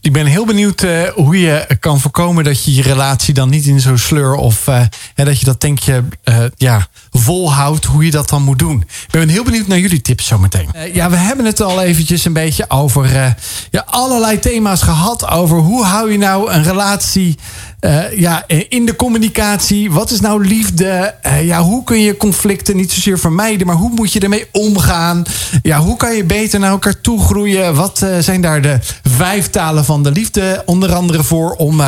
Ik 0.00 0.12
ben 0.12 0.26
heel 0.26 0.46
benieuwd 0.46 0.82
uh, 0.82 1.02
hoe 1.08 1.40
je 1.40 1.66
kan 1.80 2.00
voorkomen 2.00 2.44
dat 2.44 2.64
je 2.64 2.74
je 2.74 2.82
relatie 2.82 3.34
dan 3.34 3.48
niet 3.48 3.66
in 3.66 3.80
zo'n 3.80 3.98
sleur 3.98 4.34
of 4.34 4.66
uh, 4.66 4.82
dat 5.14 5.38
je 5.38 5.44
dat 5.44 5.60
tankje 5.60 6.04
uh, 6.24 6.44
ja, 6.56 6.86
volhoudt, 7.10 7.84
hoe 7.84 8.04
je 8.04 8.10
dat 8.10 8.28
dan 8.28 8.42
moet 8.42 8.58
doen. 8.58 8.80
Ik 8.80 9.10
ben 9.10 9.28
heel 9.28 9.44
benieuwd 9.44 9.66
naar 9.66 9.78
jullie 9.78 10.00
tips 10.00 10.26
zometeen. 10.26 10.68
ja, 10.92 11.10
we 11.10 11.16
hebben 11.16 11.44
het 11.44 11.60
al 11.60 11.82
eventjes 11.82 12.24
een 12.24 12.32
beetje 12.32 12.70
over 12.70 13.36
ja, 13.70 13.84
allerlei 13.86 14.38
thema's 14.38 14.82
gehad. 14.82 15.28
Over 15.28 15.58
hoe 15.58 15.84
hou 15.84 16.12
je 16.12 16.18
nou 16.18 16.50
een 16.50 16.62
relatie 16.62 17.38
uh, 17.80 18.18
ja, 18.18 18.44
in 18.68 18.86
de 18.86 18.96
communicatie. 18.96 19.92
Wat 19.92 20.10
is 20.10 20.20
nou 20.20 20.46
liefde? 20.46 21.14
Uh, 21.26 21.44
ja, 21.44 21.62
hoe 21.62 21.84
kun 21.84 22.00
je 22.00 22.16
conflicten 22.16 22.76
niet 22.76 22.92
zozeer 22.92 23.18
vermijden, 23.18 23.66
maar 23.66 23.76
hoe 23.76 23.90
moet 23.90 24.12
je 24.12 24.20
ermee 24.20 24.46
omgaan? 24.52 25.22
Ja, 25.62 25.78
hoe 25.78 25.96
kan 25.96 26.14
je 26.14 26.24
beter 26.24 26.60
naar 26.60 26.70
elkaar 26.70 27.00
toe 27.00 27.20
groeien? 27.20 27.74
Wat 27.74 28.06
zijn 28.20 28.40
daar 28.40 28.62
de 28.62 28.78
vijf 29.02 29.50
talen 29.50 29.84
van 29.84 30.02
de 30.02 30.10
liefde 30.10 30.62
onder 30.66 30.92
andere 30.92 31.22
voor 31.22 31.50
om 31.52 31.80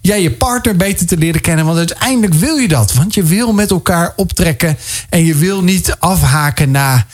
ja, 0.00 0.14
je 0.14 0.30
partner 0.30 0.76
beter 0.76 1.06
te 1.06 1.16
leren 1.16 1.40
kennen? 1.40 1.64
Want 1.64 1.78
uiteindelijk 1.78 2.34
wil 2.34 2.56
je 2.56 2.68
dat, 2.68 2.92
want 2.92 3.14
je 3.14 3.22
wil 3.22 3.52
met 3.52 3.70
elkaar 3.70 4.12
optrekken 4.16 4.78
en 5.08 5.24
je 5.24 5.34
wil 5.34 5.62
niet 5.62 5.96
afhaken 5.98 6.70
na 6.70 7.06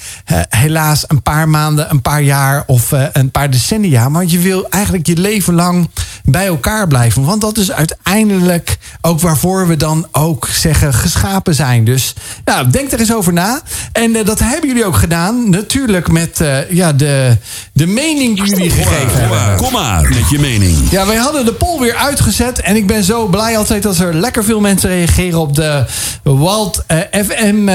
helaas 0.48 1.04
een 1.06 1.22
paar 1.22 1.48
maanden, 1.48 1.90
een 1.90 2.02
paar 2.02 2.22
jaar 2.22 2.64
of 2.66 2.92
een 3.12 3.30
paar 3.30 3.50
decennia, 3.50 4.08
maar 4.08 4.24
je 4.24 4.38
wil 4.38 4.68
eigenlijk 4.68 5.06
je 5.06 5.16
leven 5.16 5.54
lang 5.54 5.88
bij 6.24 6.46
elkaar 6.46 6.88
blijven, 6.88 7.24
want 7.24 7.40
dat 7.40 7.58
is 7.58 7.72
uiteindelijk 7.72 8.22
uiteindelijk 8.30 8.78
ook 9.00 9.20
waarvoor 9.20 9.66
we 9.66 9.76
dan 9.76 10.06
ook 10.12 10.46
zeggen 10.46 10.94
geschapen 10.94 11.54
zijn. 11.54 11.84
Dus 11.84 12.14
nou, 12.44 12.70
denk 12.70 12.92
er 12.92 13.00
eens 13.00 13.14
over 13.14 13.32
na. 13.32 13.60
En 13.92 14.10
uh, 14.10 14.24
dat 14.24 14.38
hebben 14.38 14.68
jullie 14.68 14.84
ook 14.84 14.96
gedaan. 14.96 15.50
Natuurlijk 15.50 16.12
met 16.12 16.40
uh, 16.40 16.70
ja, 16.70 16.92
de, 16.92 17.36
de 17.72 17.86
mening 17.86 18.36
die 18.36 18.44
jullie 18.44 18.70
gegeven 18.70 19.20
hebben. 19.20 19.56
Kom 19.56 19.72
maar 19.72 20.02
met 20.02 20.30
je 20.30 20.38
mening. 20.38 20.90
Ja, 20.90 21.06
wij 21.06 21.16
hadden 21.16 21.44
de 21.44 21.52
poll 21.52 21.80
weer 21.80 21.94
uitgezet. 21.94 22.60
En 22.60 22.76
ik 22.76 22.86
ben 22.86 23.04
zo 23.04 23.26
blij 23.26 23.58
altijd 23.58 23.86
als 23.86 24.00
er 24.00 24.14
lekker 24.14 24.44
veel 24.44 24.60
mensen 24.60 24.88
reageren 24.88 25.40
op 25.40 25.54
de 25.54 25.84
Wild 26.22 26.84
uh, 26.88 26.98
FM 27.24 27.68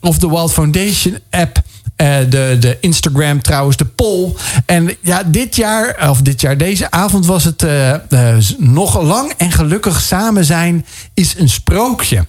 of 0.00 0.18
de 0.18 0.28
Wild 0.28 0.52
Foundation 0.52 1.18
app. 1.30 1.62
Uh, 2.02 2.18
de, 2.28 2.56
de 2.60 2.76
Instagram 2.80 3.42
trouwens, 3.42 3.76
de 3.76 3.84
poll. 3.84 4.34
En 4.66 4.96
ja, 5.00 5.22
dit 5.22 5.56
jaar, 5.56 6.10
of 6.10 6.22
dit 6.22 6.40
jaar, 6.40 6.56
deze 6.56 6.90
avond 6.90 7.26
was 7.26 7.44
het 7.44 7.62
uh, 7.62 7.94
uh, 8.08 8.36
nog 8.58 9.02
lang 9.02 9.32
en 9.36 9.52
gelukkig 9.52 10.00
samen 10.00 10.44
zijn 10.44 10.86
is 11.14 11.34
een 11.38 11.48
sprookje. 11.48 12.26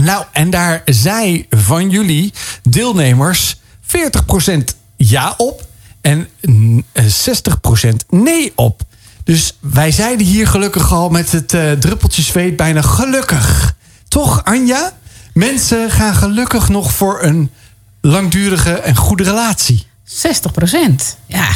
Nou, 0.00 0.24
en 0.32 0.50
daar 0.50 0.82
zei 0.84 1.46
van 1.50 1.90
jullie 1.90 2.32
deelnemers 2.62 3.56
40% 3.82 4.58
ja 4.96 5.34
op 5.36 5.66
en 6.00 6.28
60% 6.52 7.88
nee 8.08 8.52
op. 8.54 8.82
Dus 9.24 9.56
wij 9.60 9.90
zeiden 9.90 10.26
hier 10.26 10.46
gelukkig 10.46 10.92
al 10.92 11.08
met 11.08 11.32
het 11.32 11.48
druppeltje 11.80 12.22
zweet 12.22 12.56
bijna 12.56 12.82
gelukkig. 12.82 13.74
Toch, 14.08 14.44
Anja? 14.44 14.92
Mensen 15.34 15.90
gaan 15.90 16.14
gelukkig 16.14 16.68
nog 16.68 16.92
voor 16.92 17.22
een 17.22 17.50
langdurige 18.02 18.70
en 18.70 18.96
goede 18.96 19.22
relatie. 19.22 19.86
60 20.04 20.52
procent. 20.52 21.16
Ja, 21.26 21.48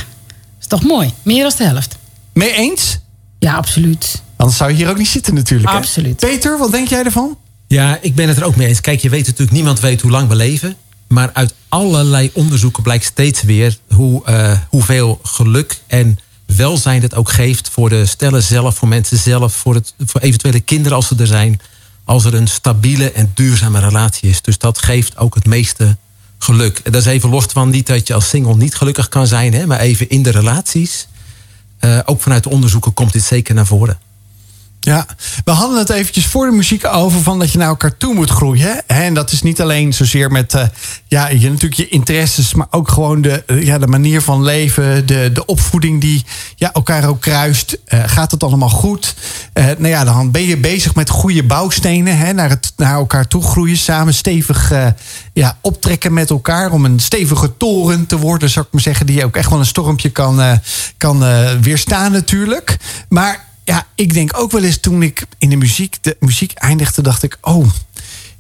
is 0.61 0.67
toch 0.67 0.83
mooi. 0.83 1.13
Meer 1.23 1.43
dan 1.43 1.53
de 1.57 1.65
helft. 1.65 1.97
Mee 2.33 2.53
eens? 2.53 2.99
Ja, 3.39 3.55
absoluut. 3.55 4.23
Anders 4.37 4.59
zou 4.59 4.71
je 4.71 4.77
hier 4.77 4.89
ook 4.89 4.99
niet 4.99 5.09
zitten 5.09 5.35
natuurlijk. 5.35 5.71
hè? 5.71 5.77
Absoluut. 5.77 6.17
Peter, 6.17 6.59
wat 6.59 6.71
denk 6.71 6.89
jij 6.89 7.05
ervan? 7.05 7.39
Ja, 7.67 7.99
ik 8.01 8.15
ben 8.15 8.29
het 8.29 8.37
er 8.37 8.45
ook 8.45 8.57
mee 8.57 8.69
eens. 8.69 8.81
Kijk, 8.81 9.01
je 9.01 9.09
weet 9.09 9.27
natuurlijk, 9.27 9.51
niemand 9.51 9.81
weet 9.81 10.01
hoe 10.01 10.11
lang 10.11 10.29
we 10.29 10.35
leven. 10.35 10.77
Maar 11.09 11.31
uit 11.33 11.55
allerlei 11.69 12.31
onderzoeken 12.33 12.83
blijkt 12.83 13.05
steeds 13.05 13.43
weer 13.43 13.79
hoe, 13.89 14.25
eh, 14.25 14.59
hoeveel 14.69 15.21
geluk 15.23 15.81
en 15.87 16.19
welzijn 16.47 17.03
het 17.03 17.15
ook 17.15 17.31
geeft 17.31 17.69
voor 17.69 17.89
de 17.89 18.07
stellen 18.07 18.43
zelf, 18.43 18.77
voor 18.77 18.89
mensen 18.89 19.19
zelf, 19.19 19.55
voor, 19.55 19.75
het, 19.75 19.95
voor 20.07 20.21
eventuele 20.21 20.61
kinderen 20.61 20.97
als 20.97 21.07
ze 21.07 21.15
er 21.19 21.27
zijn. 21.27 21.61
Als 22.05 22.25
er 22.25 22.35
een 22.35 22.49
stabiele 22.49 23.13
en 23.13 23.31
duurzame 23.35 23.81
relatie 23.81 24.29
is. 24.29 24.43
Dus 24.43 24.59
dat 24.59 24.79
geeft 24.79 25.17
ook 25.17 25.35
het 25.35 25.47
meeste 25.47 25.97
geluk. 26.39 26.81
Dat 26.85 26.95
is 26.95 27.07
even 27.07 27.29
los 27.31 27.45
van 27.45 27.71
niet 27.71 27.87
dat 27.87 28.07
je 28.07 28.15
als 28.15 28.29
single 28.29 28.57
niet 28.57 28.75
gelukkig 28.75 29.09
kan 29.09 29.27
zijn, 29.27 29.55
hè, 29.55 29.67
maar 29.67 29.81
even 29.81 30.09
in 30.09 30.23
de 30.23 30.31
relaties. 30.31 31.07
eh, 31.79 31.99
ook 32.05 32.21
vanuit 32.21 32.43
de 32.43 32.51
onderzoeken 32.51 32.95
komt 32.95 33.13
dit 33.13 33.23
zeker 33.23 33.55
naar 33.55 33.67
voren. 33.67 33.99
Ja, 34.87 35.07
we 35.45 35.51
hadden 35.51 35.79
het 35.79 35.91
eventjes 35.91 36.27
voor 36.27 36.47
de 36.47 36.57
muziek 36.57 36.87
over 36.87 37.23
van 37.23 37.39
dat 37.39 37.53
je 37.53 37.59
naar 37.59 37.69
elkaar 37.69 37.97
toe 37.97 38.15
moet 38.15 38.31
groeien. 38.31 38.87
En 38.89 39.15
dat 39.15 39.33
is 39.33 39.43
niet 39.43 39.61
alleen 39.61 39.93
zozeer 39.93 40.31
met 40.31 40.55
uh, 40.55 40.63
ja, 41.07 41.29
je, 41.29 41.51
natuurlijk 41.51 41.75
je 41.75 41.89
interesses, 41.89 42.55
maar 42.55 42.67
ook 42.71 42.89
gewoon 42.89 43.21
de, 43.21 43.43
uh, 43.47 43.63
ja, 43.63 43.79
de 43.79 43.87
manier 43.87 44.23
van 44.23 44.43
leven, 44.43 45.07
de, 45.07 45.31
de 45.33 45.47
opvoeding 45.47 46.01
die 46.01 46.25
ja, 46.57 46.73
elkaar 46.73 47.09
ook 47.09 47.21
kruist. 47.21 47.79
Uh, 47.89 48.03
gaat 48.07 48.31
het 48.31 48.43
allemaal 48.43 48.69
goed? 48.69 49.15
nou 49.55 49.89
ja, 49.89 50.05
dan 50.05 50.31
ben 50.31 50.43
je 50.43 50.57
bezig 50.57 50.95
met 50.95 51.11
goede 51.11 51.43
bouwstenen 51.43 52.19
hè, 52.19 52.33
naar, 52.33 52.49
het, 52.49 52.73
naar 52.77 52.95
elkaar 52.95 53.29
toe 53.29 53.43
groeien. 53.43 53.77
Samen 53.77 54.15
stevig 54.15 54.73
ja, 55.33 55.57
optrekken 55.61 56.13
met 56.13 56.31
elkaar 56.31 56.73
om 56.73 56.85
een 56.85 57.01
stevige 57.01 57.57
toren 57.57 58.07
te 58.07 58.19
worden, 58.19 58.51
zou 58.51 58.67
ik 58.67 58.73
maar 58.73 58.83
zeggen. 58.83 59.07
Die 59.07 59.25
ook 59.25 59.37
echt 59.37 59.51
wel 59.51 59.59
een 59.59 59.67
stormpje 59.67 60.11
kan, 60.11 60.61
kan 60.97 61.25
weerstaan 61.61 62.13
natuurlijk. 62.13 62.77
Maar 63.09 63.45
ja, 63.67 63.87
ik 63.95 64.15
denk 64.15 64.39
ook 64.39 64.53
wel 64.53 64.63
eens 64.63 64.81
toen 64.81 65.03
ik 65.03 65.27
in 65.39 65.51
de 65.51 65.57
muziek, 65.57 65.97
de 66.01 66.17
muziek 66.21 66.53
eindigde, 66.53 67.03
dacht 67.03 67.23
ik, 67.23 67.39
oh, 67.41 67.67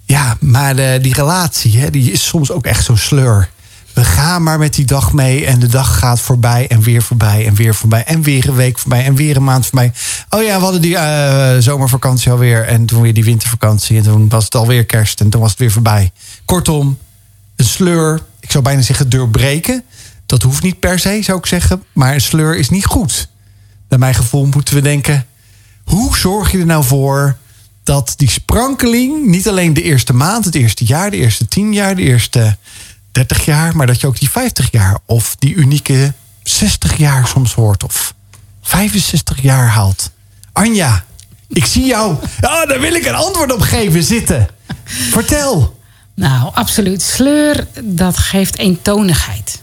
ja, 0.04 0.36
maar 0.40 0.76
de, 0.76 0.98
die 1.02 1.14
relatie, 1.14 1.78
hè, 1.78 1.90
die 1.90 2.12
is 2.12 2.26
soms 2.26 2.50
ook 2.50 2.66
echt 2.66 2.84
zo 2.84 2.96
sleur. 2.96 3.48
We 3.92 4.04
gaan 4.04 4.42
maar 4.42 4.58
met 4.58 4.74
die 4.74 4.84
dag 4.84 5.12
mee 5.12 5.46
en 5.46 5.58
de 5.58 5.66
dag 5.66 5.98
gaat 5.98 6.20
voorbij 6.20 6.68
en 6.68 6.82
weer 6.82 7.02
voorbij 7.02 7.46
en 7.46 7.54
weer 7.54 7.74
voorbij 7.74 8.04
en 8.04 8.22
weer 8.22 8.48
een 8.48 8.54
week 8.54 8.78
voorbij 8.78 9.04
en 9.04 9.14
weer 9.14 9.36
een 9.36 9.44
maand 9.44 9.66
voorbij. 9.66 9.92
Oh 10.30 10.42
ja, 10.42 10.56
we 10.56 10.62
hadden 10.62 10.80
die 10.80 10.94
uh, 10.94 11.56
zomervakantie 11.58 12.30
alweer 12.30 12.64
en 12.64 12.86
toen 12.86 13.02
weer 13.02 13.14
die 13.14 13.24
wintervakantie 13.24 13.96
en 13.96 14.02
toen 14.02 14.28
was 14.28 14.44
het 14.44 14.54
alweer 14.54 14.84
kerst 14.84 15.20
en 15.20 15.30
toen 15.30 15.40
was 15.40 15.50
het 15.50 15.58
weer 15.58 15.70
voorbij. 15.70 16.10
Kortom, 16.44 16.98
een 17.56 17.64
sleur, 17.64 18.22
ik 18.40 18.50
zou 18.50 18.64
bijna 18.64 18.82
zeggen 18.82 19.08
doorbreken. 19.08 19.84
Dat 20.26 20.42
hoeft 20.42 20.62
niet 20.62 20.80
per 20.80 20.98
se, 20.98 21.20
zou 21.22 21.38
ik 21.38 21.46
zeggen, 21.46 21.82
maar 21.92 22.14
een 22.14 22.20
sleur 22.20 22.56
is 22.56 22.70
niet 22.70 22.86
goed 22.86 23.28
naar 23.88 23.98
mijn 23.98 24.14
gevoel 24.14 24.46
moeten 24.46 24.74
we 24.74 24.80
denken: 24.80 25.26
hoe 25.84 26.16
zorg 26.16 26.52
je 26.52 26.58
er 26.58 26.66
nou 26.66 26.84
voor 26.84 27.36
dat 27.82 28.14
die 28.16 28.30
sprankeling 28.30 29.26
niet 29.26 29.48
alleen 29.48 29.74
de 29.74 29.82
eerste 29.82 30.12
maand, 30.12 30.44
het 30.44 30.54
eerste 30.54 30.84
jaar, 30.84 31.10
de 31.10 31.16
eerste 31.16 31.48
tien 31.48 31.72
jaar, 31.72 31.96
de 31.96 32.02
eerste 32.02 32.56
30 33.12 33.44
jaar, 33.44 33.76
maar 33.76 33.86
dat 33.86 34.00
je 34.00 34.06
ook 34.06 34.18
die 34.18 34.30
50 34.30 34.70
jaar 34.70 34.98
of 35.04 35.36
die 35.38 35.54
unieke 35.54 36.12
60 36.42 36.96
jaar 36.96 37.26
soms 37.26 37.54
hoort 37.54 37.84
of 37.84 38.14
65 38.62 39.42
jaar 39.42 39.68
haalt? 39.68 40.10
Anja, 40.52 41.04
ik 41.48 41.64
zie 41.64 41.86
jou. 41.86 42.12
Oh, 42.40 42.66
daar 42.68 42.80
wil 42.80 42.94
ik 42.94 43.06
een 43.06 43.14
antwoord 43.14 43.52
op 43.52 43.60
geven 43.60 44.02
zitten. 44.02 44.48
Vertel. 44.84 45.80
Nou, 46.14 46.54
absoluut. 46.54 47.02
Sleur, 47.02 47.66
dat 47.82 48.16
geeft 48.16 48.58
eentonigheid. 48.58 49.62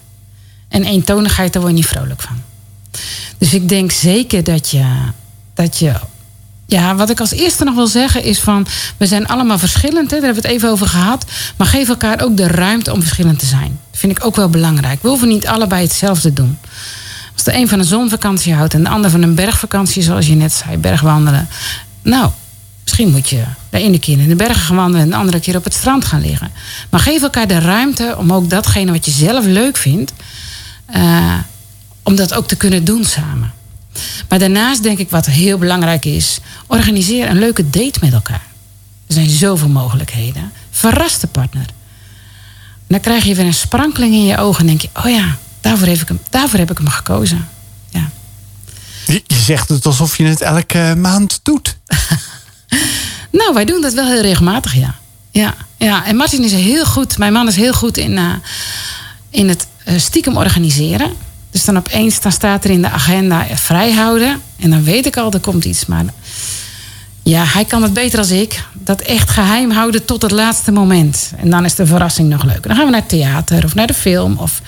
En 0.67 0.84
eentonigheid, 0.84 1.53
daar 1.53 1.61
word 1.61 1.74
je 1.74 1.80
niet 1.82 1.89
vrolijk 1.89 2.21
van. 2.21 2.41
Dus 3.43 3.53
ik 3.53 3.69
denk 3.69 3.91
zeker 3.91 4.43
dat 4.43 4.69
je, 4.69 4.85
dat 5.53 5.77
je. 5.77 5.93
Ja, 6.65 6.95
wat 6.95 7.09
ik 7.09 7.19
als 7.19 7.31
eerste 7.31 7.63
nog 7.63 7.75
wil 7.75 7.87
zeggen 7.87 8.23
is 8.23 8.39
van. 8.39 8.67
We 8.97 9.05
zijn 9.05 9.27
allemaal 9.27 9.59
verschillend, 9.59 10.11
hè, 10.11 10.17
daar 10.17 10.25
hebben 10.25 10.41
we 10.41 10.47
het 10.47 10.57
even 10.57 10.69
over 10.69 10.87
gehad. 10.87 11.25
Maar 11.57 11.67
geef 11.67 11.89
elkaar 11.89 12.21
ook 12.21 12.37
de 12.37 12.47
ruimte 12.47 12.93
om 12.93 13.01
verschillend 13.01 13.39
te 13.39 13.45
zijn. 13.45 13.79
Dat 13.91 13.99
vind 13.99 14.17
ik 14.17 14.25
ook 14.25 14.35
wel 14.35 14.49
belangrijk. 14.49 15.01
We 15.01 15.07
hoeven 15.07 15.27
niet 15.27 15.47
allebei 15.47 15.83
hetzelfde 15.83 16.33
doen. 16.33 16.57
Als 17.33 17.43
de 17.43 17.55
een 17.55 17.67
van 17.67 17.79
een 17.79 17.85
zonvakantie 17.85 18.53
houdt 18.53 18.73
en 18.73 18.83
de 18.83 18.89
ander 18.89 19.09
van 19.09 19.21
een 19.21 19.35
bergvakantie, 19.35 20.03
zoals 20.03 20.27
je 20.27 20.35
net 20.35 20.53
zei, 20.53 20.77
bergwandelen. 20.77 21.47
Nou, 22.01 22.29
misschien 22.83 23.09
moet 23.09 23.29
je 23.29 23.43
de 23.69 23.77
ene 23.77 23.99
keer 23.99 24.19
in 24.19 24.29
de 24.29 24.35
bergen 24.35 24.61
gaan 24.61 24.75
wandelen 24.75 25.01
en 25.01 25.09
de 25.09 25.15
andere 25.15 25.39
keer 25.39 25.55
op 25.55 25.63
het 25.63 25.73
strand 25.73 26.05
gaan 26.05 26.21
liggen. 26.21 26.51
Maar 26.89 26.99
geef 26.99 27.21
elkaar 27.21 27.47
de 27.47 27.59
ruimte 27.59 28.15
om 28.17 28.33
ook 28.33 28.49
datgene 28.49 28.91
wat 28.91 29.05
je 29.05 29.11
zelf 29.11 29.45
leuk 29.45 29.77
vindt. 29.77 30.13
Uh, 30.95 31.33
om 32.03 32.15
dat 32.15 32.33
ook 32.33 32.47
te 32.47 32.55
kunnen 32.55 32.83
doen 32.83 33.05
samen. 33.05 33.53
Maar 34.29 34.39
daarnaast 34.39 34.83
denk 34.83 34.97
ik 34.97 35.09
wat 35.09 35.25
heel 35.25 35.57
belangrijk 35.57 36.05
is: 36.05 36.39
organiseer 36.67 37.29
een 37.29 37.39
leuke 37.39 37.69
date 37.69 37.99
met 38.01 38.13
elkaar. 38.13 38.45
Er 39.07 39.13
zijn 39.13 39.29
zoveel 39.29 39.67
mogelijkheden. 39.67 40.51
Verras 40.71 41.19
de 41.19 41.27
partner. 41.27 41.65
En 41.65 42.87
dan 42.87 42.99
krijg 42.99 43.23
je 43.23 43.35
weer 43.35 43.45
een 43.45 43.53
sprankeling 43.53 44.13
in 44.13 44.25
je 44.25 44.37
ogen 44.37 44.59
en 44.59 44.67
denk 44.67 44.81
je: 44.81 44.89
oh 44.93 45.09
ja, 45.09 45.37
daarvoor 45.61 45.87
heb 45.87 46.01
ik 46.01 46.07
hem, 46.07 46.19
daarvoor 46.29 46.59
heb 46.59 46.71
ik 46.71 46.77
hem 46.77 46.87
gekozen. 46.87 47.47
Ja. 47.89 48.09
Je, 49.05 49.23
zegt 49.27 49.69
het 49.69 49.85
alsof 49.85 50.17
je 50.17 50.23
het 50.23 50.41
elke 50.41 50.95
maand 50.97 51.39
doet. 51.43 51.77
nou, 53.39 53.53
wij 53.53 53.65
doen 53.65 53.81
dat 53.81 53.93
wel 53.93 54.07
heel 54.07 54.21
regelmatig, 54.21 54.75
ja. 54.75 54.95
Ja, 55.31 55.55
ja. 55.77 56.05
en 56.05 56.15
Martin 56.15 56.43
is 56.43 56.51
heel 56.51 56.85
goed, 56.85 57.17
mijn 57.17 57.33
man 57.33 57.47
is 57.47 57.55
heel 57.55 57.73
goed 57.73 57.97
in, 57.97 58.11
uh, 58.11 58.33
in 59.29 59.49
het 59.49 59.67
uh, 59.87 59.99
stiekem 59.99 60.37
organiseren. 60.37 61.13
Dus 61.53 61.65
dan 61.65 61.77
opeens 61.77 62.21
dan 62.21 62.31
staat 62.31 62.63
er 62.63 62.69
in 62.69 62.81
de 62.81 62.89
agenda 62.89 63.45
vrijhouden. 63.53 64.41
En 64.59 64.69
dan 64.69 64.83
weet 64.83 65.05
ik 65.05 65.17
al, 65.17 65.31
er 65.31 65.39
komt 65.39 65.65
iets. 65.65 65.85
Maar 65.85 66.05
ja, 67.23 67.43
hij 67.45 67.65
kan 67.65 67.83
het 67.83 67.93
beter 67.93 68.19
als 68.19 68.31
ik. 68.31 68.63
Dat 68.73 69.01
echt 69.01 69.29
geheim 69.29 69.71
houden 69.71 70.05
tot 70.05 70.21
het 70.21 70.31
laatste 70.31 70.71
moment. 70.71 71.31
En 71.37 71.49
dan 71.49 71.65
is 71.65 71.75
de 71.75 71.85
verrassing 71.85 72.29
nog 72.29 72.43
leuk. 72.43 72.63
Dan 72.63 72.75
gaan 72.75 72.85
we 72.85 72.91
naar 72.91 72.99
het 72.99 73.09
theater 73.09 73.63
of 73.63 73.75
naar 73.75 73.87
de 73.87 73.93
film. 73.93 74.37
Of 74.37 74.61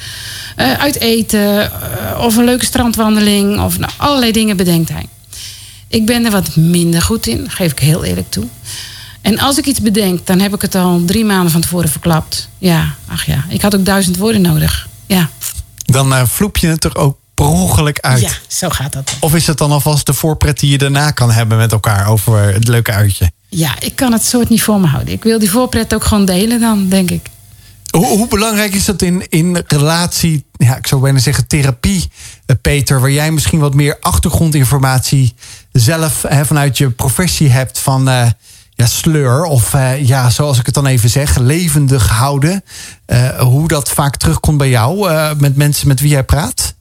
uh, 0.58 0.74
uit 0.74 1.00
eten. 1.00 1.56
Uh, 1.56 2.20
of 2.20 2.36
een 2.36 2.46
leuke 2.46 2.66
strandwandeling. 2.66 3.60
Of 3.60 3.80
nou, 3.80 3.92
allerlei 3.98 4.32
dingen 4.32 4.58
bedenkt 4.58 4.90
hij. 4.90 5.06
Ik 5.88 6.06
ben 6.06 6.26
er 6.26 6.32
wat 6.32 6.56
minder 6.56 7.02
goed 7.02 7.28
in, 7.28 7.50
geef 7.50 7.72
ik 7.72 7.80
heel 7.80 8.04
eerlijk 8.04 8.32
toe. 8.32 8.46
En 9.22 9.40
als 9.40 9.58
ik 9.58 9.66
iets 9.66 9.82
bedenk, 9.82 10.28
dan 10.28 10.40
heb 10.40 10.54
ik 10.54 10.62
het 10.62 10.76
al 10.76 11.02
drie 11.06 11.26
maanden 11.26 11.52
van 11.52 11.62
tevoren 11.62 11.90
verklapt. 11.90 12.50
Ja, 12.58 12.96
ach 13.08 13.26
ja, 13.26 13.46
ik 13.50 13.62
had 13.62 13.76
ook 13.76 13.86
duizend 13.86 14.18
woorden 14.18 14.42
nodig. 14.42 14.88
Ja 15.06 15.30
dan 15.86 16.14
uh, 16.14 16.26
vloep 16.26 16.58
je 16.58 16.68
het 16.68 16.84
er 16.84 16.96
ook 16.96 17.18
per 17.34 17.46
ongeluk 17.46 18.00
uit. 18.00 18.22
Ja, 18.22 18.32
zo 18.48 18.70
gaat 18.70 18.94
dat. 18.94 19.16
Of 19.20 19.36
is 19.36 19.48
het 19.48 19.58
dan 19.58 19.72
alvast 19.72 20.06
de 20.06 20.14
voorpret 20.14 20.60
die 20.60 20.70
je 20.72 20.78
daarna 20.78 21.12
kan 21.12 21.32
hebben 21.32 21.58
met 21.58 21.72
elkaar 21.72 22.08
over 22.08 22.54
het 22.54 22.68
leuke 22.68 22.92
uitje? 22.92 23.32
Ja, 23.50 23.80
ik 23.80 23.96
kan 23.96 24.12
het 24.12 24.26
soort 24.26 24.50
niet 24.50 24.64
voor 24.64 24.80
me 24.80 24.88
houden. 24.88 25.14
Ik 25.14 25.24
wil 25.24 25.40
die 25.40 25.52
voorpret 25.52 25.94
ook 25.94 26.04
gewoon 26.04 26.26
delen 26.26 26.60
dan, 26.60 26.90
denk 26.90 27.12
ik. 27.12 27.30
Hoe, 27.92 28.06
hoe 28.06 28.28
belangrijk 28.28 28.74
is 28.74 28.86
dat 28.86 29.02
in, 29.02 29.30
in 29.30 29.64
relatie, 29.68 30.46
ja, 30.52 30.78
ik 30.78 30.88
zou 30.88 31.02
bijna 31.02 31.20
zeggen 31.20 31.48
therapie, 31.48 32.12
eh, 32.46 32.56
Peter, 32.62 33.00
waar 33.00 33.12
jij 33.12 33.32
misschien 33.32 33.60
wat 33.60 33.74
meer 33.74 33.98
achtergrondinformatie 34.00 35.34
zelf 35.72 36.22
hè, 36.28 36.46
vanuit 36.46 36.78
je 36.78 36.90
professie 36.90 37.50
hebt 37.50 37.80
van. 37.80 38.10
Uh, 38.10 38.28
ja, 38.76 38.86
sleur, 38.86 39.44
of 39.44 39.74
uh, 39.74 40.08
ja, 40.08 40.30
zoals 40.30 40.60
ik 40.60 40.66
het 40.66 40.76
dan 40.76 40.86
even 40.86 41.10
zeg, 41.10 41.38
levendig 41.38 42.10
houden. 42.10 42.64
Uh, 43.08 43.40
hoe 43.40 43.68
dat 43.68 43.90
vaak 43.90 44.18
terugkomt 44.18 44.58
bij 44.58 44.70
jou 44.70 45.10
uh, 45.10 45.32
met 45.38 45.56
mensen 45.56 45.88
met 45.88 46.00
wie 46.00 46.10
jij 46.10 46.24
praat? 46.24 46.76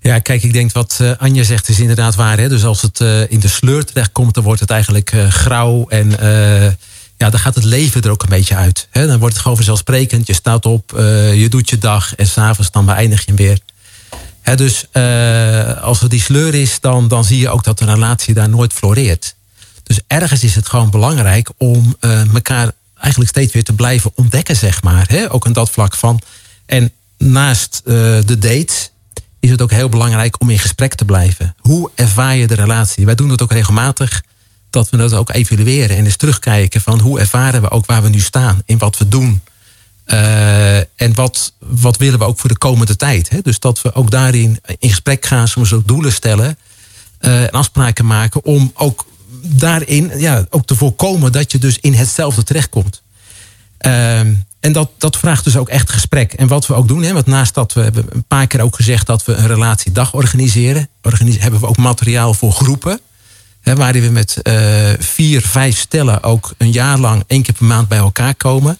Ja, 0.00 0.18
kijk, 0.18 0.42
ik 0.42 0.52
denk 0.52 0.72
wat 0.72 1.00
Anja 1.18 1.42
zegt 1.42 1.68
is 1.68 1.80
inderdaad 1.80 2.14
waar. 2.14 2.38
Hè? 2.38 2.48
Dus 2.48 2.64
als 2.64 2.82
het 2.82 3.00
in 3.28 3.40
de 3.40 3.48
sleur 3.48 3.84
terechtkomt, 3.84 4.34
dan 4.34 4.44
wordt 4.44 4.60
het 4.60 4.70
eigenlijk 4.70 5.14
grauw. 5.28 5.88
En 5.88 6.10
ja, 7.16 7.30
dan 7.30 7.40
gaat 7.40 7.54
het 7.54 7.64
leven 7.64 8.02
er 8.02 8.10
ook 8.10 8.22
een 8.22 8.28
beetje 8.28 8.56
uit. 8.56 8.88
Hè? 8.90 9.06
Dan 9.06 9.18
wordt 9.18 9.32
het 9.32 9.42
gewoon 9.42 9.56
vanzelfsprekend. 9.56 10.26
Je 10.26 10.34
staat 10.34 10.66
op, 10.66 10.90
je 11.34 11.46
doet 11.50 11.70
je 11.70 11.78
dag 11.78 12.14
en 12.14 12.26
s'avonds 12.26 12.70
dan 12.70 12.84
beëindig 12.84 13.26
je 13.26 13.34
weer. 13.34 13.58
Hè, 14.40 14.56
dus 14.56 14.86
als 15.80 16.02
er 16.02 16.08
die 16.08 16.20
sleur 16.20 16.54
is, 16.54 16.80
dan, 16.80 17.08
dan 17.08 17.24
zie 17.24 17.38
je 17.38 17.48
ook 17.48 17.64
dat 17.64 17.78
de 17.78 17.84
relatie 17.84 18.34
daar 18.34 18.48
nooit 18.48 18.72
floreert. 18.72 19.34
Dus 19.90 20.00
ergens 20.06 20.44
is 20.44 20.54
het 20.54 20.68
gewoon 20.68 20.90
belangrijk 20.90 21.50
om 21.56 21.96
uh, 22.00 22.34
elkaar 22.34 22.72
eigenlijk 22.94 23.30
steeds 23.30 23.52
weer 23.52 23.64
te 23.64 23.72
blijven 23.72 24.12
ontdekken, 24.14 24.56
zeg 24.56 24.82
maar. 24.82 25.08
Hè? 25.08 25.32
Ook 25.32 25.46
aan 25.46 25.52
dat 25.52 25.70
vlak 25.70 25.94
van. 25.94 26.20
En 26.66 26.92
naast 27.18 27.82
uh, 27.84 27.94
de 28.24 28.38
date 28.38 28.74
is 29.40 29.50
het 29.50 29.62
ook 29.62 29.70
heel 29.70 29.88
belangrijk 29.88 30.40
om 30.40 30.50
in 30.50 30.58
gesprek 30.58 30.94
te 30.94 31.04
blijven. 31.04 31.54
Hoe 31.58 31.90
ervaar 31.94 32.36
je 32.36 32.46
de 32.46 32.54
relatie? 32.54 33.04
Wij 33.04 33.14
doen 33.14 33.28
dat 33.28 33.42
ook 33.42 33.52
regelmatig. 33.52 34.22
Dat 34.70 34.90
we 34.90 34.96
dat 34.96 35.12
ook 35.12 35.30
evalueren 35.30 35.96
en 35.96 36.04
eens 36.04 36.16
terugkijken 36.16 36.80
van 36.80 37.00
hoe 37.00 37.20
ervaren 37.20 37.62
we 37.62 37.70
ook 37.70 37.86
waar 37.86 38.02
we 38.02 38.08
nu 38.08 38.20
staan, 38.20 38.62
in 38.64 38.78
wat 38.78 38.98
we 38.98 39.08
doen. 39.08 39.42
Uh, 40.06 40.76
en 40.76 41.14
wat, 41.14 41.52
wat 41.58 41.96
willen 41.96 42.18
we 42.18 42.24
ook 42.24 42.38
voor 42.38 42.50
de 42.50 42.58
komende 42.58 42.96
tijd. 42.96 43.30
Hè? 43.30 43.40
Dus 43.42 43.58
dat 43.58 43.82
we 43.82 43.94
ook 43.94 44.10
daarin 44.10 44.60
in 44.78 44.88
gesprek 44.88 45.26
gaan, 45.26 45.48
soms 45.48 45.72
ook 45.72 45.88
doelen 45.88 46.12
stellen. 46.12 46.58
En 47.18 47.50
afspraken 47.50 48.06
maken 48.06 48.44
om 48.44 48.70
ook 48.74 49.08
daarin 49.42 50.12
ja, 50.16 50.44
ook 50.50 50.66
te 50.66 50.74
voorkomen 50.74 51.32
dat 51.32 51.52
je 51.52 51.58
dus 51.58 51.78
in 51.80 51.94
hetzelfde 51.94 52.42
terechtkomt. 52.42 53.02
Uh, 53.86 54.20
En 54.60 54.72
dat, 54.72 54.90
dat 54.98 55.16
vraagt 55.16 55.44
dus 55.44 55.56
ook 55.56 55.68
echt 55.68 55.90
gesprek. 55.90 56.32
En 56.32 56.46
wat 56.48 56.66
we 56.66 56.74
ook 56.74 56.88
doen, 56.88 57.02
hè, 57.02 57.12
want 57.12 57.26
naast 57.26 57.54
dat 57.54 57.72
we 57.72 57.80
hebben 57.80 58.06
een 58.10 58.24
paar 58.24 58.46
keer 58.46 58.60
ook 58.60 58.76
gezegd 58.76 59.06
dat 59.06 59.24
we 59.24 59.32
een 59.34 59.46
relatiedag 59.46 60.14
organiseren, 60.14 60.88
organise- 61.02 61.40
hebben 61.40 61.60
we 61.60 61.66
ook 61.66 61.76
materiaal 61.76 62.34
voor 62.34 62.52
groepen. 62.52 63.00
Hè, 63.60 63.74
waarin 63.76 64.02
we 64.02 64.08
met 64.10 64.42
eh, 64.42 64.88
vier, 64.98 65.40
vijf 65.42 65.78
stellen 65.78 66.22
ook 66.22 66.54
een 66.58 66.72
jaar 66.72 66.98
lang 66.98 67.24
één 67.26 67.42
keer 67.42 67.54
per 67.54 67.66
maand 67.66 67.88
bij 67.88 67.98
elkaar 67.98 68.34
komen. 68.34 68.78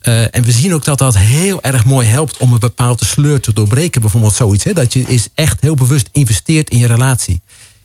Eh, 0.00 0.34
en 0.34 0.42
we 0.42 0.52
zien 0.52 0.74
ook 0.74 0.84
dat 0.84 0.98
dat 0.98 1.18
heel 1.18 1.62
erg 1.62 1.84
mooi 1.84 2.06
helpt 2.06 2.36
om 2.36 2.52
een 2.52 2.58
bepaalde 2.58 3.04
sleur 3.04 3.40
te 3.40 3.52
doorbreken. 3.52 4.00
Bijvoorbeeld 4.00 4.34
zoiets. 4.34 4.64
Hè, 4.64 4.72
dat 4.72 4.92
je 4.92 5.00
is 5.00 5.28
echt 5.34 5.60
heel 5.60 5.74
bewust 5.74 6.08
investeert 6.12 6.70
in 6.70 6.78
je 6.78 6.86
relatie. 6.86 7.40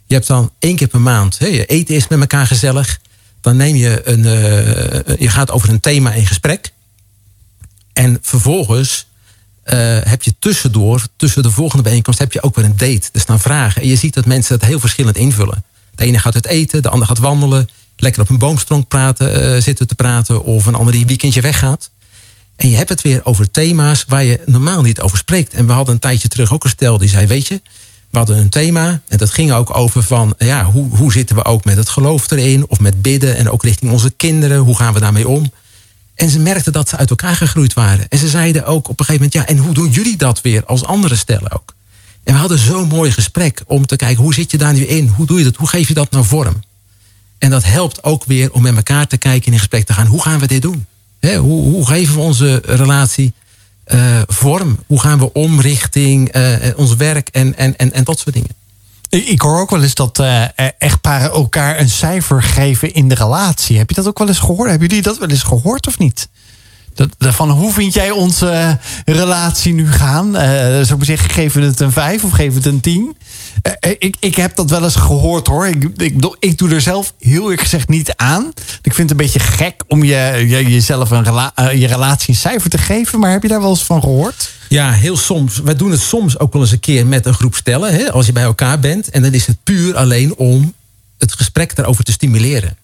Je 0.09 0.15
hebt 0.15 0.27
dan 0.27 0.51
één 0.59 0.75
keer 0.75 0.87
per 0.87 1.01
maand. 1.01 1.37
Je 1.39 1.65
eten 1.65 1.95
is 1.95 2.07
met 2.07 2.19
elkaar 2.19 2.47
gezellig. 2.47 2.99
Dan 3.41 3.57
neem 3.57 3.75
je 3.75 4.01
een. 4.07 4.25
eh, 4.25 5.17
je 5.19 5.29
gaat 5.29 5.51
over 5.51 5.69
een 5.69 5.79
thema 5.79 6.13
in 6.13 6.27
gesprek. 6.27 6.71
En 7.93 8.17
vervolgens 8.21 9.07
eh, 9.63 9.77
heb 10.03 10.23
je 10.23 10.33
tussendoor, 10.39 11.07
tussen 11.15 11.43
de 11.43 11.51
volgende 11.51 11.83
bijeenkomst, 11.83 12.19
heb 12.19 12.33
je 12.33 12.41
ook 12.43 12.55
weer 12.55 12.65
een 12.65 12.77
date. 12.77 13.09
Er 13.13 13.19
staan 13.19 13.39
vragen. 13.39 13.81
En 13.81 13.87
je 13.87 13.95
ziet 13.95 14.13
dat 14.13 14.25
mensen 14.25 14.59
dat 14.59 14.67
heel 14.67 14.79
verschillend 14.79 15.17
invullen. 15.17 15.63
De 15.95 16.03
ene 16.05 16.19
gaat 16.19 16.33
het 16.33 16.45
eten, 16.45 16.81
de 16.81 16.89
ander 16.89 17.07
gaat 17.07 17.17
wandelen. 17.17 17.69
Lekker 17.95 18.21
op 18.21 18.29
een 18.29 18.37
boomstronk 18.37 18.87
praten, 18.87 19.55
eh, 19.55 19.61
zitten 19.61 19.87
te 19.87 19.95
praten. 19.95 20.43
Of 20.43 20.65
een 20.65 20.75
ander 20.75 20.91
die 20.91 21.01
een 21.01 21.07
weekendje 21.07 21.41
weggaat. 21.41 21.89
En 22.55 22.69
je 22.69 22.75
hebt 22.75 22.89
het 22.89 23.01
weer 23.01 23.25
over 23.25 23.51
thema's 23.51 24.05
waar 24.07 24.23
je 24.23 24.39
normaal 24.45 24.81
niet 24.81 25.01
over 25.01 25.17
spreekt. 25.17 25.53
En 25.53 25.65
we 25.67 25.73
hadden 25.73 25.93
een 25.93 25.99
tijdje 25.99 26.27
terug 26.27 26.53
ook 26.53 26.63
een 26.63 26.69
stel 26.69 26.97
die 26.97 27.09
zei: 27.09 27.27
Weet 27.27 27.47
je, 27.47 27.61
we 28.09 28.17
hadden 28.17 28.37
een 28.37 28.49
thema. 28.49 29.01
En 29.07 29.17
dat 29.17 29.29
ging 29.29 29.51
ook 29.51 29.75
over 29.75 30.03
van 30.03 30.33
ja, 30.37 30.63
hoe, 30.65 30.97
hoe 30.97 31.11
zitten 31.11 31.35
we 31.35 31.45
ook 31.45 31.65
met 31.65 31.77
het 31.77 31.89
geloof 31.89 32.31
erin? 32.31 32.67
Of 32.67 32.79
met 32.79 33.01
bidden 33.01 33.35
en 33.35 33.49
ook 33.49 33.63
richting 33.63 33.91
onze 33.91 34.09
kinderen. 34.09 34.57
Hoe 34.57 34.75
gaan 34.75 34.93
we 34.93 34.99
daarmee 34.99 35.27
om? 35.27 35.51
En 36.15 36.29
ze 36.29 36.39
merkten 36.39 36.73
dat 36.73 36.89
ze 36.89 36.97
uit 36.97 37.09
elkaar 37.09 37.35
gegroeid 37.35 37.73
waren. 37.73 38.05
En 38.09 38.17
ze 38.17 38.27
zeiden 38.27 38.65
ook 38.65 38.89
op 38.89 38.99
een 38.99 39.05
gegeven 39.05 39.29
moment: 39.31 39.49
ja, 39.49 39.55
en 39.55 39.63
hoe 39.63 39.73
doen 39.73 39.89
jullie 39.89 40.17
dat 40.17 40.41
weer 40.41 40.65
als 40.65 40.85
andere 40.85 41.15
stellen 41.15 41.51
ook? 41.51 41.73
En 42.23 42.33
we 42.33 42.39
hadden 42.39 42.59
zo'n 42.59 42.87
mooi 42.87 43.11
gesprek 43.11 43.63
om 43.65 43.85
te 43.85 43.95
kijken 43.95 44.23
hoe 44.23 44.33
zit 44.33 44.51
je 44.51 44.57
daar 44.57 44.73
nu 44.73 44.85
in? 44.85 45.07
Hoe 45.07 45.25
doe 45.25 45.37
je 45.37 45.43
dat? 45.43 45.55
Hoe 45.55 45.67
geef 45.67 45.87
je 45.87 45.93
dat 45.93 46.11
nou 46.11 46.25
vorm? 46.25 46.59
En 47.37 47.49
dat 47.49 47.63
helpt 47.63 48.03
ook 48.03 48.23
weer 48.25 48.51
om 48.51 48.61
met 48.61 48.75
elkaar 48.75 49.07
te 49.07 49.17
kijken 49.17 49.45
en 49.45 49.51
in 49.51 49.59
gesprek 49.59 49.85
te 49.85 49.93
gaan. 49.93 50.07
Hoe 50.07 50.21
gaan 50.21 50.39
we 50.39 50.47
dit 50.47 50.61
doen? 50.61 50.85
Hoe, 51.21 51.61
hoe 51.61 51.85
geven 51.85 52.15
we 52.15 52.21
onze 52.21 52.61
relatie 52.65 53.33
eh, 53.89 54.21
vorm? 54.27 54.79
Hoe 54.87 54.99
gaan 54.99 55.19
we 55.19 55.33
om 55.33 55.61
richting 55.61 56.29
eh, 56.29 56.53
ons 56.75 56.95
werk 56.95 57.29
en, 57.29 57.57
en, 57.57 57.77
en, 57.77 57.93
en 57.93 58.03
dat 58.03 58.19
soort 58.19 58.35
dingen? 58.35 58.49
Ik 59.09 59.41
hoor 59.41 59.59
ook 59.59 59.69
wel 59.69 59.81
eens 59.81 59.93
dat 59.93 60.19
eh, 60.19 60.43
echtparen 60.77 61.31
elkaar 61.31 61.79
een 61.79 61.89
cijfer 61.89 62.43
geven 62.43 62.93
in 62.93 63.09
de 63.09 63.15
relatie. 63.15 63.77
Heb 63.77 63.89
je 63.89 63.95
dat 63.95 64.07
ook 64.07 64.17
wel 64.17 64.27
eens 64.27 64.39
gehoord? 64.39 64.69
Hebben 64.69 64.87
jullie 64.87 65.03
dat 65.03 65.17
wel 65.17 65.29
eens 65.29 65.43
gehoord 65.43 65.87
of 65.87 65.97
niet? 65.97 66.27
Dat, 66.93 67.09
van 67.19 67.49
hoe 67.49 67.73
vind 67.73 67.93
jij 67.93 68.11
onze 68.11 68.49
eh, 68.49 68.71
relatie 69.05 69.73
nu 69.73 69.91
gaan? 69.91 70.35
Eh 70.35 70.49
zou 70.81 70.99
ik 70.99 71.05
zeggen, 71.05 71.29
geven 71.29 71.61
we 71.61 71.67
het 71.67 71.79
een 71.79 71.91
5 71.91 72.23
of 72.23 72.31
geven 72.31 72.51
we 72.51 72.57
het 72.57 72.65
een 72.65 72.79
10? 72.79 73.17
Eh, 73.61 73.91
ik, 73.97 74.15
ik 74.19 74.35
heb 74.35 74.55
dat 74.55 74.69
wel 74.69 74.83
eens 74.83 74.95
gehoord 74.95 75.47
hoor. 75.47 75.67
Ik, 75.67 75.89
ik, 75.97 76.35
ik 76.39 76.57
doe 76.57 76.69
er 76.69 76.81
zelf 76.81 77.13
heel 77.19 77.41
eerlijk 77.41 77.61
gezegd 77.61 77.89
niet 77.89 78.13
aan. 78.15 78.51
Ik 78.81 78.93
vind 78.93 79.09
het 79.09 79.11
een 79.11 79.25
beetje 79.25 79.39
gek 79.39 79.83
om 79.87 80.03
je, 80.03 80.45
je, 80.47 80.71
jezelf 80.71 81.11
een 81.11 81.23
je 81.79 81.87
relatie 81.87 82.33
een 82.33 82.39
cijfer 82.39 82.69
te 82.69 82.77
geven. 82.77 83.19
Maar 83.19 83.31
heb 83.31 83.41
je 83.41 83.47
daar 83.47 83.61
wel 83.61 83.69
eens 83.69 83.83
van 83.83 84.01
gehoord? 84.01 84.51
Ja, 84.69 84.91
heel 84.91 85.17
soms. 85.17 85.59
Wij 85.59 85.75
doen 85.75 85.91
het 85.91 86.01
soms 86.01 86.39
ook 86.39 86.53
wel 86.53 86.61
eens 86.61 86.71
een 86.71 86.79
keer 86.79 87.07
met 87.07 87.25
een 87.25 87.33
groep 87.33 87.55
stellen. 87.55 87.93
Hè, 87.93 88.11
als 88.11 88.25
je 88.25 88.31
bij 88.31 88.43
elkaar 88.43 88.79
bent. 88.79 89.09
En 89.09 89.21
dan 89.21 89.33
is 89.33 89.47
het 89.47 89.57
puur 89.63 89.95
alleen 89.95 90.35
om 90.35 90.73
het 91.17 91.33
gesprek 91.33 91.75
daarover 91.75 92.03
te 92.03 92.11
stimuleren. 92.11 92.77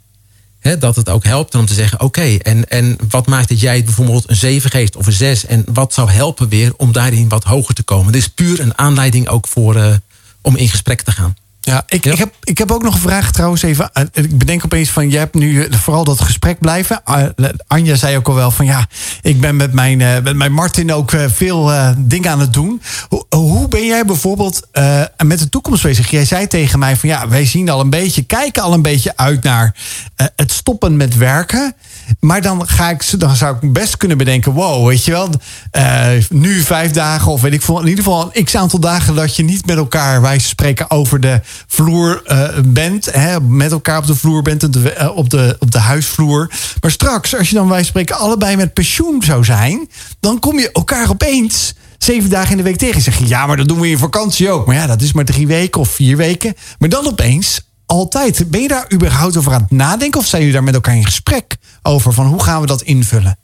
Dat 0.74 0.96
het 0.96 1.10
ook 1.10 1.24
helpt 1.24 1.56
om 1.56 1.66
te 1.66 1.74
zeggen: 1.74 2.02
oké, 2.02 2.36
en, 2.38 2.70
en 2.70 2.98
wat 3.10 3.28
maakt 3.28 3.50
dat 3.50 3.60
jij 3.60 3.84
bijvoorbeeld 3.84 4.30
een 4.30 4.36
7 4.36 4.70
geeft 4.70 4.96
of 4.96 5.06
een 5.06 5.14
6? 5.14 5.46
En 5.46 5.66
wat 5.74 5.94
zou 5.94 6.10
helpen 6.10 6.50
weer 6.50 6.74
om 6.78 6.92
daarin 6.92 7.30
wat 7.30 7.44
hoger 7.44 7.76
te 7.76 7.84
komen? 7.84 8.12
Dit 8.12 8.22
is 8.22 8.28
puur 8.28 8.60
een 8.60 8.78
aanleiding 8.78 9.28
ook 9.28 9.48
voor, 9.48 9.76
eh, 9.76 9.96
om 10.42 10.56
in 10.56 10.70
gesprek 10.70 11.02
te 11.02 11.12
gaan. 11.12 11.36
Ja, 11.66 11.84
ik, 11.88 12.04
Ja. 12.04 12.12
Ik, 12.12 12.18
heb, 12.18 12.34
ik 12.44 12.58
heb 12.58 12.72
ook 12.72 12.84
nog 12.84 12.94
een 12.94 13.00
vraag 13.00 13.32
trouwens 13.32 13.62
even. 13.62 13.90
Eh, 13.94 14.04
Ik 14.14 14.38
bedenk 14.38 14.64
opeens 14.66 14.90
van, 14.90 15.10
jij 15.10 15.20
hebt 15.20 15.34
nu 15.36 15.64
eh, 15.64 15.78
vooral 15.78 16.04
dat 16.04 16.22
gesprek 16.22 16.60
blijven. 16.60 17.04
Ah, 17.04 17.24
Anja 17.68 17.96
zei 17.96 18.18
ook 18.18 18.28
al 18.28 18.34
wel 18.36 18.52
van, 18.52 18.66
ja, 18.66 18.88
ik 19.22 19.42
ben 19.42 19.56
met 19.56 19.74
mijn, 19.74 20.02
eh, 20.02 20.14
met 20.24 20.36
mijn 20.36 20.52
Martin 20.54 20.94
ook 20.94 21.12
eh, 21.12 21.26
veel 21.34 21.72
eh, 21.72 21.90
dingen 21.98 22.32
aan 22.32 22.40
het 22.40 22.54
doen. 22.54 22.82
Hoe, 23.10 23.26
hoe 23.30 23.68
ben 23.68 23.86
jij 23.86 24.06
bijvoorbeeld 24.06 24.62
eh, 24.72 25.02
met 25.24 25.40
de 25.40 25.50
toekomst 25.50 25.84
bezig? 25.84 26.10
Jij 26.10 26.26
zei 26.26 26.48
tegen 26.48 26.80
mij 26.80 26.96
van, 26.96 27.10
ja, 27.10 27.28
wij 27.28 27.46
zien 27.46 27.70
al 27.70 27.80
een 27.80 27.90
beetje, 27.90 28.24
kijken 28.24 28.64
al 28.64 28.74
een 28.74 28.82
beetje 28.82 29.14
uit 29.16 29.44
naar 29.44 29.76
eh, 30.16 30.28
het 30.36 30.52
stoppen 30.52 30.98
met 30.98 31.18
werken. 31.18 31.76
Maar 32.20 32.42
dan, 32.42 32.68
ga 32.68 32.90
ik, 32.90 33.20
dan 33.20 33.36
zou 33.36 33.58
ik 33.62 33.74
best 33.74 33.98
kunnen 33.98 34.18
bedenken, 34.18 34.52
wow, 34.52 34.88
weet 34.88 35.06
je 35.06 35.12
wel, 35.12 35.30
eh, 35.72 36.08
nu 36.30 36.62
vijf 36.62 36.92
dagen 36.92 37.32
of 37.32 37.42
weet 37.42 37.54
ik 37.54 37.62
veel, 37.62 37.80
in 37.80 37.88
ieder 37.88 38.04
geval 38.04 38.30
een 38.34 38.44
x 38.44 38.56
aantal 38.56 38.80
dagen 38.80 39.16
dat 39.16 39.36
je 39.36 39.44
niet 39.44 39.66
met 39.66 39.78
elkaar, 39.78 40.22
wij 40.22 40.40
spreken, 40.40 40.92
over 40.92 41.20
de 41.20 41.42
vloer 41.68 42.22
eh, 42.26 42.50
bent, 42.66 43.06
hè, 43.12 43.42
met 43.42 43.72
elkaar 43.72 43.98
op 43.98 44.08
de 44.08 44.16
vloer 44.16 44.42
bent, 44.42 44.64
op 44.64 44.74
de, 44.74 44.92
eh, 44.92 45.18
op, 45.18 45.30
de, 45.30 45.56
op 45.60 45.72
de 45.72 45.80
huisvloer. 45.80 46.52
Maar 46.82 46.92
straks, 46.92 47.38
als 47.38 47.50
je 47.50 47.56
dan 47.56 47.68
wij 47.68 47.84
spreken 47.84 48.18
allebei 48.18 48.56
met 48.56 48.74
pensioen 48.74 49.24
zou 49.24 49.44
zijn, 49.44 49.90
dan 50.20 50.40
kom 50.40 50.60
je 50.60 50.72
elkaar 50.72 51.10
opeens 51.10 51.74
zeven 51.98 52.30
dagen 52.30 52.52
in 52.52 52.58
de 52.58 52.64
week 52.64 52.78
tegen. 52.78 53.02
Zeg 53.02 53.18
je, 53.18 53.28
ja, 53.28 53.48
maar 53.48 53.58
dat 53.58 53.68
doen 53.68 53.80
we 53.80 53.90
in 53.90 53.98
vakantie 53.98 54.50
ook. 54.50 54.66
Maar 54.66 54.76
ja, 54.76 54.88
dat 54.88 55.02
is 55.02 55.14
maar 55.14 55.26
drie 55.26 55.48
weken 55.48 55.82
of 55.82 55.90
vier 55.90 56.18
weken. 56.18 56.54
Maar 56.80 56.90
dan 56.90 57.08
opeens 57.08 57.62
altijd. 57.86 58.52
Ben 58.52 58.62
je 58.62 58.68
daar 58.68 58.94
überhaupt 58.94 59.38
over 59.38 59.54
aan 59.54 59.62
het 59.62 59.72
nadenken? 59.72 60.20
Of 60.20 60.28
zijn 60.28 60.42
jullie 60.42 60.56
daar 60.56 60.66
met 60.66 60.74
elkaar 60.74 60.96
in 60.96 61.06
gesprek 61.06 61.56
over? 61.82 62.14
Van 62.14 62.26
hoe 62.26 62.44
gaan 62.44 62.62
we 62.62 62.68
dat 62.68 62.82
invullen? 62.82 63.38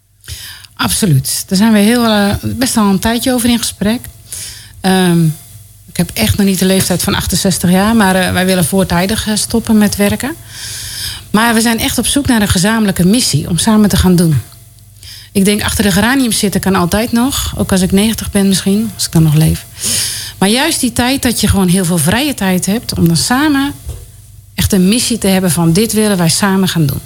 Absoluut. 0.76 1.44
Daar 1.48 1.58
zijn 1.58 1.74
we 1.74 1.80
heel, 1.80 2.06
eh, 2.06 2.34
best 2.44 2.78
al 2.78 2.90
een 2.90 3.00
tijdje 3.00 3.34
over 3.34 3.50
in 3.50 3.58
gesprek. 3.58 4.00
Ehm, 4.82 5.26
ik 5.88 5.98
heb 5.98 6.10
echt 6.14 6.38
nog 6.38 6.46
niet 6.46 6.60
de 6.60 6.66
leeftijd 6.66 7.04
van 7.04 7.16
68 7.16 7.70
jaar, 7.70 7.96
maar 7.96 8.16
eh, 8.16 8.32
wij 8.32 8.46
willen 8.46 8.66
voortijdig 8.66 9.28
eh, 9.28 9.36
stoppen 9.36 9.78
met 9.78 9.96
werken. 9.96 10.36
Maar 11.32 11.54
we 11.54 11.62
zijn 11.62 11.80
echt 11.80 11.98
op 11.98 12.06
zoek 12.06 12.28
naar 12.28 12.42
een 12.42 12.48
gezamenlijke 12.48 13.06
missie 13.06 13.50
om 13.50 13.58
samen 13.58 13.90
te 13.90 13.98
gaan 13.98 14.16
doen. 14.16 14.42
Ik 15.32 15.46
denk 15.46 15.64
achter 15.64 15.84
de 15.84 15.92
geranium 15.92 16.32
zitten 16.32 16.62
kan 16.62 16.76
altijd 16.76 17.12
nog, 17.12 17.54
ook 17.58 17.72
als 17.72 17.82
ik 17.82 17.92
90 17.92 18.32
ben 18.32 18.48
misschien, 18.48 18.92
als 18.94 19.06
ik 19.06 19.12
dan 19.12 19.24
nog 19.24 19.34
leef. 19.34 19.66
Maar 20.38 20.50
juist 20.50 20.80
die 20.80 20.94
tijd 20.94 21.22
dat 21.22 21.42
je 21.42 21.48
gewoon 21.48 21.68
heel 21.68 21.86
veel 21.86 21.98
vrije 21.98 22.34
tijd 22.34 22.66
hebt 22.66 22.98
om 22.98 23.08
dan 23.08 23.18
samen 23.18 23.74
echt 24.62 24.74
een 24.74 24.88
missie 24.88 25.18
te 25.18 25.28
hebben 25.28 25.52
van 25.52 25.74
dit 25.74 25.94
willen 25.94 26.18
wij 26.18 26.30
samen 26.30 26.68
gaan 26.68 26.86
doen. 26.86 27.00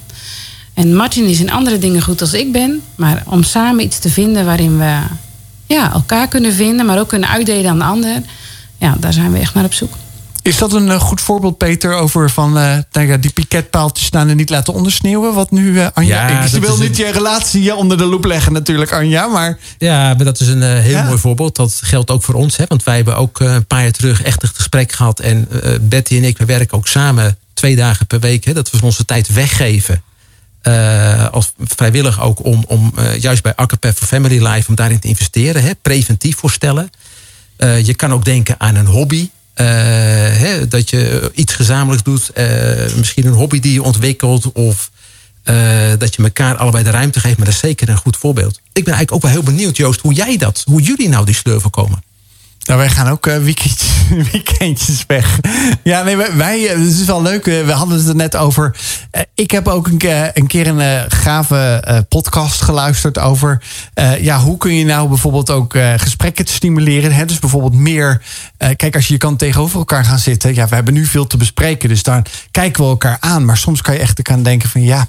En 0.73 0.95
Martin 0.95 1.25
is 1.25 1.39
in 1.39 1.51
andere 1.51 1.77
dingen 1.77 2.01
goed 2.01 2.21
als 2.21 2.33
ik 2.33 2.51
ben. 2.51 2.81
Maar 2.95 3.23
om 3.25 3.43
samen 3.43 3.83
iets 3.83 3.99
te 3.99 4.09
vinden 4.09 4.45
waarin 4.45 4.77
we 4.77 4.97
ja, 5.65 5.91
elkaar 5.93 6.27
kunnen 6.27 6.53
vinden, 6.53 6.85
maar 6.85 6.99
ook 6.99 7.07
kunnen 7.07 7.29
uitdelen 7.29 7.71
aan 7.71 7.77
de 7.77 7.83
ander. 7.83 8.21
Ja, 8.77 8.95
daar 8.99 9.13
zijn 9.13 9.31
we 9.31 9.39
echt 9.39 9.53
naar 9.53 9.63
op 9.63 9.73
zoek. 9.73 9.93
Is 10.41 10.57
dat 10.57 10.73
een 10.73 10.91
eh, 10.91 10.99
goed 10.99 11.21
voorbeeld, 11.21 11.57
Peter, 11.57 11.93
over 11.93 12.29
van 12.29 12.51
ja, 12.91 13.17
die 13.19 13.31
piketpaaltjes 13.31 14.05
staan 14.07 14.29
en 14.29 14.37
niet 14.37 14.49
laten 14.49 14.73
ondersneeuwen? 14.73 15.33
Wat 15.33 15.51
nu, 15.51 15.79
eh, 15.79 15.87
Anja? 15.93 16.27
Ja, 16.29 16.43
ik 16.43 16.61
wil 16.61 16.77
niet 16.77 16.99
een- 16.99 17.05
je 17.05 17.11
relatie 17.11 17.75
onder 17.75 17.97
de 17.97 18.05
loep 18.05 18.25
leggen, 18.25 18.53
natuurlijk, 18.53 18.91
Anja. 18.93 19.27
Maar 19.27 19.57
Ja, 19.77 20.13
maar 20.13 20.25
dat 20.25 20.39
is 20.39 20.47
een 20.47 20.61
heel 20.61 20.91
Ja. 20.91 21.03
mooi 21.05 21.17
voorbeeld. 21.17 21.55
Dat 21.55 21.79
geldt 21.83 22.11
ook 22.11 22.23
voor 22.23 22.35
ons. 22.35 22.57
Hè? 22.57 22.63
Want 22.67 22.83
wij 22.83 22.95
hebben 22.95 23.17
ook 23.17 23.39
een 23.39 23.65
paar 23.65 23.81
jaar 23.81 23.91
terug 23.91 24.21
echt 24.21 24.43
een 24.43 24.49
gesprek 24.53 24.91
gehad. 24.91 25.19
En 25.19 25.47
Betty 25.81 26.15
en 26.17 26.23
ik, 26.23 26.37
we 26.37 26.45
werken 26.45 26.77
ook 26.77 26.87
samen 26.87 27.37
twee 27.55 27.75
dagen 27.75 28.05
per 28.07 28.19
week. 28.19 28.43
Hè? 28.45 28.53
Dat 28.53 28.71
we 28.71 28.77
onze 28.81 29.05
tijd 29.05 29.27
weggeven. 29.33 30.01
eh, 30.61 31.29
als 31.29 31.51
vrijwillig 31.59 32.21
ook 32.21 32.45
om, 32.45 32.63
om 32.67 32.93
eh, 32.97 33.17
juist 33.21 33.43
bij 33.43 33.55
Akkerpef 33.55 33.97
for 33.97 34.07
Family 34.07 34.47
Life... 34.47 34.69
om 34.69 34.75
daarin 34.75 34.99
te 34.99 35.07
investeren. 35.07 35.63
Hè? 35.63 35.71
Preventief 35.81 36.37
voorstellen. 36.37 36.89
Eh, 37.57 37.85
je 37.85 37.93
kan 37.93 38.13
ook 38.13 38.25
denken 38.25 38.55
aan 38.59 38.75
een 38.75 38.85
hobby. 38.85 39.29
Eh, 39.53 39.65
hè, 40.37 40.67
dat 40.67 40.89
je 40.89 41.31
iets 41.35 41.53
gezamenlijks 41.53 42.03
doet. 42.03 42.29
Eh, 42.29 42.45
misschien 42.97 43.25
een 43.25 43.33
hobby 43.33 43.59
die 43.59 43.73
je 43.73 43.83
ontwikkelt. 43.83 44.51
Of 44.51 44.91
eh, 45.43 45.55
dat 45.97 46.15
je 46.15 46.23
elkaar 46.23 46.55
allebei 46.55 46.83
de 46.83 46.89
ruimte 46.89 47.19
geeft. 47.19 47.37
Maar 47.37 47.45
dat 47.45 47.53
is 47.55 47.59
zeker 47.59 47.89
een 47.89 47.97
goed 47.97 48.17
voorbeeld. 48.17 48.55
Ik 48.55 48.83
ben 48.83 48.93
eigenlijk 48.93 49.11
ook 49.11 49.21
wel 49.21 49.31
heel 49.31 49.43
benieuwd, 49.53 49.77
Joost, 49.77 50.01
hoe 50.01 50.13
jij 50.13 50.37
dat, 50.37 50.63
hoe 50.65 50.81
jullie 50.81 51.09
nou 51.09 51.25
die 51.25 51.35
sleur 51.35 51.61
voorkomen. 51.61 52.03
Nou, 52.65 52.79
wij 52.79 52.89
gaan 52.89 53.07
ook 53.07 53.27
eh, 53.27 53.37
weekendjes, 54.31 55.03
weg. 55.07 55.39
Ja, 55.83 56.03
nee, 56.03 56.17
wij, 56.17 56.67
eh, 56.67 56.77
het 56.79 56.99
is 56.99 57.05
wel 57.05 57.21
leuk. 57.21 57.47
eh, 57.47 57.65
We 57.65 57.71
hadden 57.71 57.97
het 57.97 58.07
er 58.07 58.15
net 58.15 58.35
over. 58.35 58.75
Ik 59.33 59.51
heb 59.51 59.67
ook 59.67 59.87
een 59.87 60.01
een, 60.33 60.47
keer 60.47 60.67
een 60.67 61.11
gave 61.11 62.05
podcast 62.09 62.61
geluisterd 62.61 63.19
over. 63.19 63.61
ja, 64.19 64.39
hoe 64.39 64.57
kun 64.57 64.73
je 64.75 64.85
nou 64.85 65.07
bijvoorbeeld 65.07 65.49
ook 65.49 65.75
gesprekken 65.97 66.45
stimuleren? 66.47 67.11
Hè? 67.13 67.25
Dus 67.25 67.39
bijvoorbeeld 67.39 67.73
meer. 67.73 68.21
kijk, 68.75 68.95
als 68.95 69.07
je 69.07 69.13
je 69.13 69.19
kan 69.19 69.35
tegenover 69.35 69.77
elkaar 69.79 70.05
gaan 70.05 70.19
zitten. 70.19 70.53
Ja, 70.55 70.67
we 70.67 70.75
hebben 70.75 70.93
nu 70.93 71.05
veel 71.05 71.27
te 71.27 71.37
bespreken. 71.37 71.89
Dus 71.89 72.03
daar 72.03 72.21
kijken 72.51 72.83
we 72.83 72.89
elkaar 72.89 73.17
aan. 73.19 73.45
Maar 73.45 73.57
soms 73.57 73.81
kan 73.81 73.93
je 73.93 73.99
echt 73.99 74.19
gaan 74.23 74.43
denken 74.43 74.69
van 74.69 74.81
ja. 74.81 75.07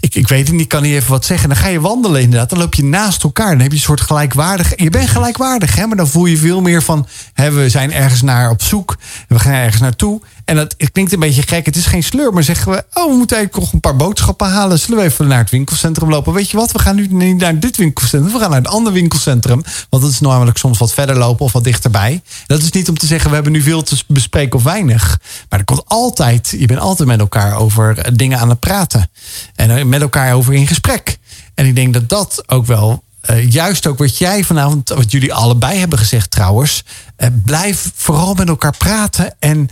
Ik, 0.00 0.14
ik 0.14 0.28
weet 0.28 0.46
het 0.46 0.52
niet, 0.52 0.60
ik 0.60 0.68
kan 0.68 0.82
niet 0.82 0.94
even 0.94 1.10
wat 1.10 1.24
zeggen. 1.24 1.48
Dan 1.48 1.58
ga 1.58 1.68
je 1.68 1.80
wandelen 1.80 2.20
inderdaad. 2.20 2.50
Dan 2.50 2.58
loop 2.58 2.74
je 2.74 2.84
naast 2.84 3.22
elkaar. 3.22 3.50
Dan 3.50 3.60
heb 3.60 3.70
je 3.70 3.76
een 3.76 3.82
soort 3.82 4.00
gelijkwaardig. 4.00 4.72
Je 4.76 4.90
bent 4.90 5.08
gelijkwaardig, 5.08 5.76
hè? 5.76 5.86
maar 5.86 5.96
dan 5.96 6.08
voel 6.08 6.26
je 6.26 6.36
veel 6.36 6.60
meer 6.60 6.82
van... 6.82 7.06
We 7.34 7.68
zijn 7.68 7.92
ergens 7.92 8.22
naar 8.22 8.50
op 8.50 8.62
zoek. 8.62 8.96
We 9.28 9.38
gaan 9.38 9.52
ergens 9.52 9.80
naartoe. 9.80 10.20
En 10.50 10.56
dat 10.56 10.74
het 10.78 10.92
klinkt 10.92 11.12
een 11.12 11.18
beetje 11.18 11.42
gek. 11.42 11.66
Het 11.66 11.76
is 11.76 11.86
geen 11.86 12.02
sleur, 12.02 12.32
maar 12.32 12.42
zeggen 12.42 12.72
we... 12.72 12.84
oh, 12.94 13.10
we 13.10 13.16
moeten 13.16 13.36
eigenlijk 13.36 13.64
nog 13.64 13.72
een 13.72 13.80
paar 13.80 13.96
boodschappen 13.96 14.48
halen. 14.48 14.78
Zullen 14.78 14.98
we 14.98 15.04
even 15.04 15.26
naar 15.26 15.38
het 15.38 15.50
winkelcentrum 15.50 16.10
lopen? 16.10 16.32
Weet 16.32 16.50
je 16.50 16.56
wat, 16.56 16.72
we 16.72 16.78
gaan 16.78 16.96
nu 16.96 17.06
niet 17.06 17.36
naar 17.36 17.58
dit 17.58 17.76
winkelcentrum. 17.76 18.32
We 18.32 18.38
gaan 18.38 18.50
naar 18.50 18.58
het 18.58 18.68
andere 18.68 18.94
winkelcentrum. 18.94 19.62
Want 19.90 20.02
dat 20.02 20.12
is 20.12 20.20
namelijk 20.20 20.58
soms 20.58 20.78
wat 20.78 20.92
verder 20.92 21.18
lopen 21.18 21.44
of 21.44 21.52
wat 21.52 21.64
dichterbij. 21.64 22.22
Dat 22.46 22.62
is 22.62 22.70
niet 22.70 22.88
om 22.88 22.98
te 22.98 23.06
zeggen, 23.06 23.28
we 23.28 23.34
hebben 23.34 23.52
nu 23.52 23.62
veel 23.62 23.82
te 23.82 23.96
bespreken 24.06 24.58
of 24.58 24.62
weinig. 24.62 25.20
Maar 25.48 25.58
er 25.58 25.64
komt 25.64 25.84
altijd... 25.86 26.54
je 26.58 26.66
bent 26.66 26.80
altijd 26.80 27.08
met 27.08 27.20
elkaar 27.20 27.56
over 27.56 28.16
dingen 28.16 28.38
aan 28.38 28.48
het 28.48 28.60
praten. 28.60 29.10
En 29.54 29.88
met 29.88 30.00
elkaar 30.00 30.34
over 30.34 30.54
in 30.54 30.66
gesprek. 30.66 31.18
En 31.54 31.66
ik 31.66 31.74
denk 31.74 31.92
dat 31.94 32.08
dat 32.08 32.42
ook 32.46 32.66
wel 32.66 33.02
uh, 33.30 33.50
juist 33.50 33.86
ook 33.86 33.98
wat 33.98 34.18
jij 34.18 34.44
vanavond, 34.44 34.88
wat 34.88 35.10
jullie 35.10 35.34
allebei 35.34 35.78
hebben 35.78 35.98
gezegd 35.98 36.30
trouwens. 36.30 36.84
Uh, 37.18 37.28
blijf 37.44 37.90
vooral 37.94 38.34
met 38.34 38.48
elkaar 38.48 38.76
praten 38.76 39.34
en 39.38 39.68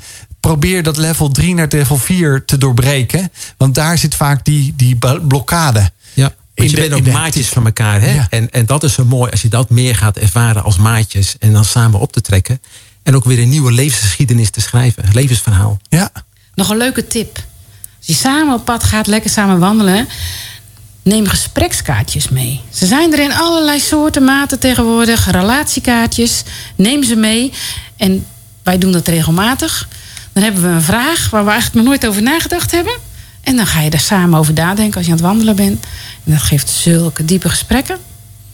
probeer 0.48 0.82
dat 0.82 0.96
level 0.96 1.28
3 1.28 1.54
naar 1.54 1.66
level 1.70 1.96
4 1.96 2.44
te 2.44 2.58
doorbreken. 2.58 3.32
Want 3.56 3.74
daar 3.74 3.98
zit 3.98 4.14
vaak 4.14 4.44
die, 4.44 4.74
die 4.76 4.98
blokkade. 5.28 5.90
Ja. 6.14 6.34
Want 6.54 6.70
je 6.70 6.76
bent 6.76 6.92
ook 6.92 7.06
maatjes 7.06 7.48
van 7.48 7.64
elkaar. 7.64 8.00
Hè? 8.00 8.20
En, 8.30 8.50
en 8.50 8.66
dat 8.66 8.82
is 8.82 8.92
zo 8.92 9.04
mooi 9.04 9.30
als 9.30 9.42
je 9.42 9.48
dat 9.48 9.70
meer 9.70 9.96
gaat 9.96 10.16
ervaren 10.16 10.62
als 10.62 10.76
maatjes. 10.76 11.36
En 11.38 11.52
dan 11.52 11.64
samen 11.64 12.00
op 12.00 12.12
te 12.12 12.20
trekken. 12.20 12.60
En 13.02 13.16
ook 13.16 13.24
weer 13.24 13.38
een 13.38 13.48
nieuwe 13.48 13.72
levensgeschiedenis 13.72 14.50
te 14.50 14.60
schrijven. 14.60 15.06
Een 15.06 15.14
levensverhaal. 15.14 15.80
Ja. 15.88 16.10
Nog 16.54 16.70
een 16.70 16.76
leuke 16.76 17.06
tip. 17.06 17.36
Als 17.98 18.06
je 18.06 18.14
samen 18.14 18.54
op 18.54 18.64
pad 18.64 18.84
gaat, 18.84 19.06
lekker 19.06 19.30
samen 19.30 19.58
wandelen 19.58 20.08
neem 21.02 21.26
gesprekskaartjes 21.26 22.28
mee. 22.28 22.60
Ze 22.72 22.86
zijn 22.86 23.12
er 23.12 23.18
in 23.18 23.32
allerlei 23.32 23.80
soorten, 23.80 24.24
maten 24.24 24.58
tegenwoordig. 24.58 25.30
Relatiekaartjes. 25.30 26.42
Neem 26.76 27.04
ze 27.04 27.16
mee. 27.16 27.52
En 27.96 28.26
wij 28.62 28.78
doen 28.78 28.92
dat 28.92 29.08
regelmatig. 29.08 29.88
Dan 30.38 30.46
hebben 30.46 30.68
we 30.70 30.76
een 30.76 30.82
vraag 30.82 31.30
waar 31.30 31.44
we 31.44 31.50
eigenlijk 31.50 31.84
nog 31.84 31.94
nooit 31.94 32.06
over 32.06 32.22
nagedacht 32.22 32.70
hebben. 32.70 32.96
En 33.40 33.56
dan 33.56 33.66
ga 33.66 33.80
je 33.80 33.90
er 33.90 34.00
samen 34.00 34.38
over 34.38 34.54
nadenken 34.54 34.96
als 34.96 35.06
je 35.06 35.12
aan 35.12 35.18
het 35.18 35.26
wandelen 35.26 35.56
bent. 35.56 35.86
En 36.24 36.32
dat 36.32 36.42
geeft 36.42 36.68
zulke 36.68 37.24
diepe 37.24 37.48
gesprekken. 37.48 37.98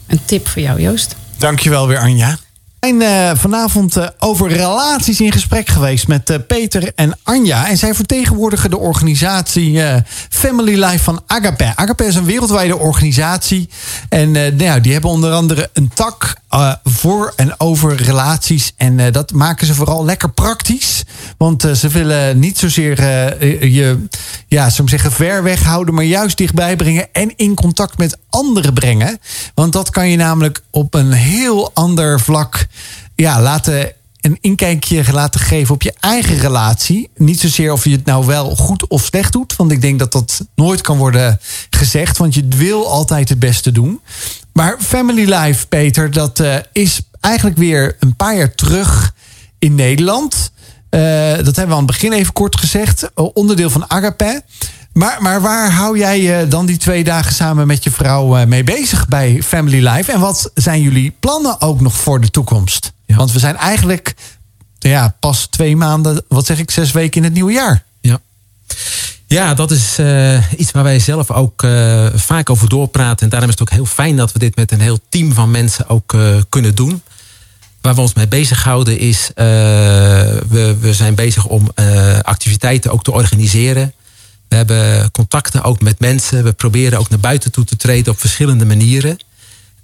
Een 0.07 0.19
tip 0.25 0.47
voor 0.47 0.61
jou, 0.61 0.81
Joost. 0.81 1.15
Dankjewel 1.37 1.87
weer, 1.87 1.97
Anja 1.97 2.37
zijn 2.85 3.01
uh, 3.01 3.39
vanavond 3.39 3.97
uh, 3.97 4.07
over 4.19 4.49
relaties 4.49 5.21
in 5.21 5.31
gesprek 5.31 5.69
geweest 5.69 6.07
met 6.07 6.29
uh, 6.29 6.37
Peter 6.47 6.91
en 6.95 7.17
Anja. 7.23 7.67
En 7.67 7.77
zij 7.77 7.93
vertegenwoordigen 7.93 8.69
de 8.69 8.77
organisatie 8.77 9.81
Family 10.29 10.83
Life 10.83 11.03
van 11.03 11.21
Agape. 11.27 11.71
Agape 11.75 12.05
is 12.05 12.15
een 12.15 12.25
wereldwijde 12.25 12.77
organisatie. 12.77 13.69
En 14.09 14.31
nou, 14.31 14.81
die 14.81 14.91
hebben 14.91 15.09
onder 15.09 15.31
andere 15.31 15.69
een 15.73 15.91
tak 15.93 16.35
voor 16.83 17.33
en 17.35 17.59
over 17.59 17.95
relaties. 17.95 18.73
En 18.77 19.11
dat 19.11 19.31
maken 19.31 19.67
ze 19.67 19.73
vooral 19.73 20.05
lekker 20.05 20.31
praktisch. 20.31 21.03
Want 21.37 21.61
ze 21.61 21.87
willen 21.87 22.39
niet 22.39 22.57
zozeer 22.57 23.03
je, 23.67 24.07
ja, 24.47 24.69
zou 24.69 24.87
zeggen, 24.87 25.11
ver 25.11 25.43
weg 25.43 25.63
houden, 25.63 25.93
maar 25.93 26.03
juist 26.03 26.37
dichtbij 26.37 26.75
brengen 26.75 27.07
en 27.11 27.33
in 27.35 27.55
contact 27.55 27.97
met 27.97 28.17
anderen 28.29 28.73
brengen. 28.73 29.19
Want 29.53 29.73
dat 29.73 29.89
kan 29.89 30.09
je 30.09 30.17
namelijk 30.17 30.61
op 30.71 30.93
een 30.93 31.11
heel 31.11 31.71
ander 31.73 32.19
vlak 32.19 32.67
ja, 33.15 33.41
laten 33.41 33.93
een 34.25 34.37
inkijkje 34.41 35.03
laten 35.11 35.39
geven 35.39 35.73
op 35.73 35.81
je 35.81 35.93
eigen 35.99 36.37
relatie. 36.37 37.09
Niet 37.15 37.39
zozeer 37.39 37.71
of 37.71 37.83
je 37.83 37.91
het 37.91 38.05
nou 38.05 38.25
wel 38.25 38.55
goed 38.55 38.87
of 38.87 39.03
slecht 39.03 39.31
doet. 39.31 39.55
Want 39.55 39.71
ik 39.71 39.81
denk 39.81 39.99
dat 39.99 40.11
dat 40.11 40.45
nooit 40.55 40.81
kan 40.81 40.97
worden 40.97 41.39
gezegd. 41.69 42.17
Want 42.17 42.33
je 42.33 42.47
wil 42.47 42.89
altijd 42.89 43.29
het 43.29 43.39
beste 43.39 43.71
doen. 43.71 43.99
Maar 44.53 44.75
Family 44.79 45.33
Life, 45.33 45.67
Peter, 45.67 46.11
dat 46.11 46.39
uh, 46.39 46.55
is 46.71 47.01
eigenlijk 47.19 47.57
weer 47.57 47.95
een 47.99 48.15
paar 48.15 48.35
jaar 48.35 48.55
terug 48.55 49.13
in 49.59 49.75
Nederland. 49.75 50.51
Uh, 50.89 51.01
dat 51.35 51.55
hebben 51.55 51.67
we 51.67 51.73
aan 51.73 51.77
het 51.77 51.85
begin 51.85 52.13
even 52.13 52.33
kort 52.33 52.59
gezegd. 52.59 53.09
Onderdeel 53.13 53.69
van 53.69 53.89
Agape. 53.89 54.41
Maar, 54.97 55.21
maar 55.21 55.41
waar 55.41 55.71
hou 55.71 55.97
jij 55.97 56.21
je 56.21 56.35
eh, 56.35 56.49
dan 56.49 56.65
die 56.65 56.77
twee 56.77 57.03
dagen 57.03 57.33
samen 57.33 57.67
met 57.67 57.83
je 57.83 57.91
vrouw 57.91 58.37
eh, 58.37 58.45
mee 58.45 58.63
bezig 58.63 59.07
bij 59.07 59.43
Family 59.43 59.87
Life? 59.87 60.11
En 60.11 60.19
wat 60.19 60.51
zijn 60.53 60.81
jullie 60.81 61.15
plannen 61.19 61.61
ook 61.61 61.81
nog 61.81 61.93
voor 61.93 62.21
de 62.21 62.29
toekomst? 62.29 62.91
Want 63.05 63.31
we 63.31 63.39
zijn 63.39 63.57
eigenlijk 63.57 64.15
ja, 64.79 65.15
pas 65.19 65.47
twee 65.49 65.75
maanden, 65.75 66.23
wat 66.27 66.45
zeg 66.45 66.59
ik, 66.59 66.71
zes 66.71 66.91
weken 66.91 67.17
in 67.17 67.23
het 67.23 67.33
nieuwe 67.33 67.51
jaar. 67.51 67.83
Ja, 68.01 68.19
ja 69.25 69.53
dat 69.53 69.71
is 69.71 69.99
uh, 69.99 70.51
iets 70.57 70.71
waar 70.71 70.83
wij 70.83 70.99
zelf 70.99 71.31
ook 71.31 71.63
uh, 71.63 72.05
vaak 72.13 72.49
over 72.49 72.69
doorpraten. 72.69 73.23
En 73.23 73.29
daarom 73.29 73.49
is 73.49 73.59
het 73.59 73.69
ook 73.69 73.75
heel 73.75 73.85
fijn 73.85 74.15
dat 74.15 74.31
we 74.31 74.39
dit 74.39 74.55
met 74.55 74.71
een 74.71 74.81
heel 74.81 74.99
team 75.09 75.33
van 75.33 75.51
mensen 75.51 75.89
ook 75.89 76.13
uh, 76.13 76.35
kunnen 76.49 76.75
doen. 76.75 77.01
Waar 77.81 77.95
we 77.95 78.01
ons 78.01 78.13
mee 78.13 78.27
bezighouden 78.27 78.99
is, 78.99 79.31
we, 79.35 80.77
we 80.79 80.93
zijn 80.93 81.15
bezig 81.15 81.45
om 81.45 81.69
activiteiten 82.21 82.91
ook 82.91 83.03
te 83.03 83.11
organiseren 83.11 83.93
we 84.47 84.55
hebben 84.55 85.11
contacten 85.11 85.63
ook 85.63 85.81
met 85.81 85.99
mensen. 85.99 86.43
We 86.43 86.53
proberen 86.53 86.99
ook 86.99 87.09
naar 87.09 87.19
buiten 87.19 87.51
toe 87.51 87.63
te 87.63 87.75
treden 87.75 88.13
op 88.13 88.19
verschillende 88.19 88.65
manieren. 88.65 89.17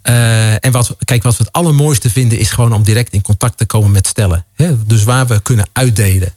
Uh, 0.04 0.66
en 0.66 0.72
wat, 0.72 0.96
kijk, 1.06 1.24
wat 1.24 1.38
we 1.38 1.44
het 1.44 1.52
allermooiste 1.52 2.10
vinden 2.10 2.38
is 2.38 2.50
gewoon 2.50 2.74
om 2.74 2.84
direct 2.84 3.14
in 3.14 3.22
contact 3.22 3.58
te 3.58 3.66
komen 3.66 3.92
met 3.92 4.08
stellen. 4.08 4.46
Hè? 4.56 4.86
Dus 4.86 5.04
waar 5.04 5.28
we 5.28 5.42
kunnen 5.42 5.70
uitdelen. 5.74 6.34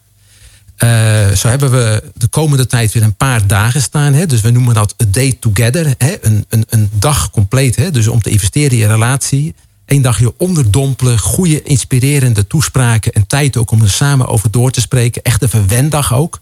Uh, 0.78 1.30
zo 1.30 1.48
hebben 1.48 1.70
we 1.70 2.02
de 2.14 2.26
komende 2.26 2.66
tijd 2.66 2.92
weer 2.92 3.02
een 3.02 3.14
paar 3.14 3.46
dagen 3.46 3.82
staan. 3.82 4.12
Hè? 4.12 4.26
Dus 4.26 4.40
we 4.40 4.50
noemen 4.50 4.74
dat 4.74 4.94
a 5.02 5.04
day 5.08 5.36
together. 5.40 5.94
Hè? 5.98 6.16
Een, 6.20 6.44
een, 6.48 6.64
een 6.68 6.90
dag 6.92 7.30
compleet. 7.30 7.76
Hè? 7.76 7.90
Dus 7.90 8.08
om 8.08 8.22
te 8.22 8.30
investeren 8.30 8.78
in 8.78 8.88
relatie. 8.88 9.54
Eén 9.86 10.02
dagje 10.02 10.34
onderdompelen. 10.38 11.18
Goede, 11.18 11.62
inspirerende 11.62 12.46
toespraken. 12.46 13.12
En 13.12 13.26
tijd 13.26 13.56
ook 13.56 13.70
om 13.70 13.82
er 13.82 13.90
samen 13.90 14.26
over 14.26 14.50
door 14.50 14.70
te 14.70 14.80
spreken. 14.80 15.22
Echt 15.22 15.42
een 15.42 15.48
verwenddag 15.48 16.14
ook. 16.14 16.40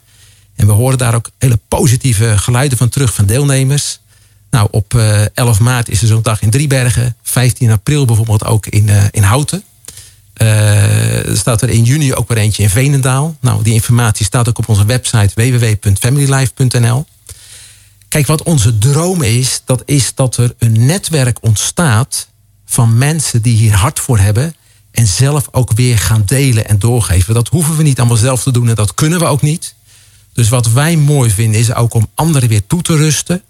En 0.57 0.67
we 0.67 0.73
horen 0.73 0.99
daar 0.99 1.15
ook 1.15 1.31
hele 1.39 1.59
positieve 1.69 2.39
geluiden 2.39 2.79
van 2.79 2.89
terug 2.89 3.15
van 3.15 3.27
deelnemers. 3.27 4.01
Nou, 4.51 4.69
op 4.71 4.95
11 5.35 5.57
eh, 5.57 5.63
maart 5.63 5.89
is 5.89 6.01
er 6.01 6.07
zo'n 6.07 6.23
dag 6.23 6.43
in 6.43 6.51
Driebergen. 6.51 7.17
15 7.23 7.71
april 7.71 8.05
bijvoorbeeld 8.05 8.45
ook 8.45 8.67
in, 8.67 8.89
uh, 8.89 9.05
in 9.11 9.23
Houten. 9.23 9.63
Uh, 10.37 11.29
er 11.29 11.37
staat 11.37 11.63
er 11.63 11.69
in 11.69 11.85
juni 11.85 12.15
ook 12.15 12.29
weer 12.29 12.39
eentje 12.39 12.63
in 12.63 12.71
Venendaal. 12.71 13.37
Nou, 13.41 13.63
die 13.63 13.73
informatie 13.73 14.25
staat 14.25 14.49
ook 14.49 14.59
op 14.59 14.69
onze 14.69 14.85
website 14.85 15.31
www.familylife.nl. 15.35 17.07
Kijk, 18.09 18.27
wat 18.27 18.43
onze 18.43 18.79
droom 18.79 19.23
is, 19.23 19.63
dat 19.65 19.83
is 19.85 20.15
dat 20.15 20.37
er 20.37 20.55
een 20.59 20.87
netwerk 20.87 21.39
ontstaat 21.41 22.29
van 22.67 22.99
mensen 22.99 23.43
die 23.43 23.57
hier 23.57 23.75
hard 23.75 24.01
voor 24.01 24.19
hebben 24.19 24.55
en 24.91 25.07
zelf 25.07 25.49
ook 25.51 25.73
weer 25.73 25.99
gaan 25.99 26.23
delen 26.27 26.69
en 26.69 26.79
doorgeven. 26.79 27.35
Dat 27.35 27.49
hoeven 27.49 27.77
we 27.77 27.83
niet 27.83 27.99
allemaal 27.99 28.17
zelf 28.17 28.43
te 28.43 28.51
doen 28.51 28.69
en 28.69 28.75
dat 28.75 28.95
kunnen 28.95 29.19
we 29.19 29.25
ook 29.25 29.43
niet. 29.43 29.75
Dus 30.33 30.49
wat 30.49 30.73
wij 30.73 30.97
mooi 30.97 31.31
vinden 31.31 31.61
is 31.61 31.75
ook 31.75 31.95
om 31.95 32.09
anderen 32.15 32.49
weer 32.49 32.67
toe 32.67 32.83
te 32.83 32.97
rusten. 32.97 33.43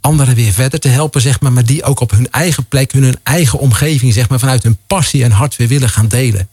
Anderen 0.00 0.34
weer 0.34 0.52
verder 0.52 0.80
te 0.80 0.88
helpen, 0.88 1.20
zeg 1.20 1.40
maar. 1.40 1.52
Maar 1.52 1.64
die 1.64 1.84
ook 1.84 2.00
op 2.00 2.10
hun 2.10 2.30
eigen 2.30 2.64
plek, 2.64 2.92
hun 2.92 3.16
eigen 3.22 3.58
omgeving, 3.58 4.12
zeg 4.12 4.28
maar. 4.28 4.38
Vanuit 4.38 4.62
hun 4.62 4.78
passie 4.86 5.24
en 5.24 5.30
hart 5.30 5.56
weer 5.56 5.68
willen 5.68 5.88
gaan 5.88 6.08
delen. 6.08 6.48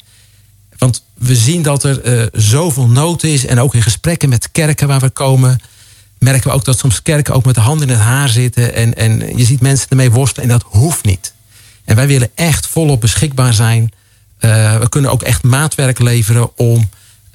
Want 0.78 1.04
we 1.14 1.36
zien 1.36 1.62
dat 1.62 1.84
er 1.84 2.20
uh, 2.20 2.28
zoveel 2.32 2.88
nood 2.88 3.24
is. 3.24 3.46
En 3.46 3.60
ook 3.60 3.74
in 3.74 3.82
gesprekken 3.82 4.30
met 4.30 4.52
kerken 4.52 4.88
waar 4.88 5.00
we 5.00 5.10
komen. 5.10 5.60
Merken 6.20 6.50
we 6.50 6.56
ook 6.56 6.66
dat 6.66 6.80
soms 6.80 7.02
kerken 7.02 7.34
ook 7.34 7.46
met 7.46 7.56
de 7.56 7.62
handen 7.62 7.88
in 7.88 7.94
het 7.94 8.04
haar 8.04 8.30
zitten. 8.30 8.76
En, 8.76 8.96
en 8.96 9.38
je 9.38 9.46
ziet 9.46 9.62
mensen 9.62 9.90
ermee 9.90 10.12
worstelen. 10.12 10.50
En 10.50 10.58
dat 10.58 10.66
hoeft 10.70 11.06
niet. 11.06 11.34
En 11.86 11.96
wij 11.96 12.08
willen 12.08 12.30
echt 12.36 12.68
volop 12.68 13.02
beschikbaar 13.02 13.54
zijn. 13.54 13.92
Uh, 14.40 14.80
we 14.80 14.90
kunnen 14.90 15.12
ook 15.12 15.24
echt 15.24 15.44
maatwerk 15.44 16.00
leveren 16.00 16.58
om 16.58 16.90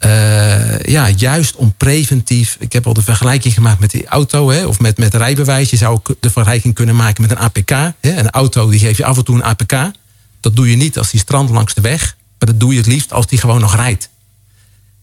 uh, 0.04 0.78
ja, 0.78 1.08
juist 1.08 1.56
om 1.56 1.74
preventief. 1.76 2.56
Ik 2.60 2.72
heb 2.72 2.86
al 2.86 2.92
de 2.92 3.02
vergelijking 3.02 3.54
gemaakt 3.54 3.80
met 3.80 3.90
die 3.90 4.06
auto, 4.06 4.50
hè, 4.50 4.66
of 4.66 4.80
met, 4.80 4.98
met 4.98 5.14
rijbewijs. 5.14 5.70
Je 5.70 5.76
zou 5.76 5.94
ook 5.94 6.14
de 6.20 6.30
vergelijking 6.30 6.74
kunnen 6.74 6.96
maken 6.96 7.22
met 7.22 7.30
een 7.30 7.38
APK. 7.38 7.70
Hè. 7.70 8.18
Een 8.18 8.30
auto 8.30 8.70
die 8.70 8.80
geeft 8.80 8.96
je 8.96 9.04
af 9.04 9.16
en 9.16 9.24
toe 9.24 9.36
een 9.36 9.44
APK. 9.44 9.90
Dat 10.40 10.56
doe 10.56 10.70
je 10.70 10.76
niet 10.76 10.98
als 10.98 11.10
die 11.10 11.20
strand 11.20 11.50
langs 11.50 11.74
de 11.74 11.80
weg. 11.80 12.16
Maar 12.38 12.48
dat 12.48 12.60
doe 12.60 12.72
je 12.72 12.78
het 12.78 12.86
liefst 12.86 13.12
als 13.12 13.26
die 13.26 13.38
gewoon 13.38 13.60
nog 13.60 13.76
rijdt. 13.76 14.08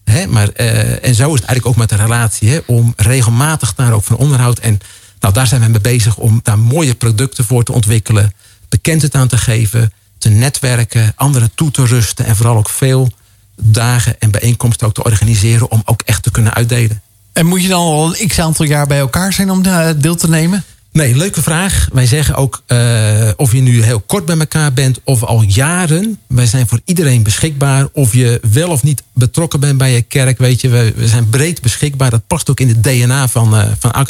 Hè, 0.04 0.26
maar, 0.26 0.48
uh, 0.56 1.04
en 1.04 1.14
zo 1.14 1.34
is 1.34 1.40
het 1.40 1.48
eigenlijk 1.48 1.66
ook 1.66 1.76
met 1.76 1.88
de 1.88 1.96
relatie. 1.96 2.48
Hè, 2.48 2.58
om 2.66 2.92
regelmatig 2.96 3.74
daar 3.74 3.92
ook 3.92 4.04
van 4.04 4.16
onderhoud. 4.16 4.58
En 4.58 4.78
nou, 5.20 5.34
daar 5.34 5.46
zijn 5.46 5.60
we 5.60 5.68
mee 5.68 5.80
bezig 5.80 6.16
om 6.16 6.40
daar 6.42 6.58
mooie 6.58 6.94
producten 6.94 7.44
voor 7.44 7.64
te 7.64 7.72
ontwikkelen. 7.72 8.32
Bekendheid 8.68 9.14
aan 9.14 9.28
te 9.28 9.38
geven. 9.38 9.92
Te 10.18 10.28
netwerken. 10.28 11.12
Anderen 11.16 11.50
toe 11.54 11.70
te 11.70 11.86
rusten. 11.86 12.24
En 12.24 12.36
vooral 12.36 12.56
ook 12.56 12.68
veel 12.68 13.10
dagen 13.56 14.20
en 14.20 14.30
bijeenkomsten 14.30 14.86
ook 14.86 14.94
te 14.94 15.04
organiseren 15.04 15.70
om 15.70 15.82
ook 15.84 16.02
echt 16.04 16.22
te 16.22 16.30
kunnen 16.30 16.54
uitdelen. 16.54 17.02
En 17.32 17.46
moet 17.46 17.62
je 17.62 17.68
dan 17.68 17.80
al 17.80 18.16
een 18.16 18.28
x 18.28 18.38
aantal 18.38 18.66
jaar 18.66 18.86
bij 18.86 18.98
elkaar 18.98 19.32
zijn 19.32 19.50
om 19.50 19.64
eh, 19.64 19.88
deel 19.96 20.16
te 20.16 20.28
nemen? 20.28 20.64
Nee, 20.96 21.16
leuke 21.16 21.42
vraag. 21.42 21.88
Wij 21.92 22.06
zeggen 22.06 22.34
ook 22.34 22.62
uh, 22.66 23.30
of 23.36 23.52
je 23.52 23.60
nu 23.60 23.82
heel 23.82 24.00
kort 24.00 24.24
bij 24.24 24.38
elkaar 24.38 24.72
bent 24.72 25.00
of 25.04 25.22
al 25.22 25.42
jaren. 25.42 26.18
Wij 26.26 26.46
zijn 26.46 26.68
voor 26.68 26.80
iedereen 26.84 27.22
beschikbaar. 27.22 27.88
Of 27.92 28.12
je 28.12 28.40
wel 28.50 28.70
of 28.70 28.82
niet 28.82 29.02
betrokken 29.12 29.60
bent 29.60 29.78
bij 29.78 29.92
je 29.92 30.02
kerk. 30.02 30.38
Weet 30.38 30.60
je, 30.60 30.68
we, 30.68 30.92
we 30.96 31.08
zijn 31.08 31.28
breed 31.28 31.62
beschikbaar. 31.62 32.10
Dat 32.10 32.26
past 32.26 32.50
ook 32.50 32.60
in 32.60 32.68
het 32.68 32.82
DNA 32.82 33.28
van, 33.28 33.54
uh, 33.54 33.64
van. 33.78 34.06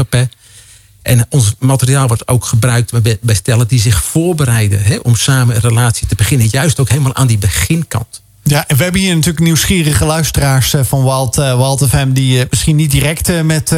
En 1.03 1.27
ons 1.29 1.55
materiaal 1.59 2.07
wordt 2.07 2.29
ook 2.29 2.45
gebruikt 2.45 3.03
bij, 3.03 3.19
bij 3.21 3.35
stellen 3.35 3.69
die 3.69 3.81
zich 3.81 4.03
voorbereiden 4.03 4.83
hè, 4.83 4.97
om 4.97 5.17
samen 5.17 5.55
een 5.55 5.61
relatie 5.61 6.07
te 6.07 6.15
beginnen. 6.15 6.49
Juist 6.51 6.81
ook 6.81 6.89
helemaal 6.89 7.15
aan 7.15 7.27
die 7.27 7.39
beginkant. 7.39 8.23
Ja, 8.49 8.65
en 8.67 8.77
we 8.77 8.83
hebben 8.83 9.01
hier 9.01 9.15
natuurlijk 9.15 9.45
nieuwsgierige 9.45 10.05
luisteraars 10.05 10.75
eh, 10.75 10.81
van 10.85 11.03
Walt, 11.03 11.39
uh, 11.39 11.57
Walt 11.59 11.89
FM... 11.89 12.13
die 12.13 12.39
uh, 12.39 12.45
misschien 12.51 12.77
niet 12.77 12.91
direct 12.91 13.43
met 13.43 13.75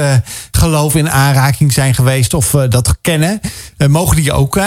geloof 0.50 0.94
in 0.94 1.10
aanraking 1.10 1.72
zijn 1.72 1.94
geweest 1.94 2.34
of 2.34 2.50
dat 2.50 2.96
kennen. 3.00 3.40
mogen 3.88 4.16
die 4.16 4.32
ook 4.32 4.60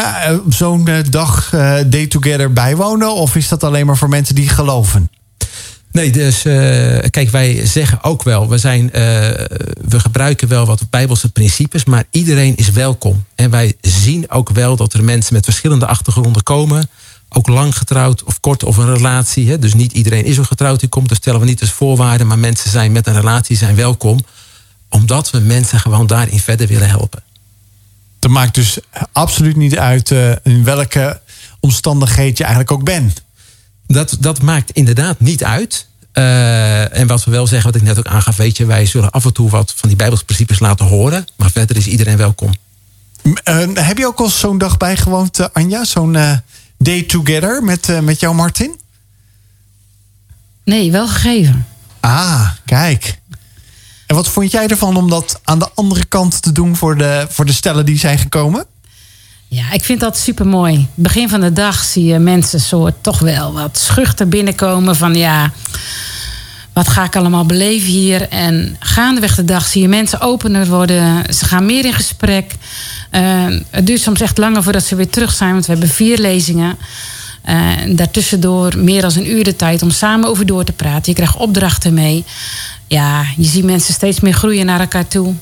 zo'n 0.49 0.89
dag 1.09 1.49
Day 1.87 2.07
Together 2.07 2.53
bijwonen? 2.53 3.13
Of 3.13 3.35
is 3.35 3.47
dat 3.47 3.63
alleen 3.63 3.85
maar 3.85 3.97
voor 3.97 4.09
mensen 4.09 4.35
die 4.35 4.49
geloven? 4.49 5.09
Nee, 5.91 6.11
dus 6.11 6.41
kijk, 7.09 7.29
wij 7.31 7.65
zeggen 7.65 8.03
ook 8.03 8.23
wel, 8.23 8.49
we, 8.49 8.57
zijn, 8.57 8.89
we 9.87 9.99
gebruiken 9.99 10.47
wel 10.47 10.65
wat 10.65 10.89
bijbelse 10.89 11.31
principes, 11.31 11.85
maar 11.85 12.03
iedereen 12.11 12.55
is 12.55 12.71
welkom. 12.71 13.25
En 13.35 13.49
wij 13.49 13.73
zien 13.81 14.31
ook 14.31 14.49
wel 14.49 14.75
dat 14.75 14.93
er 14.93 15.03
mensen 15.03 15.33
met 15.33 15.45
verschillende 15.45 15.85
achtergronden 15.85 16.43
komen 16.43 16.89
ook 17.33 17.47
lang 17.47 17.77
getrouwd 17.77 18.23
of 18.23 18.39
kort 18.39 18.63
of 18.63 18.77
een 18.77 18.93
relatie. 18.93 19.49
Hè? 19.49 19.59
Dus 19.59 19.73
niet 19.73 19.91
iedereen 19.91 20.25
is 20.25 20.37
een 20.37 20.45
getrouwd 20.45 20.79
die 20.79 20.89
komt. 20.89 21.09
Dat 21.09 21.17
stellen 21.17 21.39
we 21.39 21.45
niet 21.45 21.61
als 21.61 21.71
voorwaarde. 21.71 22.23
Maar 22.23 22.39
mensen 22.39 22.71
zijn 22.71 22.91
met 22.91 23.07
een 23.07 23.15
relatie 23.15 23.57
zijn 23.57 23.75
welkom. 23.75 24.25
Omdat 24.89 25.29
we 25.29 25.39
mensen 25.39 25.79
gewoon 25.79 26.07
daarin 26.07 26.39
verder 26.39 26.67
willen 26.67 26.89
helpen. 26.89 27.23
Dat 28.19 28.31
maakt 28.31 28.55
dus 28.55 28.77
absoluut 29.11 29.55
niet 29.55 29.77
uit 29.77 30.09
uh, 30.09 30.31
in 30.43 30.63
welke 30.63 31.21
omstandigheid 31.59 32.37
je 32.37 32.43
eigenlijk 32.43 32.73
ook 32.73 32.83
bent. 32.83 33.21
Dat, 33.87 34.17
dat 34.19 34.41
maakt 34.41 34.71
inderdaad 34.71 35.19
niet 35.19 35.43
uit. 35.43 35.87
Uh, 36.13 36.97
en 36.97 37.07
wat 37.07 37.23
we 37.23 37.31
wel 37.31 37.47
zeggen, 37.47 37.71
wat 37.71 37.81
ik 37.81 37.87
net 37.87 37.97
ook 37.97 38.07
aangaf, 38.07 38.35
weet 38.35 38.57
je, 38.57 38.65
wij 38.65 38.85
zullen 38.85 39.11
af 39.11 39.25
en 39.25 39.33
toe 39.33 39.49
wat 39.49 39.73
van 39.75 39.89
die 39.89 39.97
Bijbelsprincipes 39.97 40.59
laten 40.59 40.85
horen. 40.85 41.27
Maar 41.35 41.51
verder 41.51 41.75
is 41.75 41.87
iedereen 41.87 42.17
welkom. 42.17 42.51
Uh, 43.23 43.33
heb 43.73 43.97
je 43.97 44.07
ook 44.07 44.19
al 44.19 44.29
zo'n 44.29 44.57
dag 44.57 44.77
bijgewoond, 44.77 45.53
Anja? 45.53 45.83
Zo'n 45.83 46.17
Day 46.81 47.03
Together 47.03 47.63
met, 47.63 47.89
uh, 47.89 47.99
met 47.99 48.19
jou, 48.19 48.35
Martin? 48.35 48.79
Nee, 50.63 50.91
wel 50.91 51.07
gegeven. 51.07 51.67
Ah, 51.99 52.49
kijk. 52.65 53.19
En 54.07 54.15
wat 54.15 54.27
vond 54.27 54.51
jij 54.51 54.67
ervan 54.67 54.97
om 54.97 55.09
dat 55.09 55.39
aan 55.43 55.59
de 55.59 55.69
andere 55.75 56.05
kant 56.05 56.41
te 56.41 56.51
doen 56.51 56.75
voor 56.75 56.97
de, 56.97 57.25
voor 57.29 57.45
de 57.45 57.53
stellen 57.53 57.85
die 57.85 57.97
zijn 57.97 58.17
gekomen? 58.17 58.65
Ja, 59.47 59.71
ik 59.71 59.83
vind 59.83 59.99
dat 59.99 60.17
super 60.17 60.47
mooi. 60.47 60.87
Begin 60.93 61.29
van 61.29 61.41
de 61.41 61.53
dag 61.53 61.83
zie 61.83 62.05
je 62.05 62.19
mensen 62.19 62.59
soort 62.59 62.95
toch 63.01 63.19
wel 63.19 63.53
wat 63.53 63.77
schuchter 63.77 64.27
binnenkomen 64.27 64.95
van 64.95 65.15
ja, 65.15 65.51
wat 66.73 66.87
ga 66.87 67.03
ik 67.03 67.15
allemaal 67.15 67.45
beleven 67.45 67.89
hier? 67.89 68.29
En 68.29 68.75
gaandeweg 68.79 69.35
de 69.35 69.45
dag 69.45 69.65
zie 69.65 69.81
je 69.81 69.87
mensen 69.87 70.21
opener 70.21 70.67
worden. 70.67 71.33
Ze 71.33 71.45
gaan 71.45 71.65
meer 71.65 71.85
in 71.85 71.93
gesprek. 71.93 72.55
Uh, 73.11 73.21
het 73.69 73.87
duurt 73.87 74.01
soms 74.01 74.21
echt 74.21 74.37
langer 74.37 74.63
voordat 74.63 74.83
ze 74.83 74.95
weer 74.95 75.09
terug 75.09 75.31
zijn, 75.31 75.51
want 75.51 75.65
we 75.65 75.71
hebben 75.71 75.89
vier 75.89 76.17
lezingen. 76.17 76.77
Uh, 77.49 77.69
daartussendoor 77.95 78.77
meer 78.77 79.01
dan 79.01 79.11
een 79.15 79.31
uur 79.31 79.43
de 79.43 79.55
tijd 79.55 79.81
om 79.81 79.89
samen 79.89 80.29
over 80.29 80.45
door 80.45 80.63
te 80.63 80.71
praten. 80.71 81.03
Je 81.05 81.13
krijgt 81.13 81.35
opdrachten 81.35 81.93
mee. 81.93 82.23
Ja, 82.87 83.25
je 83.37 83.47
ziet 83.47 83.63
mensen 83.63 83.93
steeds 83.93 84.19
meer 84.19 84.33
groeien 84.33 84.65
naar 84.65 84.79
elkaar 84.79 85.07
toe. 85.07 85.33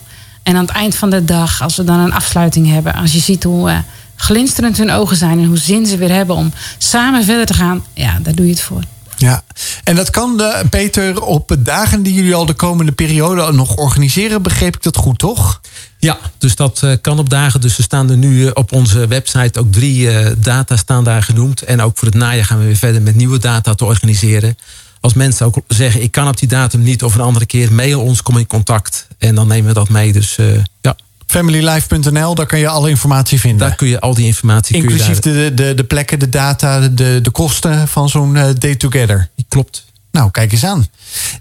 En 0.43 0.56
aan 0.56 0.65
het 0.65 0.76
eind 0.76 0.95
van 0.95 1.10
de 1.10 1.26
dag, 1.26 1.61
als 1.61 1.76
we 1.76 1.84
dan 1.84 1.99
een 1.99 2.14
afsluiting 2.14 2.68
hebben, 2.68 2.93
als 2.93 3.14
je 3.14 3.19
ziet 3.19 3.43
hoe 3.43 3.69
uh, 3.69 3.77
glinsterend 4.15 4.77
hun 4.77 4.91
ogen 4.91 5.18
zijn 5.18 5.39
en 5.39 5.45
hoe 5.45 5.57
zin 5.57 5.85
ze 5.85 5.97
weer 5.97 6.11
hebben 6.11 6.35
om 6.35 6.53
samen 6.77 7.23
verder 7.23 7.45
te 7.45 7.53
gaan, 7.53 7.84
ja, 7.93 8.19
daar 8.22 8.35
doe 8.35 8.45
je 8.45 8.51
het 8.51 8.61
voor. 8.61 8.84
Ja, 9.20 9.44
en 9.84 9.96
dat 9.96 10.10
kan 10.10 10.38
de, 10.38 10.66
Peter 10.70 11.22
op 11.22 11.56
dagen 11.60 12.04
die 12.04 12.14
jullie 12.14 12.36
al 12.36 12.46
de 12.46 12.54
komende 12.54 12.91
periode 12.91 13.52
nog 13.52 13.76
organiseren, 13.76 14.41
begreep 14.41 14.76
ik 14.76 14.84
dat 14.84 14.96
goed, 14.96 15.20
toch? 15.20 15.62
Ja, 15.98 16.18
dus 16.38 16.56
dat 16.56 16.82
uh, 16.84 16.94
kan 17.02 17.20
op 17.20 17.30
dagen. 17.30 17.62
Dus 17.62 17.78
er 17.78 17.84
staan 17.84 18.10
er 18.10 18.18
nu 18.18 18.41
uh, 18.41 18.52
op 18.54 18.72
onze 18.72 19.08
website 19.08 19.60
ook 19.60 19.72
drie 19.72 20.00
uh, 20.02 20.32
data 20.38 20.76
staan 20.76 21.04
daar 21.04 21.24
genoemd. 21.24 21.62
En 21.62 21.82
ook 21.82 21.98
voor 21.98 22.08
het 22.08 22.18
najaar 22.18 22.46
gaan 22.46 22.60
we 22.60 22.66
weer 22.66 22.76
verder 22.76 23.02
met 23.02 23.16
nieuwe 23.16 23.38
data 23.38 23.74
te 23.74 23.86
organiseren. 23.86 24.58
Als 25.00 25.14
mensen 25.14 25.46
ook 25.46 25.58
zeggen, 25.68 26.02
ik 26.02 26.12
kan 26.12 26.28
op 26.28 26.38
die 26.38 26.48
datum 26.48 26.82
niet 26.82 27.04
of 27.04 27.16
een 27.16 27.22
andere 27.22 27.46
keer, 27.46 27.74
mail 27.74 28.02
ons, 28.02 28.22
kom 28.22 28.38
in 28.38 28.48
contact. 28.48 29.08
En 29.18 29.36
dan 29.36 29.48
nemen 29.48 29.68
we 29.68 29.74
dat 29.74 29.90
mee. 29.90 30.14
Dus 30.14 30.38
ja. 30.82 30.96
Familylife.nl, 31.30 32.35
daar 32.35 32.45
kan 32.45 32.60
je 32.60 32.68
alle 32.68 32.89
informatie 32.89 33.39
vinden. 33.39 33.68
Daar 33.68 33.76
kun 33.76 33.88
je 33.88 33.99
al 33.99 34.14
die 34.14 34.26
informatie 34.26 34.76
Inclusief 34.76 35.19
de, 35.19 35.51
de, 35.53 35.73
de 35.73 35.84
plekken, 35.84 36.19
de 36.19 36.30
data, 36.30 36.80
de, 36.80 37.19
de 37.22 37.30
kosten 37.31 37.88
van 37.88 38.10
zo'n 38.10 38.38
day 38.57 38.76
together. 38.76 39.30
Klopt. 39.47 39.85
Nou, 40.11 40.31
kijk 40.31 40.51
eens 40.51 40.65
aan. 40.65 40.88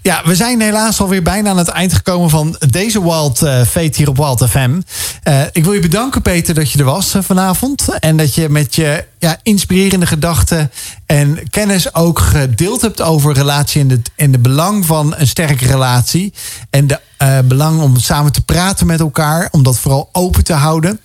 Ja, 0.01 0.21
we 0.25 0.35
zijn 0.35 0.61
helaas 0.61 0.99
alweer 0.99 1.23
bijna 1.23 1.49
aan 1.49 1.57
het 1.57 1.67
eind 1.67 1.93
gekomen 1.93 2.29
van 2.29 2.55
deze 2.69 3.03
Wild 3.03 3.43
uh, 3.43 3.61
Fate 3.61 3.91
hier 3.93 4.09
op 4.09 4.17
Wild 4.17 4.49
FM. 4.49 4.81
Uh, 5.23 5.41
ik 5.51 5.63
wil 5.63 5.73
je 5.73 5.79
bedanken, 5.79 6.21
Peter, 6.21 6.53
dat 6.53 6.71
je 6.71 6.79
er 6.79 6.85
was 6.85 7.15
uh, 7.15 7.21
vanavond. 7.21 7.99
En 7.99 8.17
dat 8.17 8.35
je 8.35 8.49
met 8.49 8.75
je 8.75 9.05
ja, 9.19 9.37
inspirerende 9.43 10.05
gedachten 10.05 10.71
en 11.05 11.49
kennis 11.49 11.95
ook 11.95 12.19
gedeeld 12.19 12.81
hebt 12.81 13.01
over 13.01 13.33
relatie 13.33 13.81
en 13.81 13.87
de, 13.87 14.01
en 14.15 14.31
de 14.31 14.39
belang 14.39 14.85
van 14.85 15.13
een 15.17 15.27
sterke 15.27 15.65
relatie. 15.65 16.33
En 16.69 16.87
de 16.87 16.99
belang 17.45 17.81
om 17.81 17.97
samen 17.97 18.31
te 18.31 18.41
praten 18.41 18.87
met 18.87 18.99
elkaar, 18.99 19.47
om 19.51 19.63
dat 19.63 19.79
vooral 19.79 20.09
open 20.11 20.43
te 20.43 20.53
houden. 20.53 20.99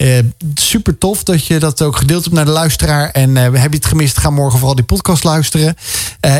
Uh, 0.00 0.18
super 0.54 0.98
tof 0.98 1.22
dat 1.22 1.46
je 1.46 1.58
dat 1.58 1.82
ook 1.82 1.96
gedeeld 1.96 2.24
hebt 2.24 2.36
naar 2.36 2.44
de 2.44 2.50
luisteraar. 2.50 3.10
En 3.10 3.30
uh, 3.30 3.42
heb 3.42 3.70
je 3.70 3.78
het 3.78 3.86
gemist, 3.86 4.18
ga 4.18 4.30
morgen 4.30 4.58
vooral 4.58 4.76
die 4.76 4.84
podcast 4.84 5.24
luisteren. 5.24 5.76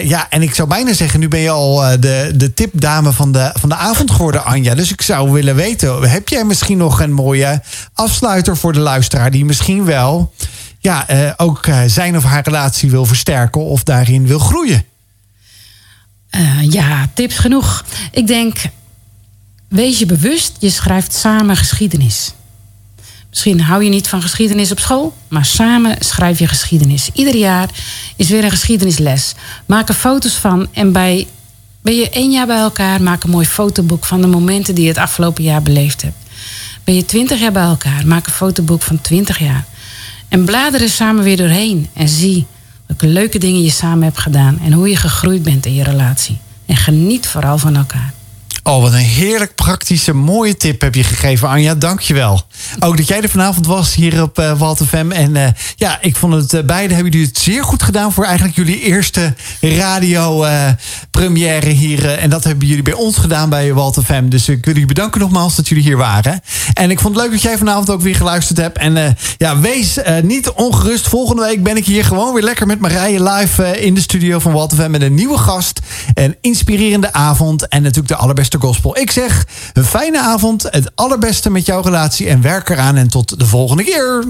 Ja, 0.03 0.27
en 0.31 0.43
ik 0.43 0.55
zou 0.55 0.69
bijna 0.69 0.93
zeggen, 0.93 1.21
nu 1.21 1.29
ben 1.29 1.41
je 1.41 1.51
al 1.51 2.01
de, 2.01 2.33
de 2.35 2.55
tipdame 2.55 3.13
van 3.13 3.33
de, 3.33 3.51
van 3.55 3.69
de 3.69 3.75
avond 3.75 4.11
geworden, 4.11 4.45
Anja. 4.45 4.75
Dus 4.75 4.93
ik 4.93 5.03
zou 5.03 5.31
willen 5.31 5.55
weten, 5.55 6.11
heb 6.11 6.29
jij 6.29 6.45
misschien 6.45 6.79
nog 6.79 7.01
een 7.01 7.13
mooie 7.13 7.63
afsluiter 7.95 8.57
voor 8.57 8.73
de 8.73 8.81
luisteraar... 8.81 9.31
die 9.31 9.45
misschien 9.45 9.85
wel 9.85 10.33
ja, 10.79 11.07
ook 11.37 11.67
zijn 11.87 12.17
of 12.17 12.25
haar 12.25 12.43
relatie 12.45 12.91
wil 12.91 13.05
versterken 13.05 13.61
of 13.61 13.83
daarin 13.83 14.27
wil 14.27 14.39
groeien? 14.39 14.85
ja, 16.61 17.09
tips 17.15 17.39
genoeg. 17.39 17.85
Ik 18.11 18.27
denk, 18.27 18.57
wees 19.71 19.99
je 19.99 20.07
bewust, 20.07 20.53
je 20.59 20.71
schrijft 20.71 21.15
samen 21.15 21.57
geschiedenis. 21.57 22.33
Misschien 23.29 23.61
hou 23.61 23.85
je 23.85 23.91
niet 23.91 24.09
van 24.09 24.23
geschiedenis 24.23 24.71
op 24.71 24.79
school, 24.79 25.17
maar 25.29 25.45
samen 25.45 25.97
schrijf 25.99 26.39
je 26.39 26.47
geschiedenis. 26.47 27.11
Ieder 27.13 27.37
jaar 27.37 27.69
is 28.17 28.29
weer 28.29 28.45
een 28.45 28.51
geschiedenisles. 28.51 29.35
Maak 29.67 29.89
er 29.89 29.95
foto's 29.95 30.35
van 30.35 30.69
en 30.73 30.93
bij, 30.93 31.27
ben 31.83 31.95
je 31.95 32.11
één 32.11 32.31
jaar 32.31 32.47
bij 32.47 32.59
elkaar, 32.59 33.03
maak 33.03 33.23
een 33.23 33.31
mooi 33.31 33.47
fotoboek 33.47 34.05
van 34.05 34.21
de 34.21 34.27
momenten 34.27 34.75
die 34.75 34.85
je 34.85 34.91
het 34.91 34.99
afgelopen 34.99 35.45
jaar 35.45 35.63
beleefd 35.63 36.03
hebt. 36.03 36.17
Ben 36.85 36.95
je 36.95 37.05
twintig 37.05 37.41
jaar 37.41 37.53
bij 37.53 37.63
elkaar, 37.63 38.07
maak 38.07 38.27
een 38.27 38.33
fotoboek 38.33 38.83
van 38.83 39.01
twintig 39.01 39.39
jaar. 39.39 39.65
En 40.29 40.45
blader 40.45 40.83
er 40.83 40.89
samen 40.89 41.25
weer 41.25 41.37
doorheen 41.37 41.89
en 41.93 42.09
zie 42.09 42.47
welke 42.87 43.07
leuke 43.07 43.39
dingen 43.39 43.63
je 43.63 43.71
samen 43.71 44.05
hebt 44.05 44.19
gedaan 44.19 44.59
en 44.65 44.73
hoe 44.73 44.89
je 44.89 44.97
gegroeid 44.97 45.43
bent 45.43 45.67
in 45.67 45.75
je 45.75 45.83
relatie. 45.83 46.39
En 46.67 46.77
geniet 46.77 47.27
vooral 47.27 47.59
van 47.59 47.77
elkaar. 47.77 48.13
Oh, 48.63 48.83
wat 48.83 48.93
een 48.93 48.99
heerlijk 48.99 49.55
praktische, 49.55 50.13
mooie 50.13 50.57
tip 50.57 50.81
heb 50.81 50.95
je 50.95 51.05
gegeven, 51.05 51.49
Anja. 51.49 51.75
Dank 51.75 52.01
je 52.01 52.15
wel. 52.15 52.43
Ook 52.81 52.97
dat 52.97 53.09
jij 53.09 53.23
er 53.23 53.29
vanavond 53.29 53.67
was 53.67 53.95
hier 53.95 54.23
op 54.23 54.39
uh, 54.39 54.59
Walt 54.59 54.83
FM. 54.87 55.11
En 55.11 55.35
uh, 55.35 55.47
ja, 55.77 55.99
ik 56.01 56.17
vond 56.17 56.35
het 56.35 56.53
uh, 56.53 56.63
beide 56.63 56.95
hebben 56.95 57.13
jullie 57.13 57.27
het 57.27 57.39
zeer 57.39 57.65
goed 57.65 57.83
gedaan 57.83 58.13
voor 58.13 58.25
eigenlijk 58.25 58.57
jullie 58.57 58.81
eerste 58.81 59.35
radio 59.61 60.47
première 61.11 61.69
hier. 61.69 62.19
en 62.19 62.31
dat 62.31 62.45
hebben 62.45 62.69
jullie 62.69 62.83
bij 62.83 62.93
ons 62.93 63.17
gedaan 63.17 63.49
bij 63.49 63.75
Walt 63.75 63.99
FM. 64.05 64.29
Dus 64.29 64.49
ik 64.49 64.65
wil 64.65 64.75
jullie 64.75 64.89
bedanken 64.89 65.21
nogmaals 65.21 65.57
dat 65.57 65.69
jullie 65.69 65.85
hier 65.85 65.97
waren. 65.97 66.41
En 66.73 66.91
ik 66.91 67.01
vond 67.01 67.15
het 67.15 67.23
leuk 67.25 67.33
dat 67.33 67.43
jij 67.43 67.59
vanavond 67.59 67.91
ook 67.91 68.01
weer 68.01 68.17
geluisterd 68.17 68.59
hebt. 68.59 68.79
En 68.79 69.17
ja, 69.37 69.61
wees 69.61 69.99
niet 70.23 70.51
ongerust. 70.51 71.09
Volgende 71.09 71.43
week 71.43 71.63
ben 71.63 71.77
ik 71.77 71.85
hier 71.85 72.05
gewoon 72.05 72.35
weer 72.35 72.43
lekker 72.43 72.67
met 72.67 72.81
Marije 72.81 73.23
live 73.23 73.81
in 73.81 73.95
de 73.95 74.01
studio 74.01 74.39
van 74.39 74.53
Walt 74.53 74.75
FM 74.75 74.91
met 74.91 75.03
een 75.03 75.15
nieuwe 75.15 75.39
gast. 75.39 75.81
Een 76.15 76.37
inspirerende 76.41 77.13
avond 77.13 77.69
en 77.69 77.83
natuurlijk 77.83 78.09
de 78.09 78.17
allerbeste 78.17 78.50
gospel. 78.59 78.99
Ik 78.99 79.11
zeg 79.11 79.47
een 79.73 79.85
fijne 79.85 80.21
avond, 80.21 80.63
het 80.63 80.91
allerbeste 80.95 81.51
met 81.51 81.67
jouw 81.67 81.81
relatie 81.81 82.29
en 82.29 82.43
werk 82.43 82.69
eraan 82.69 82.97
en 82.97 83.09
tot 83.09 83.39
de 83.39 83.47
volgende 83.47 83.85
keer. 83.85 84.25